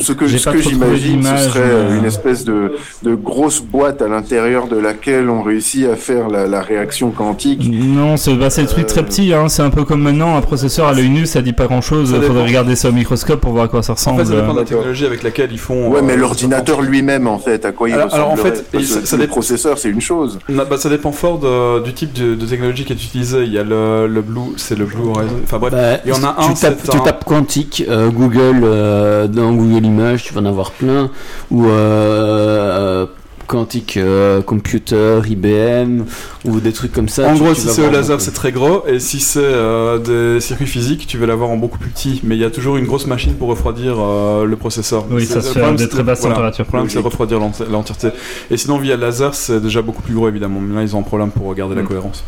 ce 0.00 0.12
que, 0.12 0.28
ce 0.28 0.48
que 0.50 0.58
j'imagine, 0.60 1.22
ce 1.24 1.48
serait 1.48 1.60
mais- 1.60 1.70
euh, 1.72 1.98
une 1.98 2.04
espèce 2.04 2.44
de, 2.44 2.72
de 3.02 3.14
grosse 3.14 3.60
boîte 3.60 4.02
à 4.02 4.08
l'intérieur 4.08 4.66
de 4.68 4.76
laquelle 4.76 5.28
on 5.30 5.42
réussit 5.42 5.86
à 5.86 5.96
faire 5.96 6.28
la, 6.28 6.46
la 6.46 6.60
réaction 6.60 7.10
quantique. 7.10 7.68
Non, 7.72 8.16
c'est 8.16 8.34
bah, 8.34 8.48
des 8.48 8.66
trucs 8.66 8.86
très 8.86 9.00
Euh, 9.00 9.04
petits, 9.04 9.32
hein. 9.32 9.48
c'est 9.48 9.62
un 9.62 9.70
peu 9.70 9.84
comme 9.84 10.02
maintenant, 10.02 10.36
un 10.36 10.40
processeur 10.40 10.86
à 10.88 10.92
l'œil 10.92 11.08
nu, 11.08 11.26
ça 11.26 11.42
dit 11.42 11.52
pas 11.52 11.66
grand 11.66 11.80
chose, 11.80 12.14
il 12.16 12.22
faudrait 12.22 12.44
regarder 12.46 12.76
ça 12.76 12.88
au 12.88 12.92
microscope 12.92 13.40
pour 13.40 13.52
voir 13.52 13.64
à 13.64 13.68
quoi 13.68 13.82
ça 13.82 13.92
En 13.92 13.96
ressemble. 13.96 14.18
fait, 14.24 14.30
ça 14.32 14.40
dépend 14.40 14.52
de 14.54 14.58
la 14.60 14.64
technologie 14.64 15.06
avec 15.06 15.22
laquelle 15.22 15.50
ils 15.52 15.58
font. 15.58 15.88
Ouais, 15.88 15.98
euh, 15.98 16.02
mais 16.04 16.14
le 16.16 16.20
l'ordinateur 16.24 16.82
lui-même, 16.82 17.26
en 17.26 17.38
fait, 17.38 17.64
à 17.64 17.72
quoi 17.72 17.88
il 17.88 17.94
Alors- 17.94 18.12
alors, 18.14 18.30
en 18.30 18.36
fait, 18.36 18.64
Parce 18.72 18.84
ça 18.84 19.16
le 19.16 19.22
dépend. 19.22 19.32
processeur, 19.34 19.78
c'est 19.78 19.90
une 19.90 20.00
chose. 20.00 20.38
Non, 20.48 20.64
bah, 20.68 20.76
ça 20.78 20.88
dépend 20.88 21.12
fort 21.12 21.38
de- 21.38 21.82
du 21.82 21.92
type 21.92 22.12
de, 22.12 22.34
de 22.34 22.46
technologie 22.46 22.84
qui 22.84 22.92
est 22.92 22.96
utilisée. 22.96 23.44
Il 23.44 23.52
y 23.52 23.58
a 23.58 23.62
le, 23.64 24.06
le 24.08 24.22
Blue, 24.22 24.40
c'est 24.56 24.76
le 24.78 24.84
Blue 24.84 25.08
Horizon. 25.08 25.36
Enfin 25.44 25.58
bref, 25.58 25.72
Bah, 25.72 25.98
il 26.04 26.10
y 26.10 26.12
en 26.12 26.24
a 26.24 26.34
tu 26.38 26.50
un. 26.50 26.54
tapes, 26.54 26.78
c'est 26.82 26.90
tu 26.90 27.00
tapes 27.02 27.24
quantique, 27.24 27.84
euh, 27.88 28.08
Google, 28.10 28.60
euh, 28.64 29.26
dans 29.28 29.52
Google 29.56 29.84
Images, 29.86 30.22
tu 30.24 30.34
vas 30.34 30.40
en 30.40 30.46
avoir 30.46 30.70
plein. 30.72 31.10
Ou 31.50 31.66
euh, 31.66 31.68
euh, 31.70 33.06
quantique 33.46 33.98
euh, 33.98 34.40
computer, 34.40 35.20
IBM, 35.28 36.04
ou 36.46 36.60
des 36.60 36.72
trucs 36.72 36.92
comme 36.92 37.10
ça. 37.10 37.28
En 37.28 37.34
tu- 37.34 37.42
gros, 37.42 37.52
tu 37.52 37.60
si 37.60 37.68
c'est 37.68 37.86
au 37.86 37.90
laser, 37.90 38.18
c'est 38.18 38.30
très 38.32 38.52
gros, 38.52 38.84
et 38.86 38.98
si 38.98 39.20
c'est 39.20 39.38
euh, 39.42 39.98
des 39.98 40.40
circuits 40.40 40.66
physiques, 40.66 41.06
tu 41.06 41.18
vas 41.18 41.26
l'avoir 41.26 41.50
en 41.50 41.56
beaucoup 41.58 41.76
plus 41.78 41.90
petit. 41.90 42.20
Mais 42.24 42.36
il 42.36 42.40
y 42.40 42.44
a 42.44 42.50
toujours 42.50 42.78
une 42.78 42.86
grosse 42.86 43.06
machine 43.06 43.34
pour 43.34 43.48
refroidir 43.48 43.96
euh, 44.00 44.46
le 44.46 44.56
processeur. 44.56 45.04
Oui, 45.10 45.26
C'est- 45.26 45.34
ça 45.34 45.40
se 45.42 45.48
fait 45.52 45.58
à 45.60 45.62
problème, 45.64 45.76
des 45.76 45.88
très 45.90 46.02
basses 46.02 46.20
voilà. 46.20 46.36
températures. 46.36 46.64
Le 46.64 46.68
problème, 46.68 46.88
c'est 46.90 46.98
refroidir 47.00 47.38
l'enti- 47.38 47.64
l'entièreté. 47.70 48.08
Et 48.50 48.56
sinon, 48.56 48.78
via 48.78 48.96
laser, 48.96 49.34
c'est 49.34 49.60
déjà 49.60 49.82
beaucoup 49.82 50.02
plus 50.02 50.14
gros, 50.14 50.26
évidemment. 50.28 50.60
Mais 50.60 50.74
là, 50.76 50.82
ils 50.82 50.96
ont 50.96 51.00
un 51.00 51.02
problème 51.02 51.30
pour 51.30 51.54
garder 51.54 51.74
la 51.74 51.82
Mm. 51.82 51.86
cohérence. 51.86 52.24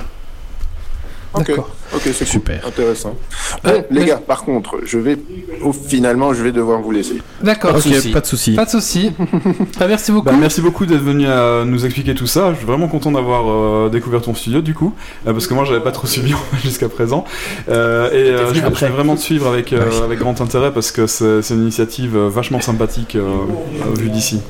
Ok, 1.36 1.48
D'accord. 1.48 1.70
ok, 1.94 2.00
c'est 2.04 2.12
cool. 2.18 2.26
Super. 2.26 2.66
Intéressant. 2.66 3.14
Bon, 3.62 3.70
Euh, 3.70 3.82
les 3.90 4.00
mais- 4.00 4.06
gars, 4.06 4.16
par 4.16 4.42
contre, 4.44 4.76
je 4.84 4.98
vais, 4.98 5.18
oh, 5.62 5.72
finalement, 5.72 6.32
je 6.32 6.42
vais 6.42 6.50
devoir 6.52 6.80
vous 6.80 6.90
laisser. 6.90 7.20
D'accord. 7.42 7.74
Ok, 7.76 7.82
souci. 7.82 8.10
pas 8.10 8.20
de 8.20 8.26
souci. 8.26 8.52
Pas 8.54 8.64
de 8.64 8.70
soucis. 8.70 9.12
Bah, 9.78 9.86
merci 9.88 10.12
beaucoup. 10.12 10.26
Bah, 10.26 10.34
merci 10.38 10.60
beaucoup 10.62 10.86
d'être 10.86 11.02
venu 11.02 11.26
à 11.26 11.64
nous 11.66 11.84
expliquer 11.84 12.14
tout 12.14 12.26
ça. 12.26 12.52
Je 12.52 12.58
suis 12.58 12.66
vraiment 12.66 12.88
content 12.88 13.12
d'avoir 13.12 13.50
euh, 13.50 13.88
découvert 13.90 14.22
ton 14.22 14.34
studio 14.34 14.60
du 14.62 14.72
coup, 14.74 14.94
euh, 15.26 15.32
parce 15.32 15.46
que 15.46 15.54
moi 15.54 15.64
j'avais 15.64 15.80
pas 15.82 15.92
trop 15.92 16.06
suivi 16.06 16.32
jusqu'à 16.62 16.88
présent. 16.88 17.24
Euh, 17.68 18.10
et 18.10 18.30
euh, 18.30 18.48
je, 18.54 18.60
je 18.60 18.84
vais 18.86 18.90
vraiment 18.92 19.14
te 19.16 19.20
suivre 19.20 19.46
avec, 19.46 19.72
euh, 19.72 20.04
avec 20.04 20.18
grand 20.18 20.40
intérêt 20.40 20.72
parce 20.72 20.90
que 20.90 21.06
c'est 21.06 21.50
une 21.50 21.62
initiative 21.62 22.16
euh, 22.16 22.28
vachement 22.28 22.60
sympathique 22.60 23.16
euh, 23.16 23.20
euh, 23.20 23.94
vue 23.98 24.08
d'ici. 24.08 24.40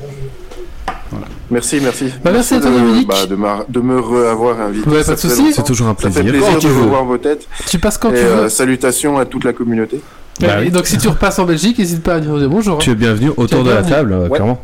Merci, 1.49 1.79
merci. 1.81 2.05
Bah, 2.23 2.31
merci 2.33 2.55
à 2.55 2.59
toi, 2.59 2.69
de, 2.71 2.75
Dominique. 2.77 3.07
bah, 3.07 3.15
de, 3.25 3.73
de 3.73 3.79
me 3.79 3.99
re-avoir 3.99 4.59
invité. 4.59 4.89
Ouais, 4.89 5.03
Ça 5.03 5.11
pas 5.11 5.15
de 5.15 5.19
fait 5.21 5.27
souci. 5.29 5.41
longtemps. 5.41 5.53
C'est 5.55 5.63
toujours 5.63 5.87
un 5.87 5.95
Ça 5.97 6.09
fait 6.11 6.21
plaisir. 6.21 6.31
plaisir 6.31 6.49
Quand 6.53 6.59
tu 6.59 6.67
de 6.67 6.71
veux. 6.71 6.81
revoir 6.83 7.05
vos 7.05 7.17
têtes. 7.17 7.47
Tu 7.67 7.79
passes 7.79 7.97
quand 7.97 8.09
et 8.11 8.15
tu 8.15 8.19
veux. 8.21 8.25
euh, 8.31 8.49
salutations 8.49 9.17
à 9.17 9.25
toute 9.25 9.43
la 9.45 9.53
communauté. 9.53 10.01
Bah 10.39 10.47
oui. 10.59 10.67
et 10.67 10.69
donc 10.69 10.85
si 10.85 10.97
tu 10.99 11.07
repasses 11.07 11.39
en 11.39 11.45
Belgique, 11.45 11.79
n'hésite 11.79 12.03
pas 12.03 12.15
à 12.15 12.19
dire 12.19 12.33
bonjour. 12.49 12.75
hein. 12.75 12.79
Tu 12.81 12.91
es 12.91 12.95
bienvenu 12.95 13.31
autour 13.37 13.63
de 13.63 13.71
la 13.71 13.81
table, 13.83 14.13
euh, 14.13 14.27
Ouais. 14.27 14.35
clairement. 14.35 14.61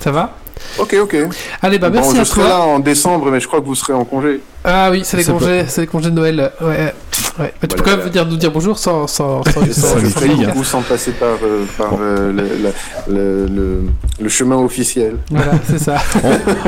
Ça 0.00 0.10
va? 0.10 0.36
Ok, 0.78 0.96
ok. 1.02 1.16
Allez, 1.60 1.78
bah 1.78 1.90
bon, 1.90 1.96
merci 1.96 2.16
je 2.16 2.20
à 2.20 2.24
serai 2.24 2.40
toi. 2.42 2.48
là 2.50 2.60
en 2.60 2.78
décembre, 2.78 3.30
mais 3.30 3.40
je 3.40 3.46
crois 3.46 3.60
que 3.60 3.66
vous 3.66 3.74
serez 3.74 3.92
en 3.92 4.04
congé. 4.04 4.40
Ah 4.64 4.90
oui, 4.90 5.02
c'est 5.04 5.16
les 5.16 5.24
congés, 5.24 5.64
c'est 5.68 5.80
les 5.82 5.86
congés 5.86 6.10
de 6.10 6.14
Noël. 6.14 6.50
Ouais. 6.60 6.94
ouais. 7.40 7.52
Mais 7.60 7.68
tu 7.68 7.76
peux 7.76 7.82
quand 7.82 7.96
même 7.96 8.00
venir 8.08 8.24
nous 8.26 8.36
dire 8.36 8.50
bonjour 8.52 8.78
sans 8.78 9.06
sans 9.06 9.42
sans, 9.44 9.52
sans- 9.52 9.60
Je 9.66 9.72
sans- 9.72 9.96
nous 10.00 10.10
sans- 10.10 10.20
fatigue. 10.20 10.48
sans- 10.52 10.58
Ou 10.60 10.64
sans 10.64 10.82
passer 10.82 11.10
par, 11.12 11.28
euh, 11.42 11.64
par 11.76 11.92
euh, 12.00 12.32
le, 12.32 12.42
le- 12.42 13.14
le- 13.14 13.46
le- 13.46 13.82
le 14.20 14.28
chemin 14.28 14.56
officiel. 14.56 15.16
Voilà, 15.30 15.52
c'est 15.68 15.78
ça. 15.80 15.96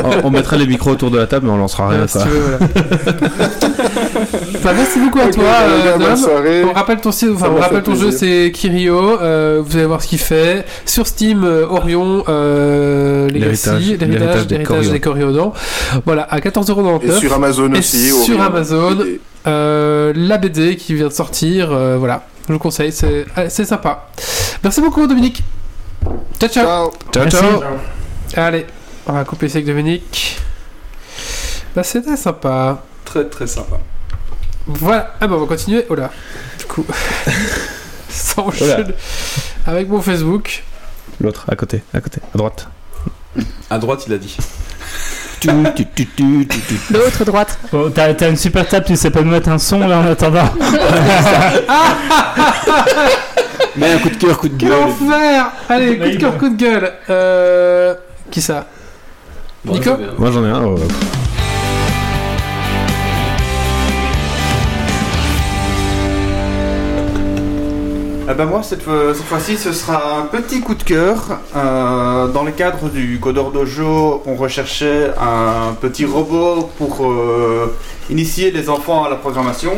on, 0.04 0.26
on 0.26 0.30
mettra 0.30 0.56
les 0.56 0.66
micros 0.66 0.90
autour 0.90 1.10
de 1.10 1.18
la 1.18 1.26
table, 1.26 1.46
mais 1.46 1.52
on 1.52 1.56
lancera 1.58 1.88
rien. 1.88 2.00
Ouais, 2.02 2.08
si 2.08 2.18
quoi. 2.18 2.24
tu 2.24 2.30
veux, 2.30 2.40
voilà. 2.58 3.18
Merci 4.64 5.00
beaucoup 5.00 5.20
à 5.20 5.28
toi. 5.28 5.44
euh, 5.62 5.98
Dom. 5.98 6.68
On 6.70 6.72
rappelle 6.72 7.00
ton 7.00 7.12
site, 7.12 7.30
enfin 7.34 7.46
Ça 7.46 7.50
on 7.50 7.54
m'a 7.54 7.60
rappelle 7.60 7.78
fait 7.78 7.82
ton 7.84 7.94
jeu, 7.94 8.10
c'est 8.10 8.50
Kirio. 8.54 9.20
euh, 9.20 9.62
vous 9.64 9.76
allez 9.76 9.86
voir 9.86 10.02
ce 10.02 10.08
qu'il 10.08 10.18
fait 10.18 10.64
sur 10.86 11.06
Steam, 11.06 11.44
euh, 11.44 11.66
Orion, 11.68 12.24
euh, 12.28 13.28
Legacy, 13.30 13.96
L'héritage- 13.98 14.46
des 14.46 14.58
des 14.58 15.00
Coriodan. 15.00 15.52
Voilà, 16.04 16.22
à 16.30 16.40
14,99€. 16.40 17.16
Et 17.16 17.20
sur 17.20 17.32
Amazon 17.32 17.72
Et 17.74 17.78
aussi. 17.78 18.08
sur 18.10 18.34
Orion. 18.34 18.42
Amazon. 18.46 18.98
Euh, 19.46 20.12
la 20.16 20.38
BD 20.38 20.76
qui 20.76 20.94
vient 20.94 21.08
de 21.08 21.12
sortir, 21.12 21.68
euh, 21.70 21.96
voilà, 21.98 22.26
je 22.48 22.52
vous 22.54 22.58
conseille, 22.58 22.92
c'est 22.92 23.26
sympa. 23.64 24.08
Merci 24.62 24.80
beaucoup 24.80 25.06
Dominique. 25.06 25.42
Ciao 26.40 26.48
ciao. 26.48 26.90
Ciao. 27.12 27.28
Ciao. 27.28 27.60
Allez, 28.36 28.66
on 29.06 29.12
va 29.12 29.24
couper 29.24 29.46
ici 29.46 29.58
avec 29.58 29.66
Dominique. 29.66 30.38
Bah 31.76 31.82
c'était 31.82 32.16
sympa. 32.16 32.82
Très 33.04 33.24
très 33.28 33.46
sympa. 33.46 33.78
Voilà, 34.66 35.14
ah 35.20 35.26
bah 35.26 35.34
on 35.36 35.40
va 35.40 35.46
continuer. 35.46 35.84
Oh 35.90 35.94
là, 35.94 36.10
du 36.58 36.64
coup, 36.64 36.84
ça 38.08 38.40
enchaîne 38.42 38.92
avec 39.66 39.88
mon 39.88 40.00
Facebook. 40.00 40.62
L'autre, 41.20 41.44
à 41.48 41.54
côté, 41.56 41.82
à 41.92 42.00
côté, 42.00 42.20
à 42.34 42.38
droite. 42.38 42.68
À 43.70 43.78
droite, 43.78 44.04
il 44.06 44.12
a 44.14 44.18
dit. 44.18 44.36
L'autre 46.90 47.24
droite. 47.26 47.58
Bon, 47.70 47.90
t'as 47.90 48.14
t'as 48.14 48.30
une 48.30 48.36
super 48.36 48.66
table, 48.66 48.86
tu 48.86 48.96
sais 48.96 49.10
pas 49.10 49.20
nous 49.22 49.30
mettre 49.30 49.50
un 49.50 49.58
son 49.58 49.86
là 49.86 49.98
en 49.98 50.06
attendant. 50.06 50.48
Mais 53.76 53.92
un 53.92 53.98
coup 53.98 54.08
de 54.08 54.16
cœur, 54.16 54.38
coup 54.38 54.48
de 54.48 54.56
gueule. 54.56 54.72
enfer 54.72 55.50
Allez, 55.68 55.98
coup 55.98 56.04
de 56.08 56.16
cœur, 56.16 56.38
coup 56.38 56.48
de 56.48 56.56
gueule. 56.56 56.92
Euh... 57.10 57.94
Qui 58.30 58.40
ça? 58.40 58.66
Nico? 59.64 59.90
Moi 60.18 60.30
j'en 60.30 60.44
ai 60.44 60.50
un. 60.50 60.62
euh, 60.68 60.76
Eh 68.26 68.32
ben 68.34 68.46
moi, 68.46 68.62
cette, 68.62 68.82
fois- 68.82 69.12
cette 69.14 69.26
fois-ci, 69.26 69.56
ce 69.58 69.72
sera 69.72 70.18
un 70.20 70.22
petit 70.26 70.60
coup 70.60 70.74
de 70.74 70.82
cœur. 70.82 71.40
Euh, 71.54 72.26
dans 72.28 72.42
le 72.42 72.52
cadre 72.52 72.88
du 72.88 73.18
Codeur 73.20 73.50
Dojo, 73.50 74.22
on 74.24 74.34
recherchait 74.34 75.10
un 75.20 75.74
petit 75.74 76.06
robot 76.06 76.70
pour 76.78 77.06
euh, 77.06 77.74
initier 78.08 78.50
les 78.50 78.70
enfants 78.70 79.04
à 79.04 79.10
la 79.10 79.16
programmation. 79.16 79.72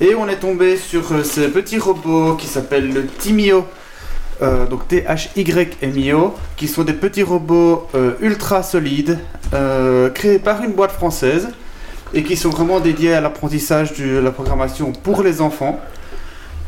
Et 0.00 0.14
on 0.16 0.28
est 0.28 0.36
tombé 0.40 0.76
sur 0.76 1.12
euh, 1.12 1.22
ces 1.22 1.48
petits 1.48 1.78
robots 1.78 2.34
qui 2.34 2.48
s'appellent 2.48 2.92
le 2.92 3.06
Timio. 3.06 3.64
Euh, 4.42 4.66
donc 4.66 4.88
T-H-Y-M-I-O, 4.88 6.34
qui 6.56 6.66
sont 6.68 6.82
des 6.84 6.92
petits 6.92 7.22
robots 7.24 7.86
ultra 8.20 8.62
solides, 8.62 9.18
créés 10.14 10.38
par 10.38 10.62
une 10.62 10.72
boîte 10.72 10.92
française, 10.92 11.48
et 12.14 12.22
qui 12.22 12.36
sont 12.36 12.50
vraiment 12.50 12.78
dédiés 12.80 13.14
à 13.14 13.20
l'apprentissage 13.20 13.92
de 13.94 14.18
la 14.18 14.30
programmation 14.30 14.92
pour 14.92 15.22
les 15.22 15.40
enfants. 15.40 15.78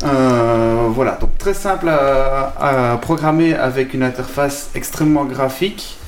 Euh, 0.03 0.89
voilà, 0.91 1.19
donc 1.21 1.37
très 1.37 1.53
simple 1.53 1.89
à, 1.89 2.55
à 2.59 2.97
programmer 2.97 3.55
avec 3.55 3.93
une 3.93 4.03
interface 4.03 4.71
extrêmement 4.75 5.25
graphique 5.25 5.99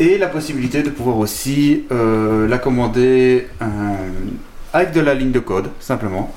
et 0.00 0.18
la 0.18 0.26
possibilité 0.26 0.82
de 0.82 0.90
pouvoir 0.90 1.18
aussi 1.18 1.84
euh, 1.92 2.48
la 2.48 2.58
commander 2.58 3.46
euh, 3.62 3.66
avec 4.72 4.92
de 4.92 5.00
la 5.00 5.14
ligne 5.14 5.30
de 5.30 5.38
code, 5.38 5.68
simplement. 5.78 6.32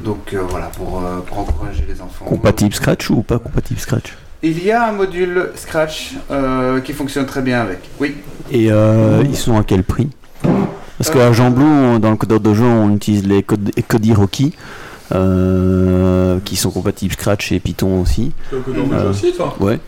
Donc 0.00 0.34
voilà, 0.50 0.66
pour, 0.66 1.00
pour 1.26 1.38
encourager 1.38 1.84
les 1.88 2.02
enfants. 2.02 2.26
Compatible 2.26 2.74
Scratch 2.74 3.08
ou 3.08 3.22
pas 3.22 3.38
compatible 3.38 3.80
Scratch? 3.80 4.14
Il 4.42 4.62
y 4.62 4.70
a 4.70 4.88
un 4.88 4.92
module 4.92 5.50
Scratch 5.54 6.14
qui 6.84 6.92
fonctionne 6.92 7.24
très 7.24 7.40
bien 7.40 7.60
avec. 7.60 7.78
Oui. 7.98 8.16
Et 8.50 8.70
euh, 8.70 9.22
ils 9.24 9.36
sont 9.36 9.58
à 9.58 9.64
quel 9.64 9.84
prix? 9.84 10.10
Parce 10.98 11.10
qu'à 11.10 11.32
Jean 11.32 11.50
Blou, 11.50 11.98
dans 11.98 12.10
le 12.10 12.16
codeur 12.16 12.40
de 12.40 12.52
jeu, 12.52 12.64
on 12.64 12.94
utilise 12.94 13.26
les 13.26 13.42
codes 13.42 13.70
Kodi 13.88 14.12
Rocky, 14.12 14.54
euh, 15.14 16.38
qui 16.44 16.56
sont 16.56 16.70
compatibles 16.70 17.14
Scratch 17.14 17.52
et 17.52 17.60
Python 17.60 18.00
aussi. 18.00 18.32
Euh, 18.52 19.10
aussi, 19.10 19.32
toi 19.32 19.56
Ouais. 19.60 19.78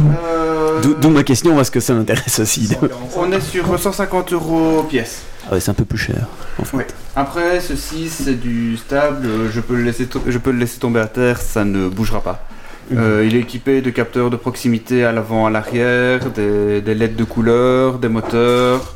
Euh, 0.00 0.80
D'où 1.00 1.10
ma 1.10 1.22
question, 1.22 1.54
parce 1.54 1.70
que 1.70 1.80
ça 1.80 1.94
m'intéresse 1.94 2.40
aussi. 2.40 2.70
on 3.16 3.30
est 3.30 3.40
sur 3.40 3.78
150 3.78 4.32
euros 4.32 4.82
pièce. 4.88 5.22
Ah 5.46 5.54
ouais, 5.54 5.60
c'est 5.60 5.70
un 5.70 5.74
peu 5.74 5.84
plus 5.84 5.98
cher. 5.98 6.26
En 6.58 6.64
fait. 6.64 6.76
Oui. 6.76 6.84
Après, 7.14 7.60
ceci 7.60 8.08
c'est 8.08 8.34
du 8.40 8.76
stable. 8.76 9.28
Je 9.52 9.60
peux 9.60 9.74
le 9.76 9.82
laisser, 9.82 10.08
je 10.26 10.38
peux 10.38 10.50
le 10.50 10.58
laisser 10.58 10.78
tomber 10.78 11.00
à 11.00 11.06
terre, 11.06 11.38
ça 11.40 11.64
ne 11.64 11.88
bougera 11.88 12.20
pas. 12.20 12.46
Euh, 12.94 13.24
il 13.26 13.36
est 13.36 13.40
équipé 13.40 13.80
de 13.80 13.90
capteurs 13.90 14.28
de 14.30 14.36
proximité 14.36 15.04
à 15.04 15.12
l'avant, 15.12 15.46
à 15.46 15.50
l'arrière, 15.50 16.30
des, 16.30 16.80
des 16.80 16.94
LED 16.94 17.16
de 17.16 17.24
couleur, 17.24 17.98
des 17.98 18.08
moteurs. 18.08 18.94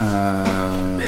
Euh, 0.00 0.44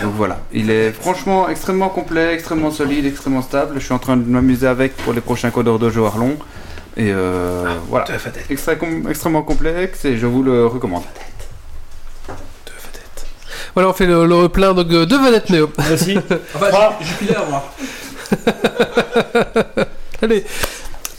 donc 0.02 0.12
voilà, 0.16 0.38
il 0.52 0.70
est 0.70 0.90
franchement 0.92 1.48
extrêmement 1.48 1.88
complet, 1.90 2.34
extrêmement 2.34 2.70
solide, 2.70 3.06
extrêmement 3.06 3.42
stable. 3.42 3.74
Je 3.78 3.84
suis 3.84 3.94
en 3.94 3.98
train 4.00 4.16
de 4.16 4.24
m'amuser 4.28 4.66
avec 4.66 4.96
pour 4.96 5.12
les 5.12 5.20
prochains 5.20 5.50
codeurs 5.50 5.78
Dojo 5.78 6.04
Arlon. 6.06 6.36
Et 6.96 7.12
euh, 7.12 7.66
voilà, 7.88 8.04
Extra- 8.50 8.74
com- 8.76 9.06
extrêmement 9.08 9.42
complexe 9.42 10.04
et 10.04 10.16
je 10.18 10.26
vous 10.26 10.42
le 10.42 10.66
recommande. 10.66 11.04
Voilà, 13.74 13.88
on 13.90 13.92
fait 13.92 14.06
le, 14.06 14.26
le 14.26 14.48
plein 14.48 14.74
donc, 14.74 14.90
euh, 14.90 15.06
de 15.06 15.16
vedettes 15.16 15.50
Néo. 15.50 15.70
Merci. 15.78 16.18
Enfin, 16.56 16.66
moi. 17.48 17.72
Allez. 20.22 20.44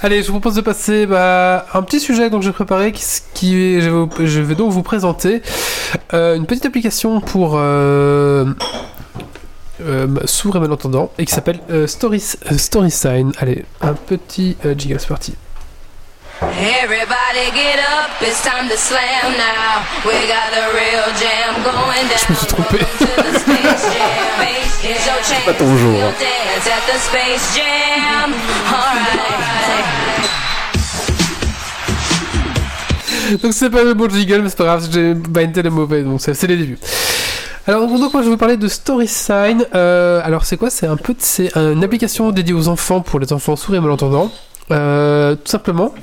Allez, 0.03 0.23
je 0.23 0.27
vous 0.31 0.39
propose 0.39 0.55
de 0.55 0.61
passer 0.61 1.05
bah, 1.05 1.67
un 1.75 1.83
petit 1.83 1.99
sujet 1.99 2.31
donc 2.31 2.41
j'ai 2.41 2.51
préparé 2.51 2.91
qui, 2.91 3.79
je, 3.79 3.89
vais, 3.89 4.25
je 4.25 4.41
vais 4.41 4.55
donc 4.55 4.71
vous 4.71 4.81
présenter 4.81 5.43
euh, 6.15 6.35
une 6.35 6.47
petite 6.47 6.65
application 6.65 7.21
pour 7.21 7.51
euh, 7.55 8.45
euh, 9.81 10.07
sourds 10.25 10.55
et 10.55 10.59
malentendants 10.59 11.11
et 11.19 11.25
qui 11.25 11.33
s'appelle 11.33 11.59
euh, 11.69 11.85
Story, 11.85 12.23
euh, 12.51 12.57
StorySign. 12.57 13.31
Allez, 13.37 13.63
un 13.81 13.93
petit 13.93 14.57
jingle, 14.75 14.99
c'est 14.99 15.07
parti. 15.07 15.35
Je 22.17 22.31
me 22.31 22.37
suis 22.37 22.47
trompé. 22.47 22.79
Chance. 24.81 25.33
pas 25.45 25.53
ton 25.53 25.77
jour, 25.77 25.95
hein. 25.95 26.11
We'll 26.19 26.19
dance 26.19 26.67
at 26.67 26.81
the 26.87 26.97
Space 26.99 27.55
Jam? 27.55 28.33
Alright. 28.67 29.85
Donc 33.41 33.53
c'est 33.53 33.69
pas 33.69 33.83
le 33.83 33.93
bon 33.93 34.09
jingle, 34.09 34.41
mais 34.41 34.49
c'est 34.49 34.57
pas 34.57 34.65
grave, 34.65 34.87
j'ai 34.91 35.13
bindé 35.13 35.61
le 35.61 35.69
mauvais, 35.69 36.01
donc 36.03 36.19
c'est 36.21 36.33
c'est 36.33 36.47
les 36.47 36.57
débuts. 36.57 36.79
Alors 37.67 37.87
donc 37.87 38.11
moi 38.13 38.21
je 38.21 38.27
vais 38.27 38.31
vous 38.31 38.37
parler 38.37 38.57
de 38.57 38.67
StorySign. 38.67 39.63
Euh, 39.75 40.21
alors 40.23 40.45
c'est 40.45 40.57
quoi? 40.57 40.69
C'est 40.69 40.87
un 40.87 40.97
peu 40.97 41.15
c'est 41.17 41.55
une 41.55 41.83
application 41.83 42.31
dédiée 42.31 42.55
aux 42.55 42.67
enfants 42.67 43.01
pour 43.01 43.19
les 43.19 43.31
enfants 43.31 43.55
sourds 43.55 43.75
et 43.75 43.79
malentendants. 43.79 44.31
Euh, 44.71 45.35
tout 45.35 45.49
simplement, 45.51 45.93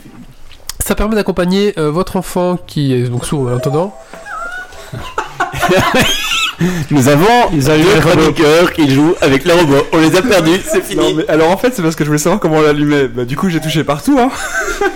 ça 0.88 0.94
permet 0.94 1.14
d'accompagner 1.16 1.74
euh, 1.78 1.90
votre 1.90 2.16
enfant 2.16 2.56
qui 2.66 2.94
est 2.94 3.02
donc 3.10 3.26
sourd 3.26 3.40
ou 3.40 3.44
malentendant. 3.44 3.94
Nous 6.90 7.08
avons 7.08 7.26
Ils 7.52 7.62
deux 7.64 7.76
les 7.76 7.84
robots. 8.00 8.08
chroniqueurs 8.08 8.72
qui 8.72 8.90
jouent 8.90 9.14
avec 9.20 9.44
les 9.44 9.52
robots. 9.52 9.86
On 9.92 9.98
les 9.98 10.16
a 10.16 10.22
perdus, 10.22 10.60
c'est 10.66 10.82
fini. 10.82 11.00
Non, 11.02 11.14
mais 11.14 11.28
alors 11.28 11.50
en 11.50 11.56
fait, 11.58 11.74
c'est 11.74 11.82
parce 11.82 11.94
que 11.94 12.04
je 12.04 12.08
voulais 12.08 12.18
savoir 12.18 12.40
comment 12.40 12.56
on 12.56 12.62
l'allumait. 12.62 13.06
Bah, 13.06 13.24
du 13.26 13.36
coup, 13.36 13.48
j'ai 13.50 13.60
touché 13.60 13.84
partout, 13.84 14.18
hein. 14.18 14.30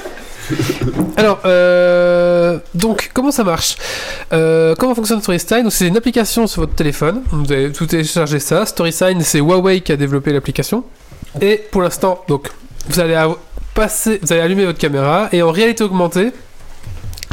Alors, 1.16 1.40
euh, 1.44 2.58
donc, 2.74 3.10
comment 3.14 3.30
ça 3.30 3.44
marche? 3.44 3.76
Euh, 4.32 4.74
Comment 4.78 4.94
fonctionne 4.94 5.20
StorySign 5.20 5.62
Donc, 5.62 5.72
C'est 5.72 5.86
une 5.86 5.96
application 5.96 6.46
sur 6.46 6.62
votre 6.62 6.74
téléphone. 6.74 7.22
Vous 7.30 7.52
avez 7.52 7.70
tout 7.70 7.86
téléchargé 7.86 8.38
ça. 8.40 8.66
StorySign, 8.66 9.20
c'est 9.20 9.38
Huawei 9.38 9.82
qui 9.82 9.92
a 9.92 9.96
développé 9.96 10.32
l'application. 10.32 10.84
Et 11.40 11.56
pour 11.70 11.82
l'instant, 11.82 12.24
donc, 12.28 12.48
vous 12.88 12.98
allez 12.98 13.14
av- 13.14 13.36
vous 13.76 14.32
allez 14.32 14.40
allumer 14.40 14.66
votre 14.66 14.78
caméra 14.78 15.28
et 15.32 15.42
en 15.42 15.50
réalité 15.50 15.84
augmentée. 15.84 16.32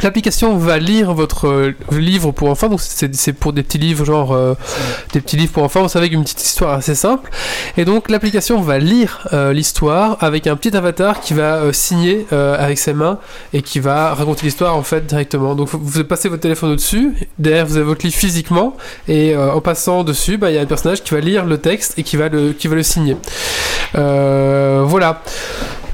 L'application 0.02 0.56
va 0.56 0.78
lire 0.78 1.12
votre 1.12 1.46
euh, 1.46 1.74
livre 1.92 2.30
pour 2.32 2.48
enfants, 2.48 2.68
donc 2.70 2.80
c'est 2.80 3.32
pour 3.34 3.52
des 3.52 3.62
petits 3.62 3.76
livres, 3.76 4.04
genre 4.04 4.32
euh, 4.32 4.54
des 5.12 5.20
petits 5.20 5.36
livres 5.36 5.52
pour 5.52 5.62
enfants, 5.62 5.82
vous 5.82 5.88
savez, 5.88 6.06
une 6.06 6.22
petite 6.22 6.42
histoire 6.42 6.72
assez 6.72 6.94
simple. 6.94 7.30
Et 7.76 7.84
donc 7.84 8.08
l'application 8.08 8.62
va 8.62 8.78
lire 8.78 9.28
euh, 9.34 9.52
l'histoire 9.52 10.16
avec 10.20 10.46
un 10.46 10.56
petit 10.56 10.74
avatar 10.74 11.20
qui 11.20 11.34
va 11.34 11.72
signer 11.72 12.26
avec 12.30 12.78
ses 12.78 12.94
mains 12.94 13.18
et 13.52 13.60
qui 13.62 13.78
va 13.80 14.14
raconter 14.14 14.46
l'histoire 14.46 14.74
en 14.76 14.82
fait 14.82 15.04
directement. 15.06 15.54
Donc 15.54 15.68
vous- 15.72 16.04
passez 16.04 16.28
votre 16.28 16.42
téléphone 16.42 16.72
au-dessus, 16.72 17.14
derrière 17.38 17.66
vous 17.66 17.76
avez 17.76 17.84
votre 17.84 18.04
livre 18.04 18.16
physiquement 18.16 18.76
et 19.06 19.36
en 19.36 19.60
passant 19.60 20.02
dessus, 20.02 20.38
bah, 20.38 20.50
il 20.50 20.54
y 20.54 20.58
a 20.58 20.62
un 20.62 20.66
personnage 20.66 21.02
qui 21.02 21.12
va 21.12 21.20
lire 21.20 21.44
le 21.44 21.58
texte 21.58 21.98
et 21.98 22.02
qui 22.02 22.16
va 22.16 22.28
le, 22.28 22.82
signer. 22.82 23.16
Voilà. 23.92 25.22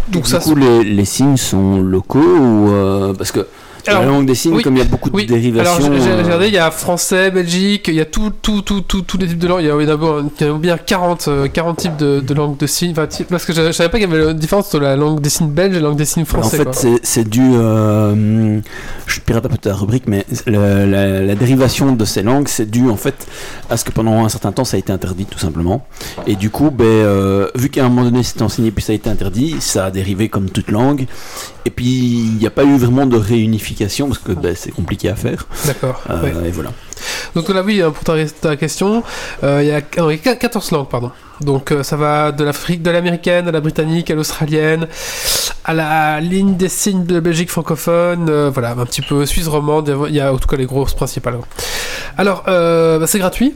Donc 0.09 0.25
du 0.25 0.31
ça 0.31 0.39
coup, 0.39 0.55
les, 0.55 0.85
les 0.85 1.05
signes 1.05 1.37
sont 1.37 1.81
locaux 1.81 2.19
ou 2.19 2.71
euh, 2.71 3.15
parce 3.15 3.33
que 3.33 3.47
Alors, 3.89 4.03
la 4.03 4.09
langue 4.09 4.27
des 4.27 4.35
signes, 4.35 4.55
oui, 4.55 4.63
comme 4.63 4.77
il 4.77 4.81
y 4.81 4.83
a 4.83 4.89
beaucoup 4.89 5.11
de 5.11 5.23
dérivations. 5.25 5.77
Alors 5.87 6.01
j'ai 6.03 6.11
euh, 6.11 6.23
regardé, 6.23 6.47
il 6.49 6.55
y 6.55 6.59
a 6.59 6.71
français, 6.71 7.31
Belgique, 7.31 7.89
il 7.89 7.95
y 7.95 8.01
a 8.01 8.05
tout, 8.05 8.33
tout, 8.43 8.63
tout, 8.63 8.81
tout, 8.83 9.03
tous 9.03 9.19
les 9.19 9.27
types 9.29 9.39
de 9.39 9.49
langues. 9.49 9.61
Il 9.63 9.67
y 9.67 9.71
a, 9.71 9.77
en 9.77 10.55
a 10.55 10.59
bien 10.59 10.77
40, 10.79 11.29
euh, 11.29 11.49
40 11.49 11.77
types 11.77 11.97
de, 11.97 12.21
de 12.21 12.35
langues 12.35 12.57
de 12.57 12.67
signes. 12.67 12.93
Enfin, 12.93 13.07
type- 13.07 13.29
parce 13.29 13.45
que 13.45 13.53
je, 13.53 13.63
je 13.67 13.73
savais 13.73 13.89
pas 13.89 13.99
qu'il 13.99 14.11
y 14.11 14.13
avait 14.15 14.31
une 14.31 14.39
différence 14.39 14.67
entre 14.67 14.81
la 14.81 14.97
langue 14.97 15.21
des 15.21 15.31
signes 15.31 15.51
belge 15.51 15.77
et 15.77 15.81
la 15.81 15.89
langue 15.89 15.97
des 15.99 16.05
signes 16.05 16.23
en 16.23 16.27
français. 16.27 16.59
fait, 16.59 16.75
c'est- 16.75 17.01
c'est 17.03 17.29
dû. 17.29 17.43
euh, 17.55 18.61
je 19.07 19.21
pirate 19.21 19.47
un 19.47 19.49
peu 19.49 19.59
ta 19.59 19.75
rubrique, 19.75 20.05
mais 20.07 20.25
le- 20.47 20.87
la, 20.87 21.21
la 21.23 21.35
dérivation 21.35 21.93
de 21.93 22.05
ces 22.05 22.23
langues, 22.23 22.49
c'est 22.49 22.71
dû 22.71 22.89
en 22.89 22.97
fait 22.97 23.27
à 23.71 23.77
ce 23.77 23.85
que 23.85 23.91
pendant 23.93 24.25
un 24.25 24.29
certain 24.29 24.53
temps, 24.53 24.65
ça 24.65 24.77
a 24.77 24.81
été 24.81 24.93
interdit, 24.93 25.27
tout 25.27 25.39
simplement. 25.39 25.87
Et 26.27 26.37
du 26.37 26.51
coup, 26.51 26.71
ben, 26.71 26.85
euh, 26.85 27.49
vu 27.55 27.69
qu'à 27.69 27.85
un 27.85 27.89
moment 27.89 28.05
donné, 28.05 28.23
c'était 28.23 28.43
enseigné 28.43 28.71
puis 28.71 28.83
ça 28.85 28.93
a 28.93 28.95
été 28.97 29.09
interdit, 29.11 29.57
ça 29.61 29.87
a 29.87 29.91
dérivé 29.91 30.29
comme 30.29 30.51
toute 30.51 30.71
langue. 30.71 31.07
Et 31.65 31.71
puis, 31.71 31.87
il 31.87 32.37
n'y 32.39 32.47
a 32.47 32.51
pas 32.51 32.65
eu 32.65 32.77
vraiment 32.77 33.07
de 33.07 33.17
réunification 33.17 33.76
parce 33.85 34.19
que 34.19 34.33
ben, 34.33 34.55
c'est 34.57 34.71
compliqué 34.73 35.09
à 35.09 35.15
faire. 35.17 35.47
D'accord. 35.67 36.01
Euh, 36.11 36.23
ouais. 36.23 36.49
Et 36.49 36.51
voilà. 36.51 36.73
Donc 37.35 37.49
là, 37.51 37.63
oui, 37.63 37.83
hein, 37.83 37.91
pour 37.91 38.05
ta, 38.05 38.25
ta 38.27 38.57
question, 38.57 39.03
euh, 39.45 39.61
il 39.63 39.69
y 39.69 39.73
a 39.73 39.81
non, 40.03 40.11
il 40.11 40.19
y 40.25 40.29
a 40.29 40.35
14 40.37 40.71
langues, 40.73 40.89
pardon. 40.89 41.11
Donc 41.41 41.71
euh, 41.71 41.83
ça 41.83 41.97
va 41.97 42.33
de 42.33 42.43
l'Afrique, 42.45 42.83
de 42.83 42.91
l'américaine 42.91 43.47
à 43.49 43.53
la 43.53 43.61
britannique, 43.61 44.11
à 44.11 44.15
l'australienne, 44.15 44.87
à 45.65 45.75
la 45.75 46.21
ligne 46.21 46.57
des 46.57 46.69
signes 46.71 47.05
de 47.05 47.21
Belgique 47.21 47.51
francophone, 47.51 48.29
euh, 48.31 48.51
voilà, 48.53 48.71
un 48.71 48.87
petit 48.87 49.03
peu 49.03 49.27
suisse 49.27 49.47
romande, 49.49 49.95
il 50.09 50.15
y 50.15 50.21
a 50.21 50.33
en 50.33 50.39
tout 50.39 50.49
cas 50.49 50.57
les 50.57 50.65
grosses 50.67 50.95
principales. 50.95 51.37
Alors, 52.17 52.45
euh, 52.49 52.99
bah, 52.99 53.07
c'est 53.07 53.19
gratuit. 53.19 53.55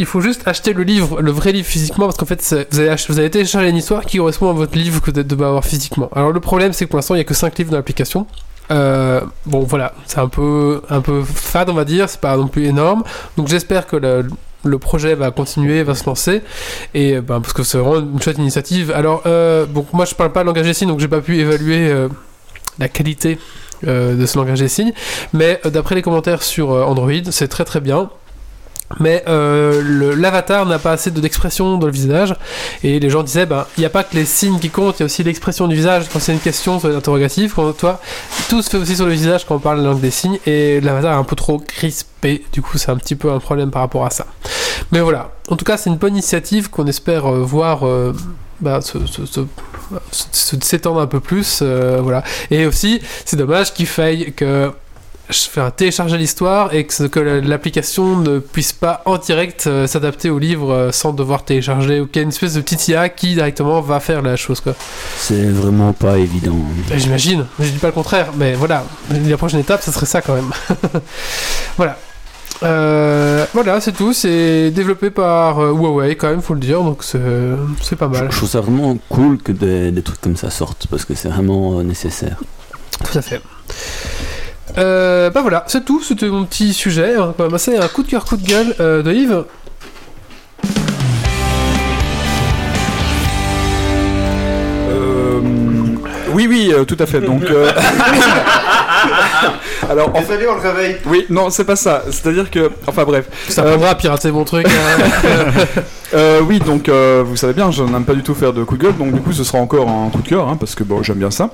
Il 0.00 0.06
faut 0.06 0.20
juste 0.20 0.42
acheter 0.46 0.72
le 0.72 0.82
livre, 0.82 1.20
le 1.22 1.30
vrai 1.30 1.52
livre 1.52 1.66
physiquement, 1.68 2.06
parce 2.06 2.16
qu'en 2.16 2.26
fait, 2.26 2.66
vous 2.72 2.80
ach- 2.80 3.08
vous 3.08 3.18
avez 3.20 3.30
téléchargé 3.30 3.68
une 3.68 3.76
histoire 3.76 4.04
qui 4.04 4.18
correspond 4.18 4.50
à 4.50 4.52
votre 4.52 4.76
livre 4.76 5.00
que 5.00 5.12
vous 5.12 5.22
devez 5.22 5.44
avoir 5.44 5.64
physiquement. 5.64 6.08
Alors 6.16 6.32
le 6.32 6.40
problème, 6.40 6.72
c'est 6.72 6.84
que 6.84 6.90
pour 6.90 6.98
l'instant, 6.98 7.14
il 7.14 7.18
n'y 7.18 7.22
a 7.22 7.24
que 7.24 7.34
5 7.34 7.56
livres 7.58 7.70
dans 7.70 7.76
l'application. 7.76 8.26
Euh, 8.70 9.20
bon, 9.46 9.60
voilà, 9.60 9.92
c'est 10.06 10.18
un 10.18 10.28
peu, 10.28 10.82
un 10.88 11.00
peu 11.00 11.22
fade, 11.22 11.68
on 11.68 11.74
va 11.74 11.84
dire, 11.84 12.08
c'est 12.08 12.20
pas 12.20 12.36
non 12.36 12.48
plus 12.48 12.66
énorme. 12.66 13.02
Donc 13.36 13.48
j'espère 13.48 13.86
que 13.86 13.96
le, 13.96 14.78
projet 14.78 15.14
va 15.14 15.30
continuer, 15.30 15.82
va 15.82 15.94
se 15.94 16.06
lancer, 16.06 16.42
et 16.94 17.16
euh, 17.16 17.20
ben, 17.20 17.40
parce 17.40 17.52
que 17.52 17.62
c'est 17.62 17.78
vraiment 17.78 18.00
une 18.00 18.20
chouette 18.20 18.38
initiative. 18.38 18.90
Alors, 18.94 19.22
euh, 19.26 19.66
moi 19.92 20.04
je 20.04 20.14
parle 20.14 20.32
pas 20.32 20.44
langage 20.44 20.66
des 20.66 20.74
signes, 20.74 20.88
donc 20.88 21.00
j'ai 21.00 21.08
pas 21.08 21.20
pu 21.20 21.38
évaluer 21.38 21.88
euh, 21.88 22.08
la 22.78 22.88
qualité 22.88 23.38
de 23.82 24.24
ce 24.24 24.38
langage 24.38 24.60
des 24.60 24.68
signes, 24.68 24.94
mais 25.34 25.60
d'après 25.66 25.94
les 25.94 26.00
commentaires 26.00 26.42
sur 26.42 26.70
Android, 26.70 27.12
c'est 27.30 27.48
très 27.48 27.64
très 27.64 27.80
bien. 27.80 28.08
Mais 29.00 29.24
euh, 29.28 30.14
l'avatar 30.16 30.66
n'a 30.66 30.78
pas 30.78 30.92
assez 30.92 31.10
de- 31.10 31.20
d'expression 31.20 31.78
dans 31.78 31.86
le 31.86 31.92
visage. 31.92 32.34
Et 32.82 33.00
les 33.00 33.10
gens 33.10 33.22
disaient, 33.22 33.46
ben, 33.46 33.66
il 33.76 33.80
n'y 33.80 33.86
a 33.86 33.90
pas 33.90 34.04
que 34.04 34.14
les 34.14 34.24
signes 34.26 34.58
qui 34.60 34.70
comptent, 34.70 34.96
il 34.98 35.00
y 35.00 35.04
a 35.04 35.06
aussi 35.06 35.22
l'expression 35.24 35.66
du 35.66 35.74
visage 35.74 36.04
quand 36.12 36.20
c'est 36.20 36.32
une 36.32 36.38
question, 36.38 36.78
soit 36.78 36.90
une 36.90 36.96
interrogative. 36.96 37.54
Quand 37.56 37.72
toi, 37.72 38.00
tout 38.48 38.62
se 38.62 38.70
fait 38.70 38.76
aussi 38.76 38.94
sur 38.96 39.06
le 39.06 39.12
visage 39.12 39.46
quand 39.46 39.56
on 39.56 39.58
parle 39.58 39.78
la 39.78 39.84
langue 39.90 40.00
des 40.00 40.10
signes. 40.10 40.38
Et 40.46 40.80
l'avatar 40.80 41.14
est 41.14 41.18
un 41.18 41.24
peu 41.24 41.34
trop 41.34 41.58
crispé. 41.58 42.44
Du 42.52 42.62
coup, 42.62 42.78
c'est 42.78 42.90
un 42.90 42.96
petit 42.96 43.16
peu 43.16 43.32
un 43.32 43.38
problème 43.40 43.70
par 43.70 43.82
rapport 43.82 44.04
à 44.04 44.10
ça. 44.10 44.26
Mais 44.92 45.00
voilà. 45.00 45.32
En 45.48 45.56
tout 45.56 45.64
cas, 45.64 45.76
c'est 45.76 45.90
une 45.90 45.96
bonne 45.96 46.12
initiative 46.14 46.70
qu'on 46.70 46.86
espère 46.86 47.26
euh, 47.26 47.40
voir 47.42 47.86
euh, 47.86 48.12
bah, 48.60 48.80
se- 48.80 49.06
se- 49.06 49.46
se- 50.10 50.56
s'étendre 50.62 51.00
un 51.00 51.06
peu 51.06 51.20
plus. 51.20 51.60
euh, 51.62 51.98
voilà. 52.02 52.22
Et 52.50 52.66
aussi, 52.66 53.00
c'est 53.24 53.36
dommage 53.36 53.72
qu'il 53.74 53.86
faille 53.86 54.32
que 54.34 54.70
je 55.30 55.60
un 55.60 55.70
télécharger 55.70 56.18
l'histoire 56.18 56.74
et 56.74 56.84
que, 56.86 57.06
que 57.06 57.20
l'application 57.20 58.16
ne 58.16 58.38
puisse 58.38 58.72
pas 58.72 59.02
en 59.06 59.16
direct 59.16 59.66
euh, 59.66 59.86
s'adapter 59.86 60.28
au 60.28 60.38
livre 60.38 60.72
euh, 60.72 60.92
sans 60.92 61.12
devoir 61.12 61.44
télécharger 61.44 62.00
ou 62.00 62.06
qu'il 62.06 62.16
y 62.16 62.20
ait 62.20 62.22
une 62.24 62.28
espèce 62.28 62.54
de 62.54 62.60
petite 62.60 62.86
IA 62.88 63.08
qui 63.08 63.34
directement 63.34 63.80
va 63.80 64.00
faire 64.00 64.20
la 64.20 64.36
chose 64.36 64.60
quoi. 64.60 64.74
C'est 65.16 65.48
vraiment 65.50 65.92
pas 65.92 66.18
évident. 66.18 66.56
Ben, 66.88 66.98
J'imagine, 66.98 67.46
je 67.58 67.68
dis 67.68 67.78
pas 67.78 67.86
le 67.86 67.92
contraire, 67.94 68.28
mais 68.36 68.54
voilà, 68.54 68.84
la 69.10 69.36
prochaine 69.36 69.60
étape, 69.60 69.82
ça 69.82 69.92
serait 69.92 70.06
ça 70.06 70.20
quand 70.20 70.34
même. 70.34 70.50
voilà. 71.76 71.98
Euh, 72.62 73.44
voilà, 73.52 73.80
c'est 73.80 73.92
tout. 73.92 74.12
C'est 74.12 74.70
développé 74.70 75.10
par 75.10 75.58
Huawei, 75.58 76.16
quand 76.16 76.28
même, 76.28 76.42
faut 76.42 76.54
le 76.54 76.60
dire, 76.60 76.82
donc 76.82 77.02
c'est 77.02 77.96
pas 77.96 78.10
Je, 78.12 78.18
mal. 78.18 78.28
je 78.30 78.36
trouve 78.36 78.48
ça 78.48 78.60
vraiment 78.60 78.96
cool 79.08 79.38
que 79.38 79.52
des, 79.52 79.90
des 79.90 80.02
trucs 80.02 80.20
comme 80.20 80.36
ça 80.36 80.50
sortent 80.50 80.86
parce 80.88 81.04
que 81.04 81.14
c'est 81.14 81.28
vraiment 81.28 81.82
nécessaire. 81.82 82.36
Tout 83.10 83.18
à 83.18 83.22
fait. 83.22 83.40
Euh, 84.78 85.30
bah 85.30 85.42
voilà, 85.42 85.64
c'est 85.66 85.84
tout. 85.84 86.02
C'était 86.02 86.28
mon 86.28 86.44
petit 86.44 86.72
sujet. 86.74 87.16
On 87.18 87.32
va 87.36 87.48
passer 87.48 87.76
à 87.76 87.84
un 87.84 87.88
coup 87.88 88.02
de 88.02 88.08
cœur, 88.08 88.24
coup 88.24 88.36
de 88.36 88.46
gueule 88.46 88.74
euh, 88.80 89.02
de 89.02 89.12
Yves. 89.12 89.44
Euh, 94.88 95.40
oui, 96.32 96.46
oui, 96.48 96.70
euh, 96.72 96.84
tout 96.84 96.96
à 96.98 97.06
fait. 97.06 97.20
Donc, 97.20 97.44
euh, 97.44 97.70
Alors, 99.90 100.10
en 100.14 100.20
Désolé, 100.20 100.46
on 100.48 100.54
le 100.54 100.60
réveille. 100.60 100.96
Oui, 101.06 101.26
non, 101.30 101.50
c'est 101.50 101.64
pas 101.64 101.76
ça. 101.76 102.02
C'est-à-dire 102.10 102.50
que, 102.50 102.70
enfin 102.86 103.04
bref. 103.04 103.26
Ça 103.48 103.62
Euh, 103.64 103.72
prendra 103.72 103.90
à 103.90 103.94
pirater 103.94 104.30
mon 104.32 104.44
truc. 104.44 104.66
hein. 104.66 105.52
Euh, 106.12 106.40
oui, 106.48 106.60
donc 106.60 106.88
euh, 106.88 107.24
vous 107.26 107.34
savez 107.34 107.54
bien, 107.54 107.72
je 107.72 107.82
n'aime 107.82 108.04
pas 108.04 108.14
du 108.14 108.22
tout 108.22 108.34
faire 108.34 108.52
de 108.52 108.62
coup 108.62 108.76
de 108.76 108.84
gueule, 108.84 108.96
donc 108.96 109.12
du 109.12 109.20
coup 109.20 109.32
ce 109.32 109.42
sera 109.42 109.58
encore 109.58 109.88
un 109.88 110.10
coup 110.10 110.22
de 110.22 110.28
cœur, 110.28 110.46
hein, 110.48 110.56
parce 110.60 110.76
que 110.76 110.84
bon, 110.84 111.02
j'aime 111.02 111.16
bien 111.18 111.32
ça. 111.32 111.50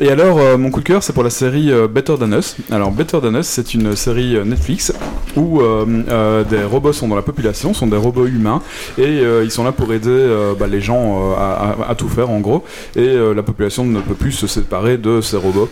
Et 0.00 0.08
alors, 0.08 0.38
euh, 0.38 0.56
mon 0.56 0.70
coup 0.70 0.80
de 0.80 0.86
cœur, 0.86 1.02
c'est 1.02 1.12
pour 1.12 1.24
la 1.24 1.28
série 1.28 1.70
euh, 1.70 1.88
Better 1.88 2.14
Than 2.18 2.32
Us. 2.32 2.56
Alors, 2.70 2.90
Better 2.90 3.18
Than 3.20 3.34
Us, 3.34 3.46
c'est 3.46 3.74
une 3.74 3.94
série 3.96 4.34
euh, 4.34 4.44
Netflix 4.44 4.94
où 5.36 5.60
euh, 5.60 5.84
euh, 6.08 6.42
des 6.44 6.62
robots 6.64 6.94
sont 6.94 7.06
dans 7.08 7.16
la 7.16 7.22
population, 7.22 7.74
sont 7.74 7.86
des 7.86 7.98
robots 7.98 8.24
humains, 8.26 8.62
et 8.96 9.02
euh, 9.02 9.42
ils 9.44 9.50
sont 9.50 9.64
là 9.64 9.72
pour 9.72 9.92
aider 9.92 10.08
euh, 10.08 10.54
bah, 10.58 10.68
les 10.68 10.80
gens 10.80 11.32
euh, 11.32 11.34
à, 11.36 11.74
à- 11.86 11.90
à 11.90 11.94
tout 11.94 12.08
faire 12.08 12.30
en 12.30 12.40
gros, 12.40 12.64
et 12.96 13.00
euh, 13.00 13.34
la 13.34 13.42
population 13.42 13.84
ne 13.84 14.00
peut 14.00 14.14
plus 14.14 14.32
se 14.32 14.46
séparer 14.46 14.96
de 14.96 15.20
ces 15.20 15.36
robots. 15.36 15.68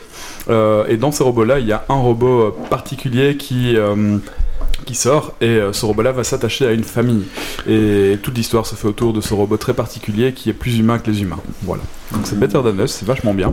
Euh, 0.50 0.84
et 0.88 0.96
dans 0.98 1.10
ces 1.10 1.24
robots-là, 1.24 1.58
il 1.58 1.66
y 1.66 1.72
a 1.72 1.84
un 1.88 1.95
robot 2.02 2.40
euh, 2.40 2.50
particulier 2.68 3.36
qui... 3.36 3.76
euh, 4.86 4.92
qui 4.92 4.94
sort 4.94 5.32
et 5.40 5.46
euh, 5.46 5.72
ce 5.72 5.84
robot-là 5.84 6.12
va 6.12 6.24
s'attacher 6.24 6.66
à 6.66 6.72
une 6.72 6.84
famille 6.84 7.24
et 7.68 8.18
toute 8.22 8.36
l'histoire 8.36 8.66
se 8.66 8.74
fait 8.74 8.88
autour 8.88 9.12
de 9.12 9.20
ce 9.20 9.34
robot 9.34 9.56
très 9.56 9.74
particulier 9.74 10.32
qui 10.32 10.50
est 10.50 10.54
plus 10.54 10.78
humain 10.78 10.98
que 10.98 11.10
les 11.10 11.22
humains. 11.22 11.38
Voilà. 11.62 11.82
Donc 12.12 12.22
c'est 12.24 12.38
Better 12.38 12.58
Than 12.62 12.78
Us, 12.84 12.92
c'est 12.92 13.06
vachement 13.06 13.34
bien. 13.34 13.52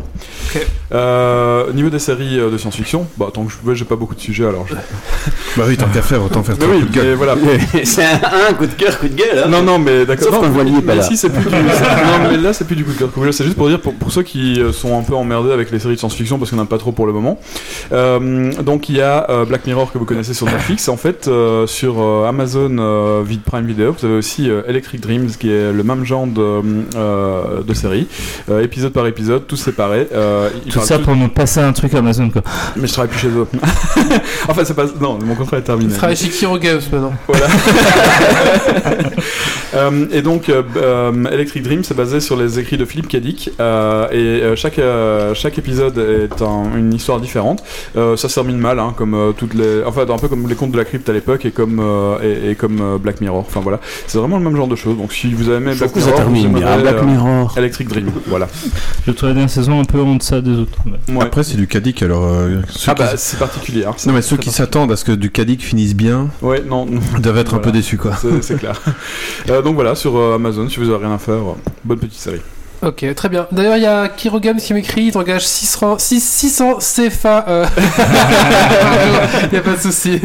Euh, 0.91 1.69
au 1.69 1.73
niveau 1.73 1.89
des 1.89 1.97
séries 1.99 2.39
euh, 2.39 2.51
de 2.51 2.57
science-fiction, 2.57 3.07
bah 3.18 3.30
tant 3.34 3.43
que 3.45 3.51
je 3.51 3.57
pouvais, 3.57 3.76
j'ai 3.76 3.85
pas 3.85 3.95
beaucoup 3.95 4.14
de 4.14 4.19
sujets 4.19 4.45
alors. 4.45 4.68
Je... 4.68 4.76
Bah 5.57 5.65
oui, 5.68 5.77
tant 5.77 5.88
qu'à 5.88 6.01
faire, 6.01 6.23
autant 6.23 6.41
faire 6.41 6.55
Mais 6.60 6.65
oui, 6.65 6.80
coups 6.80 6.91
de 6.91 6.95
gueule. 6.95 7.07
mais 7.10 7.14
voilà. 7.15 7.35
c'est 7.84 8.03
un, 8.03 8.19
un 8.49 8.53
coup 8.53 8.65
de 8.65 8.73
cœur, 8.73 8.99
coup 8.99 9.07
de 9.07 9.14
gueule. 9.14 9.43
Hein. 9.45 9.49
Non, 9.49 9.61
non, 9.61 9.77
mais 9.77 10.05
d'accord. 10.05 10.34
Sauf 10.34 10.34
Non, 10.34 10.51
quand 10.51 10.65
est 10.65 10.72
pas 10.81 10.81
mais 10.81 10.95
là. 10.95 11.03
si, 11.03 11.15
c'est 11.15 11.30
plus 11.30 11.43
du. 11.43 11.49
non, 11.51 12.30
mais 12.31 12.38
là, 12.38 12.53
c'est 12.53 12.65
plus 12.65 12.76
du 12.76 12.84
coup 12.84 12.91
de 12.91 12.97
cœur 12.97 13.11
coup 13.11 13.19
de 13.19 13.26
gueule. 13.26 13.34
C'est 13.34 13.43
juste 13.43 13.57
pour 13.57 13.68
dire 13.69 13.80
pour, 13.80 13.93
pour 13.93 14.11
ceux 14.11 14.23
qui 14.23 14.60
euh, 14.60 14.72
sont 14.72 14.97
un 14.97 15.03
peu 15.03 15.15
emmerdés 15.15 15.51
avec 15.51 15.69
les 15.69 15.77
séries 15.80 15.93
de 15.93 15.99
science-fiction 15.99 16.39
parce 16.39 16.49
qu'on 16.49 16.57
n'en 16.57 16.64
a 16.64 16.68
pas 16.68 16.80
trop 16.80 16.91
pour 16.91 17.05
le 17.05 17.14
moment. 17.14 17.39
Euh, 17.91 18.51
donc, 18.64 18.89
il 18.89 18.95
y 18.97 19.01
a 19.01 19.30
euh, 19.30 19.45
Black 19.45 19.68
Mirror 19.68 19.91
que 19.91 19.97
vous 19.99 20.05
connaissez 20.05 20.34
sur 20.34 20.47
Netflix. 20.47 20.89
En 20.89 20.97
fait, 20.97 21.23
euh, 21.28 21.68
sur 21.68 22.02
euh, 22.02 22.28
Amazon 22.28 22.78
euh, 22.80 23.22
Vid 23.26 23.41
Prime 23.41 23.66
Video, 23.66 23.95
vous 23.98 24.06
avez 24.06 24.16
aussi 24.18 24.50
euh, 24.50 24.62
Electric 24.68 25.02
Dreams 25.02 25.30
qui 25.40 25.52
est 25.52 25.72
le 25.72 25.84
même 25.84 26.04
genre 26.06 26.28
de, 26.28 26.62
euh, 26.95 27.62
de 27.64 27.74
série, 27.74 28.08
Euh, 28.50 28.62
épisode 28.62 28.94
par 28.94 29.08
épisode, 29.08 29.48
tous 29.48 29.56
séparés. 29.58 30.08
Euh, 30.14 30.50
ils 30.66 30.72
Tout 30.74 30.80
ça 30.82 31.00
pour 31.00 31.16
nous 31.16 31.28
passer 31.30 31.60
un 31.60 31.74
truc 31.74 31.94
Amazon 31.94 32.30
quoi. 32.30 32.41
Mais 32.76 32.88
je 32.88 32.94
travaille 32.94 33.10
plus 33.12 33.20
chez 33.20 33.28
eux. 33.30 33.48
enfin, 34.48 34.64
c'est 34.66 34.74
pas. 34.76 34.86
Non, 35.00 35.18
mon 35.24 35.36
contrat 35.36 35.58
est 35.58 35.62
terminé. 35.62 35.91
Je 35.94 35.98
travaille 35.98 36.16
chez 36.16 36.30
Kiro 36.30 36.58
Games 36.58 36.82
maintenant. 36.91 37.14
Voilà. 37.28 37.48
Euh, 39.76 40.06
et 40.12 40.22
donc, 40.22 40.50
euh, 40.50 40.62
euh, 40.78 41.12
Electric 41.32 41.64
Dream, 41.64 41.84
c'est 41.84 41.95
basé 41.98 42.20
sur 42.20 42.36
les 42.38 42.60
écrits 42.60 42.78
de 42.78 42.86
Philippe 42.86 43.08
euh, 43.60 44.08
et 44.12 44.16
euh, 44.44 44.56
chaque, 44.56 44.78
euh, 44.78 45.34
chaque 45.34 45.58
épisode 45.58 45.98
est 45.98 46.41
un- 46.44 46.78
une 46.78 46.94
histoire 46.94 47.20
différente. 47.20 47.64
Euh, 47.98 48.16
ça 48.16 48.30
se 48.30 48.36
termine 48.36 48.60
mal, 48.60 48.78
hein, 48.78 48.94
comme 48.95 49.16
euh, 49.16 49.32
toutes 49.32 49.56
les. 49.56 49.84
Enfin, 49.84 50.02
un 50.08 50.18
peu 50.20 50.28
comme 50.28 50.48
les 50.48 50.54
contes 50.54 50.72
de 50.72 50.78
la 50.78 50.86
crypte 50.86 51.10
à 51.14 51.15
l'époque 51.15 51.45
et 51.45 51.52
comme, 51.52 51.80
euh, 51.80 52.18
et, 52.22 52.52
et 52.52 52.56
comme 52.56 52.80
euh, 52.81 52.98
Black 52.98 53.22
Mirror. 53.22 53.40
Enfin 53.48 53.61
voilà. 53.61 53.80
C'est 54.07 54.18
vraiment 54.18 54.38
le 54.38 54.44
même 54.44 54.56
genre 54.56 54.68
de 54.68 54.76
choses. 54.76 54.98
Donc, 54.98 55.14
si 55.14 55.34
vous 55.34 55.48
avez 55.49 55.57
aimé 55.57 55.73
Je 55.73 55.80
Black 55.80 55.91
trouve 55.91 56.03
Mirror, 56.03 56.18
termine 56.19 56.52
vous 56.52 56.57
aimerez, 56.57 56.81
Black 56.81 56.95
euh, 56.95 57.03
Mirror. 57.03 57.53
Electric 57.57 57.88
Dream, 57.90 58.11
voilà. 58.27 58.48
Je 59.07 59.11
trouvais 59.11 59.30
la 59.31 59.34
dernière 59.35 59.49
saison 59.49 59.80
un 59.80 59.85
peu 59.85 59.99
en 60.02 60.15
deçà 60.15 60.41
des 60.41 60.52
autres. 60.57 60.77
mais- 60.85 61.15
Ouais. 61.15 61.23
Après, 61.23 61.44
c'est 61.44 61.57
du 61.57 61.68
Cadic, 61.68 62.02
alors. 62.03 62.23
euh, 62.26 62.61
Ah 62.88 62.94
qui- 62.94 62.99
bah, 62.99 63.18
c'est 63.18 63.38
particulier. 63.40 63.85
hein. 63.85 63.91
Non, 64.06 64.14
mais 64.14 64.22
ceux 64.22 64.38
qui 64.38 64.49
s'attendent 64.52 64.91
à 64.91 64.95
ce 64.95 65.06
que 65.06 65.11
du 65.11 65.30
Cadic 65.31 65.61
finisse 65.64 65.95
bien 65.95 66.30
Ouais, 66.41 66.64
non. 66.68 66.88
doivent 67.19 67.38
être 67.38 67.53
un 67.53 67.60
peu 67.60 67.72
déçus, 67.72 67.98
quoi. 67.98 68.14
C'est 68.19 68.41
c'est 68.44 68.56
clair. 68.57 68.81
Euh, 69.49 69.61
donc 69.61 69.76
voilà, 69.76 69.95
sur 69.95 70.18
euh, 70.18 70.35
Amazon, 70.35 70.68
si 70.69 70.80
vous 70.80 70.90
avez 70.90 71.06
rien 71.06 71.15
à 71.15 71.18
faire, 71.19 71.35
euh, 71.35 71.53
bonne 71.84 71.99
petite 71.99 72.19
série. 72.19 72.41
Ok, 72.84 73.05
très 73.15 73.30
bien. 73.30 73.47
D'ailleurs, 73.51 73.77
il 73.77 73.84
y 73.84 73.85
a 73.85 74.10
Kiro 74.10 74.39
Games 74.41 74.57
qui 74.57 74.73
m'écrit, 74.73 75.03
il 75.03 75.11
t'engage 75.14 75.47
600, 75.47 75.99
6 75.99 76.19
600 76.22 76.77
CFA. 76.80 77.45
euh. 77.47 77.65
Il 79.51 79.55
y 79.55 79.57
a 79.57 79.61
pas 79.61 79.72
de 79.76 79.80
souci. 79.81 80.19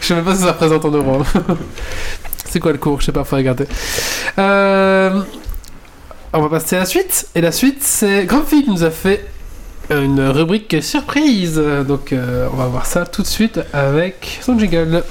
Je 0.00 0.06
sais 0.06 0.14
même 0.14 0.24
pas 0.24 0.34
si 0.34 0.40
ça 0.40 0.52
représente 0.52 0.84
en 0.86 0.90
euros. 0.90 1.22
C'est 2.48 2.60
quoi 2.60 2.72
le 2.72 2.78
cours? 2.78 3.00
Je 3.00 3.06
sais 3.06 3.12
pas, 3.12 3.24
faut 3.24 3.36
regarder. 3.36 3.66
Euh, 4.38 5.20
On 6.32 6.40
va 6.40 6.48
passer 6.48 6.76
à 6.76 6.80
la 6.80 6.86
suite. 6.86 7.28
Et 7.34 7.42
la 7.42 7.52
suite, 7.52 7.82
c'est 7.82 8.24
Grumpy 8.24 8.64
qui 8.64 8.70
nous 8.70 8.82
a 8.84 8.90
fait 8.90 9.26
une 9.90 10.20
rubrique 10.28 10.82
surprise. 10.82 11.60
Donc, 11.86 12.12
euh, 12.14 12.48
on 12.54 12.56
va 12.56 12.66
voir 12.66 12.86
ça 12.86 13.04
tout 13.04 13.20
de 13.22 13.26
suite 13.26 13.60
avec 13.74 14.38
son 14.40 14.58
jingle. 14.58 15.02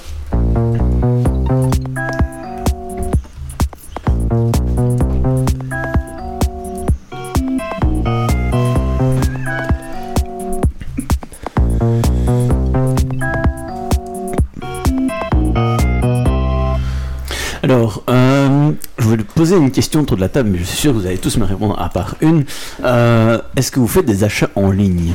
Poser 19.40 19.56
une 19.56 19.72
question 19.72 20.02
autour 20.02 20.18
de 20.18 20.22
la 20.22 20.28
table, 20.28 20.50
mais 20.52 20.58
je 20.60 20.66
suis 20.66 20.76
sûr 20.78 20.92
que 20.92 20.98
vous 20.98 21.06
allez 21.06 21.18
tous 21.18 21.38
me 21.38 21.46
répondre 21.46 21.82
à 21.82 21.88
part 21.88 22.16
une. 22.20 22.44
Euh, 22.84 23.38
Est-ce 23.56 23.72
que 23.72 23.80
vous 23.80 23.88
faites 23.88 24.06
des 24.06 24.26
achats 24.26 24.50
en 24.54 24.70
ligne? 24.70 25.14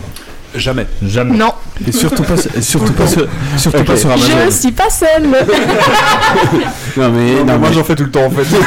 Jamais. 0.55 0.87
Jamais. 1.03 1.37
Non, 1.37 1.53
Et 1.87 1.93
surtout 1.93 2.23
pas, 2.23 2.37
surtout 2.63 2.93
pas 2.95 3.07
sur, 3.07 3.27
surtout 3.59 3.81
Ok. 3.81 3.85
pas 3.87 3.97
sur 3.99 4.11
Amazon. 4.11 4.29
je 4.47 4.51
suis 4.51 4.73
pas 4.73 4.89
seule. 4.89 5.25
mais 5.31 5.41
Non 6.97 7.11
mais, 7.11 7.35
non, 7.45 7.59
moi 7.59 7.69
mais- 7.69 7.75
j'en 7.75 7.85
fais 7.85 7.95
tout 7.97 8.05
le 8.05 8.11
temps 8.11 8.25
en 8.25 8.31
fait. 8.31 8.45
non, 8.51 8.61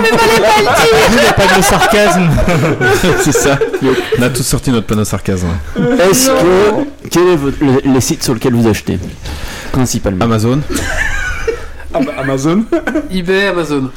mais 0.00 0.08
fallait 0.08 0.40
pas 0.40 0.56
le 0.56 0.62
dire. 0.62 1.08
Il 1.10 1.20
n'y 1.20 1.26
a 1.26 1.32
pas 1.34 1.56
de 1.58 1.62
sarcasme. 1.62 2.30
c'est 3.24 3.32
ça. 3.32 3.58
On 4.18 4.22
a 4.22 4.30
tous 4.30 4.44
sorti 4.44 4.70
notre 4.70 4.86
panneau 4.86 5.04
sarcasme. 5.04 5.48
est-ce 6.10 6.28
que 6.30 7.08
quel 7.10 7.26
est 7.28 7.36
votre- 7.36 7.58
le- 7.62 7.92
les 7.92 8.00
sites 8.00 8.22
sur 8.24 8.32
lesquels 8.32 8.54
vous 8.54 8.66
achetez 8.68 8.98
principalement? 9.72 10.24
Amazon. 10.24 10.60
Amazon. 12.18 12.64
eBay, 13.10 13.48
Amazon. 13.48 13.90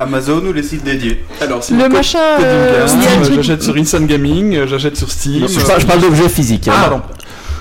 Amazon 0.00 0.42
ou 0.46 0.52
les 0.52 0.62
sites 0.62 0.84
dédiés 0.84 1.24
Alors, 1.40 1.60
Le 1.70 1.88
machin. 1.88 2.18
euh, 2.42 2.86
j'achète 3.34 3.62
sur 3.62 3.76
Instant 3.76 4.00
Gaming, 4.02 4.54
euh, 4.56 4.66
j'achète 4.66 4.96
sur 4.96 5.10
Steam. 5.10 5.42
Non, 5.42 5.46
je, 5.48 5.60
parle, 5.64 5.80
je 5.80 5.86
parle 5.86 6.00
d'objets 6.00 6.28
physiques. 6.28 6.68
hein. 6.68 6.72
Ah, 6.76 6.80
pardon. 6.88 7.02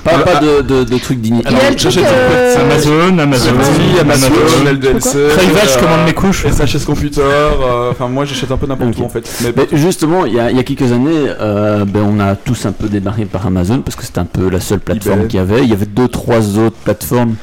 Pas, 0.03 0.17
pas 0.19 0.39
de, 0.41 0.61
de, 0.61 0.83
de 0.83 0.97
trucs 0.97 1.21
dignes. 1.21 1.41
J'achète 1.77 2.03
sur 2.05 2.13
euh, 2.13 2.55
Amazon, 2.59 3.17
Amazon, 3.19 3.51
Amazon, 3.51 4.01
Amazon, 4.01 4.69
LDLC. 4.69 5.09
Crayvac, 5.29 5.63
je 5.63 5.77
euh, 5.77 5.79
commande 5.81 6.05
mes 6.05 6.13
couches. 6.13 6.45
SHS 6.45 6.83
Computer, 6.85 7.21
euh, 7.21 7.91
enfin 7.91 8.09
moi 8.09 8.25
j'achète 8.25 8.51
un 8.51 8.57
peu 8.57 8.67
n'importe 8.67 8.95
Ok. 8.95 8.99
où 8.99 9.05
en 9.05 9.09
fait. 9.09 9.29
Mais 9.41 9.53
Mais 9.55 9.77
justement, 9.77 10.25
il 10.25 10.33
y, 10.33 10.39
a, 10.41 10.51
il 10.51 10.57
y 10.57 10.59
a 10.59 10.63
quelques 10.63 10.91
années, 10.91 11.27
euh, 11.39 11.85
ben, 11.85 12.01
on 12.05 12.19
a 12.19 12.35
tous 12.35 12.65
un 12.65 12.73
peu 12.73 12.89
démarré 12.89 13.23
par 13.23 13.47
Amazon 13.47 13.79
parce 13.79 13.95
que 13.95 14.03
c'était 14.03 14.19
un 14.19 14.25
peu 14.25 14.49
la 14.49 14.59
seule 14.59 14.81
plateforme 14.81 15.27
qu'il 15.27 15.37
y 15.39 15.41
avait. 15.41 15.61
Il 15.63 15.69
y 15.69 15.73
avait 15.73 15.85
deux, 15.85 16.09
trois 16.09 16.57
autres 16.57 16.75
plateformes 16.83 17.35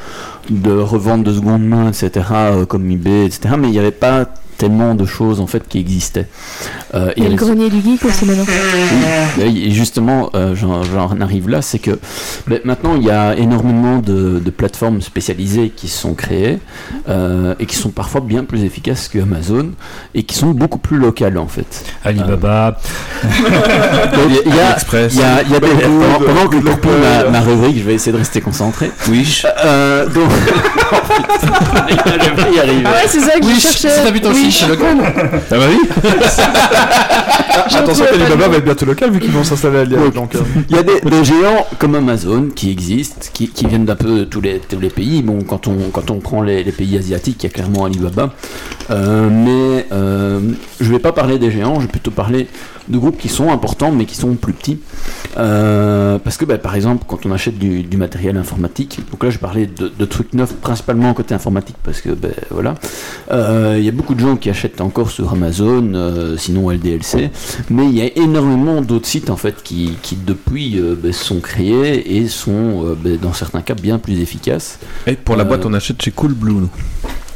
de 0.51 0.73
revente 0.73 1.23
de 1.25 1.33
seconde 1.33 1.63
main, 1.65 1.89
etc., 1.89 2.11
euh, 2.31 2.67
comme 2.67 2.91
eBay, 2.91 3.25
etc. 3.25 3.55
Mais 3.59 3.69
il 3.69 3.73
n'y 3.73 3.79
avait 3.79 3.91
pas 3.91 4.27
tellement 4.61 4.95
de 4.95 5.07
choses 5.07 5.41
en 5.41 5.47
fait 5.47 5.67
qui 5.67 5.79
existaient. 5.79 6.29
Euh, 6.95 7.13
Il 7.17 7.23
y 7.25 7.27
a 7.27 7.31
le 7.31 7.35
grenier 7.37 7.71
du 7.71 7.81
geek 7.81 8.05
aussi 8.05 8.27
maintenant. 8.27 8.45
oui, 9.39 9.65
et 9.67 9.71
justement, 9.71 10.29
euh, 10.35 10.55
j'en 10.55 11.19
arrive 11.21 11.49
là, 11.49 11.63
c'est 11.63 11.79
que 11.79 11.99
ben, 12.47 12.61
maintenant 12.65 12.95
il 12.97 13.05
y 13.05 13.11
a 13.11 13.35
énormément 13.37 13.99
de, 13.99 14.39
de 14.39 14.51
plateformes 14.51 15.01
spécialisées 15.01 15.71
qui 15.75 15.89
sont 15.89 16.13
créées 16.15 16.59
euh, 17.09 17.55
et 17.59 17.65
qui 17.65 17.77
sont 17.77 17.89
parfois 17.91 18.21
bien 18.21 18.45
plus 18.45 18.63
efficaces 18.65 19.09
que 19.09 19.19
Amazon 19.19 19.71
et 20.15 20.25
qui 20.25 20.35
sont 20.37 20.51
beaucoup 20.51 20.79
plus 20.79 20.99
locales 20.99 21.39
en 21.39 21.47
fait. 21.49 21.83
Alibaba. 22.05 22.79
Il 24.29 24.35
y 24.35 24.39
a- 24.39 24.43
il 24.47 24.55
y 24.55 24.61
a, 24.61 24.73
Express. 24.75 25.15
il 25.15 25.21
y 25.21 25.23
a, 25.25 25.43
il 25.43 25.51
y 25.51 25.55
a 25.55 25.61
des, 25.61 25.67
Beaucoup 25.69 25.81
pendant, 26.01 26.19
de- 26.19 26.25
pendant 26.25 26.47
que 26.49 26.57
poursuis 26.57 26.71
local. 26.91 27.25
ma, 27.25 27.31
ma 27.31 27.41
rubrique, 27.41 27.79
je 27.79 27.83
vais 27.85 27.95
essayer 27.95 28.13
de 28.13 28.19
rester 28.19 28.41
concentré. 28.41 28.91
Wish. 29.09 29.47
Euh, 29.65 30.07
donc, 30.09 30.29
vais 31.91 32.55
y 32.55 32.59
arriver. 32.61 32.83
Ah 32.87 32.91
ouais, 32.91 33.07
c'est 33.09 33.21
ça 33.21 33.39
que 33.39 33.45
Oui, 33.47 33.55
je 33.57 33.61
cherchais. 33.61 33.89
Local. 34.69 34.97
Ah 35.03 35.41
bah 35.51 35.65
oui. 35.69 35.79
attention 37.77 38.05
le 38.13 38.35
va 38.35 38.57
être 38.57 38.65
bientôt 38.65 38.87
local 38.87 39.11
vu 39.11 39.21
qu'ils 39.21 39.31
vont 39.31 39.45
s'installer 39.45 39.79
à 39.79 39.85
Lyon. 39.85 40.09
Donc, 40.15 40.35
euh, 40.35 40.41
Il 40.69 40.77
y 40.77 40.79
a 40.79 40.83
des, 40.83 41.01
des 41.01 41.25
géants 41.25 41.67
comme 41.79 41.95
Amazon 41.95 42.49
qui 42.55 42.71
existent, 42.71 43.27
qui, 43.33 43.49
qui 43.49 43.67
viennent 43.67 43.85
d'un 43.85 43.97
peu 43.97 44.27
tous 44.27 44.41
les, 44.41 44.59
tous 44.61 44.79
les 44.81 44.91
pays. 44.91 45.23
Bon, 45.23 45.43
quand 45.43 45.67
on, 45.67 45.91
quand 45.93 46.11
on 46.11 46.21
prend 46.21 46.43
les, 46.43 46.63
les 46.65 46.73
pays 46.73 46.97
asiatiques, 46.99 47.43
il 47.43 47.47
y 47.47 47.51
a 47.51 47.53
clairement 47.53 47.85
Alibaba. 47.85 48.33
Euh, 48.91 49.29
mais 49.31 49.87
euh, 49.93 50.41
je 50.81 50.91
vais 50.91 50.99
pas 50.99 51.13
parler 51.13 51.39
des 51.39 51.51
géants, 51.51 51.77
je 51.77 51.83
vais 51.83 51.93
plutôt 51.93 52.11
parler 52.11 52.49
de 52.91 52.99
groupes 52.99 53.19
qui 53.19 53.29
sont 53.29 53.51
importants 53.51 53.93
mais 53.93 54.05
qui 54.05 54.17
sont 54.17 54.35
plus 54.35 54.53
petits. 54.53 54.79
Euh, 55.37 56.19
parce 56.19 56.37
que, 56.37 56.45
bah, 56.45 56.59
par 56.59 56.75
exemple, 56.75 57.05
quand 57.07 57.25
on 57.25 57.33
achète 57.33 57.59
du, 57.59 57.83
du 57.83 57.97
matériel 57.97 58.37
informatique, 58.37 59.01
donc 59.11 59.23
là 59.23 59.31
je 59.31 59.39
parlais 59.39 59.67
de, 59.67 59.91
de 59.97 60.05
trucs 60.05 60.33
neufs 60.35 60.55
principalement 60.55 61.13
côté 61.15 61.35
informatique 61.35 61.77
parce 61.83 62.01
que, 62.01 62.11
ben 62.11 62.33
voilà, 62.51 62.75
Euh, 63.31 63.77
il 63.79 63.85
y 63.85 63.89
a 63.89 63.93
beaucoup 63.93 64.15
de 64.15 64.21
gens 64.21 64.37
qui 64.37 64.51
achètent 64.51 64.81
encore 64.81 65.11
sur 65.11 65.33
Amazon, 65.33 65.93
euh, 65.95 66.37
sinon 66.37 66.71
LDLC, 66.71 67.31
mais 67.71 67.87
il 67.87 67.97
y 67.97 68.03
a 68.03 68.09
énormément 68.17 68.81
d'autres 68.81 69.07
sites 69.07 69.31
en 69.31 69.37
fait 69.37 69.63
qui, 69.63 69.97
qui 70.03 70.17
depuis 70.17 70.81
ben, 71.03 71.13
sont 71.13 71.41
créés 71.41 72.17
et 72.17 72.29
sont 72.29 72.97
dans 73.23 73.33
certains 73.33 73.63
cas 73.63 73.75
bien 73.75 73.99
plus 73.99 74.21
efficaces. 74.21 74.79
Et 75.07 75.15
pour 75.15 75.37
la 75.37 75.45
boîte, 75.45 75.65
on 75.65 75.75
achète 75.75 76.03
chez 76.03 76.11
Coolblue. 76.11 76.67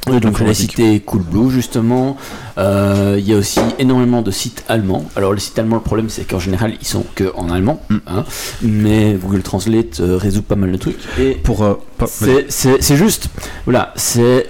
Oui, 0.06 0.20
donc 0.20 0.36
je 0.38 0.44
l'ai 0.44 0.54
cité 0.54 1.00
Cool 1.00 1.22
Blue 1.22 1.50
justement. 1.50 2.16
Euh, 2.58 3.16
Il 3.18 3.26
y 3.28 3.32
a 3.32 3.36
aussi 3.38 3.60
énormément 3.78 4.20
de 4.22 4.30
sites 4.30 4.64
allemands. 4.68 5.04
Alors 5.16 5.32
les 5.32 5.40
sites 5.40 5.58
allemands, 5.58 5.76
le 5.76 5.82
problème 5.82 6.08
c'est 6.10 6.24
qu'en 6.24 6.38
général 6.38 6.74
ils 6.80 6.86
sont 6.86 7.04
que 7.14 7.32
en 7.36 7.48
allemand, 7.50 7.82
Mm. 7.88 7.96
hein, 8.06 8.24
mais 8.62 9.14
Google 9.14 9.42
Translate 9.42 10.00
euh, 10.00 10.16
résout 10.16 10.42
pas 10.42 10.56
mal 10.56 10.72
de 10.72 10.76
trucs. 10.76 10.98
Et 11.18 11.32
Pour. 11.32 11.62
euh, 11.64 11.74
pas- 11.98 12.06
c'est- 12.06 12.96
juste, 12.96 13.28
voilà, 13.64 13.92
c'est 13.96 14.46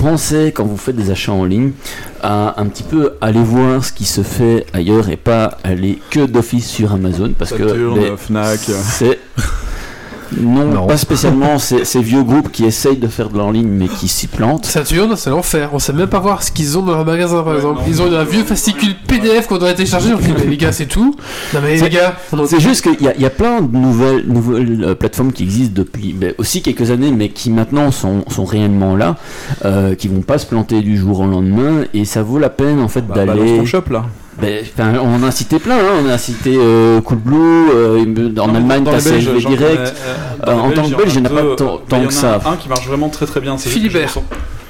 pensez 0.00 0.50
quand 0.52 0.64
vous 0.64 0.76
faites 0.76 0.96
des 0.96 1.10
achats 1.12 1.30
en 1.32 1.44
ligne 1.44 1.70
à 2.20 2.60
un 2.60 2.66
petit 2.66 2.82
peu 2.82 3.12
aller 3.20 3.42
voir 3.42 3.84
ce 3.84 3.92
qui 3.92 4.04
se 4.06 4.22
fait 4.22 4.66
ailleurs 4.72 5.08
et 5.08 5.16
pas 5.16 5.56
aller 5.62 6.00
que 6.10 6.26
d'office 6.26 6.66
sur 6.68 6.92
Amazon 6.92 7.32
parce 7.38 7.52
que 7.52 7.62
les- 7.62 8.16
Fnac. 8.16 8.58
c'est 8.58 9.20
non, 10.40 10.64
Non. 10.66 10.86
pas 10.86 10.96
spécialement 10.96 11.58
ces, 11.58 11.84
ces 11.84 12.00
vieux 12.00 12.22
groupes 12.22 12.50
qui 12.50 12.64
essayent 12.64 12.96
de 12.98 13.08
faire 13.08 13.28
de 13.30 13.38
l'en 13.38 13.50
ligne 13.50 13.68
mais 13.68 13.88
qui 13.88 14.08
s'y 14.08 14.26
plantent. 14.26 14.66
Saturne, 14.66 15.14
c'est 15.16 15.30
l'enfer. 15.30 15.70
On 15.72 15.78
sait 15.78 15.92
même 15.92 16.08
pas 16.08 16.18
voir 16.20 16.42
ce 16.42 16.50
qu'ils 16.52 16.76
ont 16.76 16.82
dans 16.82 16.92
leur 16.94 17.04
magasin, 17.04 17.42
par 17.42 17.54
exemple. 17.56 17.80
Ils 17.88 18.02
ont 18.02 18.12
un 18.12 18.24
vieux 18.24 18.44
fascicule 18.44 18.94
PDF 19.06 19.46
qu'on 19.46 19.58
doit 19.58 19.72
télécharger. 19.74 20.12
On 20.14 20.18
dit, 20.18 20.32
mais 20.36 20.44
les 20.46 20.56
gars, 20.56 20.72
c'est 20.72 20.86
tout. 20.86 21.14
Non, 21.54 21.60
mais 21.62 21.72
les 21.72 21.78
C'est- 21.78 21.90
gars, 21.90 22.14
C'est 22.46 22.60
juste 22.60 22.82
qu'il 22.82 23.00
y, 23.04 23.08
a- 23.08 23.14
il 23.14 23.22
y 23.22 23.26
a 23.26 23.30
plein 23.30 23.60
de 23.62 23.76
nouvelles, 23.76 24.24
nouvelles 24.26 24.84
euh, 24.84 24.94
plateformes 24.94 25.32
qui 25.32 25.42
existent 25.44 25.74
depuis 25.76 26.12
ben, 26.12 26.32
aussi 26.38 26.62
quelques 26.62 26.90
années, 26.90 27.10
mais 27.10 27.28
qui 27.30 27.50
maintenant 27.50 27.90
sont, 27.90 28.24
sont 28.28 28.44
réellement 28.44 28.96
là, 28.96 29.16
euh, 29.64 29.94
qui 29.94 30.08
vont 30.08 30.20
pas 30.22 30.38
se 30.38 30.46
planter 30.46 30.80
du 30.82 30.96
jour 30.96 31.20
au 31.20 31.26
lendemain, 31.26 31.84
et 31.94 32.04
ça 32.04 32.22
vaut 32.22 32.38
la 32.38 32.50
peine 32.50 32.80
en 32.80 32.88
fait 32.88 33.06
Bah, 33.06 33.14
d'aller. 33.26 33.58
ton 33.58 33.64
shop 33.66 33.84
là. 33.90 34.04
Ben, 34.40 34.64
on 35.02 35.14
en 35.16 35.22
a 35.24 35.30
cité 35.32 35.58
plein, 35.58 35.78
hein, 35.78 36.00
on 36.04 36.08
a 36.08 36.16
cité 36.16 36.54
euh, 36.56 37.00
Coolblue, 37.00 37.34
euh, 37.74 38.04
en 38.04 38.46
Dans- 38.46 38.54
Allemagne 38.54 38.84
dans 38.84 38.92
t'as 38.92 39.00
CLV 39.00 39.44
direct. 39.44 39.80
euh, 39.80 39.90
Euh, 40.46 40.52
en 40.54 40.70
tant 40.70 40.88
que 40.88 40.94
Belge, 40.94 41.14
il 41.16 41.22
n'y 41.22 41.26
en 41.28 41.30
a 41.30 41.34
pas 41.34 41.56
tant, 41.56 41.64
euh, 41.64 41.76
tant 41.88 41.96
il 41.96 42.02
y 42.04 42.06
que 42.06 42.06
en 42.06 42.16
a 42.16 42.20
ça. 42.20 42.40
Un 42.46 42.56
qui 42.56 42.68
marche 42.68 42.86
vraiment 42.86 43.08
très 43.08 43.26
très 43.26 43.40
bien. 43.40 43.58
c'est 43.58 43.68
juste 43.70 43.82
que 43.82 43.88
Philibert. 43.90 44.14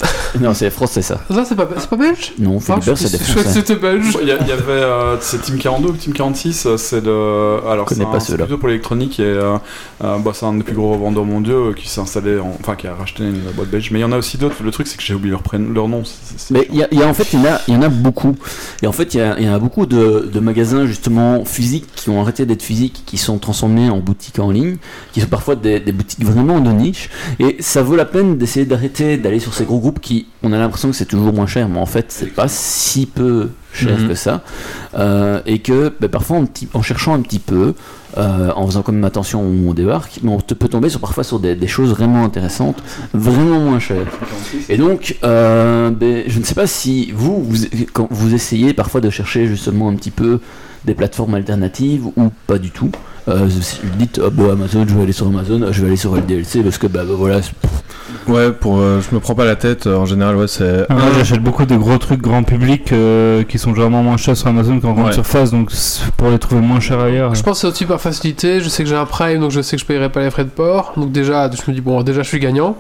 Non, 0.41 0.53
c'est 0.55 0.69
français 0.71 1.01
ça. 1.03 1.21
Ça, 1.31 1.45
c'est 1.45 1.55
pas, 1.55 1.67
c'est 1.79 1.89
pas 1.89 1.97
belge? 1.97 2.33
Non, 2.39 2.59
Ah, 2.59 2.75
Philibert, 2.81 2.99
c'est 2.99 3.11
des 3.11 3.19
je 3.19 3.31
crois 3.31 3.35
que 3.37 3.41
français. 3.49 3.61
c'était 3.61 3.77
belge. 3.77 4.19
Il 4.21 4.29
y, 4.29 4.31
a- 4.31 4.37
il 4.43 4.47
y 4.47 4.53
avait 4.53 4.63
euh, 4.73 5.17
c'est 5.21 5.41
Team 5.41 5.57
42 5.57 5.89
ou 5.89 5.93
Team 5.93 6.13
46, 6.13 6.67
euh, 6.67 6.77
c'est 6.77 7.01
de 7.01 7.11
alors 7.67 7.87
connais 7.87 8.01
c'est 8.05 8.11
pas 8.11 8.17
un- 8.19 8.21
c'est 8.21 8.33
ceux-là. 8.33 8.45
plutôt 8.45 8.59
pour 8.59 8.69
l'électronique 8.69 9.19
et 9.21 9.23
euh, 9.25 9.57
euh, 10.05 10.19
bah, 10.19 10.33
c'est 10.35 10.45
un 10.45 10.53
des 10.55 10.63
plus 10.63 10.75
gros 10.75 10.93
revendeurs 10.93 11.25
mondiaux 11.25 11.71
euh, 11.71 11.75
qui 11.75 11.89
s'est 11.89 12.01
installé 12.01 12.39
en- 12.39 12.55
enfin 12.61 12.77
qui 12.77 12.87
a 12.87 12.95
racheté 12.95 13.25
une 13.25 13.41
boîte 13.57 13.69
belge. 13.71 13.91
Mais 13.91 14.01
il 14.01 14.03
y 14.03 14.05
en 14.05 14.13
a 14.13 14.19
aussi 14.19 14.37
d'autres. 14.37 14.57
Le 14.63 14.71
truc 14.71 14.87
c'est 14.87 14.99
que 14.99 15.03
j'ai 15.03 15.15
oublié 15.15 15.31
leur 15.31 15.43
prénom, 15.43 15.73
leur 15.73 15.89
nom. 15.89 16.03
c'est- 16.05 16.13
c'est- 16.23 16.35
c'est 16.39 16.55
Mais 16.55 16.61
chiant. 16.65 16.69
il 16.73 16.79
y, 16.79 16.83
a- 16.83 16.89
il 16.93 16.99
y 16.99 17.03
a- 17.03 17.09
en 17.09 17.15
fait, 17.15 17.27
il 17.33 17.39
y 17.39 17.43
en 17.43 17.47
a, 17.47 17.61
il 17.67 17.75
y 17.75 17.77
en 17.79 17.83
a 17.83 17.89
beaucoup. 17.89 18.37
Et 18.83 18.87
en 18.87 18.93
fait, 18.93 19.15
il 19.15 19.17
y, 19.17 19.21
a- 19.23 19.35
il 19.39 19.47
y 19.47 19.49
en 19.49 19.55
a 19.55 19.59
beaucoup 19.59 19.87
de, 19.87 20.29
de 20.33 20.41
magasins 20.41 20.85
justement 20.87 21.45
physiques 21.47 21.87
qui 21.97 22.11
ont 22.11 22.21
arrêté 22.21 22.45
d'être 22.45 22.63
physiques, 22.63 23.03
qui 23.07 23.17
sont 23.17 23.39
transformés 23.39 23.89
en 23.89 23.99
boutiques 23.99 24.39
en 24.39 24.51
ligne, 24.51 24.77
qui 25.13 25.23
sont 25.23 25.27
parfois 25.29 25.57
des, 25.57 25.81
des 25.81 25.93
boutiques 25.93 26.25
vraiment 26.25 26.61
de 26.61 26.71
niche. 26.71 27.09
Et 27.41 27.57
ça 27.61 27.83
vaut 27.83 27.97
la 27.97 28.05
peine 28.05 28.37
d'essayer 28.37 28.67
d'arrêter 28.67 29.17
d'aller 29.17 29.39
sur 29.41 29.55
ces 29.55 29.65
gros 29.65 29.79
qui, 29.93 30.27
on 30.43 30.53
a 30.53 30.59
l'impression 30.59 30.91
que 30.91 30.97
c'est 30.97 31.05
toujours 31.07 31.33
moins 31.33 31.47
cher, 31.47 31.69
mais 31.69 31.79
en 31.79 31.87
fait, 31.87 32.07
c'est 32.09 32.27
pas 32.35 32.49
si 32.49 33.07
peu 33.07 33.51
cher 33.73 33.99
Mhm. 33.99 34.09
que 34.09 34.15
ça. 34.15 34.43
Euh, 34.97 35.41
et 35.47 35.59
que 35.61 35.93
ben, 36.01 36.09
parfois, 36.09 36.43
en, 36.75 36.83
cherchant 36.83 37.15
un 37.15 37.21
petit 37.21 37.39
peu, 37.39 37.75
euh, 38.17 38.51
en 38.57 38.67
faisant 38.67 38.83
quand 38.83 38.93
même 38.93 39.05
attention 39.05 39.43
où 39.43 39.69
on 39.71 39.75
débarque, 39.75 40.21
mais 40.23 40.31
on 40.31 40.41
te 40.41 40.55
peut 40.55 40.69
tomber 40.69 40.89
sur, 40.89 41.01
parfois 41.01 41.25
sur 41.25 41.39
des, 41.41 41.55
des 41.55 41.67
choses 41.67 41.91
vraiment 41.91 42.25
intéressantes, 42.25 42.83
vraiment 43.15 43.61
moins 43.61 43.79
chères. 43.79 44.07
Et 44.69 44.77
donc, 44.77 45.17
euh, 45.25 45.91
ben, 45.91 46.25
je 46.27 46.39
ne 46.39 46.45
sais 46.45 46.55
pas 46.55 46.67
si 46.67 47.13
vous, 47.13 47.43
vous, 47.45 47.57
quand 47.93 48.09
vous 48.11 48.35
essayez 48.35 48.73
parfois 48.75 49.01
de 49.01 49.11
chercher 49.11 49.47
justement 49.47 49.89
un 49.89 49.95
petit 49.95 50.11
peu 50.11 50.41
des 50.85 50.95
plateformes 50.95 51.35
alternatives 51.35 52.07
ou 52.07 52.31
pas 52.47 52.59
du 52.59 52.71
tout. 52.71 52.91
Euh, 53.29 53.47
vous 53.47 53.97
dites, 53.99 54.21
ah, 54.25 54.31
bah, 54.33 54.45
Amazon, 54.53 54.87
je 54.89 54.95
vais 54.95 55.03
aller 55.03 55.13
sur 55.13 55.27
Amazon, 55.27 55.69
je 55.71 55.81
vais 55.83 55.89
aller 55.89 55.97
sur 55.97 56.17
LDLC 56.17 56.63
parce 56.63 56.79
que 56.79 56.87
bah, 56.87 57.01
bah, 57.07 57.15
voilà, 57.17 57.41
Ouais, 58.27 58.53
pour. 58.53 58.79
euh, 58.79 59.01
je 59.01 59.15
me 59.15 59.21
prends 59.21 59.35
pas 59.35 59.45
la 59.45 59.57
tête. 59.57 59.87
euh, 59.87 59.97
En 59.97 60.07
général, 60.07 60.37
ouais, 60.37 60.49
c'est. 60.49 60.87
Ah, 60.89 60.95
moi 60.95 61.05
j'achète 61.17 61.43
beaucoup 61.43 61.65
de 61.67 61.77
gros 61.77 61.99
trucs 61.99 62.21
grand 62.23 62.43
public 62.43 62.93
euh, 62.93 63.43
qui 63.43 63.59
sont 63.59 63.73
vraiment 63.73 64.03
moins 64.03 64.17
chers 64.17 64.37
sur 64.37 64.47
Amazon 64.49 64.81
qu'en 64.81 64.93
grande 64.93 65.07
Ouais. 65.07 65.13
surface, 65.13 65.51
donc 65.51 65.71
pour 66.17 66.29
les 66.31 66.39
trouver 66.39 66.61
moins 66.63 66.81
chers 66.81 67.01
ailleurs. 67.01 67.35
Je 67.35 67.43
pense 67.43 67.57
que 67.57 67.61
c'est 67.63 67.67
aussi 67.73 67.85
par 67.87 68.01
facilité. 68.01 68.61
Je 68.61 68.69
sais 68.69 68.83
que 68.83 68.89
j'ai 68.89 68.97
un 68.97 69.05
Prime, 69.07 69.41
donc 69.41 69.51
je 69.51 69.61
sais 69.61 69.77
que 69.77 69.83
je 69.83 69.87
payerai 69.87 70.09
pas 70.11 70.21
les 70.21 70.31
frais 70.31 70.45
de 70.45 70.51
port. 70.51 70.93
Donc 70.97 71.13
déjà, 71.13 71.51
je 71.51 71.71
me 71.71 71.75
dis, 71.75 71.81
bon, 71.83 72.03
déjà, 72.03 72.23
je 72.23 72.29
suis 72.29 72.41
gagnant. 72.41 72.77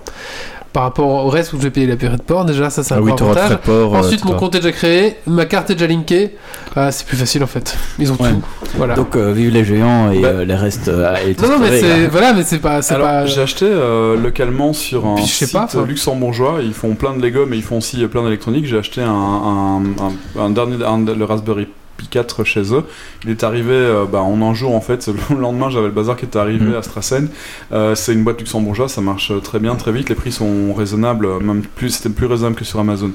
Par 0.73 0.82
rapport 0.82 1.24
au 1.24 1.28
reste 1.31 1.55
où 1.55 1.57
je 1.57 1.62
vais 1.62 1.70
payer 1.70 1.86
les 1.86 1.97
frais 1.97 2.16
de 2.16 2.23
port, 2.23 2.45
déjà, 2.45 2.69
ça, 2.69 2.82
c'est 2.85 2.93
un 2.95 2.99
Ah 2.99 3.01
oui, 3.01 3.11
avantage. 3.19 3.57
port. 3.65 3.95
euh, 3.95 3.99
Ensuite, 3.99 4.24
mon 4.27 4.35
compte 4.35 4.55
est 4.55 4.59
déjà 4.61 4.70
créé, 4.73 5.16
ma 5.27 5.47
carte 5.47 5.70
est 5.70 5.74
déjà 5.74 5.86
linkée. 5.86 6.36
Ah, 6.77 6.93
c'est 6.93 7.07
plus 7.07 7.16
facile 7.16 7.43
en 7.43 7.47
fait. 7.47 7.77
Ils 7.99 8.12
ont 8.12 8.16
Ouais. 8.20 8.31
tout. 8.31 8.43
Voilà. 8.77 8.95
donc 8.95 9.16
euh, 9.16 9.32
vive 9.32 9.51
les 9.51 9.65
géants 9.65 10.11
et 10.12 10.20
Bah. 10.20 10.28
euh, 10.28 10.45
les 10.45 10.55
restes 10.55 10.89
euh, 10.89 11.12
à 11.15 11.23
être 11.23 11.43
non, 11.43 11.49
non, 11.49 11.59
mais 11.59 11.81
c'est 11.81 12.03
là. 12.03 12.09
voilà, 12.11 12.32
mais 12.35 12.43
c'est 12.45 12.59
pas, 12.59 12.82
c'est 12.82 12.95
Alors, 12.95 13.07
pas. 13.09 13.27
j'ai 13.27 13.40
acheté 13.40 13.65
euh, 13.66 14.16
localement 14.20 14.73
sur 14.74 15.07
un 15.07 15.15
Puis, 15.16 15.24
je 15.24 15.32
sais 15.32 15.47
site 15.47 15.55
pas, 15.55 15.65
enfin. 15.65 15.85
luxembourgeois. 15.86 16.59
Ils 16.62 16.74
font 16.74 16.95
plein 16.95 17.16
de 17.16 17.23
Lego, 17.23 17.47
mais 17.49 17.57
ils 17.57 17.62
font 17.62 17.78
aussi 17.78 18.07
plein 18.07 18.23
d'électronique. 18.23 18.66
J'ai 18.66 18.78
acheté 18.78 19.01
un, 19.01 19.11
un, 19.11 19.78
un- 19.81 20.40
un 20.45 20.51
dernier, 20.51 20.85
un- 20.85 20.99
le 21.05 21.24
Raspberry 21.24 21.66
Pi 21.99 22.07
4 22.09 22.45
chez 22.45 22.73
eux. 22.75 22.85
Il 23.25 23.31
est 23.31 23.45
arrivé 23.45 23.75
euh, 23.75 24.05
bah, 24.11 24.20
en 24.23 24.41
un 24.41 24.55
jour 24.55 24.75
en 24.75 24.81
fait. 24.81 25.09
Le 25.31 25.37
lendemain, 25.39 25.69
j'avais 25.69 25.89
le 25.89 25.93
bazar 25.93 26.16
qui 26.16 26.25
était 26.25 26.39
arrivé 26.39 26.65
Mhm. 26.70 26.77
à 26.77 26.83
Strassen. 26.83 27.29
Euh, 27.73 27.95
c'est 27.95 28.15
une 28.15 28.25
boîte 28.25 28.39
luxembourgeoise, 28.41 28.91
ça 28.93 29.01
marche 29.03 29.31
euh, 29.31 29.41
très 29.41 29.59
bien, 29.59 29.75
très 29.75 29.93
vite. 29.93 30.09
Les 30.09 30.15
prix 30.15 30.33
sont 30.33 30.73
raisonnables, 30.73 31.29
même 31.43 31.62
plus, 31.62 31.91
c'était 31.91 32.09
plus 32.09 32.27
raisonnable 32.27 32.57
que 32.57 32.65
sur 32.65 32.81
Amazon. 32.81 33.11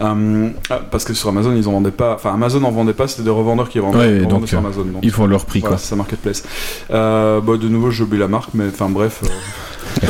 Euh, 0.00 0.48
ah, 0.70 0.80
parce 0.90 1.04
que 1.04 1.14
sur 1.14 1.28
Amazon, 1.28 1.54
ils 1.54 1.68
en 1.68 1.72
vendaient 1.72 1.90
pas. 1.92 2.14
Enfin, 2.14 2.32
Amazon 2.34 2.64
en 2.64 2.70
vendait 2.72 2.92
pas, 2.94 3.06
c'était 3.06 3.22
des 3.22 3.30
revendeurs 3.30 3.68
qui 3.68 3.78
vendaient, 3.78 3.98
Ouais, 3.98 4.04
qui 4.08 4.18
vendaient 4.20 4.26
donc, 4.28 4.48
sur 4.48 4.58
Amazon. 4.58 4.84
Donc, 4.84 5.00
Ils 5.02 5.10
font 5.12 5.26
leur 5.26 5.44
prix, 5.44 5.60
voilà, 5.60 5.76
quoi. 5.76 5.78
c'est 5.78 5.90
ça 5.90 5.96
marketplace. 5.96 6.42
Euh, 6.90 7.40
bah, 7.40 7.56
de 7.56 7.68
nouveau, 7.68 7.90
j'ai 7.90 8.02
oublié 8.04 8.20
la 8.20 8.28
marque, 8.28 8.50
mais 8.54 8.64
enfin 8.68 8.88
bref. 8.88 9.20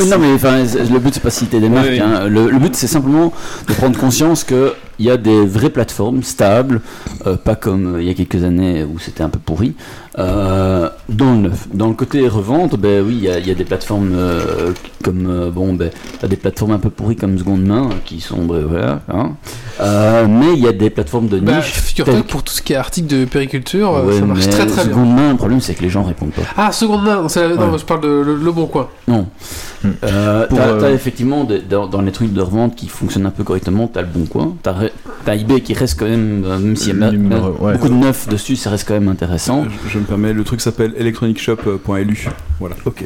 Non 0.08 0.16
mais 0.18 0.28
le 0.34 0.98
but 1.00 1.12
c'est 1.14 1.20
pas 1.22 1.30
de 1.30 1.34
citer 1.34 1.58
des 1.58 1.68
marques. 1.68 1.88
oui. 1.90 1.98
hein. 1.98 2.28
Le, 2.28 2.50
le 2.50 2.58
but 2.60 2.76
c'est 2.76 2.86
simplement 2.86 3.32
de 3.66 3.72
prendre 3.72 3.98
conscience 3.98 4.44
que 4.44 4.74
il 4.98 5.06
y 5.06 5.10
a 5.10 5.16
des 5.16 5.44
vraies 5.46 5.70
plateformes 5.70 6.22
stables, 6.22 6.80
euh, 7.26 7.36
pas 7.36 7.54
comme 7.56 7.96
euh, 7.96 8.02
il 8.02 8.08
y 8.08 8.10
a 8.10 8.14
quelques 8.14 8.42
années 8.44 8.84
où 8.84 8.98
c'était 8.98 9.22
un 9.22 9.28
peu 9.30 9.38
pourri. 9.38 9.74
Euh, 10.18 10.90
dans 11.08 11.32
le 11.32 11.38
neuf, 11.38 11.68
dans 11.72 11.88
le 11.88 11.94
côté 11.94 12.28
revente, 12.28 12.76
ben 12.76 13.02
oui, 13.06 13.14
il 13.18 13.24
y 13.24 13.30
a, 13.30 13.38
il 13.38 13.46
y 13.48 13.50
a 13.50 13.54
des 13.54 13.64
plateformes 13.64 14.12
euh, 14.14 14.72
comme 15.02 15.26
euh, 15.26 15.50
bon, 15.50 15.72
ben 15.72 15.90
t'as 16.20 16.28
des 16.28 16.36
plateformes 16.36 16.72
un 16.72 16.78
peu 16.78 16.90
pourries 16.90 17.16
comme 17.16 17.38
Seconde 17.38 17.62
Main 17.66 17.88
qui 18.04 18.20
sont 18.20 18.44
ben, 18.44 18.62
voilà. 18.68 19.00
hein. 19.08 19.32
Euh, 19.80 20.26
mais 20.28 20.52
il 20.52 20.58
y 20.62 20.68
a 20.68 20.72
des 20.72 20.90
plateformes 20.90 21.28
de 21.28 21.40
Bah, 21.40 21.56
niche. 21.56 21.94
telles 21.94 22.24
pour 22.24 22.42
tout 22.42 22.52
ce 22.52 22.60
qui 22.60 22.74
est 22.74 22.76
article 22.76 23.06
de 23.08 23.24
périculture, 23.24 24.02
Ouais, 24.04 24.18
ça 24.18 24.26
marche 24.26 24.40
mais 24.44 24.52
très 24.52 24.66
très 24.66 24.84
bien. 24.84 24.92
Seconde 24.92 25.14
Main, 25.16 25.30
le 25.30 25.36
problème 25.38 25.60
c'est 25.62 25.72
que 25.74 25.82
les 25.82 25.88
gens 25.88 26.02
répondent 26.02 26.32
pas. 26.32 26.42
Ah, 26.58 26.72
seconde 26.72 27.04
main, 27.04 27.22
non, 27.22 27.28
je 27.28 27.84
parle 27.86 28.02
de 28.02 28.08
le, 28.08 28.36
le 28.36 28.52
bon 28.52 28.66
coin. 28.66 28.88
Non. 29.08 29.26
Pour, 29.80 29.90
t'as, 30.00 30.08
euh, 30.12 30.80
t'as 30.80 30.90
effectivement 30.92 31.44
des- 31.44 31.60
dans, 31.60 31.86
dans 31.86 32.02
les 32.02 32.12
trucs 32.12 32.32
de 32.32 32.40
revente 32.40 32.76
qui 32.76 32.86
fonctionnent 32.88 33.26
un 33.26 33.30
peu 33.30 33.42
correctement, 33.44 33.88
t'as 33.92 34.02
le 34.02 34.08
bon 34.08 34.26
coin. 34.26 34.54
T'as, 34.62 34.74
Re- 34.82 34.90
t'as 35.24 35.34
eBay 35.36 35.60
qui 35.60 35.74
reste 35.74 35.98
quand 35.98 36.08
même, 36.08 36.42
euh, 36.44 36.58
même 36.58 36.76
s'il 36.76 36.98
y 36.98 37.02
a 37.02 37.10
numéro- 37.10 37.56
ouais. 37.60 37.74
beaucoup 37.74 37.88
de 37.88 37.94
neuf 37.94 38.28
dessus, 38.28 38.56
ça 38.56 38.70
reste 38.70 38.86
quand 38.88 38.94
même 38.94 39.08
intéressant. 39.08 39.64
je, 39.64 39.90
je 39.90 39.98
me 39.98 40.04
permets, 40.04 40.32
le 40.32 40.44
truc 40.44 40.60
s'appelle 40.60 40.94
electronicshop.lu. 40.96 42.28
Voilà. 42.60 42.76
Ok. 42.84 43.04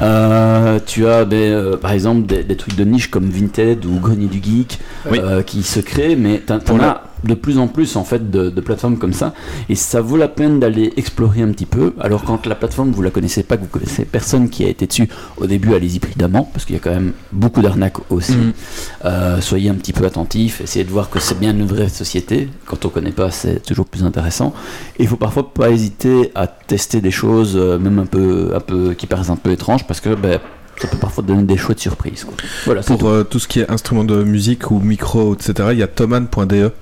Euh, 0.00 0.78
tu 0.84 1.06
as 1.06 1.26
euh, 1.32 1.76
par 1.76 1.92
exemple 1.92 2.26
des, 2.26 2.42
des 2.42 2.56
trucs 2.56 2.74
de 2.76 2.84
niche 2.84 3.10
comme 3.10 3.28
Vinted 3.30 3.84
ou 3.84 3.98
Grenier 4.00 4.26
du 4.26 4.42
Geek 4.42 4.78
Oui. 5.10 5.18
euh, 5.22 5.42
qui 5.42 5.62
se 5.62 5.80
créent, 5.80 6.16
mais 6.16 6.38
t'en, 6.38 6.58
Pour 6.58 6.82
as 6.82 7.04
de 7.24 7.34
plus 7.34 7.58
en 7.58 7.68
plus 7.68 7.94
en 7.94 8.02
fait 8.02 8.32
de, 8.32 8.50
de 8.50 8.60
plateformes 8.60 8.98
comme 8.98 9.12
ça, 9.12 9.32
et 9.68 9.76
ça 9.76 10.00
vaut 10.00 10.16
la 10.16 10.26
peine 10.26 10.58
d'aller 10.58 10.92
explorer 10.96 11.42
un 11.42 11.52
petit 11.52 11.66
peu. 11.66 11.94
Alors 12.00 12.24
quand 12.24 12.46
la 12.46 12.56
plateforme 12.56 12.90
vous 12.90 13.00
la 13.02 13.10
connaissez 13.10 13.44
pas, 13.44 13.56
que 13.56 13.62
vous 13.62 13.68
connaissez 13.68 14.04
personne 14.04 14.48
qui 14.50 14.64
a 14.64 14.68
été 14.68 14.88
dessus, 14.88 15.08
au 15.36 15.46
début 15.46 15.72
allez-y 15.72 16.00
prudemment 16.00 16.50
parce 16.52 16.64
qu'il 16.64 16.74
y 16.74 16.78
a 16.78 16.80
quand 16.82 16.90
même 16.90 17.12
beaucoup 17.30 17.62
d'arnaques 17.62 17.98
aussi. 18.10 18.32
Mhm. 18.32 19.40
Soyez 19.40 19.70
un 19.70 19.74
petit 19.74 19.92
peu 19.92 20.04
attentifs, 20.04 20.60
essayez 20.62 20.84
de 20.84 20.90
voir 20.90 21.10
que 21.10 21.20
c'est 21.20 21.38
bien 21.38 21.52
une 21.52 21.64
vraie 21.64 21.88
société. 21.88 22.48
Quand 22.66 22.84
on 22.86 22.88
connaît 22.88 23.12
pas, 23.12 23.30
c'est 23.30 23.62
toujours 23.64 23.86
plus 23.86 24.02
intéressant. 24.02 24.52
Et 24.98 25.04
il 25.04 25.08
faut 25.08 25.16
parfois 25.16 25.54
pas 25.54 25.70
hésiter 25.70 26.32
à 26.34 26.48
tester 26.48 27.00
des 27.00 27.12
choses, 27.12 27.56
même 27.56 28.00
un 28.00 28.06
peu, 28.06 28.50
un 28.52 28.60
peu 28.60 28.94
qui 28.94 29.06
paraissent 29.06 29.30
un 29.30 29.36
peu 29.36 29.51
étranges, 29.52 29.86
parce 29.86 30.00
que 30.00 30.14
ben, 30.14 30.40
ça 30.80 30.88
peut 30.88 30.96
parfois 30.96 31.22
donner 31.24 31.44
des 31.44 31.56
chouettes 31.56 31.80
surprises. 31.80 32.24
Quoi. 32.24 32.34
Voilà, 32.66 32.82
Pour 32.82 33.08
euh, 33.08 33.24
tout 33.24 33.38
ce 33.38 33.48
qui 33.48 33.60
est 33.60 33.70
instruments 33.70 34.04
de 34.04 34.22
musique 34.24 34.70
ou 34.70 34.78
micro, 34.80 35.34
etc., 35.34 35.68
il 35.72 35.78
y 35.78 35.82
a 35.82 35.86
thoman.de. 35.88 36.72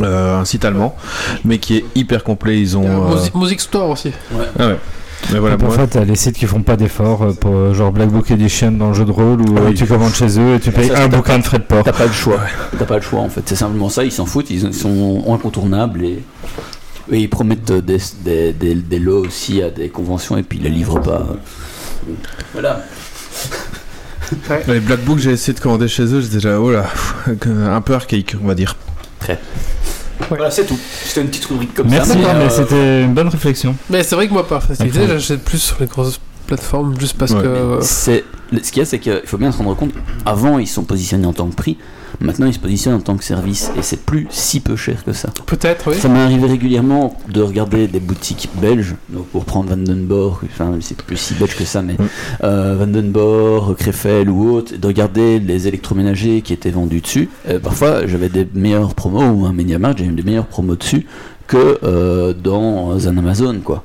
Euh, 0.00 0.40
un 0.40 0.44
site 0.44 0.64
allemand, 0.64 0.96
mais 1.44 1.58
qui 1.58 1.76
est 1.76 1.84
hyper 1.94 2.22
complet. 2.22 2.60
Ils 2.60 2.76
ont. 2.76 2.84
Euh, 2.84 3.14
Music, 3.14 3.34
Music 3.34 3.60
Store 3.60 3.88
aussi. 3.90 4.12
Ah 4.58 4.68
ouais. 4.68 4.76
Mais 5.32 5.38
voilà, 5.38 5.58
parfois, 5.58 5.86
t'as 5.86 6.04
les 6.04 6.16
sites 6.16 6.36
qui 6.36 6.46
font 6.46 6.62
pas 6.62 6.76
d'efforts 6.76 7.22
euh, 7.22 7.32
pour 7.32 7.54
euh, 7.54 7.74
genre 7.74 7.92
Black 7.92 8.08
Book 8.08 8.30
Edition 8.30 8.72
dans 8.72 8.88
le 8.88 8.94
jeu 8.94 9.04
de 9.04 9.10
rôle 9.10 9.40
où 9.42 9.54
Ah 9.56 9.60
euh, 9.60 9.68
oui. 9.68 9.74
tu 9.74 9.84
commandes 9.86 10.14
chez 10.14 10.38
eux 10.38 10.54
et 10.54 10.60
tu 10.60 10.70
payes 10.70 10.88
Ça, 10.88 11.02
un 11.02 11.08
bouquin 11.08 11.38
de 11.38 11.44
frais 11.44 11.58
de 11.58 11.64
port. 11.64 11.84
T'as 11.84 11.92
pas 11.92 12.06
le 12.06 12.12
choix. 12.12 12.40
T'as 12.78 12.84
pas 12.86 12.96
le 12.96 13.02
choix 13.02 13.20
en 13.20 13.28
fait. 13.28 13.42
C'est 13.44 13.56
simplement 13.56 13.88
ça. 13.88 14.04
Ils 14.04 14.12
s'en 14.12 14.26
foutent. 14.26 14.50
Ils, 14.50 14.64
ils 14.64 14.74
sont 14.74 15.24
incontournables 15.28 16.04
et, 16.04 16.22
et 17.10 17.20
ils 17.20 17.28
promettent 17.30 17.72
des, 17.72 17.98
des, 18.24 18.52
des, 18.52 18.74
des 18.74 18.98
lots 18.98 19.24
aussi 19.26 19.62
à 19.62 19.70
des 19.70 19.88
conventions 19.88 20.36
et 20.36 20.42
puis 20.42 20.58
ils 20.58 20.64
les 20.64 20.70
livrent 20.70 21.00
pas. 21.00 21.26
Voilà. 22.52 22.82
les 24.68 24.80
Black 24.80 25.00
Book, 25.04 25.18
j'ai 25.18 25.30
essayé 25.32 25.54
de 25.54 25.60
commander 25.60 25.88
chez 25.88 26.02
eux, 26.04 26.20
j'étais 26.20 26.34
déjà, 26.34 26.60
oh 26.60 26.70
là, 26.70 26.86
un 27.26 27.80
peu 27.80 27.94
archaïque, 27.94 28.34
on 28.42 28.46
va 28.46 28.54
dire. 28.54 28.76
Voilà, 30.28 30.50
c'est 30.50 30.66
tout. 30.66 30.78
C'était 31.04 31.20
une 31.22 31.28
petite 31.28 31.44
rubrique 31.46 31.74
comme 31.74 31.88
Merci, 31.88 32.10
ça. 32.10 32.16
mais 32.18 32.24
euh, 32.44 32.50
c'était 32.50 33.02
une 33.04 33.14
bonne 33.14 33.28
réflexion. 33.28 33.74
Mais 33.88 34.02
c'est 34.02 34.14
vrai 34.16 34.26
que 34.28 34.32
moi, 34.32 34.46
par 34.46 34.62
facilité, 34.62 35.06
j'achète 35.06 35.42
plus 35.44 35.58
sur 35.58 35.76
les 35.80 35.86
grosses 35.86 36.20
plateformes 36.46 36.98
juste 36.98 37.16
parce 37.16 37.32
Ouais. 37.32 37.42
que. 37.42 37.46
euh, 37.46 37.80
C'est 37.80 38.24
ce 38.52 38.72
qu'il 38.72 38.80
y 38.80 38.82
a, 38.82 38.86
c'est 38.86 38.98
qu'il 38.98 39.20
faut 39.24 39.38
bien 39.38 39.52
se 39.52 39.58
rendre 39.58 39.76
compte, 39.76 39.92
avant 40.24 40.58
ils 40.58 40.66
sont 40.66 40.84
positionnés 40.84 41.26
en 41.26 41.32
tant 41.32 41.48
que 41.48 41.54
prix, 41.54 41.76
maintenant 42.20 42.46
ils 42.46 42.54
se 42.54 42.58
positionnent 42.58 42.94
en 42.94 43.00
tant 43.00 43.16
que 43.16 43.24
service, 43.24 43.70
et 43.76 43.82
c'est 43.82 44.00
plus 44.00 44.26
si 44.30 44.60
peu 44.60 44.76
cher 44.76 45.04
que 45.04 45.12
ça. 45.12 45.30
Peut-être, 45.46 45.90
oui. 45.90 45.98
Ça 45.98 46.08
m'est 46.08 46.20
arrivé 46.20 46.46
régulièrement 46.46 47.16
de 47.28 47.42
regarder 47.42 47.88
des 47.88 48.00
boutiques 48.00 48.48
belges, 48.60 48.94
donc 49.10 49.26
pour 49.26 49.44
prendre 49.44 49.68
Vandenborg, 49.70 50.40
enfin 50.44 50.72
c'est 50.80 50.96
plus 50.96 51.16
si 51.16 51.34
belge 51.34 51.56
que 51.56 51.64
ça, 51.64 51.82
mais 51.82 51.96
euh, 52.42 52.76
Vandenborg, 52.78 53.76
Krefeld 53.76 54.28
ou 54.28 54.50
autre, 54.50 54.76
de 54.76 54.86
regarder 54.86 55.38
les 55.38 55.68
électroménagers 55.68 56.42
qui 56.42 56.52
étaient 56.52 56.70
vendus 56.70 57.00
dessus. 57.00 57.28
Euh, 57.48 57.58
parfois 57.58 58.06
j'avais 58.06 58.28
des 58.28 58.48
meilleures 58.54 58.94
promos 58.94 59.30
ou 59.30 59.46
un 59.46 59.52
MediaMarkt, 59.52 60.00
eu 60.00 60.08
des 60.08 60.22
meilleures 60.22 60.46
promos 60.46 60.76
dessus 60.76 61.06
que 61.46 61.78
euh, 61.82 62.32
dans 62.32 63.08
un 63.08 63.16
Amazon 63.16 63.60
quoi. 63.64 63.84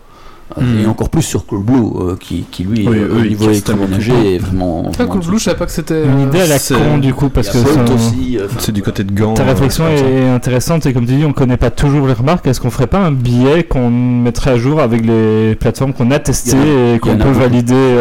Hmm. 0.59 0.79
Et 0.83 0.85
encore 0.85 1.09
plus 1.09 1.21
sur 1.23 1.45
Coolblue, 1.45 1.73
euh, 1.73 2.15
qui, 2.19 2.45
qui 2.51 2.63
lui, 2.63 2.87
Oui, 2.87 2.97
euh, 2.97 3.15
au 3.15 3.23
ils 3.23 3.29
niveau 3.29 3.49
électroménager, 3.49 4.35
est 4.35 4.37
vraiment. 4.37 4.91
Ah, 4.99 5.05
Cool 5.05 5.21
Blue, 5.21 5.39
je 5.39 5.43
savais 5.45 5.57
pas 5.57 5.65
que 5.65 5.71
c'était. 5.71 6.03
Une 6.05 6.19
idée 6.21 6.41
à 6.41 6.47
la 6.47 6.59
con 6.59 6.97
du 6.99 7.13
coup 7.13 7.29
parce 7.29 7.49
que 7.49 7.57
euh, 7.57 8.47
C'est 8.59 8.71
du 8.71 8.81
côté 8.83 9.03
de 9.03 9.11
Gand. 9.13 9.33
ta 9.33 9.43
réflexion 9.43 9.87
est 9.87 10.29
intéressante 10.29 10.85
et 10.85 10.93
comme 10.93 11.05
tu 11.05 11.13
dis 11.15 11.25
on 11.25 11.33
connaît 11.33 11.57
pas 11.57 11.69
toujours 11.71 12.07
les 12.07 12.13
remarques 12.13 12.45
est-ce 12.47 12.59
qu'on 12.61 12.69
ferait 12.69 12.87
pas 12.87 12.99
un 12.99 13.11
billet 13.11 13.63
qu'on 13.63 13.89
mettrait 13.89 14.51
à 14.51 14.57
jour 14.57 14.79
avec 14.79 15.05
les 15.05 15.55
plateformes 15.55 15.93
qu'on 15.93 16.11
a 16.11 16.19
testées 16.19 16.95
et 16.95 16.99
qu'on 16.99 17.17
peut 17.17 17.31
valider 17.31 17.95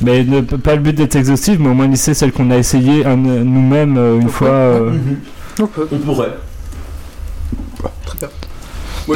mais 0.00 0.22
ne, 0.24 0.40
pas 0.42 0.76
le 0.76 0.80
but 0.82 0.94
d'être 0.94 1.16
exhaustif 1.16 1.58
mais 1.58 1.68
au 1.68 1.74
moins 1.74 1.88
lister 1.88 2.14
celles 2.14 2.32
qu'on 2.32 2.50
a 2.50 2.56
essayées 2.56 3.04
un- 3.04 3.16
nous-mêmes 3.16 3.96
une 4.20 4.28
fois 4.28 4.48
euh, 4.48 4.92
On 5.60 5.66
peut. 5.66 5.88
On 5.90 5.98
pourrait. 5.98 6.34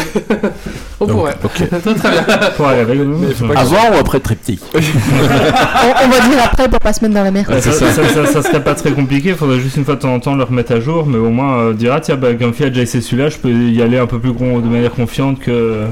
On 1.00 1.06
Donc, 1.06 1.16
pourrait. 1.16 1.36
ok. 1.42 1.52
très, 1.68 1.80
très 1.94 2.10
bien. 2.10 2.22
pour 2.56 2.66
aller 2.66 2.80
avec 2.80 2.98
nous. 3.00 3.24
Avant 3.56 3.90
ou 3.94 3.98
après 4.00 4.20
triptyque 4.20 4.60
On, 4.74 4.78
on 4.78 6.08
va 6.08 6.28
dire 6.28 6.38
après 6.44 6.68
pour 6.68 6.78
pas 6.78 6.92
se 6.92 7.00
mettre 7.04 7.14
dans 7.14 7.24
la 7.24 7.30
merde. 7.30 7.48
Ouais, 7.50 7.60
ça, 7.60 7.72
ça, 7.72 7.90
ça- 7.92 8.26
ça 8.26 8.42
serait 8.42 8.62
pas 8.62 8.74
très 8.74 8.92
compliqué, 8.92 9.30
il 9.30 9.34
faudrait 9.34 9.58
juste 9.60 9.76
une 9.76 9.84
fois 9.84 9.96
de 9.96 10.00
temps 10.00 10.14
en 10.14 10.20
temps 10.20 10.34
le 10.34 10.44
remettre 10.44 10.72
à 10.72 10.80
jour, 10.80 11.06
mais 11.06 11.18
au 11.18 11.30
moins 11.30 11.58
euh, 11.58 11.72
dire 11.72 11.92
ah 11.94 12.00
tiens 12.00 12.16
bah 12.16 12.32
Grumpy 12.34 12.64
a 12.64 12.68
déjà 12.70 12.82
essayé 12.82 13.02
celui-là, 13.02 13.28
je 13.28 13.38
peux 13.38 13.50
y 13.50 13.82
aller 13.82 13.98
un 13.98 14.06
peu 14.06 14.18
plus 14.18 14.32
gros 14.32 14.60
de 14.60 14.66
manière 14.68 14.92
confiante 14.92 15.38
que. 15.40 15.84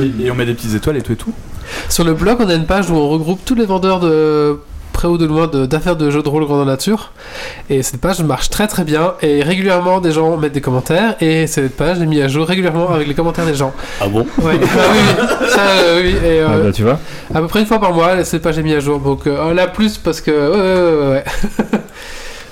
Et, 0.00 0.24
et 0.26 0.30
on 0.30 0.34
met 0.34 0.46
des 0.46 0.54
petites 0.54 0.74
étoiles 0.74 0.96
et 0.96 1.02
tout 1.02 1.12
et 1.12 1.16
tout. 1.16 1.32
Sur 1.88 2.04
le 2.04 2.14
blog, 2.14 2.38
on 2.40 2.48
a 2.48 2.54
une 2.54 2.66
page 2.66 2.90
où 2.90 2.94
on 2.94 3.08
regroupe 3.08 3.40
tous 3.44 3.54
les 3.54 3.66
vendeurs 3.66 4.00
de 4.00 4.58
près 5.02 5.08
ou 5.08 5.18
de 5.18 5.26
loin 5.26 5.48
d'affaires 5.48 5.96
de, 5.96 6.10
jeux 6.10 6.22
de 6.22 6.28
rôle 6.28 6.44
grandeur 6.44 6.64
nature. 6.64 7.10
Et 7.68 7.82
cette 7.82 8.00
page 8.00 8.22
marche 8.22 8.50
très 8.50 8.68
très 8.68 8.84
bien. 8.84 9.14
Et 9.20 9.42
régulièrement, 9.42 10.00
des 10.00 10.12
gens 10.12 10.36
mettent 10.36 10.52
des 10.52 10.60
commentaires. 10.60 11.16
Et 11.20 11.48
cette 11.48 11.76
page 11.76 12.00
est 12.00 12.06
mise 12.06 12.22
à 12.22 12.28
jour 12.28 12.46
régulièrement 12.46 12.88
avec 12.90 13.08
les 13.08 13.14
commentaires 13.14 13.46
des 13.46 13.54
gens. 13.54 13.72
Ah 14.00 14.06
bon? 14.06 14.20
Ouais, 14.38 14.52
ah 14.62 14.76
oui, 14.92 14.98
oui. 15.18 15.48
Ça, 15.48 15.60
euh, 15.60 16.00
oui. 16.04 16.10
Et, 16.24 16.40
euh, 16.40 16.46
Ah 16.48 16.58
bah 16.58 16.72
tu 16.72 16.82
vois. 16.84 17.00
à 17.34 17.40
peu 17.40 17.48
près 17.48 17.60
une 17.60 17.66
fois 17.66 17.80
par 17.80 17.92
mois, 17.92 18.22
cette 18.22 18.42
page 18.42 18.58
est 18.58 18.62
mise 18.62 18.76
à 18.76 18.80
jour. 18.80 19.00
Donc 19.00 19.26
euh, 19.26 19.52
là, 19.52 19.66
plus 19.66 19.98
parce 19.98 20.20
que. 20.20 20.30
Ouais, 20.30 20.54
ouais, 20.60 21.06
ouais, 21.08 21.24
ouais. 21.72 21.80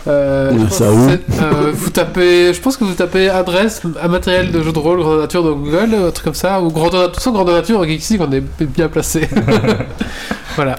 Euh, 0.06 0.66
ça 0.70 0.90
où 0.90 1.10
euh, 1.10 1.72
vous 1.74 1.90
tapez, 1.90 2.55
je 2.55 2.60
pense 2.60 2.78
que 2.78 2.85
vous 2.85 2.94
tapez 2.94 3.28
adresse 3.28 3.82
à 4.01 4.09
matériel 4.09 4.51
de 4.51 4.62
jeu 4.62 4.72
de 4.72 4.78
rôle 4.78 5.01
grandeur 5.01 5.20
nature 5.20 5.44
dans 5.44 5.52
Google, 5.52 5.94
un 5.94 6.10
truc 6.10 6.24
comme 6.24 6.35
ça, 6.35 6.62
ou 6.62 6.70
grandeur, 6.70 7.02
de 7.02 7.06
toute 7.09 7.16
façon 7.16 7.32
grandeur 7.32 7.56
nature, 7.56 7.85
ici 7.85 8.18
on 8.18 8.32
est 8.32 8.43
bien 8.62 8.89
placé. 8.89 9.28
voilà. 10.56 10.78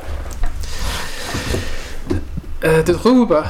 Euh, 2.64 2.82
T'es 2.84 2.94
trop 2.94 3.10
ou 3.10 3.26
pas 3.26 3.46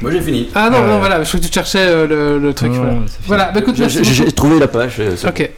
Moi 0.00 0.10
j'ai 0.12 0.20
fini. 0.20 0.48
Ah 0.54 0.70
non, 0.70 0.78
Euh. 0.78 0.86
non, 0.88 0.98
voilà, 0.98 1.22
je 1.22 1.28
crois 1.28 1.40
que 1.40 1.46
tu 1.46 1.52
cherchais 1.52 1.78
euh, 1.86 2.06
le, 2.06 2.38
le 2.38 2.54
truc. 2.54 2.72
Non, 2.72 3.04
voilà. 3.26 3.50
bah 3.52 3.60
écoute, 3.60 3.74
J'ai- 3.76 4.32
trouvé 4.32 4.58
la 4.58 4.68
page. 4.68 4.96
euh, 5.00 5.14
Ok. 5.28 5.50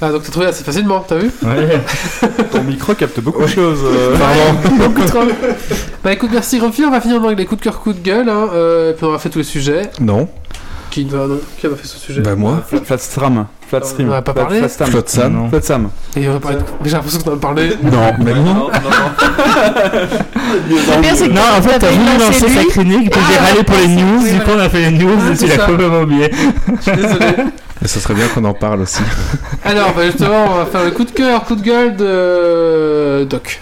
Ah, 0.00 0.10
donc 0.10 0.24
t'as 0.24 0.30
trouvé 0.32 0.46
assez 0.46 0.64
facilement, 0.64 1.04
t'as 1.06 1.16
vu 1.16 1.30
Ouais. 1.44 1.80
Ton 2.52 2.62
micro 2.64 2.92
capte 2.94 3.20
beaucoup 3.20 3.42
de 3.42 3.46
choses. 3.46 3.78
euh. 3.84 4.16
Beaucoup 4.78 5.04
trop. 5.04 5.20
Bah 6.02 6.12
écoute, 6.12 6.30
merci 6.32 6.58
Grumpy, 6.58 6.82
on 6.84 6.90
va 6.90 7.00
finir 7.00 7.22
avec 7.24 7.38
les 7.38 7.44
coups 7.46 7.60
de 7.60 7.64
cœur, 7.64 7.78
coups 7.80 7.96
de 7.96 8.02
gueule, 8.02 8.28
hein, 8.28 8.48
euh, 8.52 8.90
et 8.90 8.94
puis 8.94 9.04
on 9.06 9.12
va 9.12 9.18
faire 9.18 9.30
tous 9.30 9.38
les 9.38 9.44
sujets. 9.44 9.90
Non. 10.00 10.28
Qui, 10.96 11.04
va- 11.04 11.26
non, 11.26 11.38
qui 11.60 11.66
a 11.66 11.70
fait 11.76 11.86
ce 11.86 11.98
sujet 11.98 12.22
Bah 12.22 12.34
moi. 12.36 12.62
Flat- 12.66 12.80
Flatstream. 12.82 13.44
Flatstream. 13.68 14.08
On 14.08 14.12
a 14.14 14.22
pas 14.22 14.32
Flat- 14.32 14.42
parlé 14.44 14.58
Flatstam. 14.60 14.86
Flotsam. 14.88 15.32
Non. 15.34 15.48
Flatsam. 15.50 15.88
Et 16.16 16.26
on 16.26 16.32
va 16.32 16.40
parler 16.40 16.56
de- 16.56 16.62
Mais 16.82 16.88
j'ai 16.88 16.96
l'impression 16.96 17.20
qu'on 17.20 17.32
en 17.32 17.34
a 17.34 17.36
parlé. 17.36 17.68
Non, 17.82 18.12
Mais 18.24 18.32
non. 18.32 18.70
Le 20.70 21.00
pire, 21.02 21.12
c'est 21.14 21.28
Non, 21.28 21.42
en 21.58 21.60
fait, 21.60 21.78
t'as 21.78 21.90
voulu 21.90 22.06
lancé 22.18 22.40
lancer 22.44 22.54
sa 22.54 22.64
clinique, 22.64 23.10
puis 23.10 23.20
j'ai 23.28 23.36
Ah, 23.38 23.44
râlé 23.44 23.62
pour 23.62 23.76
les 23.76 23.88
news, 23.88 24.22
du 24.26 24.38
coup 24.40 24.50
on 24.56 24.58
a 24.58 24.68
fait 24.70 24.90
les 24.90 24.96
news 24.96 25.32
et 25.32 25.36
tu 25.36 25.46
l'as 25.48 25.58
complètement 25.66 26.00
oublié. 26.00 26.30
Je 26.78 26.82
suis 26.82 26.92
désolé. 26.92 27.26
Mais 27.82 27.88
ce 27.88 28.00
serait 28.00 28.14
bien 28.14 28.28
qu'on 28.28 28.44
en 28.46 28.54
parle 28.54 28.80
aussi. 28.80 29.02
Alors, 29.66 29.92
bah 29.94 30.06
justement, 30.06 30.46
on 30.50 30.54
va 30.56 30.64
faire 30.64 30.84
le 30.84 30.92
coup 30.92 31.04
de 31.04 31.10
cœur, 31.10 31.44
coup 31.44 31.56
de 31.56 31.62
gueule 31.62 31.94
de 31.96 33.24
Doc. 33.28 33.60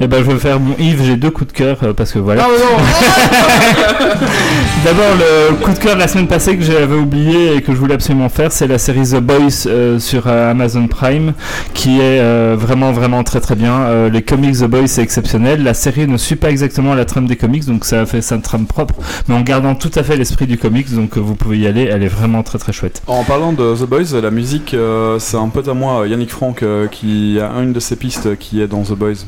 Et 0.00 0.06
ben 0.06 0.18
je 0.18 0.30
vais 0.30 0.38
faire 0.38 0.60
mon 0.60 0.76
Yves, 0.78 1.02
j'ai 1.04 1.16
deux 1.16 1.30
coups 1.30 1.52
de 1.52 1.56
cœur 1.56 1.78
euh, 1.82 1.92
parce 1.94 2.12
que 2.12 2.18
voilà. 2.18 2.44
Ah, 2.44 2.48
non 2.48 4.16
D'abord, 4.84 5.16
le 5.18 5.54
coup 5.56 5.72
de 5.72 5.78
cœur 5.78 5.94
de 5.94 6.00
la 6.00 6.08
semaine 6.08 6.28
passée 6.28 6.56
que 6.56 6.62
j'avais 6.62 6.94
oublié 6.94 7.56
et 7.56 7.62
que 7.62 7.72
je 7.72 7.78
voulais 7.78 7.94
absolument 7.94 8.28
faire, 8.28 8.52
c'est 8.52 8.66
la 8.66 8.78
série 8.78 9.02
The 9.02 9.20
Boys 9.20 9.66
euh, 9.66 9.98
sur 9.98 10.26
euh, 10.26 10.50
Amazon 10.50 10.86
Prime, 10.86 11.32
qui 11.74 11.98
est 11.98 12.20
euh, 12.20 12.56
vraiment 12.58 12.92
vraiment 12.92 13.24
très 13.24 13.40
très 13.40 13.54
bien. 13.54 13.72
Euh, 13.72 14.10
les 14.10 14.22
comics 14.22 14.58
The 14.58 14.64
Boys 14.64 14.86
c'est 14.86 15.02
exceptionnel. 15.02 15.62
La 15.62 15.74
série 15.74 16.06
ne 16.06 16.16
suit 16.16 16.36
pas 16.36 16.50
exactement 16.50 16.94
la 16.94 17.04
trame 17.04 17.26
des 17.26 17.36
comics, 17.36 17.64
donc 17.64 17.84
ça 17.84 18.04
fait 18.06 18.22
sa 18.22 18.38
trame 18.38 18.66
propre, 18.66 18.94
mais 19.28 19.34
en 19.34 19.40
gardant 19.40 19.74
tout 19.74 19.90
à 19.94 20.02
fait 20.02 20.16
l'esprit 20.16 20.46
du 20.46 20.58
comics, 20.58 20.94
donc 20.94 21.16
euh, 21.16 21.20
vous 21.20 21.34
pouvez 21.34 21.58
y 21.58 21.66
aller. 21.66 21.88
Elle 21.90 22.02
est 22.02 22.08
vraiment 22.08 22.42
très 22.42 22.58
très 22.58 22.72
chouette. 22.72 23.02
En 23.06 23.24
parlant 23.24 23.52
de 23.52 23.74
The 23.74 23.88
Boys, 23.88 24.20
la 24.20 24.30
musique, 24.30 24.74
euh, 24.74 25.18
c'est 25.18 25.36
un 25.36 25.48
pote 25.48 25.68
à 25.68 25.74
moi, 25.74 26.06
Yannick 26.06 26.30
Franck, 26.30 26.62
euh, 26.62 26.86
qui 26.86 27.38
a 27.40 27.50
une 27.60 27.72
de 27.72 27.80
ses 27.80 27.96
pistes 27.96 28.36
qui 28.38 28.60
est 28.60 28.66
dans 28.68 28.82
The 28.82 28.92
Boys. 28.92 29.24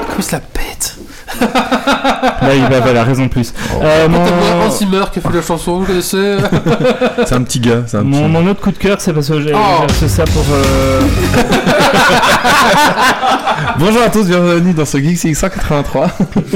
Comme 0.00 0.24
la 0.32 0.40
pète 0.40 0.96
Là, 1.40 2.54
il 2.54 2.62
va 2.62 2.76
avoir 2.76 2.94
la 2.94 3.02
raison 3.04 3.24
de 3.24 3.28
plus. 3.30 3.52
Euh, 3.82 4.06
Quand 4.06 4.10
mon- 4.12 4.66
Hans 4.66 4.70
Zimmer 4.70 5.04
qui 5.12 5.18
a 5.18 5.22
fait 5.22 5.32
la 5.34 5.42
chanson, 5.42 5.80
vous 5.80 5.86
connaissez 5.86 6.36
C'est 7.26 7.34
un 7.34 7.42
petit 7.42 7.58
gars. 7.60 7.82
C'est 7.86 7.96
un 7.96 8.00
petit. 8.04 8.10
Mon, 8.10 8.28
mon 8.28 8.46
autre 8.46 8.60
coup 8.60 8.70
de 8.70 8.78
cœur, 8.78 9.00
c'est 9.00 9.12
parce 9.12 9.28
que 9.28 9.40
j'ai 9.40 9.52
Oh. 9.54 9.86
ça 10.06 10.24
pour. 10.24 10.44
euh, 10.52 11.00
Bonjour 13.78 14.02
à 14.02 14.10
tous, 14.10 14.26
bienvenue 14.26 14.72
dans 14.74 14.84
ce 14.84 14.98
Geek 14.98 15.18
CX 15.18 15.34
183. 15.34 16.10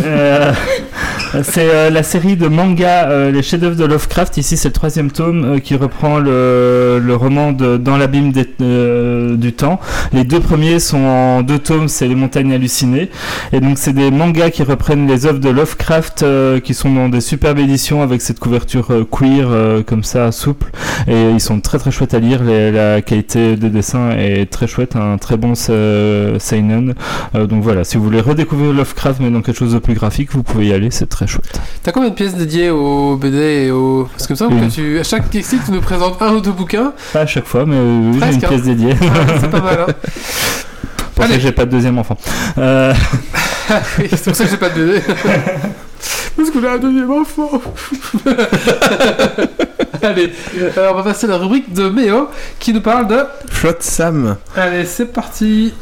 Euh, 0.05 0.53
c'est 1.43 1.69
euh, 1.69 1.91
la 1.91 2.03
série 2.03 2.37
de 2.37 2.47
manga 2.49 3.09
euh, 3.09 3.31
Les 3.33 3.43
chefs-d'œuvre 3.43 3.77
de 3.77 3.85
Lovecraft. 3.85 4.37
Ici, 4.37 4.57
c'est 4.57 4.69
le 4.69 4.75
troisième 4.75 5.11
tome 5.11 5.45
euh, 5.45 5.59
qui 5.59 5.75
reprend 5.75 6.19
le, 6.19 7.01
le 7.03 7.17
roman 7.17 7.53
de 7.53 7.77
Dans 7.77 7.97
l'abîme 7.97 8.33
euh, 8.61 9.37
du 9.37 9.53
temps. 9.53 9.81
Les 10.13 10.25
deux 10.25 10.41
premiers 10.41 10.79
sont 10.79 11.05
en 11.05 11.43
deux 11.43 11.59
tomes, 11.59 11.89
c'est 11.89 12.07
Les 12.07 12.15
montagnes 12.15 12.53
hallucinées. 12.53 13.11
Et 13.53 13.61
donc, 13.61 13.79
c'est 13.79 13.93
des 13.93 14.11
mangas 14.11 14.51
qui 14.51 14.63
reprennent 14.63 15.07
les 15.07 15.27
œuvres 15.27 15.39
de 15.41 15.49
Lovecraft 15.49 16.23
euh, 16.23 16.61
qui 16.61 16.75
sont 16.75 16.93
dans 16.93 17.09
des 17.09 17.21
superbes 17.21 17.59
éditions 17.59 18.03
avec 18.03 18.21
cette 18.21 18.39
couverture 18.39 18.89
euh, 18.91 19.05
queer 19.05 19.49
euh, 19.51 19.83
comme 19.83 20.05
ça, 20.05 20.33
souple. 20.33 20.71
Et 21.07 21.31
ils 21.31 21.41
sont 21.41 21.61
très 21.61 21.79
très 21.79 21.91
chouettes 21.91 22.15
à 22.15 22.19
lire. 22.19 22.43
Les- 22.43 22.71
la 22.73 23.01
qualité 23.03 23.57
des 23.57 23.71
dessins 23.71 24.11
est 24.11 24.51
très 24.51 24.67
chouette, 24.67 24.97
un 24.97 25.17
très 25.19 25.37
bon 25.37 25.55
seinen. 25.55 26.95
Donc 27.35 27.63
voilà, 27.63 27.85
si 27.85 27.97
vous 27.97 28.05
voulez 28.05 28.21
redécouvrir 28.21 28.73
Lovecraft 28.73 29.21
mais 29.21 29.31
dans 29.31 29.41
quelque 29.43 29.57
chose 29.59 29.73
de 29.75 29.79
plus 29.79 29.95
graphique, 29.95 30.31
vous 30.33 30.43
pouvez 30.43 30.67
y 30.69 30.73
aller, 30.73 30.91
c'est 30.91 31.09
très 31.09 31.27
chouette. 31.27 31.61
T'as 31.83 31.93
combien 31.93 32.11
de 32.11 32.15
pièces 32.15 32.35
dédiées 32.35 32.71
au 32.71 33.17
BD 33.17 33.37
et 33.67 33.71
au. 33.71 34.09
Parce 34.13 34.27
que 34.27 34.35
ça 34.35 34.47
que 34.49 34.71
tu. 34.73 34.99
À 34.99 35.03
chaque 35.03 35.33
Geeksy, 35.33 35.57
tu 35.65 35.73
nous 35.73 35.81
présentes 35.81 36.21
un 36.21 36.35
ou 36.35 36.41
deux 36.41 36.53
bouquins. 36.53 36.93
Pas 37.13 37.21
à 37.21 37.27
chaque 37.27 37.47
fois, 37.47 37.65
mais 37.67 37.77
oui, 38.13 38.19
Presque, 38.19 38.39
une 38.39 38.45
hein. 38.45 38.49
pièce 38.49 38.63
dédiée. 38.63 38.95
Ah, 39.01 39.07
c'est 39.41 39.51
pas 39.51 39.61
mal, 39.61 39.79
hein. 39.89 39.93
Pour 41.19 41.27
ça 41.27 41.35
que 41.35 41.41
j'ai 41.41 41.51
pas 41.53 41.67
de 41.67 41.71
deuxième 41.73 41.99
enfant. 41.99 42.17
Euh, 42.59 42.95
Ah 43.71 43.83
oui, 43.99 44.07
c'est 44.11 44.25
pour 44.25 44.37
ça 44.37 44.45
que 44.45 44.51
j'ai 44.51 44.57
pas 44.57 44.71
de 44.71 44.85
BD. 44.87 45.01
Parce 46.37 46.51
qu'on 46.51 46.63
a 46.63 46.71
un 46.71 46.79
deuxième 46.79 47.11
enfant. 47.11 47.61
Allez, 50.03 50.33
alors 50.77 50.95
on 50.95 50.99
va 50.99 51.03
passer 51.03 51.27
à 51.27 51.31
la 51.31 51.39
rubrique 51.39 51.73
de 51.73 51.89
Méo 51.89 52.29
qui 52.61 52.73
nous 52.73 52.81
parle 52.81 53.09
de. 53.09 53.19
Flotte 53.51 53.83
Sam. 53.83 54.37
Allez, 54.57 54.85
c'est 54.85 55.07
parti. 55.07 55.75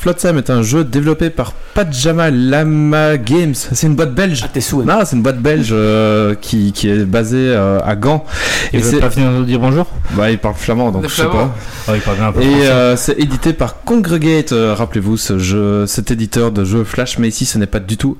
Flotsam 0.00 0.38
est 0.38 0.48
un 0.48 0.62
jeu 0.62 0.82
développé 0.82 1.28
par 1.28 1.52
Pajama 1.74 2.30
Lama 2.30 3.18
Games. 3.18 3.52
C'est 3.54 3.86
une 3.86 3.96
boîte 3.96 4.14
belge. 4.14 4.40
Ah, 4.42 4.48
t'es 4.50 4.62
sous. 4.62 4.82
Non, 4.82 5.00
c'est 5.04 5.14
une 5.14 5.22
boîte 5.22 5.40
belge 5.40 5.68
euh, 5.72 6.34
qui, 6.40 6.72
qui 6.72 6.88
est 6.88 7.04
basée 7.04 7.36
euh, 7.38 7.80
à 7.84 7.96
Gand. 7.96 8.24
il 8.72 8.78
Et 8.78 8.82
veut 8.82 8.90
c'est 8.92 8.98
pas 9.00 9.08
venir 9.08 9.30
nous 9.30 9.44
dire 9.44 9.60
bonjour? 9.60 9.86
Bah 10.12 10.30
il 10.30 10.38
parle 10.38 10.54
flamand 10.54 10.90
donc 10.90 11.02
je 11.06 11.14
sais 11.14 11.24
pas. 11.24 11.54
Oh, 11.86 11.92
il 11.94 12.00
parle 12.00 12.16
bien 12.16 12.28
un 12.28 12.32
peu 12.32 12.40
Et 12.40 12.66
euh, 12.66 12.96
c'est 12.96 13.18
édité 13.20 13.52
par 13.52 13.82
Congregate, 13.84 14.52
euh, 14.52 14.72
rappelez-vous 14.74 15.18
ce 15.18 15.38
jeu, 15.38 15.86
cet 15.86 16.10
éditeur 16.10 16.50
de 16.50 16.64
jeux 16.64 16.84
Flash, 16.84 17.18
mais 17.18 17.28
ici 17.28 17.44
ce 17.44 17.58
n'est 17.58 17.66
pas 17.66 17.78
du 17.80 17.98
tout 17.98 18.16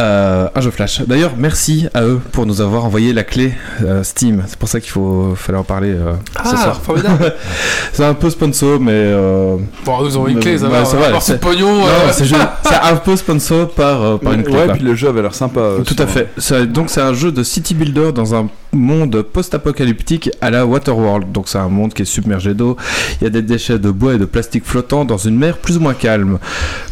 euh, 0.00 0.46
un 0.54 0.60
jeu 0.60 0.70
Flash. 0.70 1.02
D'ailleurs, 1.02 1.32
merci 1.36 1.88
à 1.94 2.04
eux 2.04 2.20
pour 2.32 2.46
nous 2.46 2.60
avoir 2.60 2.84
envoyé 2.84 3.12
la 3.12 3.24
clé 3.24 3.52
euh, 3.82 4.02
Steam. 4.04 4.44
C'est 4.46 4.58
pour 4.58 4.68
ça 4.68 4.80
qu'il 4.80 4.90
faut 4.90 5.34
fallait 5.36 5.58
en 5.58 5.64
parler 5.64 5.90
euh, 5.90 6.12
ce 6.36 6.54
Ah, 6.54 6.56
soir. 6.56 6.80
formidable. 6.82 7.34
C'est 7.92 8.04
un 8.04 8.14
peu 8.14 8.30
sponsor, 8.30 8.78
mais 8.80 8.92
euh, 8.94 9.56
Bon, 9.84 10.00
nous 10.02 10.14
avons 10.16 10.28
une 10.28 10.38
clé, 10.40 10.56
ça 10.58 10.68
va. 10.68 10.83
Ouais, 10.84 11.20
c'est- 11.20 11.40
pognon. 11.40 11.84
Euh, 11.86 12.12
c'est 12.12 12.74
un 12.82 12.96
peu 12.96 13.16
sponsor 13.16 13.70
par, 13.70 14.02
euh, 14.02 14.16
par 14.18 14.32
une 14.32 14.42
clé. 14.42 14.54
Ouais, 14.54 14.72
puis 14.74 14.82
le 14.82 14.94
jeu 14.94 15.08
avait 15.08 15.22
l'air 15.22 15.34
sympa. 15.34 15.60
euh, 15.60 15.80
Tout 15.82 15.96
à 15.98 16.06
fait. 16.06 16.28
Donc 16.66 16.90
c'est 16.90 17.00
un 17.00 17.14
jeu 17.14 17.32
de 17.32 17.42
city 17.42 17.74
builder 17.74 18.12
dans 18.12 18.34
un 18.34 18.48
monde 18.72 19.22
post-apocalyptique 19.22 20.30
à 20.40 20.50
la 20.50 20.66
Waterworld. 20.66 21.30
Donc 21.32 21.48
c'est 21.48 21.58
un 21.58 21.68
monde 21.68 21.94
qui 21.94 22.02
est 22.02 22.06
submergé 22.06 22.54
d'eau. 22.54 22.76
Il 23.20 23.24
y 23.24 23.26
a 23.26 23.30
des 23.30 23.42
déchets 23.42 23.78
de 23.78 23.90
bois 23.90 24.14
et 24.14 24.18
de 24.18 24.24
plastique 24.24 24.64
flottants 24.64 25.04
dans 25.04 25.16
une 25.16 25.36
mer 25.36 25.58
plus 25.58 25.76
ou 25.76 25.80
moins 25.80 25.94
calme. 25.94 26.38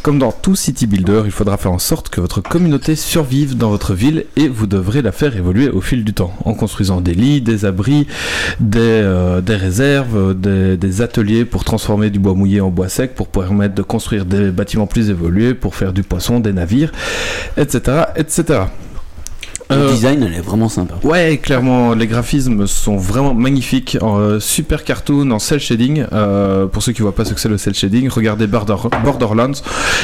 Comme 0.03 0.19
dans 0.19 0.33
tout 0.33 0.55
city 0.55 0.87
builder, 0.87 1.23
il 1.25 1.31
faudra 1.33 1.57
faire 1.57 1.73
en 1.73 1.79
sorte 1.79 2.09
que 2.09 2.21
votre 2.21 2.41
communauté 2.41 2.95
survive 2.97 3.57
dans 3.57 3.71
votre 3.71 3.95
ville 3.95 4.25
et 4.37 4.49
vous 4.49 4.67
devrez 4.67 5.03
la 5.03 5.13
faire 5.13 5.37
évoluer 5.37 5.69
au 5.71 5.81
fil 5.81 6.05
du 6.05 6.13
temps 6.15 6.33
en 6.45 6.55
construisant 6.55 7.01
des 7.01 7.15
lits, 7.15 7.41
des 7.41 7.65
abris, 7.65 8.07
des, 8.61 8.79
euh, 8.81 9.41
des 9.41 9.57
réserves, 9.57 10.35
des, 10.39 10.77
des 10.77 11.03
ateliers 11.03 11.45
pour 11.45 11.65
transformer 11.65 12.11
du 12.11 12.19
bois 12.19 12.35
mouillé 12.35 12.61
en 12.61 12.71
bois 12.71 12.89
sec 12.89 13.15
pour 13.15 13.29
permettre 13.29 13.75
de 13.75 13.82
construire 13.83 14.25
des 14.25 14.51
bâtiments 14.51 14.87
plus 14.87 15.11
évolués, 15.11 15.55
pour 15.55 15.75
faire 15.75 15.93
du 15.93 16.03
poisson, 16.03 16.41
des 16.41 16.53
navires, 16.53 16.93
etc. 17.57 18.05
etc. 18.17 18.61
Le 19.77 19.83
Euh, 19.87 19.91
design, 19.91 20.23
elle 20.23 20.35
est 20.35 20.41
vraiment 20.41 20.69
sympa. 20.69 20.95
Ouais, 21.03 21.39
clairement, 21.43 21.95
les 21.95 22.07
graphismes 22.07 22.67
sont 22.67 22.97
vraiment 22.97 23.35
magnifiques. 23.35 23.97
En, 24.01 24.19
euh, 24.19 24.41
super 24.41 24.85
cartoon 24.85 25.31
en 25.31 25.39
cel 25.39 25.61
shading. 25.61 26.05
Euh, 26.13 26.67
pour 26.67 26.83
ceux 26.83 26.93
qui 26.93 27.03
voient 27.03 27.15
pas 27.15 27.25
ce 27.25 27.33
que 27.35 27.41
c'est 27.41 27.49
le 27.49 27.59
cel 27.59 27.75
shading, 27.75 28.09
regardez 28.09 28.47
Border- 28.47 28.77
Borderlands 29.05 29.53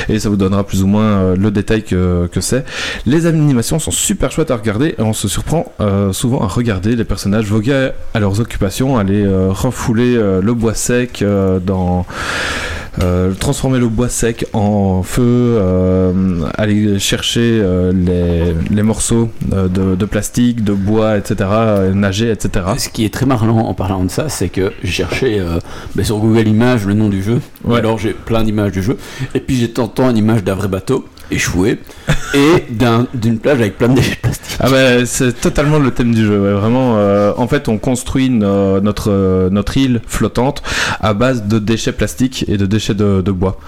et 0.08 0.18
ça 0.18 0.28
vous 0.28 0.36
donnera 0.36 0.64
plus 0.64 0.82
ou 0.82 0.86
moins 0.86 1.34
le 1.34 1.50
détail 1.50 1.82
que, 1.82 2.28
que 2.32 2.40
c'est. 2.40 2.64
Les 3.06 3.26
animations 3.26 3.78
sont 3.78 3.90
super 3.90 4.30
chouettes 4.32 4.50
à 4.50 4.56
regarder 4.56 4.94
et 4.98 5.02
on 5.02 5.12
se 5.12 5.28
surprend 5.28 5.72
euh, 5.80 6.12
souvent 6.12 6.40
à 6.42 6.46
regarder 6.48 6.96
les 6.96 7.04
personnages 7.04 7.46
voguer 7.46 7.90
à 8.14 8.20
leurs 8.20 8.40
occupations, 8.40 8.98
aller 8.98 9.24
euh, 9.24 9.48
refouler 9.50 10.16
euh, 10.16 10.40
le 10.42 10.54
bois 10.54 10.74
sec 10.74 11.24
dans. 11.66 12.06
transformer 13.38 13.78
le 13.78 13.86
bois 13.88 14.08
sec 14.08 14.46
en 14.52 15.02
feu, 15.04 15.60
aller 16.56 16.98
chercher 16.98 17.62
les, 17.94 18.54
les 18.70 18.82
morceaux 18.82 19.30
de, 19.66 19.96
de 19.96 20.04
plastique, 20.04 20.62
de 20.62 20.72
bois, 20.72 21.16
etc., 21.16 21.36
euh, 21.50 21.94
nager, 21.94 22.30
etc. 22.30 22.66
Ce 22.76 22.88
qui 22.88 23.04
est 23.04 23.12
très 23.12 23.26
marrant 23.26 23.48
en 23.48 23.74
parlant 23.74 24.04
de 24.04 24.10
ça, 24.10 24.28
c'est 24.28 24.48
que 24.48 24.72
j'ai 24.84 24.92
cherché 24.92 25.40
euh, 25.40 25.58
ben, 25.96 26.04
sur 26.04 26.18
Google 26.18 26.46
Images 26.46 26.86
le 26.86 26.94
nom 26.94 27.08
du 27.08 27.22
jeu. 27.22 27.40
Ouais. 27.64 27.78
Alors 27.78 27.98
j'ai 27.98 28.12
plein 28.12 28.44
d'images 28.44 28.72
du 28.72 28.82
jeu. 28.82 28.96
Et 29.34 29.40
puis 29.40 29.56
j'ai 29.56 29.70
tentant 29.70 30.10
une 30.10 30.16
image 30.16 30.44
d'un 30.44 30.54
vrai 30.54 30.68
bateau 30.68 31.04
échoué 31.30 31.78
et 32.34 32.64
d'un- 32.70 33.06
d'une 33.14 33.38
plage 33.38 33.58
avec 33.60 33.78
plein 33.78 33.88
de 33.88 33.94
déchets 33.96 34.16
de 34.16 34.20
plastique. 34.20 34.56
Ah 34.60 34.68
bah, 34.70 35.06
c'est 35.06 35.40
totalement 35.40 35.78
le 35.78 35.90
thème 35.90 36.14
du 36.14 36.24
jeu, 36.26 36.36
vraiment. 36.36 36.94
euh, 36.96 37.32
en 37.36 37.46
fait, 37.46 37.68
on 37.68 37.78
construit 37.78 38.28
no- 38.30 38.80
notre, 38.80 39.76
île 39.76 40.00
flottante 40.06 40.62
à 41.00 41.14
base 41.14 41.44
de 41.46 41.58
déchets 41.58 41.92
plastiques 41.92 42.44
et 42.48 42.56
de 42.56 42.66
déchets 42.66 42.94
de, 42.94 43.30
bois. 43.30 43.58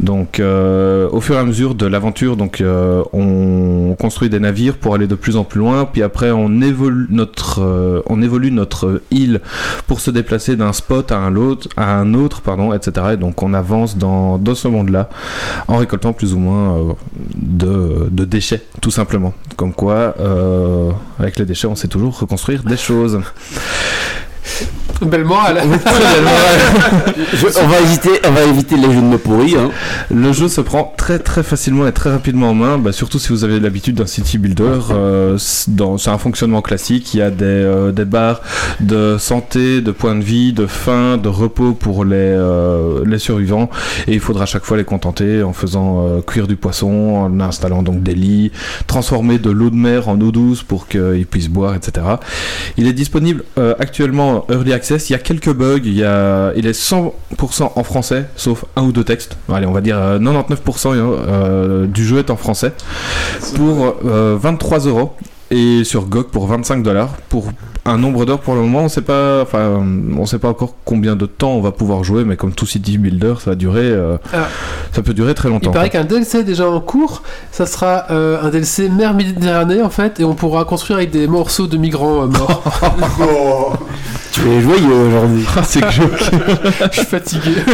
Donc, 0.00 0.40
euh, 0.40 1.08
au 1.10 1.20
fur 1.20 1.34
et 1.34 1.38
à 1.38 1.44
mesure 1.44 1.74
de 1.74 1.86
l'aventure, 1.86 2.36
donc 2.36 2.60
euh, 2.60 3.02
on 3.12 3.94
construit 3.98 4.30
des 4.30 4.40
navires 4.40 4.76
pour 4.76 4.94
aller 4.94 5.06
de 5.06 5.14
plus 5.14 5.36
en 5.36 5.44
plus 5.44 5.58
loin, 5.60 5.84
puis 5.84 6.02
après 6.02 6.30
on 6.30 6.60
évolue 6.62 7.08
notre, 7.10 9.02
île 9.10 9.40
pour 9.86 10.00
se 10.00 10.10
déplacer 10.10 10.56
d'un 10.56 10.72
spot 10.72 11.12
à 11.12 11.18
un 11.18 11.36
autre, 11.36 11.68
à 11.76 11.98
un 11.98 12.14
autre, 12.14 12.40
pardon, 12.40 12.72
etc. 12.72 13.08
Et 13.14 13.16
donc 13.16 13.42
on 13.42 13.52
avance 13.54 13.96
dans, 13.96 14.40
ce 14.54 14.68
monde-là 14.68 15.08
en 15.68 15.76
récoltant 15.76 16.12
plus 16.12 16.32
ou 16.34 16.38
moins 16.38 16.96
de, 17.34 18.24
déchets, 18.24 18.62
tout 18.80 18.90
simplement. 18.90 19.34
Comme 19.56 19.72
quoi, 19.72 20.14
euh, 20.20 20.92
avec 21.18 21.38
les 21.38 21.44
déchets, 21.44 21.66
on 21.66 21.74
sait 21.74 21.88
toujours 21.88 22.18
reconstruire 22.18 22.62
des 22.62 22.76
choses. 22.76 23.20
Belle 25.02 25.24
morale. 25.24 25.62
Je- 27.34 27.46
on, 27.62 27.66
va 27.68 27.80
éviter, 27.80 28.10
on 28.26 28.30
va 28.32 28.42
éviter 28.44 28.76
les 28.76 28.84
jeux 28.92 29.00
de 29.00 29.06
mots 29.06 29.18
pourris. 29.18 29.54
Hein. 29.56 29.70
Le 30.12 30.32
jeu 30.32 30.48
se 30.48 30.60
prend 30.60 30.92
très 30.96 31.18
très 31.18 31.42
facilement 31.42 31.86
et 31.86 31.92
très 31.92 32.10
rapidement 32.10 32.50
en 32.50 32.54
main, 32.54 32.78
bah, 32.78 32.92
surtout 32.92 33.18
si 33.18 33.28
vous 33.30 33.44
avez 33.44 33.60
l'habitude 33.60 33.96
d'un 33.96 34.06
city 34.06 34.38
builder. 34.38 34.78
euh, 34.90 35.36
c'est 35.38 35.70
un 36.08 36.18
fonctionnement 36.18 36.62
classique. 36.62 37.14
Il 37.14 37.18
y 37.18 37.22
a 37.22 37.30
des, 37.30 37.44
euh, 37.44 37.92
des 37.92 38.04
barres 38.04 38.40
de 38.80 39.16
santé, 39.18 39.80
de 39.80 39.90
points 39.92 40.14
de 40.16 40.24
vie, 40.24 40.52
de 40.52 40.66
faim, 40.66 41.16
de 41.16 41.28
repos 41.28 41.72
pour 41.72 42.04
les, 42.04 42.16
euh, 42.16 43.02
les 43.06 43.18
survivants. 43.18 43.70
Et 44.06 44.14
il 44.14 44.20
faudra 44.20 44.42
à 44.44 44.46
chaque 44.46 44.64
fois 44.64 44.76
les 44.76 44.84
contenter 44.84 45.42
en 45.42 45.52
faisant 45.52 46.06
euh, 46.06 46.20
cuire 46.22 46.46
du 46.46 46.56
poisson, 46.56 47.16
en 47.16 47.40
installant 47.40 47.82
donc 47.82 48.02
des 48.02 48.14
lits, 48.14 48.50
transformer 48.86 49.38
de 49.38 49.50
l'eau 49.50 49.70
de 49.70 49.76
mer 49.76 50.08
en 50.08 50.20
eau 50.20 50.32
douce 50.32 50.62
pour 50.62 50.88
qu'ils 50.88 51.26
puissent 51.26 51.48
boire, 51.50 51.74
etc. 51.74 52.06
Il 52.76 52.86
est 52.86 52.92
disponible 52.92 53.44
euh, 53.58 53.74
actuellement 53.78 54.44
en 54.48 54.52
Early 54.52 54.72
Access. 54.72 54.87
Il 54.90 55.12
y 55.12 55.14
a 55.14 55.18
quelques 55.18 55.52
bugs. 55.52 55.80
Il, 55.84 55.98
il 56.56 56.66
est 56.66 56.78
100% 56.78 57.72
en 57.74 57.84
français, 57.84 58.26
sauf 58.36 58.64
un 58.76 58.82
ou 58.82 58.92
deux 58.92 59.04
textes. 59.04 59.36
Allez, 59.52 59.66
on 59.66 59.72
va 59.72 59.80
dire 59.80 59.98
euh, 59.98 60.18
99% 60.18 60.90
euh, 60.94 61.86
du 61.86 62.04
jeu 62.04 62.18
est 62.18 62.30
en 62.30 62.36
français. 62.36 62.72
Pour 63.54 63.96
euh, 64.04 64.36
23 64.40 64.80
euros. 64.80 65.14
Et 65.50 65.82
sur 65.84 66.04
GOG 66.06 66.26
pour 66.28 66.46
25 66.46 66.82
dollars. 66.82 67.08
Pour 67.30 67.46
un 67.86 67.96
nombre 67.96 68.26
d'heures 68.26 68.40
pour 68.40 68.54
le 68.54 68.60
moment, 68.60 68.80
on 68.80 68.88
sait 68.90 69.00
pas, 69.00 69.40
enfin, 69.40 69.82
on 70.18 70.26
sait 70.26 70.38
pas 70.38 70.48
encore 70.48 70.74
combien 70.84 71.16
de 71.16 71.24
temps 71.24 71.52
on 71.52 71.62
va 71.62 71.72
pouvoir 71.72 72.04
jouer, 72.04 72.24
mais 72.24 72.36
comme 72.36 72.52
tout 72.52 72.66
City 72.66 72.98
Builder, 72.98 73.34
ça 73.42 73.50
va 73.52 73.56
durer, 73.56 73.80
euh, 73.86 74.18
Ah. 74.34 74.48
ça 74.92 75.00
peut 75.00 75.14
durer 75.14 75.32
très 75.34 75.48
longtemps. 75.48 75.70
Il 75.70 75.74
paraît 75.74 75.88
qu'un 75.88 76.04
DLC 76.04 76.40
est 76.40 76.44
déjà 76.44 76.68
en 76.68 76.80
cours, 76.80 77.22
ça 77.50 77.64
sera 77.64 78.04
euh, 78.10 78.42
un 78.42 78.50
DLC 78.50 78.90
mer 78.90 79.14
Méditerranée 79.14 79.80
en 79.82 79.88
fait, 79.88 80.20
et 80.20 80.24
on 80.24 80.34
pourra 80.34 80.66
construire 80.66 80.98
avec 80.98 81.10
des 81.12 81.26
morceaux 81.26 81.66
de 81.66 81.78
migrants 81.78 82.24
euh, 82.24 82.26
morts. 82.26 82.62
Oh. 83.22 83.72
Tu 84.32 84.46
es 84.50 84.60
joyeux 84.60 84.92
aujourd'hui? 85.08 85.44
Ah, 85.56 85.62
c'est 85.64 85.80
que 85.80 85.90
Je 85.90 86.92
suis 86.92 87.06
fatigué. 87.06 87.52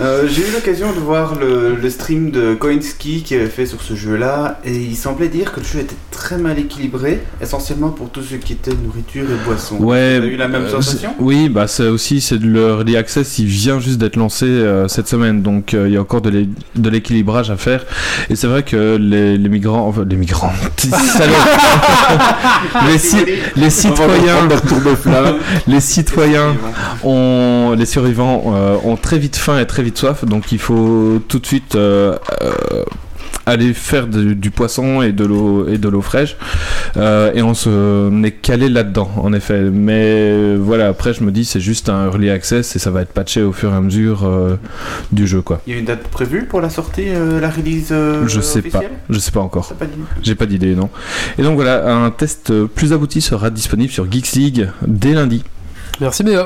Euh, 0.00 0.26
J'ai 0.26 0.40
eu 0.48 0.52
l'occasion 0.54 0.88
de 0.92 0.98
voir 0.98 1.34
le, 1.38 1.74
le 1.76 1.90
stream 1.90 2.30
de 2.30 2.54
Koinski 2.54 3.22
qui 3.22 3.34
avait 3.34 3.46
fait 3.46 3.66
sur 3.66 3.82
ce 3.82 3.94
jeu-là 3.94 4.58
et 4.64 4.74
il 4.74 4.96
semblait 4.96 5.28
dire 5.28 5.52
que 5.52 5.60
le 5.60 5.66
jeu 5.66 5.80
était 5.80 5.94
très 6.10 6.38
mal 6.38 6.58
équilibré, 6.58 7.20
essentiellement 7.42 7.90
pour 7.90 8.08
tout 8.08 8.22
ce 8.22 8.36
qui 8.36 8.54
était 8.54 8.70
nourriture 8.72 9.24
et 9.24 9.44
boisson. 9.46 9.76
Ouais. 9.76 10.18
T'as 10.18 10.26
eu 10.26 10.36
la 10.36 10.48
même 10.48 10.62
euh, 10.64 10.70
sensation? 10.70 11.14
Oui, 11.18 11.48
bah 11.50 11.66
c'est 11.68 11.88
aussi 11.88 12.20
c'est 12.22 12.38
de 12.38 12.46
le 12.46 12.60
Early 12.70 12.96
Access, 12.96 13.38
il 13.38 13.46
vient 13.46 13.80
juste 13.80 13.98
d'être 13.98 14.16
lancé 14.16 14.46
euh, 14.46 14.88
cette 14.88 15.08
semaine, 15.08 15.42
donc 15.42 15.74
euh, 15.74 15.86
il 15.88 15.94
y 15.94 15.96
a 15.98 16.00
encore 16.00 16.22
de 16.22 16.30
l'é- 16.30 16.48
de 16.74 16.88
l'équilibrage 16.90 17.50
à 17.50 17.56
faire. 17.56 17.84
Et 18.30 18.36
c'est 18.36 18.46
vrai 18.46 18.62
que 18.62 18.96
les, 18.96 19.36
les 19.36 19.48
migrants, 19.50 19.86
enfin 19.88 20.04
les 20.08 20.16
migrants, 20.16 20.52
les, 22.86 22.98
ci- 22.98 23.16
les 23.56 23.70
citoyens, 23.70 24.48
les 25.66 25.80
citoyens 25.80 26.54
ont, 27.04 27.74
les 27.76 27.86
survivants 27.86 28.54
euh, 28.56 28.76
ont 28.84 28.96
très 28.96 29.18
vite 29.18 29.36
faim 29.36 29.58
et 29.58 29.66
très 29.66 29.81
vite 29.82 29.98
soif, 29.98 30.24
donc 30.24 30.52
il 30.52 30.58
faut 30.58 31.20
tout 31.28 31.38
de 31.38 31.46
suite 31.46 31.74
euh, 31.74 32.16
euh, 32.42 32.84
aller 33.44 33.74
faire 33.74 34.06
de- 34.06 34.34
du 34.34 34.52
poisson 34.52 35.02
et 35.02 35.10
de 35.10 35.24
l'eau 35.24 35.66
et 35.66 35.76
de 35.78 35.88
l'eau 35.88 36.00
fraîche. 36.00 36.36
Euh, 36.96 37.32
et 37.34 37.42
on 37.42 37.54
se 37.54 37.68
on 38.10 38.22
est 38.22 38.30
calé 38.30 38.68
là-dedans 38.68 39.10
en 39.16 39.32
effet. 39.32 39.62
Mais 39.62 40.54
voilà 40.56 40.88
après 40.88 41.12
je 41.12 41.24
me 41.24 41.32
dis 41.32 41.44
c'est 41.44 41.58
juste 41.60 41.88
un 41.88 42.04
early 42.06 42.30
access 42.30 42.76
et 42.76 42.78
ça 42.78 42.90
va 42.92 43.02
être 43.02 43.12
patché 43.12 43.42
au 43.42 43.52
fur 43.52 43.72
et 43.72 43.76
à 43.76 43.80
mesure 43.80 44.24
euh, 44.26 44.56
du 45.10 45.26
jeu 45.26 45.40
quoi. 45.42 45.60
Il 45.66 45.72
y 45.72 45.76
a 45.76 45.78
une 45.80 45.86
date 45.86 46.04
prévue 46.08 46.44
pour 46.44 46.60
la 46.60 46.70
sortie, 46.70 47.06
euh, 47.08 47.40
la 47.40 47.50
release 47.50 47.88
euh, 47.90 48.28
je 48.28 48.40
sais 48.40 48.62
pas. 48.62 48.82
je 49.10 49.18
sais 49.18 49.32
pas 49.32 49.40
encore. 49.40 49.72
J'ai 50.22 50.34
pas 50.36 50.46
d'idée 50.46 50.74
non. 50.76 50.88
Et 51.38 51.42
donc 51.42 51.56
voilà 51.56 51.92
un 51.96 52.10
test 52.10 52.52
plus 52.66 52.92
abouti 52.92 53.20
sera 53.20 53.50
disponible 53.50 53.90
sur 53.92 54.10
Geeks 54.10 54.32
League 54.34 54.68
dès 54.86 55.14
lundi. 55.14 55.42
Merci 56.00 56.22
Méo. 56.24 56.42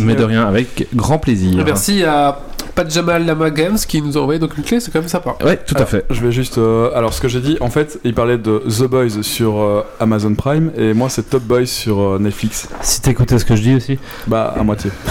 mais 0.00 0.14
de 0.14 0.24
rien 0.24 0.46
avec 0.46 0.86
grand 0.94 1.18
plaisir. 1.18 1.62
Merci 1.64 2.04
à 2.04 2.40
Pat 2.78 2.88
Jamal 2.88 3.26
Lama 3.26 3.50
Games 3.50 3.76
qui 3.76 4.00
nous 4.00 4.16
a 4.16 4.20
envoyé 4.20 4.38
donc 4.38 4.56
une 4.56 4.62
clé, 4.62 4.78
c'est 4.78 4.92
quand 4.92 5.00
même 5.00 5.08
sympa. 5.08 5.34
ouais 5.44 5.56
tout 5.56 5.74
à 5.74 5.78
Alors, 5.78 5.88
fait 5.88 6.04
Je 6.10 6.20
vais 6.24 6.30
juste. 6.30 6.58
euh, 6.58 6.92
alors, 6.94 7.12
ce 7.12 7.20
que 7.20 7.26
j'ai 7.26 7.40
dit, 7.40 7.56
en 7.60 7.70
fait, 7.70 7.98
il 8.04 8.14
parlait 8.14 8.38
de 8.38 8.58
The 8.68 8.84
Boys 8.84 9.22
sur 9.24 9.58
euh, 9.60 9.82
Amazon 9.98 10.32
Prime 10.36 10.70
et 10.76 10.92
moi, 10.94 11.08
c'est 11.08 11.28
Top 11.28 11.42
Boys 11.42 11.66
sur 11.66 11.98
euh, 12.00 12.18
Netflix. 12.20 12.68
Si 12.80 13.02
t'écoutais 13.02 13.40
ce 13.40 13.44
que 13.44 13.56
je 13.56 13.62
dis 13.62 13.74
aussi. 13.74 13.98
Bah, 14.28 14.54
à 14.56 14.62
moitié. 14.62 14.92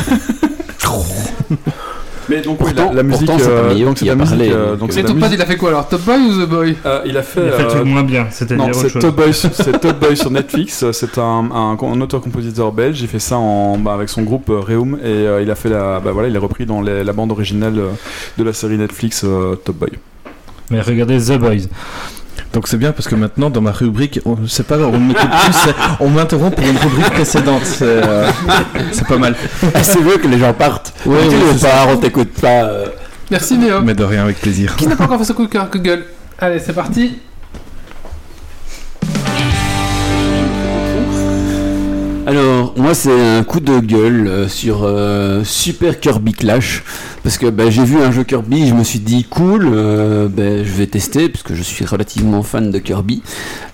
Mais 2.29 2.41
donc, 2.41 2.59
oui, 2.59 2.73
Pourtant- 2.73 2.89
la, 2.89 2.95
la 2.97 3.03
musique. 3.03 3.25
pourtant, 3.27 3.43
c'est 3.43 3.49
euh, 3.49 3.85
donc, 3.85 3.97
c'est 3.97 4.09
a 4.09 4.15
la 4.15 4.15
musique. 4.15 4.41
euh, 4.51 4.75
donc, 4.75 4.91
c'est 4.91 4.99
il 5.01 5.41
a 5.41 5.45
fait 5.45 5.55
quoi 5.57 5.69
alors 5.69 5.87
Top 5.87 6.01
Boy 6.01 6.17
ou 6.27 6.45
The 6.45 6.49
Boy 6.49 6.75
Euh, 6.85 7.01
il 7.05 7.17
a 7.17 7.21
fait. 7.23 7.41
Il 7.41 7.47
a 7.47 7.51
fait 7.53 7.63
le 7.63 7.67
euh, 7.69 7.71
truc 7.71 7.85
moins 7.85 8.03
bien, 8.03 8.27
c'était 8.31 8.55
Non, 8.55 8.73
c'est. 8.73 8.99
Top 8.99 9.15
Boy, 9.17 9.33
c'est 9.33 9.79
Top 9.79 9.99
Boy 9.99 10.17
sur 10.17 10.29
Netflix. 10.31 10.85
C'est 10.91 11.17
un, 11.17 11.49
un, 11.53 11.77
un 11.81 12.01
auteur-compositeur 12.01 12.71
belge. 12.71 12.99
Il 13.01 13.07
fait 13.07 13.19
ça 13.19 13.37
en, 13.37 13.77
bah, 13.77 13.93
avec 13.93 14.09
son 14.09 14.23
groupe 14.23 14.49
euh, 14.49 14.59
Reum 14.59 14.97
et 15.01 15.07
euh, 15.07 15.41
il 15.41 15.49
a 15.51 15.55
fait 15.55 15.69
la, 15.69 15.99
bah, 15.99 16.11
voilà, 16.11 16.27
il 16.27 16.35
est 16.35 16.39
repris 16.39 16.65
dans 16.65 16.81
les- 16.81 17.03
la 17.03 17.13
bande 17.13 17.31
originale 17.31 17.75
de 18.37 18.43
la 18.43 18.53
série 18.53 18.77
Netflix 18.77 19.23
euh, 19.23 19.55
Top 19.55 19.77
Boy. 19.77 19.89
Mais 20.69 20.81
regardez 20.81 21.17
The 21.19 21.37
Boys. 21.37 21.67
Donc 22.57 22.67
c'est 22.67 22.77
bien 22.77 22.91
parce 22.91 23.07
que 23.07 23.13
maintenant 23.13 23.51
dans 23.51 23.61
ma 23.61 23.71
rubrique, 23.71 24.19
on, 24.25 24.35
c'est 24.47 24.65
pas 24.65 24.79
on 24.79 24.97
m'écoute 24.97 25.29
plus, 25.29 25.53
c'est- 25.53 25.75
on 25.99 26.09
m'interrompt 26.09 26.55
pour 26.55 26.65
une 26.65 26.75
rubrique 26.75 27.11
précédente. 27.11 27.61
C'est, 27.63 27.83
euh, 27.85 28.27
c'est 28.91 29.05
pas 29.07 29.19
mal. 29.19 29.35
c'est 29.83 30.01
mieux 30.01 30.17
que 30.17 30.27
les 30.27 30.39
gens 30.39 30.55
partent. 30.55 30.91
Ouais, 31.05 31.19
tu 31.29 31.35
on 31.87 31.97
t'écoute 31.97 32.33
pas. 32.41 32.63
euh. 32.63 32.85
Merci 33.29 33.59
Méo. 33.59 33.81
Mais 33.81 33.93
de 33.93 34.03
rien 34.03 34.23
avec 34.23 34.41
plaisir. 34.41 34.75
Qui 34.75 34.87
n'a 34.87 34.95
pas 34.95 35.03
encore 35.03 35.19
fait 35.19 35.25
ce 35.25 35.33
coup 35.33 35.45
de 35.45 35.51
cœur 35.51 35.69
Google? 35.71 36.05
Allez, 36.39 36.57
c'est 36.57 36.73
parti. 36.73 37.19
Alors, 42.27 42.73
moi 42.75 42.93
c'est 42.93 43.37
un 43.37 43.41
coup 43.45 43.61
de 43.61 43.79
gueule 43.79 44.27
euh, 44.27 44.47
sur 44.49 44.81
euh, 44.83 45.45
Super 45.45 45.97
Kirby 45.97 46.33
Clash 46.33 46.83
parce 47.23 47.37
que 47.37 47.47
bah, 47.47 47.69
j'ai 47.69 47.85
vu 47.85 48.01
un 48.01 48.11
jeu 48.11 48.25
Kirby, 48.25 48.67
je 48.67 48.73
me 48.73 48.83
suis 48.83 48.99
dit 48.99 49.23
cool, 49.23 49.65
euh, 49.71 50.27
bah, 50.27 50.61
je 50.61 50.71
vais 50.73 50.87
tester 50.87 51.29
puisque 51.29 51.53
je 51.53 51.63
suis 51.63 51.85
relativement 51.85 52.43
fan 52.43 52.69
de 52.69 52.79
Kirby. 52.79 53.23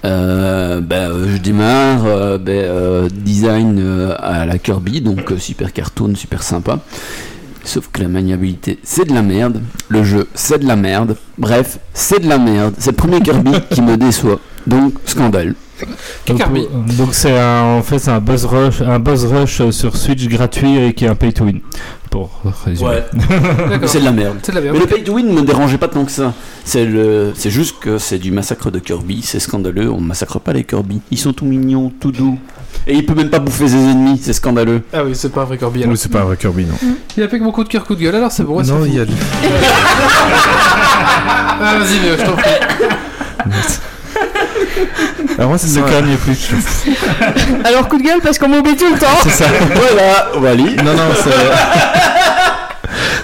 Bah, 0.04 1.10
je 1.26 1.38
démarre, 1.38 2.38
design 3.10 4.14
à 4.20 4.46
la 4.46 4.60
Kirby, 4.60 5.02
donc 5.02 5.34
super 5.40 5.74
cartoon, 5.74 6.14
super 6.14 6.44
sympa. 6.44 6.78
Sauf 7.66 7.90
que 7.92 8.02
la 8.02 8.10
maniabilité, 8.10 8.80
c'est 8.84 9.06
de 9.08 9.14
la 9.14 9.22
merde. 9.22 9.62
Le 9.88 10.04
jeu, 10.04 10.28
c'est 10.34 10.60
de 10.60 10.68
la 10.68 10.76
merde. 10.76 11.16
Bref, 11.38 11.80
c'est 11.94 12.20
de 12.20 12.28
la 12.28 12.38
merde. 12.38 12.74
C'est 12.78 12.92
le 12.92 12.98
premier 12.98 13.22
Kirby 13.22 13.52
qui 13.72 13.82
me 13.82 13.96
déçoit. 13.96 14.40
Donc, 14.68 14.94
scandale. 15.06 15.56
Donc, 16.28 16.38
Kirby. 16.38 16.62
euh, 16.62 16.94
donc 16.98 17.14
c'est 17.14 17.38
un, 17.38 17.64
en 17.64 17.82
fait 17.82 18.00
c'est 18.00 18.12
un 18.12 18.22
buzz 18.22 18.46
rush, 18.46 18.82
un 18.82 19.00
buzz 19.00 19.26
rush 19.26 19.60
euh, 19.60 19.72
sur 19.72 19.98
Switch 19.98 20.26
gratuit 20.30 20.78
et 20.78 20.94
qui 20.94 21.04
est 21.04 21.08
un 21.10 21.16
pay 21.16 21.34
to 21.34 21.44
win. 21.46 21.60
Pour 22.10 22.42
résumer. 22.64 23.00
D'accord. 23.70 23.90
C'est 23.90 24.00
de 24.00 24.06
la 24.06 24.12
merde. 24.12 24.38
C'est 24.44 24.52
de 24.52 24.58
la 24.58 24.62
merde. 24.62 24.76
Mais 24.76 24.82
le 24.82 24.88
pay 24.88 25.04
to 25.04 25.14
win 25.14 25.34
me 25.34 25.42
dérangeait 25.42 25.80
pas 25.80 25.88
tant 25.88 26.06
que 26.06 26.12
ça. 26.12 26.34
C'est 26.64 26.86
le, 26.86 27.34
c'est 27.36 27.50
juste 27.50 27.80
que 27.80 27.98
c'est 27.98 28.20
du 28.20 28.32
massacre 28.32 28.70
de 28.72 28.80
Kirby. 28.80 29.22
C'est 29.24 29.40
scandaleux. 29.40 29.90
On 29.92 30.00
massacre 30.00 30.40
pas 30.40 30.54
les 30.54 30.64
Kirby. 30.64 31.02
Ils 31.12 31.18
sont 31.18 31.34
tout 31.34 31.46
mignons, 31.46 31.92
tout 32.00 32.12
doux. 32.12 32.38
Et 32.86 32.96
il 32.96 33.06
peut 33.06 33.16
même 33.16 33.30
pas 33.30 33.40
bouffer 33.40 33.68
ses 33.68 33.76
ennemis. 33.76 34.20
C'est 34.22 34.34
scandaleux. 34.34 34.82
Ah 34.94 35.04
oui, 35.04 35.12
c'est 35.16 35.32
pas 35.32 35.42
un 35.42 35.46
vrai 35.46 35.58
Kirby. 35.58 35.86
Oui, 35.88 35.98
c'est 35.98 36.12
pas 36.12 36.22
un 36.22 36.26
vrai 36.26 36.38
Kirby, 36.38 36.66
non. 36.66 36.76
Il 37.16 37.22
y 37.22 37.24
a 37.24 37.28
pas 37.28 37.38
que 37.38 37.44
mon 37.44 37.52
coup 37.52 37.64
de 37.64 37.70
cœur, 37.70 37.86
coup 37.86 37.96
de 37.96 38.02
gueule, 38.02 38.16
alors 38.16 38.32
c'est 38.32 38.44
bon. 38.44 38.58
ouais, 38.58 38.64
non, 38.64 38.86
il 38.86 38.96
y 38.96 39.00
a. 39.00 39.06
Ah, 41.62 41.76
vas-y, 41.80 42.00
mais 42.00 42.18
je 42.18 42.24
t'en 42.26 42.34
prie. 42.34 42.52
Alors, 45.38 45.50
moi, 45.50 45.58
c'est 45.58 45.68
ça. 45.68 45.82
quand 45.82 46.02
même 46.02 46.18
plus. 46.18 46.50
Alors 47.64 47.88
coup 47.88 47.98
de 47.98 48.04
gueule 48.04 48.20
parce 48.22 48.38
qu'on 48.38 48.50
m'oublie 48.50 48.76
tout 48.76 48.92
le 48.94 49.00
temps. 49.00 49.08
C'est 49.24 49.30
ça. 49.30 49.46
voilà, 49.76 50.40
Wally. 50.40 50.76
Non, 50.78 50.94
non, 50.94 51.10
c'est. 51.24 51.32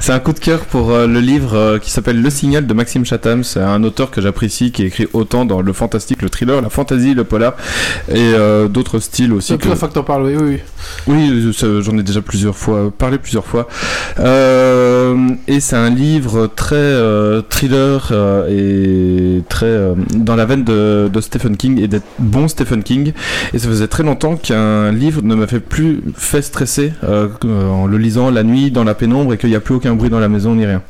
C'est 0.02 0.14
un 0.14 0.20
coup 0.20 0.34
de 0.34 0.40
cœur 0.40 0.62
pour 0.62 0.92
euh, 0.92 1.08
le 1.08 1.20
livre 1.20 1.56
euh, 1.56 1.78
qui 1.78 1.92
s'appelle 1.92 2.22
Le 2.22 2.30
Signal 2.30 2.66
de 2.66 2.74
Maxime 2.74 3.06
Chatham. 3.06 3.44
C'est 3.44 3.60
un 3.62 3.84
auteur 3.84 4.12
que 4.12 4.22
j'apprécie 4.22 4.72
qui 4.72 4.84
écrit 4.84 5.08
autant 5.14 5.46
dans 5.46 5.62
le 5.62 5.74
fantastique, 5.74 6.22
le 6.22 6.30
thriller, 6.30 6.62
la 6.62 6.70
fantasy, 6.70 7.14
le 7.14 7.24
polar 7.26 7.54
et 8.10 8.16
euh, 8.34 8.68
d'autres 8.68 9.00
styles 9.00 9.34
aussi. 9.34 9.48
C'est 9.50 9.54
la 9.54 9.58
que- 9.58 9.62
première 9.64 9.78
fois 9.78 9.88
que 9.90 9.94
t'en 9.94 10.04
parles, 10.04 10.24
oui, 10.24 10.36
oui. 10.40 10.60
oui. 11.08 11.20
Oui, 11.34 11.54
j'en 11.82 11.98
ai 11.98 12.04
déjà 12.04 12.22
plusieurs 12.22 12.56
fois 12.56 12.92
parlé 12.98 13.18
plusieurs 13.18 13.46
fois. 13.46 13.68
Et 15.48 15.60
c'est 15.60 15.76
un 15.76 15.90
livre 15.90 16.48
très 16.48 16.94
thriller 17.50 18.12
et 18.50 19.44
très 19.50 19.94
dans 20.16 20.36
la 20.36 20.46
veine 20.46 20.64
de, 20.64 21.10
de 21.12 21.22
Stephen 21.22 21.58
King 21.58 21.80
et 21.82 21.88
d'être 21.88 22.06
bon 22.20 22.48
Stephen 22.48 22.84
King. 22.84 23.12
Et 23.54 23.60
ça 23.60 23.68
faisait 23.68 23.88
très 23.88 24.04
longtemps 24.04 24.38
qu'un 24.38 24.92
livre 24.92 25.22
ne 25.24 25.36
m'a 25.36 25.48
fait 25.48 25.60
plus 25.60 26.02
fait 26.16 26.42
stresser 26.42 26.94
en 27.04 27.86
le 27.88 27.98
lisant 27.98 28.32
la 28.32 28.44
nuit 28.44 28.72
dans 28.72 28.84
la 28.84 28.96
pénombre 28.96 29.34
et 29.34 29.38
qu'il 29.38 29.50
n'y 29.50 29.56
a 29.56 29.60
plus 29.60 29.76
aucun 29.76 29.89
bruit 29.96 30.10
dans 30.10 30.20
la 30.20 30.30
maison 30.30 30.56
ni 30.56 30.66
rien. 30.66 30.82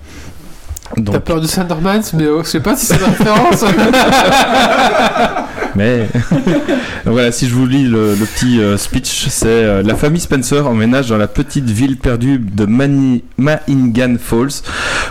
T'as 1.06 1.20
peur 1.20 1.40
du 1.40 1.48
Slenderman, 1.48 2.02
mais 2.14 2.28
oh, 2.28 2.42
je 2.44 2.50
sais 2.50 2.60
pas 2.60 2.76
si 2.76 2.88
c'est 2.88 2.98
une 2.98 3.04
référence. 3.04 3.64
mais 5.76 6.08
Donc 7.06 7.14
voilà, 7.14 7.32
si 7.32 7.48
je 7.48 7.54
vous 7.56 7.66
lis 7.66 7.84
le, 7.86 8.14
le 8.16 8.26
petit 8.26 8.60
euh, 8.60 8.78
speech, 8.78 9.28
c'est 9.30 9.48
euh, 9.48 9.84
la 9.84 9.96
famille 9.96 10.20
Spencer 10.22 10.66
emménage 10.68 11.08
dans 11.10 11.18
la 11.18 11.28
petite 11.28 11.70
ville 11.70 11.98
perdue 11.98 12.40
de 12.40 12.66
Mani- 12.66 13.24
Mahingan 13.38 14.16
Falls. 14.20 14.62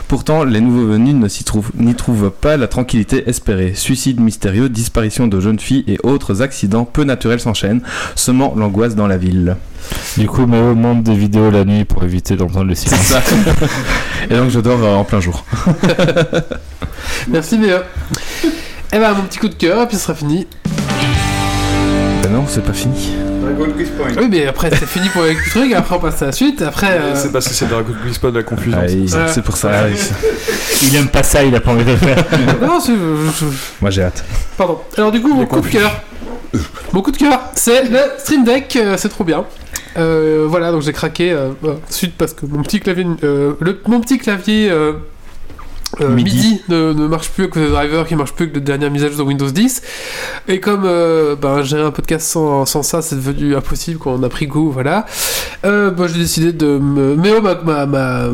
Pourtant, 0.09 0.45
les 0.45 0.61
nouveaux 0.61 0.87
venus 0.87 1.15
ne 1.15 1.29
s'y 1.29 1.45
trouvent, 1.45 1.71
n'y 1.79 1.95
trouvent 1.95 2.31
pas 2.31 2.57
la 2.57 2.67
tranquillité 2.69 3.29
espérée. 3.29 3.73
Suicides 3.75 4.21
mystérieux, 4.21 4.69
disparition 4.69 5.27
de 5.27 5.41
jeunes 5.41 5.59
filles 5.59 5.85
et 5.89 5.99
autres 6.03 6.43
accidents 6.43 6.85
peu 6.85 7.05
naturels 7.05 7.41
s'enchaînent, 7.41 7.81
semant 8.15 8.55
l'angoisse 8.57 8.95
dans 8.95 9.07
la 9.07 9.17
ville. 9.17 9.57
Du 10.19 10.27
coup, 10.27 10.45
mais 10.47 10.59
au 10.59 10.75
monde 10.75 11.03
des 11.05 11.15
vidéos 11.15 11.51
la 11.51 11.65
nuit 11.65 11.85
pour 11.85 12.05
éviter 12.05 12.37
d'entendre 12.37 12.67
le 12.67 12.75
C'est 12.75 12.89
silence. 12.89 13.07
ça. 13.07 13.23
et 14.31 14.35
donc 14.35 14.51
je 14.51 14.61
dors 14.61 14.83
euh, 14.85 14.95
en 14.95 15.05
plein 15.05 15.21
jour. 15.21 15.45
Merci, 17.29 17.59
mais. 17.59 17.71
Euh, 18.93 18.97
Eh 18.97 18.99
ben, 18.99 19.13
mon 19.15 19.23
petit 19.23 19.39
coup 19.39 19.49
de 19.49 19.55
cœur, 19.55 19.83
et 19.83 19.87
puis 19.87 19.97
ce 19.97 20.03
sera 20.05 20.15
fini. 20.15 20.47
Ben 22.23 22.31
non, 22.33 22.45
c'est 22.49 22.63
pas 22.65 22.73
fini. 22.73 23.13
Dragon 23.43 23.73
Quiz 23.75 23.89
Point. 23.97 24.09
Oui, 24.19 24.29
mais 24.31 24.47
après, 24.47 24.71
c'est 24.71 24.87
fini 24.87 25.09
pour 25.11 25.23
le 25.23 25.35
truc, 25.51 25.73
après, 25.73 25.97
on 25.97 26.01
passe 26.01 26.21
à 26.23 26.27
la 26.27 26.33
suite. 26.33 26.61
Après. 26.63 26.99
euh, 26.99 27.15
C'est 27.15 27.33
parce 27.33 27.49
que 27.49 27.55
c'est 27.55 27.67
Dragon 27.69 27.93
Quiz 28.03 28.21
de 28.21 28.29
la 28.39 28.43
confusion. 28.43 28.79
Ah, 28.81 28.87
il- 28.89 29.09
c'est 29.29 29.43
pour 29.43 29.57
ça. 29.57 29.71
Il 30.83 30.95
aime 30.97 31.09
pas 31.09 31.23
ça, 31.23 31.45
il 31.45 31.55
a 31.55 31.61
pas 31.61 31.71
envie 31.73 31.85
de 31.85 31.91
le 31.93 31.97
faire. 31.97 32.25
Non, 32.63 32.81
c'est. 32.81 32.93
je- 32.93 33.45
Moi 33.81 33.91
j'ai 33.91 34.03
hâte. 34.03 34.25
Pardon. 34.57 34.79
Alors, 34.97 35.13
du 35.13 35.21
coup, 35.21 35.33
mon 35.33 35.47
coup 35.47 35.61
de 35.61 35.67
cœur. 35.67 36.03
Mon 36.93 37.03
coup 37.03 37.11
de 37.11 37.17
cœur, 37.19 37.41
c'est 37.55 37.85
le 37.85 37.99
Stream 38.19 38.43
Deck, 38.45 38.75
euh, 38.77 38.97
c'est 38.97 39.11
trop 39.11 39.23
bien. 39.25 39.45
Euh, 39.99 40.47
voilà, 40.49 40.71
donc 40.73 40.83
j'ai 40.83 40.93
craqué 40.93 41.31
euh, 41.33 41.51
euh, 41.65 41.75
suite 41.91 42.15
parce 42.17 42.33
que 42.33 42.47
mon 42.47 42.63
petit 42.63 42.81
clavier, 42.81 43.05
euh, 43.25 43.53
le, 43.61 43.79
mon 43.87 44.01
petit 44.01 44.17
clavier 44.19 44.71
euh, 46.01 46.09
MIDI. 46.09 46.37
MIDI, 46.37 46.63
ne, 46.69 46.93
ne 46.93 47.07
marche 47.07 47.31
plus 47.31 47.45
avec 47.45 47.57
le 47.57 47.69
driver 47.71 48.07
qui 48.07 48.15
marche 48.17 48.33
plus 48.33 48.45
avec 48.45 48.55
la 48.57 48.61
dernière 48.61 48.91
mise 48.91 49.05
à 49.05 49.09
jour 49.09 49.19
de 49.19 49.23
Windows 49.23 49.51
10. 49.51 49.83
Et 50.49 50.61
comme 50.61 50.83
euh, 50.85 51.37
ben, 51.37 51.63
gérer 51.63 51.83
un 51.83 51.91
podcast 51.91 52.27
sans, 52.29 52.65
sans 52.67 52.83
ça, 52.83 53.03
c'est 53.03 53.17
devenu 53.17 53.57
impossible 53.57 53.99
quand 53.99 54.13
on 54.13 54.23
a 54.23 54.29
pris 54.29 54.47
goût, 54.47 54.71
voilà. 54.71 55.07
Euh, 55.65 55.91
ben, 55.91 56.07
j'ai 56.07 56.19
décidé 56.21 56.53
de 56.53 56.67
me. 56.79 57.15
Méo 57.17 57.41
m'a- 57.41 57.87
m'a 57.87 58.29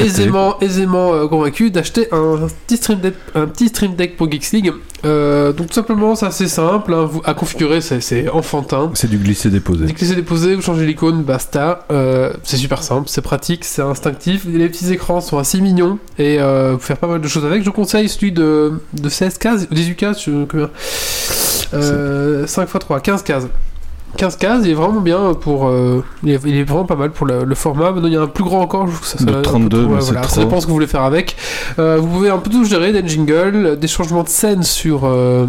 aisément, 0.00 0.58
aisément 0.60 1.26
convaincu 1.28 1.70
d'acheter 1.70 2.08
un 2.12 2.46
petit 2.66 2.76
stream 2.76 3.00
deck, 3.00 3.14
un 3.34 3.46
petit 3.46 3.68
stream 3.68 3.94
deck 3.94 4.16
pour 4.16 4.30
Geeks 4.30 4.52
League. 4.52 4.72
Euh, 5.04 5.52
donc 5.52 5.68
tout 5.68 5.74
simplement, 5.74 6.14
c'est 6.16 6.26
assez 6.26 6.48
simple 6.48 6.92
hein, 6.92 7.04
vous- 7.04 7.22
à 7.24 7.34
configurer, 7.34 7.80
c'est- 7.80 8.28
enfantin. 8.30 8.90
C'est 8.94 9.08
du 9.08 9.16
glisser 9.18 9.48
déposé. 9.48 9.84
Dès 9.86 9.92
que 9.92 10.04
c'est 10.04 10.16
déposé, 10.16 10.54
vous 10.56 10.62
changez 10.62 10.86
l'icône, 10.86 11.22
basta. 11.22 11.86
Euh, 11.92 12.32
c'est 12.42 12.56
super 12.56 12.82
simple, 12.82 13.08
c'est 13.08 13.22
pratique, 13.22 13.64
c'est 13.64 13.82
instinctif. 13.82 14.44
Les 14.46 14.68
petits 14.68 14.92
écrans 14.92 15.20
sont 15.20 15.38
assez 15.38 15.60
mignons 15.60 15.98
et 16.18 16.40
euh, 16.40 16.72
vous 16.72 16.80
faire 16.80 16.96
pas 16.96 17.06
mal 17.06 17.20
de 17.20 17.28
choses 17.28 17.44
avec. 17.44 17.60
Je 17.62 17.66
vous 17.66 17.72
conseille 17.72 18.08
celui 18.08 18.32
de, 18.32 18.80
de 18.94 19.08
16 19.08 19.38
cases, 19.38 19.68
18 19.70 19.94
cases, 19.96 20.24
je, 20.24 20.44
combien 20.44 20.70
euh, 21.74 22.46
5 22.46 22.62
x 22.68 22.72
3, 22.80 23.00
15 23.00 23.22
cases. 23.22 23.46
15 24.16 24.36
cases, 24.36 24.62
il 24.64 24.70
est 24.70 24.74
vraiment 24.74 25.00
bien 25.00 25.34
pour. 25.34 25.68
euh, 25.68 26.02
il, 26.24 26.30
est, 26.30 26.40
il 26.44 26.56
est 26.56 26.64
vraiment 26.64 26.84
pas 26.86 26.96
mal 26.96 27.10
pour 27.10 27.26
le, 27.26 27.44
le 27.44 27.54
format. 27.54 27.92
Maintenant, 27.92 28.08
il 28.08 28.14
y 28.14 28.16
a 28.16 28.22
un 28.22 28.26
plus 28.26 28.42
grand 28.44 28.60
encore, 28.62 28.86
je 28.86 28.92
trouve 28.94 29.00
que 29.12 29.18
ça 29.18 29.24
De 29.24 29.30
ça 29.30 29.36
peu 29.36 29.42
32, 29.42 29.68
trop, 29.82 29.88
mais 29.88 29.94
ouais, 29.96 30.00
c'est 30.00 30.06
voilà, 30.12 30.22
Ça 30.28 30.34
trop. 30.36 30.40
dépend 30.44 30.60
ce 30.60 30.66
que 30.66 30.70
vous 30.70 30.74
voulez 30.74 30.86
faire 30.86 31.02
avec. 31.02 31.36
Euh, 31.78 31.98
vous 32.00 32.08
pouvez 32.08 32.30
un 32.30 32.38
peu 32.38 32.50
tout 32.50 32.64
gérer, 32.64 32.92
des 32.92 33.06
jingles, 33.06 33.78
des 33.78 33.88
changements 33.88 34.22
de 34.24 34.28
scène 34.28 34.62
sur. 34.62 35.02
euh, 35.04 35.46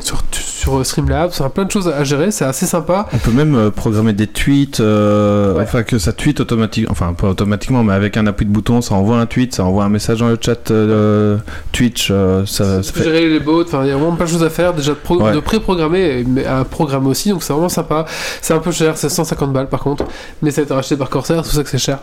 sur, 0.00 0.22
sur 0.32 0.84
Streamlabs, 0.86 1.32
c'est 1.32 1.48
plein 1.52 1.64
de 1.64 1.70
choses 1.70 1.88
à 1.88 2.02
gérer, 2.04 2.30
c'est 2.30 2.44
assez 2.44 2.66
sympa. 2.66 3.06
On 3.12 3.18
peut 3.18 3.30
même 3.30 3.54
euh, 3.54 3.70
programmer 3.70 4.12
des 4.12 4.26
tweets, 4.26 4.80
euh, 4.80 5.60
enfin 5.62 5.82
que 5.82 5.98
ça 5.98 6.12
tweet 6.12 6.40
automatiquement, 6.40 6.90
enfin 6.92 7.12
pas 7.12 7.28
automatiquement, 7.28 7.82
mais 7.84 7.92
avec 7.92 8.16
un 8.16 8.26
appui 8.26 8.46
de 8.46 8.50
bouton, 8.50 8.80
ça 8.80 8.94
envoie 8.94 9.18
un 9.18 9.26
tweet, 9.26 9.54
ça 9.54 9.64
envoie 9.64 9.84
un 9.84 9.88
message 9.88 10.20
dans 10.20 10.28
le 10.28 10.38
chat 10.40 10.70
euh, 10.70 11.36
Twitch, 11.72 12.08
euh, 12.10 12.44
ça, 12.46 12.82
ça 12.82 12.92
fait... 12.92 13.04
gérer 13.04 13.28
les 13.28 13.40
bots, 13.40 13.62
enfin 13.64 13.82
il 13.84 13.88
y 13.88 13.90
a 13.90 13.96
vraiment 13.96 14.16
plein 14.16 14.24
de 14.26 14.30
choses 14.30 14.42
à 14.44 14.50
faire, 14.50 14.72
déjà 14.74 14.92
de, 14.92 14.96
pro- 14.96 15.20
Ouais. 15.22 15.32
de 15.32 15.40
pré-programmer, 15.40 16.24
mais 16.26 16.44
à 16.46 16.64
programmer 16.64 17.08
aussi, 17.08 17.28
donc 17.30 17.42
c'est 17.42 17.52
vraiment 17.52 17.68
sympa. 17.68 18.06
C'est 18.40 18.54
un 18.54 18.58
peu 18.58 18.72
cher, 18.72 18.96
c'est 18.96 19.08
150 19.08 19.52
balles 19.52 19.68
par 19.68 19.80
contre, 19.80 20.04
mais 20.40 20.50
ça 20.50 20.62
a 20.62 20.64
été 20.64 20.72
racheté 20.74 20.96
par 20.96 21.10
Corsair, 21.10 21.44
c'est 21.44 21.50
pour 21.50 21.56
ça 21.56 21.62
que 21.64 21.70
c'est 21.70 21.78
cher. 21.78 21.98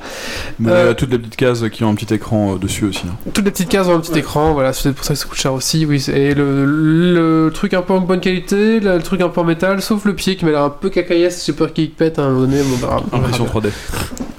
Mais 0.59 0.71
Euh, 0.71 0.83
il 0.83 0.87
y 0.87 0.89
a 0.91 0.93
toutes 0.93 1.11
les 1.11 1.17
petites 1.17 1.35
cases 1.37 1.63
qui 1.71 1.83
ont 1.83 1.89
un 1.89 1.95
petit 1.95 2.13
écran 2.13 2.53
euh, 2.53 2.57
dessus 2.57 2.85
aussi. 2.85 3.03
hein. 3.07 3.15
Toutes 3.33 3.45
les 3.45 3.51
petites 3.51 3.69
cases 3.69 3.87
ont 3.87 3.95
un 3.95 3.99
petit 3.99 4.17
écran, 4.19 4.53
voilà, 4.53 4.73
c'est 4.73 4.91
pour 4.93 5.03
ça 5.03 5.13
que 5.15 5.19
ça 5.19 5.25
coûte 5.27 5.37
cher 5.39 5.53
aussi, 5.53 5.85
oui. 5.85 6.05
Et 6.13 6.33
le, 6.33 6.65
le 6.65 7.51
truc 7.53 7.73
un 7.73 7.78
peu 7.81 7.93
en 7.93 7.99
bonne 8.01 8.19
qualité, 8.19 8.79
le, 8.79 8.97
le 8.97 9.01
truc 9.03 9.21
un 9.21 9.29
peu 9.29 9.41
en 9.41 9.45
métal, 9.45 9.81
sauf 9.81 10.05
le 10.05 10.13
pied 10.13 10.35
qui 10.35 10.45
m'a 10.45 10.51
l'air 10.51 10.63
un 10.63 10.69
peu 10.69 10.89
cacaillesse, 10.89 11.43
j'ai 11.45 11.53
peur 11.53 11.73
qu'il 11.73 11.89
pète 11.91 12.19
à 12.19 12.23
un 12.23 12.29
moment 12.29 12.41
donné. 12.41 12.61
Bon, 12.63 12.77
bah, 12.87 12.97
Impression 13.13 13.45
bien. 13.45 13.53
3D. 13.61 13.69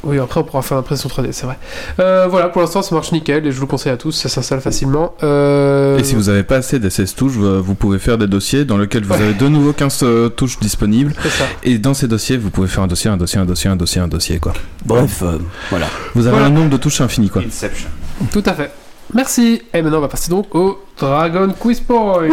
Oui, 0.02 0.18
après 0.18 0.40
on 0.40 0.44
pourra 0.44 0.62
faire 0.62 0.78
l'impression 0.78 1.08
3D, 1.10 1.28
c'est 1.32 1.44
vrai. 1.44 1.58
Euh, 2.00 2.26
voilà, 2.28 2.48
pour 2.48 2.62
l'instant 2.62 2.80
ça 2.80 2.94
marche 2.94 3.12
nickel 3.12 3.46
et 3.46 3.52
je 3.52 3.56
vous 3.56 3.62
le 3.62 3.66
conseille 3.66 3.92
à 3.92 3.98
tous, 3.98 4.12
ça 4.12 4.30
s'installe 4.30 4.62
facilement. 4.62 5.14
Euh, 5.22 5.98
Et 5.98 6.04
si 6.04 6.14
vous 6.14 6.30
avez 6.30 6.42
pas 6.42 6.56
assez 6.56 6.80
16 6.88 7.14
touches, 7.14 7.32
vous 7.34 7.74
pouvez 7.74 7.98
faire 7.98 8.16
des 8.16 8.26
dossiers 8.26 8.64
dans 8.64 8.78
lesquels 8.78 9.04
vous 9.04 9.12
Ouais. 9.12 9.20
avez 9.22 9.34
de 9.34 9.46
nouveau 9.48 9.72
15 9.74 10.00
euh, 10.02 10.28
touches 10.30 10.58
disponibles. 10.58 11.12
C'est 11.22 11.28
ça. 11.28 11.44
Et 11.64 11.76
dans 11.78 11.92
ces 11.92 12.08
dossiers, 12.08 12.38
vous 12.38 12.48
pouvez 12.50 12.66
faire 12.68 12.82
un 12.82 12.86
dossier, 12.86 13.10
un 13.10 13.18
dossier, 13.18 13.38
un 13.40 13.44
dossier, 13.46 13.68
un 13.68 13.76
dossier, 13.76 14.00
un 14.00 14.08
dossier, 14.08 14.38
quoi. 14.38 14.54
Bref, 14.86 15.20
euh, 15.22 15.36
voilà. 15.68 15.86
Vous 16.14 16.22
avez 16.26 16.30
Voilà. 16.38 16.46
un 16.46 16.50
nombre 16.50 16.70
de 16.70 16.76
touches 16.78 17.02
infini, 17.02 17.28
quoi. 17.28 17.42
Inception. 17.46 17.88
Tout 18.32 18.42
à 18.46 18.54
fait. 18.54 18.70
Merci. 19.14 19.62
Et 19.74 19.82
maintenant 19.82 19.98
on 19.98 20.02
va 20.02 20.08
passer 20.08 20.30
donc 20.30 20.54
au 20.54 20.78
Dragon 20.98 21.48
Quiz 21.58 21.80
Point. 21.80 22.28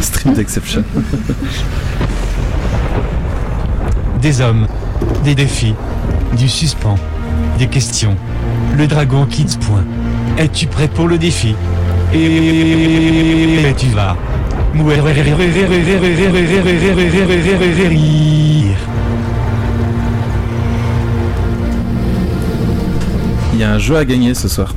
Stream 0.00 0.34
d'exception. 0.34 0.84
Des 4.20 4.40
hommes, 4.40 4.66
des 5.24 5.34
défis, 5.34 5.74
du 6.36 6.48
suspens, 6.48 6.96
des 7.58 7.68
questions. 7.68 8.16
Le 8.76 8.86
Dragon 8.86 9.26
Kids. 9.26 9.56
Point. 9.60 9.84
Es-tu 10.36 10.66
prêt 10.66 10.88
pour 10.88 11.08
le 11.08 11.18
défi 11.18 11.54
Et 12.12 13.72
tu 13.76 13.86
vas. 13.88 14.16
Il 23.58 23.62
y 23.62 23.64
a 23.64 23.72
un 23.72 23.78
jeu 23.80 23.96
à 23.96 24.04
gagner 24.04 24.34
ce 24.34 24.46
soir. 24.46 24.72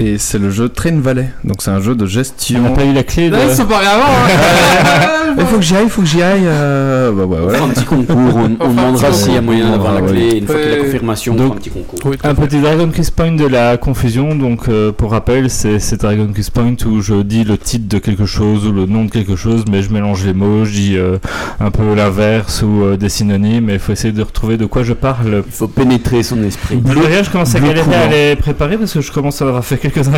Et 0.00 0.16
c'est 0.18 0.38
le 0.38 0.50
jeu 0.50 0.68
Train 0.68 1.00
Valley. 1.00 1.28
Donc 1.44 1.56
c'est 1.60 1.70
un 1.70 1.80
jeu 1.80 1.94
de 1.94 2.06
gestion. 2.06 2.60
On 2.60 2.68
n'a 2.68 2.70
pas 2.70 2.84
eu 2.84 2.92
la 2.92 3.02
clé 3.02 3.30
de. 3.30 3.34
Là, 3.36 3.44
ils 3.50 3.54
sont 3.54 3.66
pas 3.66 3.78
rien 3.78 3.90
avant. 3.90 4.04
hein. 4.04 5.08
Il 5.40 5.44
faut 5.44 5.56
que 5.56 5.62
j'y 5.62 5.76
aille, 5.76 5.84
il 5.84 5.90
faut 5.90 6.00
que 6.02 6.08
j'y 6.08 6.20
aille. 6.22 6.46
euh, 6.46 7.12
Bah, 7.12 7.24
bah, 7.30 7.36
On 7.60 7.64
un 7.66 7.68
petit 7.68 7.84
concours, 7.84 8.16
on, 8.16 8.56
on 8.58 8.70
demandera 8.70 9.12
s'il 9.12 9.34
y 9.34 9.36
a 9.36 9.40
moyen 9.40 9.70
d'avoir 9.70 9.94
la 9.94 10.00
clé. 10.00 10.38
Une 10.38 10.46
fois 10.46 10.56
qu'il 10.56 10.68
y 10.68 10.72
a 10.72 10.76
la 10.78 10.82
confirmation, 10.84 11.34
on 11.34 11.36
Donc- 11.36 11.46
fera 11.46 11.54
un 11.54 11.58
petit 11.58 11.70
concours. 11.70 12.12
Un 12.24 12.34
petit 12.34 12.60
Dragon 12.60 12.88
Quest 12.88 13.10
Point 13.14 13.32
de 13.36 13.46
la 13.46 13.76
confusion, 13.76 14.34
donc 14.34 14.68
euh, 14.68 14.90
pour 14.90 15.12
rappel, 15.12 15.48
c'est 15.48 15.94
Dragon 16.00 16.28
Quest 16.34 16.50
Point 16.50 16.74
où 16.86 17.00
je 17.00 17.22
dis 17.22 17.44
le 17.44 17.56
titre 17.56 17.86
de 17.88 17.98
quelque 17.98 18.26
chose 18.26 18.66
ou 18.66 18.72
le 18.72 18.86
nom 18.86 19.04
de 19.04 19.10
quelque 19.10 19.36
chose, 19.36 19.64
mais 19.70 19.82
je 19.82 19.92
mélange 19.92 20.24
les 20.24 20.32
mots, 20.34 20.64
je 20.64 20.72
dis 20.72 20.96
euh, 20.96 21.18
un 21.60 21.70
peu 21.70 21.94
l'inverse 21.94 22.62
ou 22.62 22.82
euh, 22.82 22.96
des 22.96 23.08
synonymes, 23.10 23.70
et 23.70 23.74
il 23.74 23.78
faut 23.78 23.92
essayer 23.92 24.12
de 24.12 24.22
retrouver 24.22 24.56
de 24.56 24.66
quoi 24.66 24.82
je 24.82 24.94
parle. 24.94 25.44
Il 25.46 25.52
faut 25.52 25.68
pénétrer 25.68 26.22
son 26.24 26.42
esprit. 26.42 26.76
Derrière, 26.78 27.22
je 27.22 27.30
commence 27.30 27.54
à 27.54 27.60
galérer 27.60 27.94
à 27.94 28.06
les 28.08 28.34
préparer 28.34 28.76
parce 28.76 28.92
que 28.94 29.02
je 29.02 29.12
commence 29.12 29.40
à 29.40 29.46
avoir 29.46 29.64
fait 29.64 29.76
quelques-uns 29.90 30.12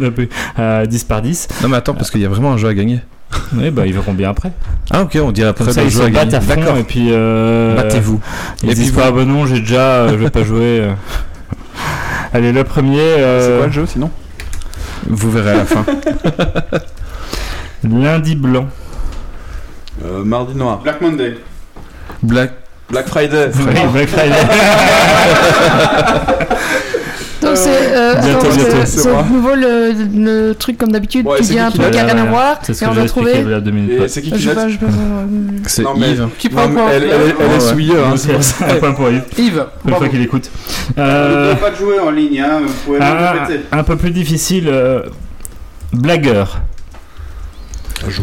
depuis 0.00 0.28
à 0.56 0.86
10 0.86 1.04
par 1.04 1.22
10. 1.22 1.48
Non, 1.62 1.68
mais 1.68 1.76
attends, 1.76 1.94
parce 1.94 2.10
qu'il 2.10 2.20
y 2.20 2.24
a 2.26 2.28
vraiment 2.28 2.52
un 2.52 2.56
jeu 2.56 2.68
à 2.68 2.74
gagner. 2.74 3.00
Oui, 3.56 3.70
bah 3.70 3.86
ils 3.86 3.92
verront 3.92 4.12
bien 4.12 4.30
après. 4.30 4.50
Ah, 4.90 5.02
ok, 5.02 5.16
on 5.22 5.30
dirait 5.32 5.48
après 5.50 5.64
Comme 5.64 5.72
ça, 5.74 5.80
le 5.82 5.86
ils 5.86 5.90
jeu 5.90 6.00
se 6.00 6.04
à 6.04 6.10
gagner. 6.10 6.30
battent 6.32 6.34
à 6.34 6.40
fond 6.40 6.60
D'accord. 6.60 6.76
et 6.78 6.82
puis. 6.84 7.08
Euh, 7.10 7.76
Battez-vous. 7.76 8.20
Ils 8.64 8.70
Et 8.70 8.74
disent 8.74 8.90
puis 8.92 9.00
pas, 9.00 9.10
vous- 9.10 9.18
ah 9.20 9.24
bah 9.24 9.24
non, 9.24 9.46
j'ai 9.46 9.60
déjà, 9.60 9.80
euh, 9.80 10.08
je 10.10 10.14
vais 10.16 10.30
pas 10.30 10.42
jouer. 10.42 10.80
euh. 10.80 10.92
Allez, 12.32 12.52
le 12.52 12.64
premier. 12.64 12.98
euh, 13.00 13.40
C'est 13.52 13.56
quoi 13.58 13.66
le 13.66 13.72
jeu 13.72 13.86
sinon? 13.86 14.10
Vous 15.08 15.30
verrez 15.30 15.50
à 15.52 15.54
la 15.58 15.64
fin. 15.64 15.84
Lundi 17.88 18.34
blanc. 18.36 18.66
Euh, 20.04 20.24
Mardi 20.24 20.54
noir. 20.56 20.78
Black 20.80 21.00
Monday. 21.00 21.36
Black. 22.22 22.52
Black 22.90 23.06
Friday. 23.08 23.48
Black 23.92 24.08
Friday. 24.08 24.46
Euh, 27.90 28.14
Bientôt, 28.20 28.46
bientôt, 28.48 28.70
c'est 28.84 28.86
c'est 28.86 29.10
moi. 29.10 29.24
nouveau 29.30 29.54
le, 29.54 29.92
le 30.48 30.54
truc 30.54 30.78
comme 30.78 30.92
d'habitude. 30.92 31.26
Ouais, 31.26 31.38
tu 31.38 31.44
c'est 31.44 31.50
dis 31.50 31.54
qui 31.56 31.60
un 31.60 31.70
qui 31.70 31.78
truc 31.78 31.90
qui 31.90 31.96
l'a- 31.96 32.02
a 32.04 32.06
rien 32.06 32.18
à 32.18 32.24
voir 32.26 32.58
C'est 32.62 32.74
ce 32.74 32.84
et 32.84 32.86
que 32.86 32.90
on 32.90 32.92
j'ai 32.92 32.96
doit 32.96 33.04
expliqué 33.04 33.30
trouver. 33.32 33.44
il 33.46 33.50
y 33.50 33.54
a 33.54 33.60
deux 33.60 33.70
minutes. 33.70 33.92
Et 33.92 34.00
ouais. 34.00 34.08
c'est 34.08 34.22
qui 34.22 34.30
Je 34.30 34.34
qui 34.36 34.42
sais 34.42 34.48
note 34.48 34.56
pas, 34.56 34.68
je 34.68 34.72
sais 34.74 34.78
pas. 34.78 34.86
C'est 35.66 35.82
Non, 35.82 35.94
mais- 35.98 36.10
Yves. 36.10 36.28
Qui 36.38 36.48
prend 36.48 36.62
Non, 36.62 36.68
le 36.68 36.74
mais 36.74 36.80
point 36.82 36.90
elle, 36.92 37.02
elle, 37.02 37.10
elle 37.10 37.18
Ouais, 37.20 37.28
est 37.44 37.52
ouais. 37.54 37.60
souillée, 37.60 37.94
hein, 37.98 38.14
c'est 38.16 38.32
pour 38.32 38.42
ça. 38.44 38.64
Un 38.70 38.74
point 38.76 38.92
pour 38.92 39.08
Yves, 39.10 39.22
Yves, 39.38 39.64
une 39.84 39.90
bravo. 39.90 39.96
fois 40.04 40.08
qu'il 40.08 40.22
écoute. 40.22 40.50
Euh, 40.98 41.54
pas 41.56 41.74
jouer 41.74 41.98
en 42.00 42.10
ligne, 42.10 42.40
hein. 42.40 42.60
Vous 42.64 42.72
pouvez 42.86 42.98
même 42.98 43.08
un, 43.16 43.30
répéter. 43.42 43.60
un 43.72 43.82
peu 43.82 43.96
plus 43.96 44.10
difficile. 44.10 44.68
euh, 44.68 45.02
Blagueur. 45.92 46.60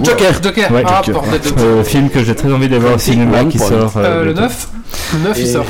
Joker. 0.04 0.42
Joker. 0.44 0.72
Ouais, 0.72 0.84
ah, 0.86 1.02
Joker. 1.06 1.22
bordel 1.22 1.42
de 1.42 1.62
Euh, 1.62 1.84
film 1.84 2.10
que 2.10 2.24
j'ai 2.24 2.36
très 2.36 2.52
envie 2.52 2.68
de 2.70 2.78
voir 2.78 2.96
au 2.96 2.98
cinéma 2.98 3.46
qui 3.46 3.60
sort. 3.60 3.94
euh, 3.98 4.04
Euh, 4.04 4.26
Le 4.26 4.34
bientôt. 4.34 4.42
9. 4.42 4.68
Le 5.14 5.20
9, 5.30 5.38
il 5.40 5.48
sort. 5.48 5.66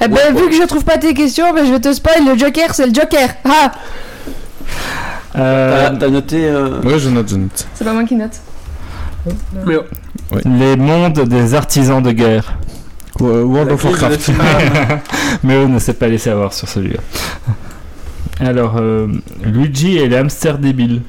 Eh 0.00 0.08
ben, 0.08 0.34
vu 0.36 0.48
que 0.48 0.54
je 0.54 0.62
trouve 0.66 0.84
pas 0.84 0.98
tes 0.98 1.14
questions, 1.14 1.52
ben, 1.54 1.66
je 1.66 1.72
vais 1.72 1.80
te 1.80 1.92
spoil. 1.92 2.24
Le 2.26 2.38
Joker, 2.38 2.74
c'est 2.74 2.86
le 2.86 2.94
Joker. 2.94 3.28
Ah 3.44 3.72
Euh, 5.36 5.90
T'as 5.98 6.08
noté. 6.08 6.44
euh, 6.46 6.80
Ouais, 6.82 6.98
je 6.98 7.08
note, 7.08 7.28
je 7.30 7.36
note. 7.36 7.66
C'est 7.74 7.84
pas 7.84 7.92
moi 7.92 8.04
qui 8.04 8.16
note. 8.16 8.32
Mais 9.66 9.76
Les 10.44 10.76
mondes 10.76 11.20
des 11.28 11.54
artisans 11.54 12.02
de 12.02 12.12
guerre. 12.12 12.54
World 13.20 13.68
La 13.68 13.74
of 13.74 13.84
Warcraft. 13.84 14.30
Mais 15.44 15.56
on 15.58 15.68
ne 15.68 15.78
s'est 15.78 15.92
pas 15.94 16.08
laissé 16.08 16.30
avoir 16.30 16.52
sur 16.52 16.68
celui-là. 16.68 17.00
Alors, 18.40 18.76
euh, 18.78 19.06
Luigi 19.44 19.98
et 19.98 20.08
les 20.08 20.16
hamsters 20.16 20.58
débiles. 20.58 21.02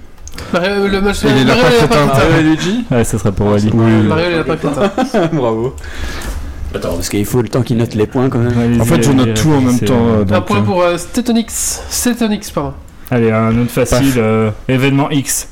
Mario, 0.54 0.88
le 0.88 1.02
match. 1.02 1.24
Et 1.24 1.28
les 1.34 1.46
Mario 1.46 1.62
lapins 1.64 1.70
et 1.74 1.78
crétins. 1.78 2.12
Ah 2.14 2.20
ouais, 2.36 2.42
Luigi 2.44 2.86
Ouais, 2.92 3.04
ça 3.04 3.18
serait 3.18 3.32
pour 3.32 3.48
Wally. 3.48 3.72
Mario 3.74 4.26
et 4.26 4.30
les 4.30 4.36
lapins 4.38 4.56
crétins. 4.58 4.92
Bravo. 5.34 5.76
Attends, 6.76 6.96
parce 6.96 7.10
qu'il 7.10 7.26
faut 7.26 7.42
le 7.42 7.50
temps 7.50 7.62
qu'il 7.62 7.78
note 7.78 7.94
les 7.94 8.08
points 8.08 8.30
quand 8.30 8.40
même. 8.40 8.82
En 8.82 8.86
fait, 8.86 9.02
je 9.04 9.12
note 9.12 9.34
tout 9.36 9.52
en 9.52 9.62
même 9.62 9.80
temps. 9.80 9.94
euh. 10.08 10.22
Un 10.22 10.26
donc, 10.26 10.46
point 10.46 10.60
euh, 10.60 10.64
pour 10.64 10.82
euh, 10.82 10.98
Stetonix. 10.98 11.82
Stetonix, 11.90 12.50
pardon. 12.52 12.74
Allez, 13.12 13.32
un 13.32 13.56
autre 13.62 13.72
facile. 13.72 14.14
euh, 14.18 14.50
événement 14.68 15.10
X. 15.12 15.48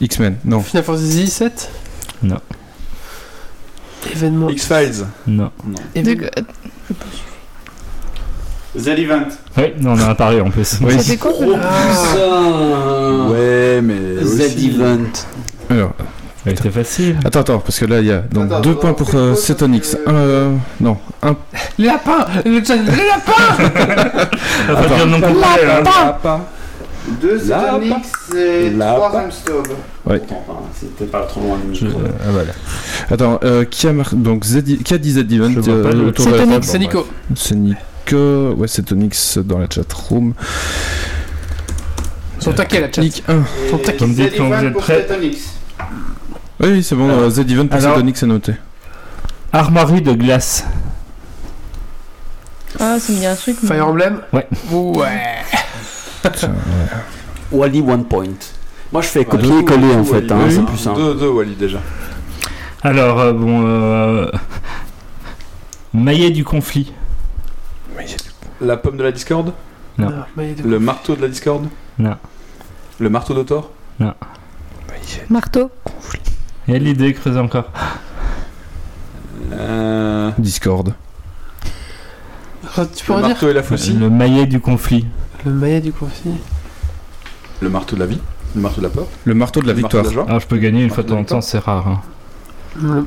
X-Men. 0.00 0.36
Non. 0.44 0.60
Final 0.60 0.84
Fantasy 0.84 1.26
7 1.28 1.70
Non. 2.22 2.36
Événement. 4.12 4.50
X-Files. 4.50 5.06
Non. 5.26 5.50
Événement. 5.94 6.26
The 8.78 8.88
Event. 8.88 9.24
Oui, 9.56 9.72
non, 9.80 9.92
on 9.92 10.02
en 10.02 10.10
a 10.10 10.14
parlé 10.14 10.38
en 10.42 10.50
plus. 10.50 10.78
Oui. 10.82 10.92
C'était 11.00 11.16
quoi 11.16 11.32
Ah. 11.62 12.95
Z-Event. 14.76 15.26
Alors, 15.70 15.92
Ouais, 16.46 16.54
C'était 16.56 16.70
facile. 16.70 17.16
attends, 17.24 17.40
attends, 17.40 17.58
parce 17.58 17.76
que 17.80 17.86
là, 17.86 17.98
il 17.98 18.06
y 18.06 18.12
a 18.12 18.18
donc 18.18 18.44
Attends, 18.46 18.60
deux 18.60 18.70
attends, 18.70 18.80
points 18.80 18.92
pour 18.92 19.10
euh, 19.16 19.34
Cetonix. 19.34 19.96
euh, 20.06 20.52
non, 20.80 20.96
un. 21.20 21.34
Les 21.78 21.86
lapins 21.86 22.24
Les 22.44 22.60
lapins 22.60 22.76
non 25.06 25.20
complet, 25.20 25.44
hein. 25.68 25.82
Lapin. 26.04 26.40
Deux 27.20 27.36
Là, 27.48 27.72
Zetonix 27.80 28.06
et 28.36 28.72
trois. 28.78 29.08
Ramstob. 29.08 29.66
Ouais. 30.06 30.22
C'était 30.78 31.06
pas 31.10 31.22
trop 31.22 31.40
loin 31.40 31.58
du 31.58 31.84
micro. 31.84 32.00
ah, 32.04 32.30
voilà. 32.30 32.52
Attends, 33.10 33.40
euh, 33.42 33.64
qui 33.64 33.88
a 33.88 33.92
mar... 33.92 34.10
donc 34.14 34.44
Z... 34.44 34.62
qui 34.84 34.94
a 34.94 34.98
dit 34.98 35.12
Z 35.12 35.18
Event 35.18 35.50
Je 35.52 35.60
vois 35.60 35.82
pas 35.82 35.96
le- 35.96 36.06
autour 36.06 36.26
de 36.26 36.30
la 36.30 36.36
Cetonix. 36.38 36.52
table 36.54 36.64
C'est 36.64 36.78
Nico. 36.78 37.06
C'est 37.34 37.54
Nico. 37.56 38.52
Ouais, 38.56 38.68
c'est 38.68 38.82
Tonix 38.82 39.38
dans 39.38 39.58
la 39.58 39.66
chat 39.68 39.92
room. 39.92 40.32
Sont 42.46 42.52
taqués 42.56 42.80
la 42.80 42.92
chat. 42.92 43.02
Nick 43.02 43.22
1. 43.28 43.34
Ils 43.64 43.70
sont 43.70 43.78
taqués. 43.78 43.98
Vous 43.98 44.06
me 44.06 44.14
dites 44.14 44.36
quand 44.36 44.48
vous 44.48 44.64
êtes 44.64 44.74
prêts. 44.74 45.06
Oui, 46.60 46.82
c'est 46.82 46.94
bon, 46.94 47.08
euh, 47.10 47.28
Z 47.28 47.40
Event 47.40 47.66
pour 47.66 47.80
Cetonix 47.80 48.18
c'est 48.18 48.26
noté. 48.26 48.52
Armoirie 49.52 50.00
de 50.00 50.12
glace. 50.12 50.64
Ah, 52.80 52.98
ça 52.98 53.12
me 53.12 53.18
dit 53.18 53.26
un 53.26 53.34
truc. 53.34 53.56
mais- 53.62 53.68
Fire 53.68 53.88
Emblem 53.88 54.20
Ouais. 54.32 54.46
Ouais. 54.72 55.34
Wally 57.52 57.80
One 57.80 58.04
Point. 58.04 58.24
Moi 58.92 59.02
je 59.02 59.06
fais 59.08 59.18
Ouais, 59.20 59.24
copier-coller 59.24 59.94
en 59.94 60.04
fait, 60.04 60.30
Wally. 60.30 60.32
hein, 60.32 60.46
c'est 60.50 60.64
plus 60.64 60.78
simple. 60.78 61.00
Deux, 61.00 61.14
deux 61.14 61.28
Wally 61.28 61.54
déjà. 61.54 61.78
Alors, 62.82 63.18
euh, 63.20 63.32
bon. 63.32 63.62
Euh... 63.66 64.30
Maillet 65.94 66.30
du 66.30 66.44
conflit. 66.44 66.92
La 68.60 68.76
pomme 68.76 68.96
de 68.96 69.02
la 69.02 69.12
discorde? 69.12 69.52
Non. 69.98 70.08
Ah, 70.12 70.26
mais 70.36 70.52
il 70.52 70.60
est- 70.60 70.68
Le 70.68 70.78
marteau 70.78 71.16
de 71.16 71.22
la 71.22 71.28
discorde? 71.28 71.66
Non. 71.98 72.16
Le 72.98 73.10
marteau 73.10 73.34
de 73.34 73.42
Thor 73.42 73.70
Marteau. 75.30 75.70
Il 76.68 76.74
y 76.74 76.76
a 76.76 76.78
l'idée, 76.80 77.12
creuse 77.14 77.36
encore. 77.36 77.70
euh, 79.52 80.30
Discord. 80.38 80.94
Ah, 82.76 82.84
Tu 82.94 83.04
peux 83.04 83.12
Le 83.12 83.16
redire 83.18 83.28
marteau 83.30 83.48
et 83.50 83.52
la 83.54 83.62
faucille 83.62 83.96
Le 83.98 84.10
maillet 84.10 84.46
du 84.46 84.60
conflit. 84.60 85.06
Le 85.44 85.52
maillet 85.52 85.80
du 85.80 85.92
conflit. 85.92 86.34
Le 87.60 87.68
marteau 87.70 87.94
de 87.96 88.00
la 88.00 88.06
vie 88.06 88.20
Le 88.54 88.60
marteau 88.60 88.80
de 88.80 88.86
la 88.86 88.90
peur 88.92 89.06
Le 89.24 89.34
marteau 89.34 89.60
de 89.60 89.66
la 89.68 89.72
Le 89.74 89.80
marteau 89.80 89.98
victoire. 89.98 90.02
de 90.02 90.08
la 90.08 90.14
joie 90.14 90.24
Alors, 90.28 90.40
je 90.40 90.46
peux 90.46 90.58
gagner 90.58 90.82
une 90.84 90.90
fois 90.90 91.02
de 91.04 91.08
temps 91.08 91.14
en 91.14 91.18
Marteau 91.18 91.34
temps, 91.36 91.40
c'est 91.40 91.58
rare. 91.58 91.86
hein. 91.88 92.00
Le- 92.80 93.06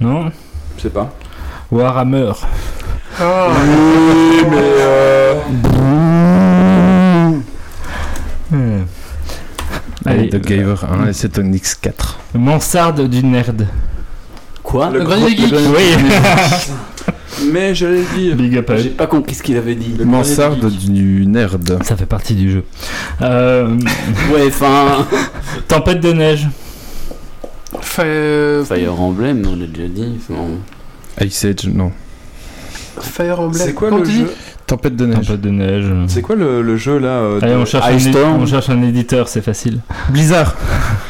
Non 0.00 0.30
Je 0.76 0.82
sais 0.82 0.90
pas. 0.90 1.12
Warhammer. 1.70 2.32
Ah. 3.20 3.48
Oui, 3.50 4.44
mais 4.50 4.56
euh... 4.56 5.34
Hmm. 8.50 8.82
Allez, 10.06 10.28
The 10.28 10.36
Gaver 10.40 10.76
1 11.04 11.08
et 11.08 11.12
Cetonix 11.12 11.74
4. 11.74 12.18
Mansarde 12.34 13.08
du 13.08 13.24
nerd. 13.24 13.66
Quoi 14.62 14.90
Le 14.90 14.98
Le 14.98 15.04
grenier 15.04 15.36
geek. 15.36 15.52
Oui, 15.52 15.94
Mais 17.52 17.74
j'allais 17.74 18.04
dire. 18.16 18.36
big 18.36 18.56
up 18.58 18.70
à 18.70 18.76
J'ai 18.76 18.90
pas 18.90 19.06
compris 19.06 19.34
ce 19.34 19.42
qu'il 19.42 19.56
avait 19.56 19.74
dit. 19.74 19.94
Le 19.98 20.04
Mansarde 20.04 20.70
du 20.70 21.26
nerd. 21.26 21.82
Ça 21.84 21.96
fait 21.96 22.06
partie 22.06 22.34
du 22.34 22.50
jeu. 22.50 22.64
Euh, 23.22 23.76
Ouais, 24.32 24.46
enfin. 24.46 25.06
tempête 25.68 26.00
de 26.00 26.12
neige. 26.12 26.48
Fire... 27.80 28.64
Fire 28.66 29.00
Emblem, 29.00 29.42
on 29.50 29.56
l'a 29.56 29.66
déjà 29.66 29.88
dit. 29.88 30.18
Ice 31.20 31.44
Age, 31.44 31.66
non. 31.72 31.92
Fire 33.00 33.40
Emblem. 33.40 33.62
C'est 33.66 33.74
quoi 33.74 33.90
le 33.90 34.04
jeu? 34.04 34.32
Tempête 34.76 34.96
de 34.96 35.06
neige. 35.06 35.26
Tempête 35.26 35.40
de 35.40 35.50
neige. 35.50 35.86
C'est 36.08 36.22
quoi 36.22 36.34
le, 36.36 36.62
le 36.62 36.76
jeu 36.76 36.98
là 36.98 37.08
euh, 37.08 37.38
Allez, 37.42 37.52
de- 37.52 37.58
on 37.58 37.64
cherche, 37.64 37.86
un, 37.86 37.92
Ice 37.92 38.06
édi- 38.06 38.10
Storm. 38.10 38.42
on 38.42 38.46
cherche 38.46 38.70
un 38.70 38.82
éditeur, 38.82 39.28
c'est 39.28 39.40
facile. 39.42 39.80
Blizzard. 40.10 40.54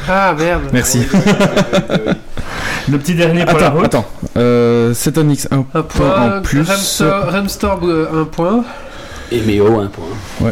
Ah 0.07 0.33
merde. 0.37 0.63
Merci. 0.71 1.01
Le 2.87 2.99
petit 2.99 3.15
dernier 3.15 3.45
pour 3.45 3.57
la 3.57 3.65
Attends, 3.67 3.75
route. 3.75 3.85
attends. 3.85 4.05
Euh, 4.37 4.93
Cetonix 4.93 5.47
1 5.49 5.57
Un 5.57 5.61
point 5.63 5.81
point. 5.81 6.37
en 6.37 6.41
plus. 6.43 6.61
Remstorm, 6.61 7.29
Remstorm, 7.29 7.89
euh, 7.89 8.21
un 8.21 8.25
point. 8.25 8.63
Et 9.31 9.41
Méo, 9.41 9.79
un 9.79 9.87
point. 9.87 10.51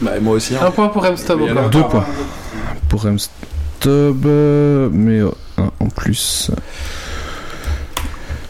Bah, 0.00 0.12
moi 0.22 0.36
aussi. 0.36 0.54
hein. 0.54 0.60
Un 0.66 0.70
point 0.70 0.88
pour 0.88 1.04
Remstorm 1.04 1.40
Deux 1.70 1.82
points. 1.82 2.06
Pour 2.88 3.02
euh, 4.26 4.88
mais 4.90 5.18
euh, 5.20 5.28
un 5.58 5.70
en 5.80 5.88
plus. 5.88 6.50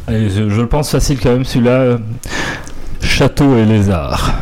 Allez, 0.07 0.31
je, 0.31 0.49
je 0.49 0.61
le 0.61 0.69
pense 0.69 0.91
facile 0.93 1.19
quand 1.21 1.31
même 1.33 1.45
celui-là. 1.45 1.99
Château 3.03 3.57
et 3.57 3.65
lézard. 3.65 4.35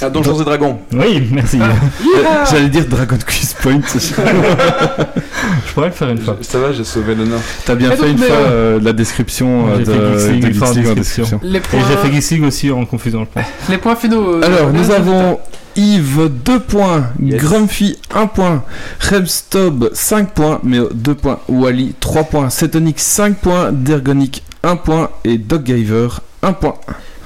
Ah, 0.00 0.08
Donjons 0.10 0.40
et 0.40 0.44
Dragons. 0.44 0.78
Oui, 0.92 1.28
merci. 1.32 1.58
J'allais 2.50 2.68
dire 2.68 2.86
Dragon 2.86 3.16
Quiz 3.26 3.54
Point. 3.60 3.80
Je 3.94 5.72
pourrais 5.72 5.86
le 5.88 5.92
faire 5.92 6.10
une 6.10 6.18
fois. 6.18 6.36
Ça 6.42 6.58
va, 6.58 6.72
j'ai 6.72 6.84
sauvé 6.84 7.14
l'honneur. 7.14 7.40
T'as 7.64 7.74
bien 7.74 7.90
Et 7.90 7.96
fait 7.96 8.02
donc, 8.02 8.10
une 8.12 8.18
fois 8.18 8.26
euh, 8.36 8.76
euh, 8.76 8.80
la 8.82 8.92
description 8.92 9.66
euh, 9.68 9.78
J'ai 9.78 9.84
de, 9.84 9.92
fait 9.92 10.64
en 10.64 10.72
description. 10.72 10.94
description. 10.94 11.40
Les 11.42 11.58
Et 11.58 11.60
points, 11.60 11.80
j'ai 11.88 11.96
fait 11.96 12.34
League 12.36 12.44
aussi 12.44 12.70
en 12.70 12.84
confusion, 12.84 13.24
je 13.24 13.40
pense. 13.40 13.48
les 13.68 13.78
points 13.78 13.96
finaux. 13.96 14.34
euh, 14.36 14.42
Alors, 14.42 14.72
nous 14.72 14.90
avons 14.90 15.38
Yves 15.76 16.30
2 16.44 16.60
points, 16.60 17.06
Yes. 17.20 17.42
Grumpy 17.42 17.96
1 18.14 18.26
point, 18.28 18.62
Remstob 19.10 19.90
5 19.92 20.30
points, 20.30 20.60
mais 20.62 20.78
2 20.92 21.14
points, 21.14 21.40
Wally 21.48 21.94
3 21.98 22.24
points, 22.24 22.50
Cetonix 22.50 23.02
5 23.02 23.36
points, 23.38 23.72
Dergonic 23.72 24.44
1 24.62 24.76
point 24.76 25.10
et 25.24 25.36
Doggiver 25.38 26.08
1 26.44 26.52
point. 26.52 26.74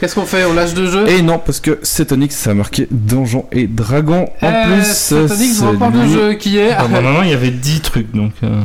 Qu'est-ce 0.00 0.14
qu'on 0.14 0.24
fait 0.26 0.44
On 0.44 0.54
lâche 0.54 0.74
deux 0.74 0.90
jeux? 0.90 1.08
Et 1.08 1.22
non, 1.22 1.40
parce 1.44 1.58
que 1.60 1.78
Cetonix 1.82 2.34
ça 2.34 2.50
a 2.50 2.54
marqué 2.54 2.86
Donjon 2.90 3.46
et 3.50 3.66
Dragon. 3.66 4.28
En 4.40 4.46
Euh, 4.46 4.64
plus, 4.76 4.84
c'est 4.86 5.64
remporte 5.66 5.94
le 5.94 6.08
jeu 6.08 6.32
qui 6.34 6.58
est. 6.58 6.70
Ah, 6.70 6.86
Normalement, 6.88 7.22
il 7.22 7.30
y 7.30 7.34
avait 7.34 7.50
10 7.50 7.80
trucs 7.80 8.14
donc. 8.14 8.32
euh, 8.44 8.60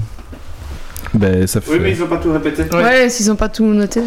Ben, 1.16 1.46
ça 1.48 1.60
fait. 1.62 1.72
Oui, 1.72 1.80
mais 1.82 1.92
ils 1.92 2.04
ont 2.04 2.08
pas 2.08 2.18
tout 2.18 2.32
répété. 2.32 2.64
Ouais. 2.72 2.84
Ouais, 2.84 3.10
s'ils 3.10 3.32
ont 3.32 3.36
pas 3.36 3.50
tout 3.50 3.66
noté. 3.66 4.02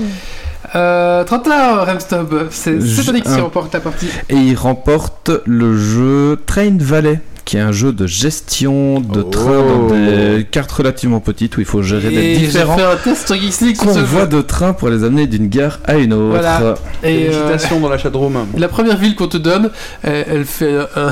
Euh, 0.74 1.22
31 1.24 1.84
Remstob, 1.84 2.48
c'est 2.50 2.80
Satanix 2.80 3.26
qui 3.28 3.38
un. 3.38 3.42
remporte 3.42 3.72
la 3.74 3.80
partie. 3.80 4.08
Et 4.28 4.34
il 4.36 4.54
remporte 4.56 5.30
le 5.46 5.76
jeu 5.76 6.40
Train 6.46 6.76
Valley, 6.78 7.20
qui 7.46 7.56
est 7.56 7.60
un 7.60 7.70
jeu 7.72 7.92
de 7.92 8.06
gestion 8.06 9.00
de 9.00 9.20
Oh. 9.20 9.30
train 9.30 9.62
dans 9.62 9.86
des 9.86 10.44
cartes 10.50 10.72
relativement 10.72 11.20
petites 11.20 11.56
où 11.56 11.60
il 11.60 11.66
faut 11.66 11.80
gérer 11.80 12.10
des 12.10 12.16
Et 12.16 12.36
différents 12.38 12.76
fait 12.76 13.14
ce 13.14 13.78
convois 13.78 14.26
de 14.26 14.42
train 14.42 14.72
pour 14.72 14.88
les 14.90 15.04
amener 15.04 15.26
d'une 15.28 15.46
gare 15.48 15.78
à 15.84 15.94
une 15.94 16.12
autre. 16.12 16.30
Voilà. 16.40 16.74
Et 17.04 17.28
euh, 17.32 17.56
dans 17.80 17.88
la 17.88 17.98
chatroom. 17.98 18.46
la 18.58 18.68
première 18.68 18.96
ville 18.96 19.14
qu'on 19.14 19.28
te 19.28 19.36
donne, 19.36 19.70
elle, 20.02 20.26
elle 20.28 20.44
fait 20.44 20.76
un, 20.96 21.10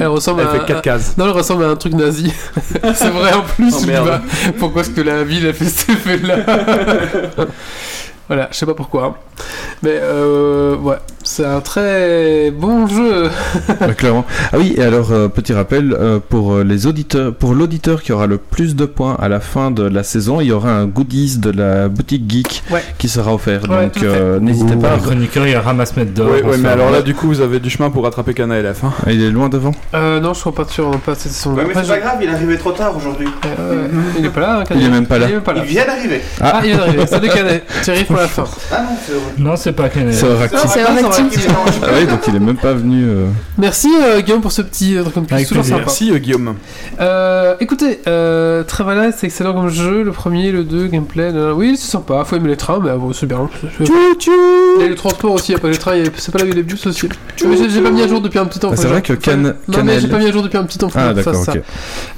elle 0.00 0.06
ressemble 0.06 0.42
Elle 0.42 0.48
à 0.48 0.50
fait 0.50 0.58
un- 0.60 0.64
4 0.66 0.82
cases. 0.82 1.16
Non, 1.16 1.24
elle 1.24 1.30
ressemble 1.30 1.64
à 1.64 1.68
un 1.70 1.76
truc 1.76 1.94
nazi. 1.94 2.30
c'est 2.94 3.08
vrai 3.10 3.32
en 3.32 3.40
plus. 3.42 3.72
Oh, 3.74 3.86
merde. 3.86 4.20
Pourquoi 4.58 4.82
est-ce 4.82 4.90
que 4.90 5.00
la 5.00 5.24
ville 5.24 5.46
a 5.46 5.52
fait 5.54 5.64
cet 5.64 5.88
effet-là 5.90 6.36
Voilà, 8.28 8.48
je 8.50 8.56
sais 8.56 8.66
pas 8.66 8.74
pourquoi. 8.74 9.18
Mais 9.82 9.98
euh, 10.00 10.76
ouais, 10.76 10.96
c'est 11.24 11.44
un 11.44 11.60
très 11.60 12.50
bon 12.50 12.86
jeu. 12.86 13.28
Ouais, 13.80 13.94
clairement. 13.94 14.24
Ah 14.52 14.56
oui, 14.58 14.74
et 14.76 14.82
alors 14.82 15.10
euh, 15.12 15.28
petit 15.28 15.52
rappel 15.52 15.92
euh, 15.92 16.18
pour 16.26 16.54
euh, 16.54 16.64
les 16.64 16.86
auditeurs, 16.86 17.34
pour 17.34 17.54
l'auditeur 17.54 18.02
qui 18.02 18.12
aura 18.12 18.26
le 18.26 18.38
plus 18.38 18.76
de 18.76 18.84
points 18.86 19.16
à 19.20 19.28
la 19.28 19.40
fin 19.40 19.70
de 19.70 19.82
la 19.82 20.02
saison, 20.04 20.40
il 20.40 20.46
y 20.46 20.52
aura 20.52 20.70
un 20.70 20.86
goodies 20.86 21.38
de 21.38 21.50
la 21.50 21.88
boutique 21.88 22.30
geek 22.30 22.62
Ouais. 22.70 22.82
qui 22.98 23.08
sera 23.08 23.34
offert. 23.34 23.62
Ouais, 23.68 23.84
Donc 23.86 24.02
euh, 24.02 24.38
n'hésitez 24.40 24.76
pas. 24.76 24.90
Le 24.90 24.94
à... 24.94 24.98
chroniqueur, 24.98 25.46
il 25.46 25.56
ramasse 25.56 25.96
mettre 25.96 26.12
d'or. 26.12 26.28
On 26.44 26.48
ouais, 26.48 26.56
mais 26.58 26.68
alors 26.68 26.90
là, 26.90 27.02
du 27.02 27.14
coup, 27.14 27.26
vous 27.26 27.40
avez 27.40 27.58
du 27.60 27.68
chemin 27.68 27.90
pour 27.90 28.04
rattraper 28.04 28.32
Cana 28.32 28.60
LF. 28.60 28.84
Hein. 28.84 28.92
Ah, 29.06 29.12
il 29.12 29.22
est 29.22 29.30
loin 29.30 29.48
devant. 29.48 29.72
Euh, 29.94 30.20
non, 30.20 30.32
je 30.34 30.40
crois 30.40 30.54
pas 30.54 30.64
sûr, 30.66 30.90
pas 31.00 31.14
cette 31.14 31.32
saison. 31.32 31.54
Ouais, 31.54 31.64
mais 31.66 31.74
c'est 31.74 31.88
pas 31.88 31.98
grave, 31.98 32.18
il 32.22 32.28
est 32.28 32.32
arrivé 32.32 32.56
trop 32.56 32.72
tard 32.72 32.96
aujourd'hui. 32.96 33.28
Euh, 33.58 33.88
il 34.18 34.24
est 34.24 34.30
pas 34.30 34.40
là, 34.40 34.60
hein, 34.60 34.64
Il 34.74 34.84
est 34.84 34.88
même 34.88 35.06
pas 35.06 35.18
là. 35.18 35.26
Il 35.26 35.30
est 35.32 35.34
même 35.34 35.42
pas 35.42 35.52
là. 35.52 35.62
Il 35.64 35.68
vient 35.70 35.84
d'arriver. 35.84 36.20
Ah, 36.40 36.60
il 36.62 36.68
vient 36.70 36.78
d'arriver. 36.78 37.06
Salut 37.06 37.28
Canet. 37.28 37.64
Pour 38.14 38.20
la 38.22 38.28
fin. 38.28 38.44
Ah 38.72 38.82
non, 38.82 38.96
c'est. 39.06 39.42
Non, 39.42 39.56
c'est 39.56 39.72
pas 39.72 39.88
Canet. 39.88 40.14
C'est 40.14 40.26
Oractis. 40.28 40.56
C'est 40.68 40.80
Ah. 40.82 40.88
Ah 41.82 41.86
oui, 41.98 42.06
donc 42.06 42.20
il 42.28 42.36
est 42.36 42.40
même 42.40 42.56
pas 42.56 42.72
venu. 42.74 43.04
euh, 43.04 43.26
Merci 43.58 43.88
euh, 44.00 44.20
Guillaume 44.20 44.40
pour 44.40 44.52
ce 44.52 44.62
petit 44.62 44.96
euh, 44.96 45.00
Avec 45.02 45.48
toujours 45.48 45.62
plaisir. 45.62 45.64
sympa. 45.64 45.78
Merci 45.86 46.12
euh, 46.12 46.18
Guillaume. 46.18 46.54
Euh, 47.00 47.54
écoutez, 47.60 48.00
euh, 48.06 48.62
Travala, 48.62 49.10
c'est 49.12 49.26
excellent 49.26 49.52
comme 49.54 49.68
jeu. 49.68 50.02
Le 50.02 50.12
premier, 50.12 50.52
le 50.52 50.64
2, 50.64 50.86
gameplay. 50.86 51.32
nan, 51.32 51.42
nan. 51.46 51.52
Oui, 51.52 51.76
c'est 51.76 51.90
sympa. 51.90 52.24
Faut 52.24 52.36
aimer 52.36 52.48
les 52.48 52.56
trains, 52.56 52.80
mais 52.82 52.90
euh, 52.90 52.96
bon, 52.96 53.12
c'est 53.12 53.26
bien. 53.26 53.48
Il 53.80 53.86
y 54.80 54.84
a 54.84 54.88
le 54.88 54.94
transport 54.94 55.32
aussi. 55.32 55.54
Après 55.54 55.70
les 55.70 55.78
trains, 55.78 55.96
il 55.96 56.04
y 56.04 56.06
a- 56.06 56.10
c'est 56.16 56.32
pas 56.32 56.38
là 56.38 56.44
où 56.44 56.48
il 56.48 56.50
y 56.50 56.52
a 56.52 56.56
les 56.56 56.62
bus 56.62 56.86
aussi. 56.86 57.08
Mais 57.46 57.56
j'ai- 57.56 57.70
j'ai 57.70 57.80
pas 57.80 57.90
mis 57.90 58.02
à 58.02 58.08
jour 58.08 58.20
depuis 58.20 58.38
un 58.38 58.46
petit 58.46 58.58
temps. 58.58 58.70
Ah, 58.72 58.76
c'est 58.76 58.86
vrai 58.88 59.02
que 59.02 59.12
Can- 59.14 59.36
Non, 59.36 59.52
mais 59.68 59.76
Canel- 59.76 60.00
j'ai 60.00 60.08
pas 60.08 60.18
mis 60.18 60.26
à 60.26 60.32
jour 60.32 60.42
depuis 60.42 60.56
un 60.58 60.64
petit 60.64 60.78
temps. 60.78 60.88
Faut 60.88 60.98
Ah 61.00 61.10
que 61.12 61.18
je 61.18 61.22
fasse 61.22 61.24
d'accord, 61.24 61.44
ça. 61.44 61.52
ok. 61.52 61.62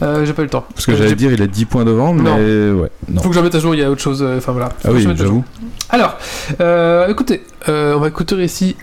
Euh, 0.02 0.24
j'ai 0.26 0.32
pas 0.32 0.42
eu 0.42 0.44
le 0.46 0.50
temps. 0.50 0.64
Parce 0.74 0.86
que 0.86 0.92
Euh, 0.92 0.96
j'allais 0.96 1.08
j'ai- 1.10 1.14
dire 1.16 1.32
il 1.32 1.40
est 1.42 1.48
10 1.48 1.64
points 1.64 1.84
devant, 1.84 2.12
mais 2.12 2.30
ouais, 2.30 2.90
non. 3.08 3.22
Faut 3.22 3.28
que 3.28 3.34
je 3.34 3.40
le 3.40 3.44
mette 3.44 3.54
à 3.54 3.58
jour, 3.60 3.74
il 3.74 3.80
y 3.80 3.84
a 3.84 3.90
autre 3.90 4.00
chose. 4.02 4.22
euh, 4.22 4.38
Enfin 4.38 4.52
voilà. 4.52 4.68
Faut 4.68 4.74
Ah 4.84 4.88
que 4.88 4.92
oui, 4.94 5.00
je 5.02 5.08
le 5.08 5.12
mette 5.14 5.22
à 5.22 5.24
jour. 5.26 5.42
j'avoue. 5.42 5.66
Alors, 5.88 6.18
euh, 6.60 7.06
écoutez, 7.08 7.44
euh, 7.68 7.94
on 7.94 8.00
va 8.00 8.10
clôturer 8.10 8.44
ici, 8.44 8.74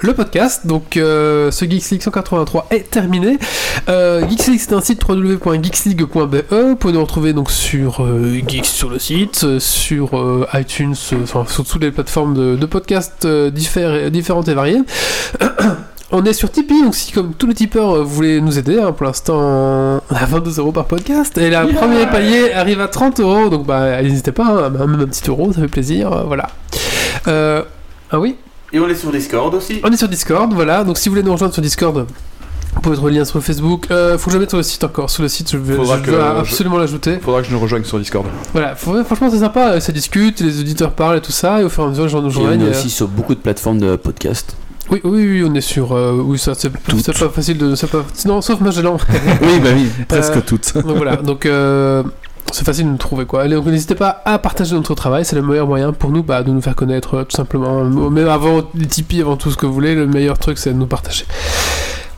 le 0.00 0.14
podcast. 0.14 0.66
Donc, 0.66 0.96
euh, 0.96 1.50
ce 1.50 1.66
Geeks 1.66 1.90
League 1.90 2.02
183 2.02 2.68
est 2.70 2.90
terminé. 2.90 3.38
Geeks 3.86 4.46
League, 4.46 4.60
c'est 4.60 4.72
un 4.72 4.80
site 4.80 5.06
www.geeksleague.be. 5.06 6.44
Vous 6.50 6.76
pouvez 6.76 6.92
nous 6.94 7.02
retrouver 7.02 7.34
donc 7.34 7.50
sur 7.50 8.06
Geeks 8.48 8.64
sur 8.64 8.88
le 8.88 8.98
site, 8.98 9.58
sur 9.58 10.46
iTunes, 10.54 10.96
enfin 11.22 11.44
sur 11.46 11.66
toutes 11.66 11.82
les 11.82 11.90
plateformes 11.90 12.56
de, 12.56 12.66
podcasts 12.66 13.26
différentes 13.26 14.48
et 14.48 14.54
variées. 14.54 14.80
On 16.12 16.24
est 16.24 16.32
sur 16.32 16.50
Tipeee, 16.52 16.82
donc 16.84 16.94
si 16.94 17.10
comme 17.10 17.34
tous 17.34 17.48
les 17.48 17.54
tipeurs 17.54 17.96
euh, 17.96 18.02
vous 18.04 18.08
voulez 18.14 18.40
nous 18.40 18.58
aider, 18.58 18.78
hein, 18.78 18.92
pour 18.92 19.06
l'instant 19.06 19.36
on 20.08 20.14
a 20.14 20.24
22 20.24 20.60
euros 20.60 20.70
par 20.70 20.84
podcast, 20.84 21.36
et 21.36 21.50
le 21.50 21.74
premier 21.74 22.06
palier 22.06 22.52
arrive 22.52 22.80
à 22.80 22.86
30 22.86 23.18
euros, 23.20 23.48
donc 23.48 23.66
bah 23.66 24.00
n'hésitez 24.02 24.30
pas, 24.30 24.66
hein, 24.66 24.70
même 24.70 25.00
un 25.00 25.06
petit 25.06 25.28
euro, 25.28 25.52
ça 25.52 25.60
fait 25.62 25.66
plaisir, 25.68 26.12
euh, 26.12 26.22
voilà. 26.24 26.46
Euh, 27.26 27.62
ah 28.12 28.20
oui? 28.20 28.36
Et 28.72 28.78
on 28.78 28.88
est 28.88 28.94
sur 28.94 29.10
Discord 29.10 29.52
aussi. 29.54 29.80
On 29.82 29.90
est 29.90 29.96
sur 29.96 30.08
Discord, 30.08 30.52
voilà, 30.52 30.84
donc 30.84 30.96
si 30.96 31.08
vous 31.08 31.14
voulez 31.16 31.24
nous 31.24 31.32
rejoindre 31.32 31.52
sur 31.54 31.62
Discord, 31.62 32.06
vous 32.74 32.80
pouvez 32.82 32.94
trouver 32.94 33.10
le 33.10 33.18
lien 33.18 33.24
sur 33.24 33.42
Facebook, 33.42 33.86
euh, 33.90 34.16
faut 34.16 34.26
que 34.30 34.34
je 34.34 34.38
mette 34.38 34.50
sur 34.50 34.58
le 34.58 34.62
site 34.62 34.84
encore, 34.84 35.10
sur 35.10 35.24
le 35.24 35.28
site 35.28 35.50
je 35.50 35.56
vais, 35.58 35.74
Faudra 35.74 35.98
je 36.04 36.12
absolument 36.14 36.78
l'ajouter. 36.78 37.18
Faudra 37.20 37.40
que 37.42 37.48
je 37.48 37.52
nous 37.52 37.58
rejoigne 37.58 37.82
sur 37.82 37.98
Discord. 37.98 38.26
Voilà, 38.52 38.76
faut- 38.76 39.02
franchement 39.02 39.28
c'est 39.28 39.38
sympa, 39.40 39.80
ça 39.80 39.90
discute, 39.90 40.38
les 40.40 40.60
auditeurs 40.60 40.92
parlent 40.92 41.16
et 41.16 41.20
tout 41.20 41.32
ça, 41.32 41.60
et 41.60 41.64
au 41.64 41.68
fur 41.68 41.82
et 41.82 41.86
à 41.86 41.88
mesure 41.90 42.04
les 42.04 42.10
gens 42.10 42.22
nous 42.22 42.30
Et 42.30 42.36
on 42.36 42.40
rejoignent. 42.42 42.62
est 42.62 42.66
euh, 42.68 42.70
aussi 42.70 42.90
sur 42.90 43.08
beaucoup 43.08 43.34
de 43.34 43.40
plateformes 43.40 43.80
de 43.80 43.96
podcast. 43.96 44.54
Oui, 44.90 45.00
oui, 45.04 45.26
oui, 45.42 45.44
on 45.48 45.54
est 45.54 45.60
sur. 45.60 45.92
euh, 45.92 46.12
oui, 46.24 46.38
ça, 46.38 46.52
c'est 46.54 46.70
pas 46.70 47.28
facile 47.30 47.58
de. 47.58 47.74
Pas, 47.86 48.04
non, 48.26 48.40
sauf 48.40 48.60
Magellan. 48.60 48.96
Oui, 49.42 49.60
bah 49.62 49.70
oui, 49.74 49.88
presque 50.08 50.36
Euh, 50.36 50.40
toutes. 50.46 50.74
Donc 50.74 50.96
voilà, 50.96 51.16
donc 51.16 51.44
euh, 51.46 52.02
c'est 52.52 52.64
facile 52.64 52.84
de 52.86 52.90
nous 52.90 52.96
trouver 52.96 53.24
quoi. 53.26 53.42
Allez, 53.42 53.56
donc 53.56 53.66
n'hésitez 53.66 53.94
pas 53.96 54.22
à 54.24 54.38
partager 54.38 54.74
notre 54.74 54.94
travail, 54.94 55.24
c'est 55.24 55.34
le 55.36 55.42
meilleur 55.42 55.66
moyen 55.66 55.92
pour 55.92 56.10
nous 56.10 56.22
bah, 56.22 56.42
de 56.42 56.50
nous 56.52 56.60
faire 56.62 56.76
connaître 56.76 57.14
euh, 57.14 57.24
tout 57.24 57.36
simplement. 57.36 57.84
Même 57.84 58.28
avant 58.28 58.62
les 58.74 58.86
Tipeee, 58.86 59.20
avant 59.22 59.36
tout 59.36 59.50
ce 59.50 59.56
que 59.56 59.66
vous 59.66 59.72
voulez, 59.74 59.94
le 59.94 60.06
meilleur 60.06 60.38
truc 60.38 60.56
c'est 60.58 60.70
de 60.72 60.78
nous 60.78 60.86
partager. 60.86 61.24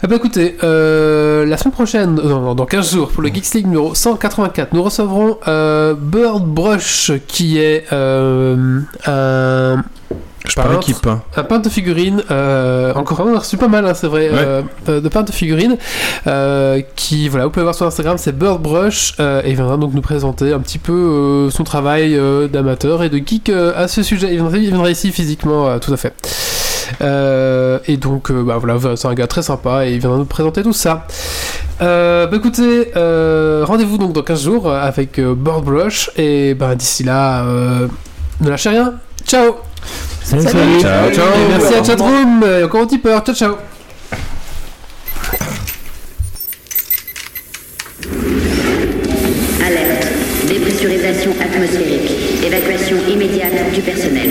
Eh 0.02 0.06
ben 0.06 0.14
écoutez, 0.16 0.56
euh, 0.62 1.44
la 1.44 1.56
semaine 1.56 1.72
prochaine, 1.72 2.20
euh, 2.20 2.28
non, 2.28 2.40
non, 2.40 2.54
dans 2.54 2.66
15 2.66 2.92
jours, 2.92 3.08
pour 3.08 3.20
le 3.22 3.30
Geeks 3.30 3.52
League 3.54 3.66
numéro 3.66 3.94
184, 3.96 4.72
nous 4.72 4.82
recevrons 4.84 5.38
euh, 5.48 5.94
Bird 5.98 6.44
Brush 6.44 7.10
qui 7.26 7.58
est 7.58 7.84
euh, 7.92 8.80
un. 9.06 9.82
Je 10.46 10.54
peintre. 10.54 10.78
qui 10.80 10.94
peint. 10.94 11.20
Un 11.36 11.42
peintre 11.42 11.64
de 11.64 11.68
figurines, 11.68 12.22
euh, 12.30 12.94
encore 12.94 13.20
un, 13.20 13.24
on 13.24 13.34
a 13.34 13.40
reçu 13.40 13.56
pas 13.56 13.66
mal, 13.66 13.84
hein, 13.86 13.92
c'est 13.92 14.06
vrai, 14.06 14.30
Ouais. 14.30 14.36
euh, 14.88 15.00
de 15.00 15.08
peintre 15.08 15.32
de 15.32 15.36
figurines, 15.36 15.76
euh, 16.28 16.80
qui, 16.94 17.28
voilà, 17.28 17.46
vous 17.46 17.50
pouvez 17.50 17.64
voir 17.64 17.74
sur 17.74 17.84
Instagram, 17.84 18.16
c'est 18.18 18.32
Bird 18.38 18.62
Brush, 18.62 19.14
euh, 19.18 19.42
et 19.44 19.50
il 19.50 19.56
viendra 19.56 19.76
donc 19.76 19.92
nous 19.94 20.00
présenter 20.00 20.52
un 20.52 20.60
petit 20.60 20.78
peu 20.78 21.50
son 21.50 21.64
travail 21.64 22.18
d'amateur 22.52 23.02
et 23.02 23.10
de 23.10 23.18
geek 23.18 23.50
à 23.50 23.88
ce 23.88 24.04
sujet. 24.04 24.28
Il 24.30 24.36
viendra, 24.36 24.56
il 24.56 24.68
viendra 24.68 24.90
ici 24.90 25.10
physiquement, 25.10 25.76
tout 25.80 25.92
à 25.92 25.96
fait. 25.96 26.14
Euh, 27.00 27.78
et 27.86 27.96
donc, 27.96 28.30
euh, 28.30 28.42
bah 28.42 28.58
voilà, 28.58 28.96
c'est 28.96 29.08
un 29.08 29.14
gars 29.14 29.26
très 29.26 29.42
sympa 29.42 29.86
et 29.86 29.92
il 29.92 29.98
viendra 30.00 30.18
nous 30.18 30.24
présenter 30.24 30.62
tout 30.62 30.72
ça. 30.72 31.06
Euh, 31.80 32.26
bah 32.26 32.36
écoutez, 32.36 32.90
euh, 32.96 33.64
rendez-vous 33.66 33.98
donc 33.98 34.12
dans 34.12 34.22
15 34.22 34.42
jours 34.42 34.72
avec 34.72 35.18
euh, 35.18 35.34
Bird 35.34 35.64
Brush, 35.64 36.10
et 36.16 36.54
bah 36.54 36.74
d'ici 36.74 37.04
là, 37.04 37.44
euh, 37.44 37.86
ne 38.40 38.50
lâchez 38.50 38.70
rien. 38.70 38.94
Ciao! 39.26 39.56
Salut, 40.22 40.42
Salut. 40.42 40.58
salut. 40.58 40.80
Ciao, 40.80 41.10
ciao. 41.12 41.24
Et 41.26 41.48
merci 41.48 41.74
à 41.74 41.84
Chatroom 41.84 42.44
et 42.44 42.64
encore 42.64 42.82
au 42.82 42.86
tipeur. 42.86 43.22
Ciao, 43.24 43.34
ciao. 43.34 43.54
Alerte. 49.64 50.06
Dépressurisation 50.48 51.32
atmosphérique. 51.40 52.10
Évacuation 52.44 52.96
immédiate 53.08 53.72
du 53.74 53.80
personnel. 53.80 54.30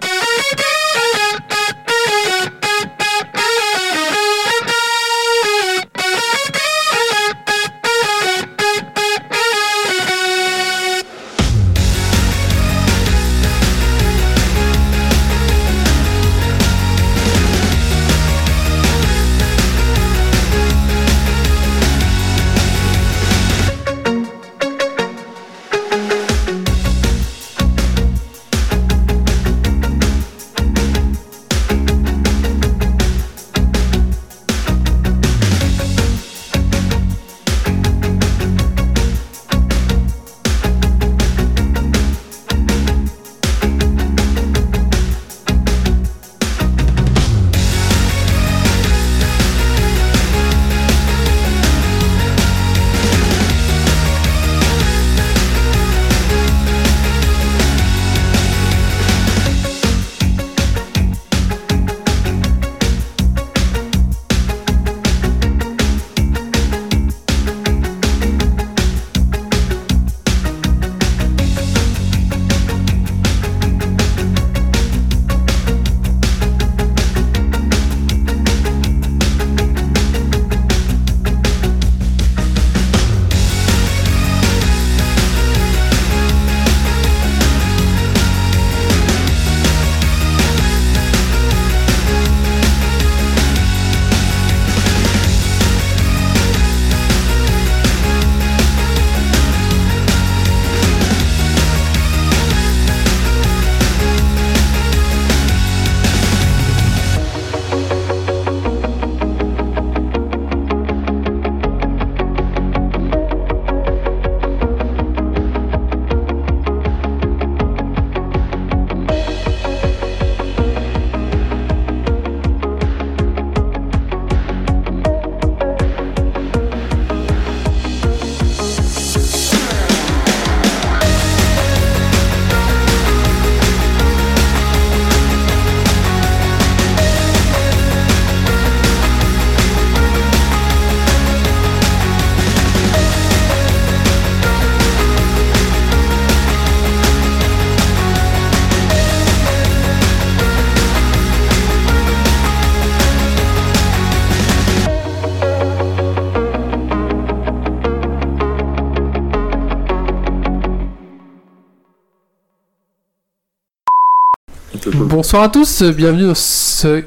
Bonsoir 165.31 165.43
à 165.45 165.49
tous, 165.49 165.81
bienvenue 165.83 166.27
dans 166.27 166.35
ce. 166.35 167.03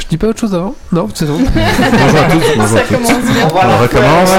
Je 0.00 0.06
dis 0.08 0.16
pas 0.16 0.28
autre 0.28 0.40
chose 0.40 0.54
avant 0.54 0.74
Non, 0.92 1.06
c'est 1.12 1.26
bon. 1.26 1.36
Bonjour 1.44 2.18
à 2.18 2.24
tous, 2.30 2.40
bonjour 2.56 2.78
à 2.78 2.80
tous. 2.80 2.96
On 3.52 3.82
recommence. 3.82 4.30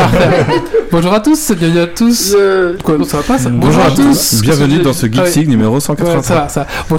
Bonjour 0.92 1.14
à 1.14 1.20
tous, 1.20 1.52
bienvenue 1.52 1.80
à 1.82 1.86
tous. 1.86 2.36
Quoi, 2.84 2.98
non, 2.98 3.04
ça 3.04 3.18
va 3.18 3.24
pas 3.24 3.38
ça 3.38 3.50
Bonjour 3.52 3.84
à 3.84 3.92
tous, 3.92 4.42
bienvenue 4.42 4.80
dans 4.80 4.92
ce 4.92 5.06
Geek 5.06 5.22
Ah 5.24 5.40
numéro 5.42 5.76
Ouais, 5.76 5.82
183. 5.82 6.24
ça 6.24 6.34
va, 6.34 6.50
ça 6.50 6.60
va. 6.62 6.66
Bonjour 6.66 6.92